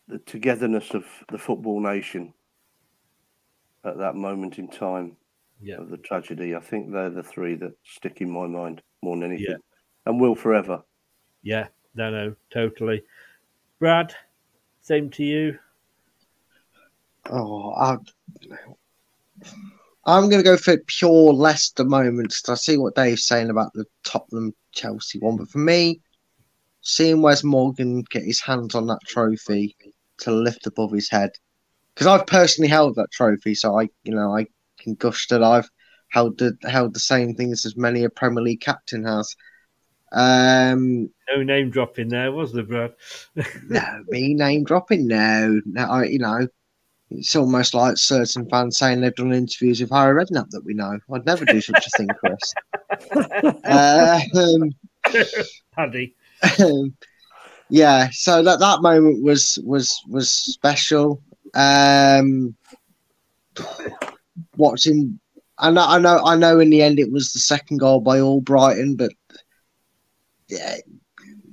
the 0.09 0.19
togetherness 0.19 0.91
of 0.95 1.05
the 1.31 1.39
football 1.39 1.79
nation 1.81 2.35
at 3.85 3.99
that 3.99 4.17
moment 4.17 4.59
in 4.59 4.67
time 4.69 5.17
Yeah. 5.61 5.77
of 5.77 5.91
the 5.91 5.97
tragedy, 5.99 6.57
I 6.57 6.61
think 6.61 6.91
they're 6.91 7.09
the 7.11 7.23
three 7.23 7.55
that 7.57 7.73
stick 7.85 8.21
in 8.21 8.31
my 8.31 8.47
mind 8.49 8.83
more 9.03 9.15
than 9.17 9.25
anything, 9.31 9.47
Yeah. 9.51 9.57
and 10.07 10.21
will 10.21 10.35
forever. 10.35 10.83
Yeah, 11.43 11.69
no, 11.95 12.11
no, 12.11 12.35
totally. 12.51 13.05
Brad, 13.79 14.15
same 14.81 15.09
to 15.11 15.25
you. 15.25 15.59
Oh, 17.31 17.73
I, 17.75 17.97
I'm 20.07 20.29
going 20.29 20.43
to 20.43 20.49
go 20.49 20.57
for 20.57 20.77
pure 20.87 21.33
Leicester 21.33 21.85
moments. 21.85 22.47
I 22.49 22.55
see 22.55 22.77
what 22.77 22.95
Dave's 22.95 23.27
saying 23.27 23.51
about 23.51 23.73
the 23.75 23.85
Tottenham 24.05 24.53
Chelsea 24.73 25.19
one, 25.19 25.37
but 25.37 25.49
for 25.49 25.59
me, 25.59 26.01
seeing 26.83 27.23
Wes 27.23 27.43
Morgan 27.43 28.05
get 28.11 28.25
his 28.25 28.41
hands 28.41 28.75
on 28.75 28.87
that 28.89 29.01
trophy 29.07 29.77
to 30.19 30.31
lift 30.31 30.67
above 30.67 30.93
his 30.93 31.11
head, 31.11 31.31
because 31.95 32.07
I've 32.07 32.27
personally 32.27 32.69
held 32.69 32.97
that 32.97 33.11
trophy, 33.13 33.55
so 33.55 33.79
I, 33.79 33.89
you 34.03 34.15
know, 34.15 34.37
I 34.37 34.47
can 34.79 34.95
gush 34.95 35.29
that 35.29 35.43
I've 35.43 35.69
held 36.11 36.39
the 36.39 36.57
held 36.63 36.95
the 36.95 37.01
same 37.01 37.35
things 37.35 37.65
as 37.65 37.77
many 37.77 38.05
a 38.05 38.11
Premier 38.11 38.43
League 38.43 38.61
captain 38.61 39.05
has. 39.05 39.35
Um, 40.13 41.11
No 41.35 41.43
name 41.43 41.71
dropping 41.71 42.09
there, 42.09 42.31
was 42.31 42.53
there, 42.53 42.63
Brad? 42.63 42.95
no, 43.69 44.05
me 44.09 44.35
name 44.35 44.65
dropping. 44.65 45.09
No, 45.09 45.61
no, 45.65 45.83
I, 45.83 46.05
you 46.05 46.21
know, 46.21 46.47
it's 47.11 47.37
almost 47.37 47.75
like 47.75 47.97
certain 47.97 48.49
fans 48.49 48.79
saying 48.79 49.01
they've 49.01 49.15
done 49.15 49.33
interviews 49.33 49.81
with 49.81 49.91
Harry 49.91 50.25
Redknapp 50.25 50.51
that 50.51 50.65
we 50.65 50.75
know. 50.75 50.99
I'd 51.13 51.27
never 51.27 51.45
do 51.45 51.61
such 51.61 51.87
a 51.87 51.91
thing, 51.97 52.09
Chris. 52.19 52.55
uh, 53.65 54.21
um, 54.35 54.73
Paddy. 55.75 56.15
yeah, 57.69 58.09
so 58.11 58.43
that 58.43 58.59
that 58.59 58.83
moment 58.83 59.23
was 59.23 59.59
was 59.65 60.03
was 60.09 60.29
special. 60.29 61.23
Um, 61.55 62.57
watching, 64.57 65.19
I 65.59 65.71
know, 65.71 65.87
I 65.87 65.99
know, 65.99 66.21
I 66.25 66.37
know. 66.37 66.59
In 66.59 66.71
the 66.71 66.83
end, 66.83 66.99
it 66.99 67.13
was 67.13 67.33
the 67.33 67.39
second 67.39 67.79
goal 67.79 68.01
by 68.01 68.19
Albrighton, 68.19 68.97
but 68.97 69.13
yeah, 70.49 70.77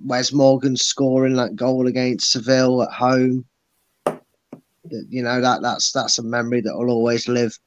Wes 0.03 0.33
Morgan 0.33 0.75
scoring 0.75 1.35
that 1.35 1.55
goal 1.55 1.87
against 1.87 2.31
Seville 2.31 2.83
at 2.83 2.91
home. 2.91 3.45
You 5.09 5.23
know 5.23 5.41
that 5.41 5.61
that's 5.61 5.91
that's 5.91 6.19
a 6.19 6.23
memory 6.23 6.61
that 6.61 6.75
will 6.75 6.89
always 6.89 7.27
live 7.27 7.57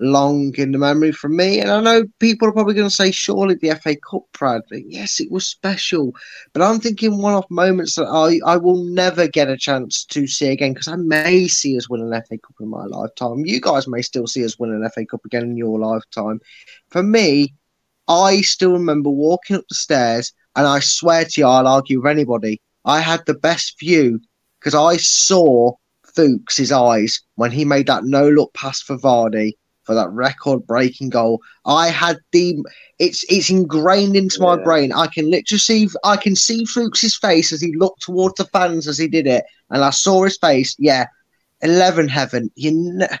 long 0.00 0.54
in 0.56 0.72
the 0.72 0.78
memory 0.78 1.12
for 1.12 1.28
me. 1.28 1.60
And 1.60 1.70
I 1.70 1.80
know 1.80 2.04
people 2.20 2.48
are 2.48 2.52
probably 2.52 2.74
going 2.74 2.88
to 2.88 2.94
say, 2.94 3.10
surely 3.10 3.54
the 3.56 3.74
FA 3.82 3.96
Cup, 3.96 4.22
Brad. 4.32 4.62
Yes, 4.70 5.20
it 5.20 5.30
was 5.30 5.46
special. 5.46 6.14
But 6.52 6.62
I'm 6.62 6.78
thinking 6.80 7.18
one 7.20 7.34
off 7.34 7.50
moments 7.50 7.96
that 7.96 8.06
I, 8.06 8.38
I 8.48 8.56
will 8.56 8.84
never 8.84 9.26
get 9.26 9.48
a 9.48 9.56
chance 9.56 10.04
to 10.06 10.26
see 10.26 10.48
again 10.48 10.72
because 10.72 10.88
I 10.88 10.96
may 10.96 11.48
see 11.48 11.76
us 11.76 11.88
win 11.88 12.00
an 12.00 12.22
FA 12.22 12.38
Cup 12.38 12.54
in 12.60 12.68
my 12.68 12.84
lifetime. 12.84 13.44
You 13.44 13.60
guys 13.60 13.88
may 13.88 14.02
still 14.02 14.26
see 14.26 14.44
us 14.44 14.58
win 14.58 14.72
an 14.72 14.88
FA 14.90 15.04
Cup 15.04 15.24
again 15.24 15.42
in 15.42 15.56
your 15.56 15.78
lifetime. 15.78 16.40
For 16.90 17.02
me, 17.02 17.54
I 18.06 18.40
still 18.40 18.72
remember 18.72 19.10
walking 19.10 19.56
up 19.56 19.64
the 19.68 19.74
stairs, 19.74 20.32
and 20.56 20.66
I 20.66 20.80
swear 20.80 21.24
to 21.24 21.40
you, 21.40 21.46
I'll 21.46 21.66
argue 21.66 22.00
with 22.00 22.10
anybody. 22.10 22.60
I 22.84 23.00
had 23.00 23.26
the 23.26 23.34
best 23.34 23.78
view 23.78 24.20
because 24.60 24.74
I 24.74 24.96
saw 24.96 25.74
Fuchs' 26.18 26.72
eyes 26.72 27.20
when 27.36 27.52
he 27.52 27.64
made 27.64 27.86
that 27.86 28.04
no 28.04 28.28
look 28.28 28.52
pass 28.54 28.82
for 28.82 28.98
Vardy 28.98 29.52
for 29.84 29.94
that 29.94 30.10
record 30.10 30.66
breaking 30.66 31.10
goal. 31.10 31.40
I 31.64 31.88
had 31.88 32.18
the 32.32 32.58
it's 32.98 33.24
it's 33.28 33.50
ingrained 33.50 34.16
into 34.16 34.42
my 34.42 34.56
brain. 34.56 34.92
I 34.92 35.06
can 35.06 35.30
literally 35.30 35.60
see 35.60 35.88
I 36.04 36.16
can 36.16 36.34
see 36.34 36.64
Fuchs' 36.64 37.16
face 37.16 37.52
as 37.52 37.60
he 37.60 37.72
looked 37.76 38.02
towards 38.02 38.34
the 38.34 38.46
fans 38.46 38.88
as 38.88 38.98
he 38.98 39.06
did 39.06 39.28
it, 39.28 39.44
and 39.70 39.84
I 39.84 39.90
saw 39.90 40.24
his 40.24 40.36
face. 40.38 40.74
Yeah, 40.78 41.06
eleven 41.62 42.08
heaven. 42.08 42.50
You 42.56 42.72
kn- 42.98 43.18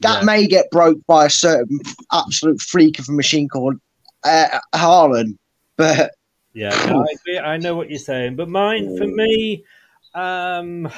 that 0.00 0.24
may 0.24 0.46
get 0.46 0.70
broke 0.70 0.98
by 1.06 1.26
a 1.26 1.30
certain 1.30 1.78
absolute 2.12 2.60
freak 2.60 2.98
of 2.98 3.08
a 3.08 3.12
machine 3.12 3.48
called 3.48 3.76
uh, 4.24 4.58
Haaland, 4.74 5.36
but 5.76 6.12
Yeah, 6.54 6.70
no, 6.88 7.06
I. 7.28 7.38
I 7.38 7.56
know 7.58 7.76
what 7.76 7.90
you're 7.90 7.98
saying, 7.98 8.36
but 8.36 8.48
mine 8.48 8.96
for 8.98 9.06
me, 9.06 9.64
um, 10.14 10.90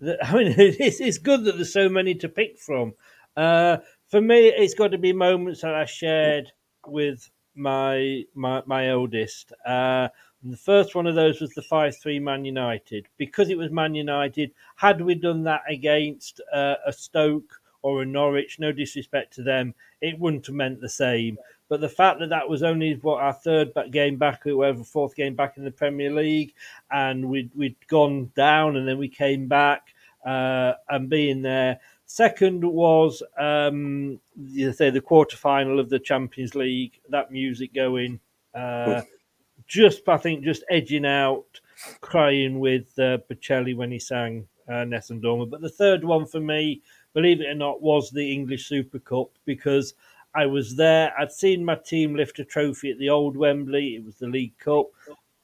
I 0.22 0.34
mean, 0.34 0.54
it's, 0.58 1.00
it's 1.00 1.18
good 1.18 1.44
that 1.44 1.56
there's 1.56 1.72
so 1.72 1.88
many 1.88 2.14
to 2.16 2.28
pick 2.28 2.58
from. 2.58 2.94
Uh, 3.36 3.78
for 4.08 4.20
me, 4.20 4.48
it's 4.48 4.74
got 4.74 4.88
to 4.88 4.98
be 4.98 5.12
moments 5.12 5.62
that 5.62 5.74
I 5.74 5.84
shared 5.84 6.52
with 6.86 7.30
my 7.54 8.24
my 8.34 8.62
my 8.66 8.90
oldest. 8.90 9.52
Uh, 9.64 10.08
the 10.42 10.56
first 10.56 10.94
one 10.94 11.06
of 11.06 11.14
those 11.14 11.40
was 11.40 11.50
the 11.50 11.62
five 11.62 11.96
three 11.96 12.18
Man 12.18 12.44
United 12.44 13.06
because 13.16 13.48
it 13.50 13.58
was 13.58 13.70
Man 13.70 13.94
United. 13.94 14.52
Had 14.76 15.00
we 15.00 15.14
done 15.14 15.42
that 15.44 15.62
against 15.68 16.40
uh, 16.52 16.76
a 16.86 16.92
Stoke 16.92 17.60
or 17.82 18.02
a 18.02 18.06
Norwich, 18.06 18.58
no 18.58 18.72
disrespect 18.72 19.34
to 19.34 19.42
them, 19.42 19.74
it 20.00 20.18
wouldn't 20.18 20.46
have 20.46 20.54
meant 20.54 20.80
the 20.80 20.88
same. 20.88 21.38
But 21.68 21.80
the 21.80 21.88
fact 21.88 22.20
that 22.20 22.30
that 22.30 22.48
was 22.48 22.62
only 22.62 22.94
what 23.02 23.22
our 23.22 23.32
third 23.32 23.72
game 23.90 24.16
back, 24.16 24.42
whatever 24.44 24.84
fourth 24.84 25.16
game 25.16 25.34
back 25.34 25.56
in 25.56 25.64
the 25.64 25.70
Premier 25.70 26.10
League, 26.10 26.54
and 26.90 27.28
we'd 27.28 27.50
we'd 27.54 27.76
gone 27.88 28.30
down 28.36 28.76
and 28.76 28.86
then 28.86 28.98
we 28.98 29.08
came 29.08 29.48
back 29.48 29.94
uh, 30.24 30.74
and 30.88 31.08
being 31.08 31.42
there. 31.42 31.80
Second 32.06 32.64
was 32.64 33.22
um, 33.38 34.20
you 34.36 34.72
say 34.72 34.90
the 34.90 35.00
quarter 35.00 35.36
final 35.36 35.80
of 35.80 35.88
the 35.88 35.98
Champions 35.98 36.54
League. 36.54 37.00
That 37.08 37.32
music 37.32 37.74
going, 37.74 38.20
uh, 38.54 39.02
just 39.66 40.08
I 40.08 40.16
think 40.18 40.44
just 40.44 40.64
edging 40.70 41.04
out, 41.04 41.60
crying 42.00 42.60
with 42.60 42.96
uh, 42.98 43.18
Bocelli 43.28 43.76
when 43.76 43.90
he 43.90 43.98
sang 43.98 44.46
uh, 44.68 44.84
Nessun 44.84 45.20
Dorma. 45.20 45.50
But 45.50 45.62
the 45.62 45.68
third 45.68 46.04
one 46.04 46.26
for 46.26 46.40
me, 46.40 46.80
believe 47.12 47.40
it 47.40 47.48
or 47.48 47.54
not, 47.54 47.82
was 47.82 48.10
the 48.10 48.32
English 48.32 48.66
Super 48.66 49.00
Cup 49.00 49.30
because 49.44 49.94
I 50.36 50.46
was 50.46 50.76
there. 50.76 51.12
I'd 51.18 51.32
seen 51.32 51.64
my 51.64 51.76
team 51.76 52.14
lift 52.14 52.38
a 52.38 52.44
trophy 52.44 52.90
at 52.90 52.98
the 52.98 53.08
old 53.08 53.36
Wembley. 53.36 53.96
It 53.96 54.04
was 54.04 54.16
the 54.16 54.26
League 54.26 54.58
Cup. 54.58 54.86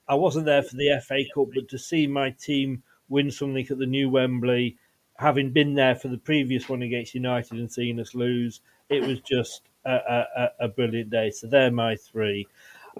I 0.07 0.15
wasn't 0.15 0.45
there 0.45 0.63
for 0.63 0.77
the 0.77 1.01
FA 1.03 1.23
Cup, 1.35 1.49
but 1.55 1.69
to 1.71 1.79
see 1.79 2.07
my 2.07 2.31
team 2.31 2.83
win 3.09 3.31
something 3.31 3.67
at 3.71 3.79
the 3.79 3.87
new 3.87 4.11
Wembley, 4.11 4.77
having 5.17 5.51
been 5.51 5.75
there 5.75 5.95
for 5.95 6.09
the 6.09 6.19
previous 6.19 6.69
one 6.69 6.83
against 6.83 7.15
United 7.15 7.59
and 7.59 7.73
seeing 7.73 7.99
us 8.01 8.15
lose, 8.15 8.61
it 8.91 9.07
was 9.07 9.21
just 9.21 9.63
a, 9.87 10.25
a, 10.37 10.49
a 10.61 10.69
brilliant 10.69 11.11
day. 11.11 11.31
So 11.31 11.47
they're 11.47 11.71
my 11.71 11.97
three. 11.97 12.47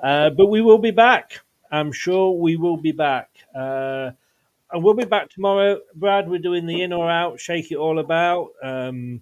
Uh, 0.03 0.31
but 0.31 0.47
we 0.47 0.63
will 0.63 0.79
be 0.79 0.91
back. 0.91 1.41
I'm 1.71 1.93
sure 1.93 2.33
we 2.33 2.57
will 2.57 2.79
be 2.79 2.93
back. 2.93 3.29
Uh, 3.55 4.13
and 4.73 4.83
we'll 4.83 4.95
be 4.95 5.05
back 5.05 5.29
tomorrow. 5.29 5.81
Brad, 5.95 6.29
we're 6.29 6.39
doing 6.39 6.67
the 6.67 6.81
in 6.81 6.95
or 6.95 7.11
out, 7.11 7.39
shake 7.39 7.71
it 7.71 7.77
all 7.77 7.99
about. 7.99 8.53
Um, 8.63 9.21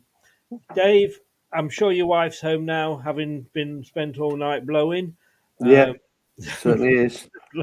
Dave, 0.74 1.18
I'm 1.52 1.68
sure 1.68 1.92
your 1.92 2.06
wife's 2.06 2.40
home 2.40 2.64
now, 2.64 2.96
having 2.96 3.46
been 3.52 3.82
spent 3.84 4.18
all 4.18 4.36
night 4.36 4.66
blowing. 4.66 5.16
Yeah, 5.60 5.90
Um, 5.90 5.96
certainly 6.38 6.94
is. 6.94 7.28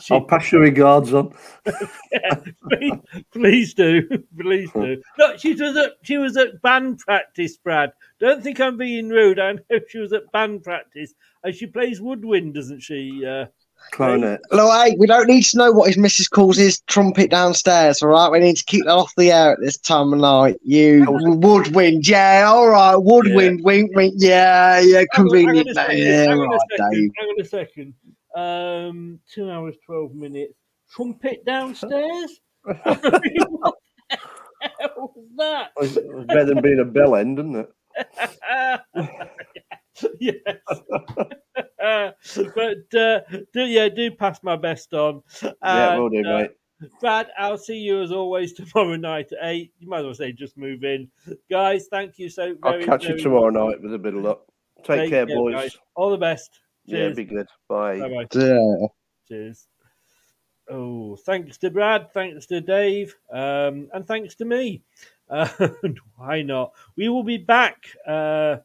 she- 0.00 0.14
I'll 0.14 0.24
pass 0.24 0.50
your 0.52 0.60
regards 0.62 1.14
on. 1.14 1.32
please, 2.70 2.92
please 3.32 3.74
do, 3.74 4.08
please 4.38 4.70
do. 4.72 5.00
Look, 5.18 5.38
she 5.38 5.54
was 5.54 5.76
at 5.76 5.92
she 6.02 6.18
was 6.18 6.36
at 6.36 6.60
band 6.62 6.98
practice, 6.98 7.56
Brad. 7.56 7.92
Don't 8.20 8.42
think 8.42 8.60
I'm 8.60 8.76
being 8.76 9.08
rude. 9.08 9.38
I 9.38 9.52
know 9.52 9.80
she 9.88 9.98
was 9.98 10.12
at 10.12 10.30
band 10.32 10.64
practice, 10.64 11.14
and 11.44 11.54
she 11.54 11.66
plays 11.66 12.00
woodwind, 12.00 12.54
doesn't 12.54 12.80
she? 12.80 13.24
Uh, 13.24 13.46
Clarinet. 13.92 14.40
Hello, 14.50 14.70
hey, 14.82 14.96
we 14.98 15.06
don't 15.06 15.26
need 15.26 15.42
to 15.44 15.56
know 15.58 15.72
what 15.72 15.88
his 15.88 15.96
missus 15.96 16.28
calls 16.28 16.56
his 16.56 16.80
trumpet 16.82 17.30
downstairs, 17.30 18.02
all 18.02 18.08
right? 18.10 18.30
We 18.30 18.40
need 18.40 18.56
to 18.56 18.64
keep 18.64 18.84
that 18.84 18.92
off 18.92 19.12
the 19.16 19.32
air 19.32 19.52
at 19.52 19.60
this 19.60 19.76
time 19.78 20.12
of 20.12 20.18
night. 20.18 20.56
You 20.62 21.04
woodwind, 21.08 22.06
yeah, 22.06 22.44
all 22.46 22.68
right, 22.68 22.96
woodwind, 22.96 23.64
wink, 23.64 23.94
wink, 23.94 24.14
yeah, 24.16 24.80
yeah, 24.80 25.04
Hang 25.12 25.26
on- 25.26 25.34
hang 25.34 25.48
on 25.48 25.56
convenient, 25.56 25.70
a 25.70 25.74
second, 25.74 25.98
yeah, 25.98 26.24
hang 26.24 26.30
on 26.30 26.38
a 26.38 26.48
right, 26.48 26.60
second, 26.70 26.90
Dave. 26.92 27.10
Hang 27.16 27.28
on 27.28 27.40
a 27.40 27.44
second. 27.44 27.94
Um, 28.36 29.20
two 29.32 29.50
hours, 29.50 29.76
twelve 29.84 30.14
minutes. 30.14 30.54
Trumpet 30.90 31.44
downstairs. 31.44 32.40
what 32.62 32.84
the 33.02 34.18
hell 34.78 35.12
was 35.14 35.26
that? 35.38 35.70
It's 35.78 35.96
it's 35.96 36.26
better 36.26 36.44
than 36.44 36.60
being 36.60 36.80
a 36.80 36.84
bell 36.84 37.16
end, 37.16 37.38
isn't 37.38 37.56
it? 37.56 37.70
yes. 40.20 40.34
but 42.54 42.98
uh, 42.98 43.20
do 43.52 43.64
yeah, 43.64 43.88
do 43.88 44.10
pass 44.10 44.42
my 44.42 44.56
best 44.56 44.92
on. 44.94 45.22
Yeah, 45.62 45.96
will 45.96 46.10
do, 46.10 46.24
uh, 46.24 46.38
mate. 46.38 46.50
Brad, 47.00 47.28
I'll 47.38 47.58
see 47.58 47.78
you 47.78 48.02
as 48.02 48.12
always 48.12 48.52
tomorrow 48.52 48.96
night 48.96 49.32
at 49.32 49.48
eight. 49.48 49.72
You 49.78 49.88
might 49.88 50.00
as 50.00 50.04
well 50.04 50.14
say 50.14 50.32
just 50.32 50.56
move 50.56 50.84
in, 50.84 51.08
guys. 51.50 51.86
Thank 51.90 52.18
you 52.18 52.28
so 52.28 52.42
Very, 52.42 52.54
much. 52.54 52.60
I'll 52.62 52.72
very. 52.72 52.84
catch 52.84 53.08
you 53.08 53.18
tomorrow 53.18 53.50
much. 53.50 53.74
night 53.74 53.82
with 53.82 53.94
a 53.94 53.98
bit 53.98 54.14
of 54.14 54.22
luck. 54.22 54.42
Take, 54.84 55.10
care, 55.10 55.26
boys. 55.26 55.54
guys. 55.54 55.76
All 55.94 56.10
the 56.10 56.18
best. 56.18 56.60
Yeah, 56.84 56.98
Cheers. 56.98 57.16
be 57.16 57.24
good. 57.24 57.46
Bye. 57.68 57.98
Bye 57.98 58.08
bye. 58.08 58.26
Yeah. 58.32 58.86
Cheers. 59.26 59.66
Oh, 60.68 61.16
thanks 61.16 61.58
to 61.58 61.70
Brad, 61.70 62.12
thanks 62.12 62.46
to 62.46 62.60
Dave, 62.60 63.14
um, 63.32 63.88
and 63.92 64.06
thanks 64.06 64.34
to 64.36 64.44
me. 64.44 64.82
Uh, 65.28 65.48
and 65.82 65.98
why 66.16 66.42
not? 66.42 66.72
We 66.96 67.08
will 67.08 67.22
be 67.22 67.38
back. 67.38 67.84
Uh, 68.06 68.56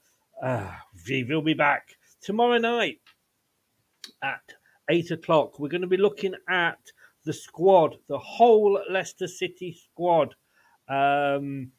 uh, 0.41 0.71
we 1.07 1.23
will 1.23 1.41
be 1.41 1.53
back 1.53 1.97
tomorrow 2.21 2.57
night 2.57 2.99
at 4.23 4.41
eight 4.89 5.11
o'clock. 5.11 5.59
We're 5.59 5.69
going 5.69 5.81
to 5.81 5.87
be 5.87 5.97
looking 5.97 6.35
at 6.49 6.79
the 7.25 7.33
squad, 7.33 7.97
the 8.07 8.17
whole 8.17 8.81
Leicester 8.89 9.27
City 9.27 9.77
squad, 9.91 10.35
um, 10.89 11.71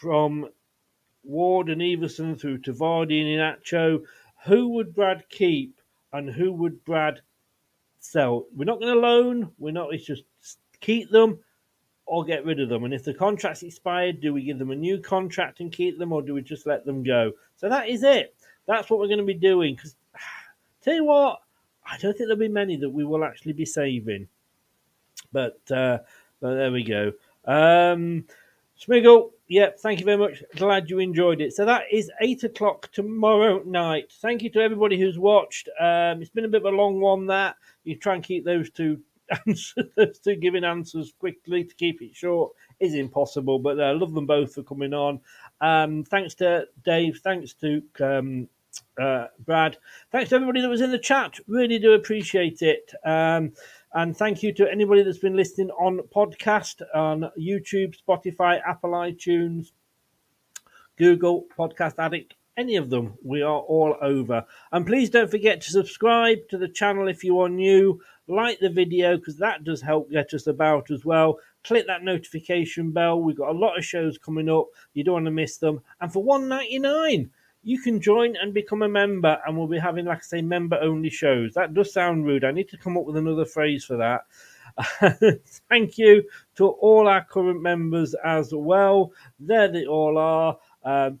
from 0.00 0.48
Ward 1.24 1.68
and 1.68 1.80
Iversen 1.80 2.40
through 2.40 2.58
to 2.58 2.72
Vardy 2.72 3.20
and 3.20 3.58
Iheanacho. 3.64 4.02
Who 4.46 4.68
would 4.70 4.94
Brad 4.94 5.24
keep 5.28 5.80
and 6.12 6.30
who 6.30 6.52
would 6.52 6.84
Brad 6.84 7.20
sell? 7.98 8.46
We're 8.54 8.64
not 8.64 8.80
going 8.80 8.94
to 8.94 9.00
loan. 9.00 9.50
We're 9.58 9.72
not. 9.72 9.92
It's 9.92 10.06
just 10.06 10.24
keep 10.80 11.10
them 11.10 11.40
or 12.06 12.24
get 12.24 12.44
rid 12.44 12.60
of 12.60 12.68
them. 12.68 12.84
And 12.84 12.94
if 12.94 13.04
the 13.04 13.12
contract's 13.12 13.62
expired, 13.62 14.20
do 14.20 14.32
we 14.32 14.42
give 14.42 14.58
them 14.58 14.70
a 14.70 14.76
new 14.76 14.98
contract 14.98 15.60
and 15.60 15.72
keep 15.72 15.98
them, 15.98 16.12
or 16.12 16.22
do 16.22 16.34
we 16.34 16.42
just 16.42 16.66
let 16.66 16.86
them 16.86 17.02
go? 17.02 17.32
So 17.56 17.68
that 17.68 17.88
is 17.88 18.02
it. 18.04 18.34
That's 18.66 18.88
what 18.88 19.00
we're 19.00 19.08
going 19.08 19.18
to 19.18 19.24
be 19.24 19.34
doing. 19.34 19.74
Because 19.74 19.96
tell 20.82 20.94
you 20.94 21.04
what, 21.04 21.40
I 21.84 21.98
don't 21.98 22.16
think 22.16 22.28
there'll 22.28 22.36
be 22.36 22.48
many 22.48 22.76
that 22.76 22.90
we 22.90 23.04
will 23.04 23.24
actually 23.24 23.52
be 23.52 23.66
saving. 23.66 24.28
But, 25.32 25.60
uh, 25.70 25.98
but 26.40 26.54
there 26.54 26.72
we 26.72 26.84
go. 26.84 27.12
Um, 27.44 28.24
Smiggle, 28.80 29.30
yep, 29.48 29.78
thank 29.80 30.00
you 30.00 30.04
very 30.04 30.18
much. 30.18 30.42
Glad 30.56 30.90
you 30.90 30.98
enjoyed 30.98 31.40
it. 31.40 31.54
So 31.54 31.64
that 31.64 31.84
is 31.90 32.10
eight 32.20 32.44
o'clock 32.44 32.90
tomorrow 32.92 33.62
night. 33.64 34.12
Thank 34.20 34.42
you 34.42 34.50
to 34.50 34.60
everybody 34.60 34.98
who's 34.98 35.18
watched. 35.18 35.68
Um, 35.80 36.20
it's 36.20 36.30
been 36.30 36.44
a 36.44 36.48
bit 36.48 36.64
of 36.64 36.72
a 36.72 36.76
long 36.76 37.00
one. 37.00 37.26
That 37.26 37.56
you 37.84 37.96
try 37.96 38.14
and 38.14 38.22
keep 38.22 38.44
those 38.44 38.70
two 38.70 39.00
answers, 39.46 39.86
those 39.96 40.18
two 40.18 40.36
giving 40.36 40.64
answers 40.64 41.12
quickly 41.18 41.64
to 41.64 41.74
keep 41.74 42.02
it 42.02 42.14
short 42.14 42.52
is 42.80 42.94
impossible. 42.94 43.58
But 43.58 43.80
I 43.80 43.90
uh, 43.90 43.94
love 43.94 44.14
them 44.14 44.26
both 44.26 44.54
for 44.54 44.62
coming 44.62 44.94
on. 44.94 45.20
Um, 45.60 46.04
thanks 46.04 46.34
to 46.36 46.66
Dave. 46.84 47.20
Thanks 47.22 47.54
to 47.54 47.82
um, 48.00 48.48
uh, 49.00 49.26
Brad. 49.44 49.76
Thanks 50.10 50.30
to 50.30 50.36
everybody 50.36 50.60
that 50.60 50.68
was 50.68 50.80
in 50.80 50.92
the 50.92 50.98
chat. 50.98 51.38
Really 51.46 51.78
do 51.78 51.92
appreciate 51.92 52.62
it. 52.62 52.92
Um, 53.04 53.52
and 53.94 54.16
thank 54.16 54.42
you 54.42 54.52
to 54.54 54.70
anybody 54.70 55.02
that's 55.02 55.18
been 55.18 55.36
listening 55.36 55.70
on 55.70 56.00
podcast, 56.14 56.82
on 56.94 57.30
YouTube, 57.38 57.94
Spotify, 58.06 58.60
Apple 58.66 58.90
iTunes, 58.90 59.72
Google, 60.96 61.46
Podcast 61.58 61.94
Addict, 61.98 62.34
any 62.56 62.76
of 62.76 62.90
them. 62.90 63.14
We 63.22 63.42
are 63.42 63.60
all 63.60 63.96
over. 64.00 64.44
And 64.72 64.86
please 64.86 65.10
don't 65.10 65.30
forget 65.30 65.60
to 65.62 65.70
subscribe 65.70 66.48
to 66.50 66.58
the 66.58 66.68
channel 66.68 67.08
if 67.08 67.24
you 67.24 67.38
are 67.40 67.48
new. 67.48 68.00
Like 68.28 68.58
the 68.58 68.70
video 68.70 69.16
because 69.16 69.36
that 69.38 69.64
does 69.64 69.80
help 69.80 70.10
get 70.10 70.34
us 70.34 70.46
about 70.46 70.90
as 70.90 71.04
well. 71.04 71.38
Click 71.64 71.86
that 71.86 72.02
notification 72.02 72.90
bell. 72.90 73.20
We've 73.20 73.36
got 73.36 73.50
a 73.50 73.58
lot 73.58 73.78
of 73.78 73.84
shows 73.84 74.18
coming 74.18 74.48
up. 74.48 74.66
You 74.94 75.04
don't 75.04 75.14
want 75.14 75.24
to 75.26 75.30
miss 75.30 75.58
them. 75.58 75.80
And 76.00 76.12
for 76.12 76.22
one 76.22 76.48
ninety 76.48 76.78
nine, 76.78 77.30
you 77.62 77.80
can 77.80 78.00
join 78.00 78.36
and 78.36 78.54
become 78.54 78.82
a 78.82 78.88
member, 78.88 79.40
and 79.44 79.58
we'll 79.58 79.66
be 79.66 79.78
having, 79.78 80.04
like 80.04 80.18
I 80.18 80.22
say, 80.22 80.40
member 80.40 80.78
only 80.80 81.10
shows. 81.10 81.52
That 81.54 81.74
does 81.74 81.92
sound 81.92 82.24
rude. 82.24 82.44
I 82.44 82.52
need 82.52 82.68
to 82.68 82.78
come 82.78 82.96
up 82.96 83.04
with 83.04 83.16
another 83.16 83.44
phrase 83.44 83.84
for 83.84 83.96
that. 83.96 84.20
Thank 85.68 85.98
you 85.98 86.22
to 86.56 86.68
all 86.68 87.08
our 87.08 87.24
current 87.24 87.60
members 87.60 88.14
as 88.24 88.54
well. 88.54 89.12
There 89.40 89.66
they 89.66 89.84
all 89.84 90.16
are. 90.16 90.58
Um, 90.84 91.18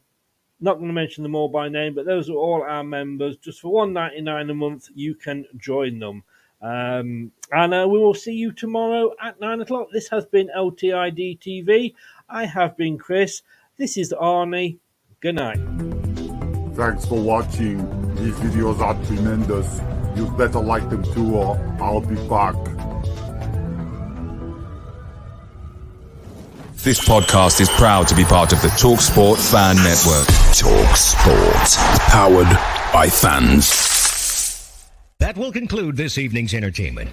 not 0.60 0.74
going 0.74 0.86
to 0.86 0.92
mention 0.94 1.22
them 1.22 1.34
all 1.34 1.48
by 1.48 1.68
name, 1.68 1.94
but 1.94 2.06
those 2.06 2.30
are 2.30 2.34
all 2.34 2.62
our 2.62 2.84
members. 2.84 3.36
Just 3.36 3.60
for 3.60 3.72
one 3.72 3.92
ninety 3.92 4.20
nine 4.20 4.48
a 4.48 4.54
month, 4.54 4.88
you 4.94 5.14
can 5.16 5.44
join 5.56 5.98
them. 5.98 6.22
Um, 6.62 7.32
and 7.52 7.74
uh, 7.74 7.86
we 7.88 7.98
will 7.98 8.14
see 8.14 8.34
you 8.34 8.52
tomorrow 8.52 9.12
at 9.22 9.40
nine 9.40 9.60
o'clock. 9.60 9.88
This 9.92 10.08
has 10.08 10.24
been 10.26 10.50
LTID 10.56 11.38
TV. 11.38 11.94
I 12.28 12.44
have 12.46 12.76
been 12.76 12.98
Chris. 12.98 13.42
This 13.76 13.96
is 13.96 14.14
Arnie. 14.20 14.78
Good 15.20 15.36
night. 15.36 15.58
Thanks 16.74 17.06
for 17.06 17.20
watching. 17.20 17.78
These 18.16 18.34
videos 18.34 18.80
are 18.80 18.94
tremendous. 19.06 19.80
You 20.16 20.30
better 20.36 20.60
like 20.60 20.88
them 20.88 21.04
too 21.12 21.34
or 21.36 21.56
I'll 21.80 22.00
be 22.00 22.16
back. 22.28 22.54
This 26.86 27.00
podcast 27.00 27.60
is 27.60 27.68
proud 27.70 28.06
to 28.08 28.14
be 28.14 28.24
part 28.24 28.52
of 28.52 28.62
the 28.62 28.68
TalkSport 28.68 29.38
Fan 29.50 29.76
Network. 29.76 30.28
TalkSport. 30.54 31.76
Powered 32.08 32.92
by 32.92 33.08
fans. 33.08 33.95
That 35.18 35.38
will 35.38 35.50
conclude 35.50 35.96
this 35.96 36.18
evening's 36.18 36.52
entertainment. 36.52 37.10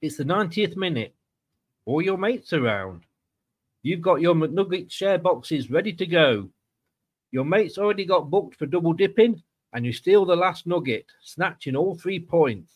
It's 0.00 0.18
the 0.18 0.24
90th 0.24 0.76
minute. 0.76 1.14
All 1.86 2.02
your 2.02 2.18
mates 2.18 2.52
around. 2.52 3.04
You've 3.82 4.02
got 4.02 4.20
your 4.20 4.34
McNugget 4.34 4.90
share 4.90 5.18
boxes 5.18 5.70
ready 5.70 5.92
to 5.94 6.06
go. 6.06 6.48
Your 7.32 7.44
mate's 7.44 7.78
already 7.78 8.04
got 8.04 8.30
booked 8.30 8.56
for 8.56 8.66
double 8.66 8.92
dipping, 8.92 9.42
and 9.74 9.84
you 9.84 9.92
steal 9.92 10.24
the 10.24 10.36
last 10.36 10.66
nugget, 10.66 11.06
snatching 11.20 11.76
all 11.76 11.96
three 11.96 12.20
points. 12.20 12.72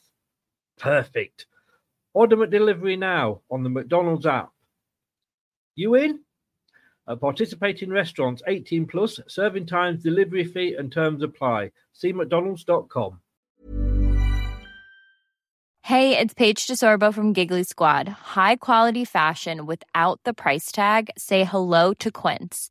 Perfect. 0.79 1.47
Order 2.13 2.37
McDelivery 2.37 2.99
now 2.99 3.41
on 3.51 3.63
the 3.63 3.71
McDonald's 3.71 4.27
app. 4.27 4.51
You 5.77 5.95
in? 5.95 6.21
At 7.09 7.21
participating 7.21 7.91
restaurants 7.91 8.43
18 8.47 8.87
plus, 8.87 9.21
serving 9.29 9.67
times, 9.67 10.03
delivery 10.03 10.45
fee, 10.45 10.75
and 10.75 10.93
terms 10.93 11.23
apply. 11.23 11.71
See 11.93 12.13
McDonald's.com. 12.13 13.21
Hey, 15.85 16.19
it's 16.19 16.35
Paige 16.35 16.67
DeSorbo 16.67 17.15
from 17.15 17.33
Giggly 17.33 17.63
Squad. 17.63 18.09
High 18.09 18.57
quality 18.57 19.07
fashion 19.07 19.65
without 19.65 20.21
the 20.25 20.35
price 20.35 20.71
tag. 20.71 21.09
Say 21.17 21.45
hello 21.45 21.95
to 21.95 22.11
Quince. 22.11 22.71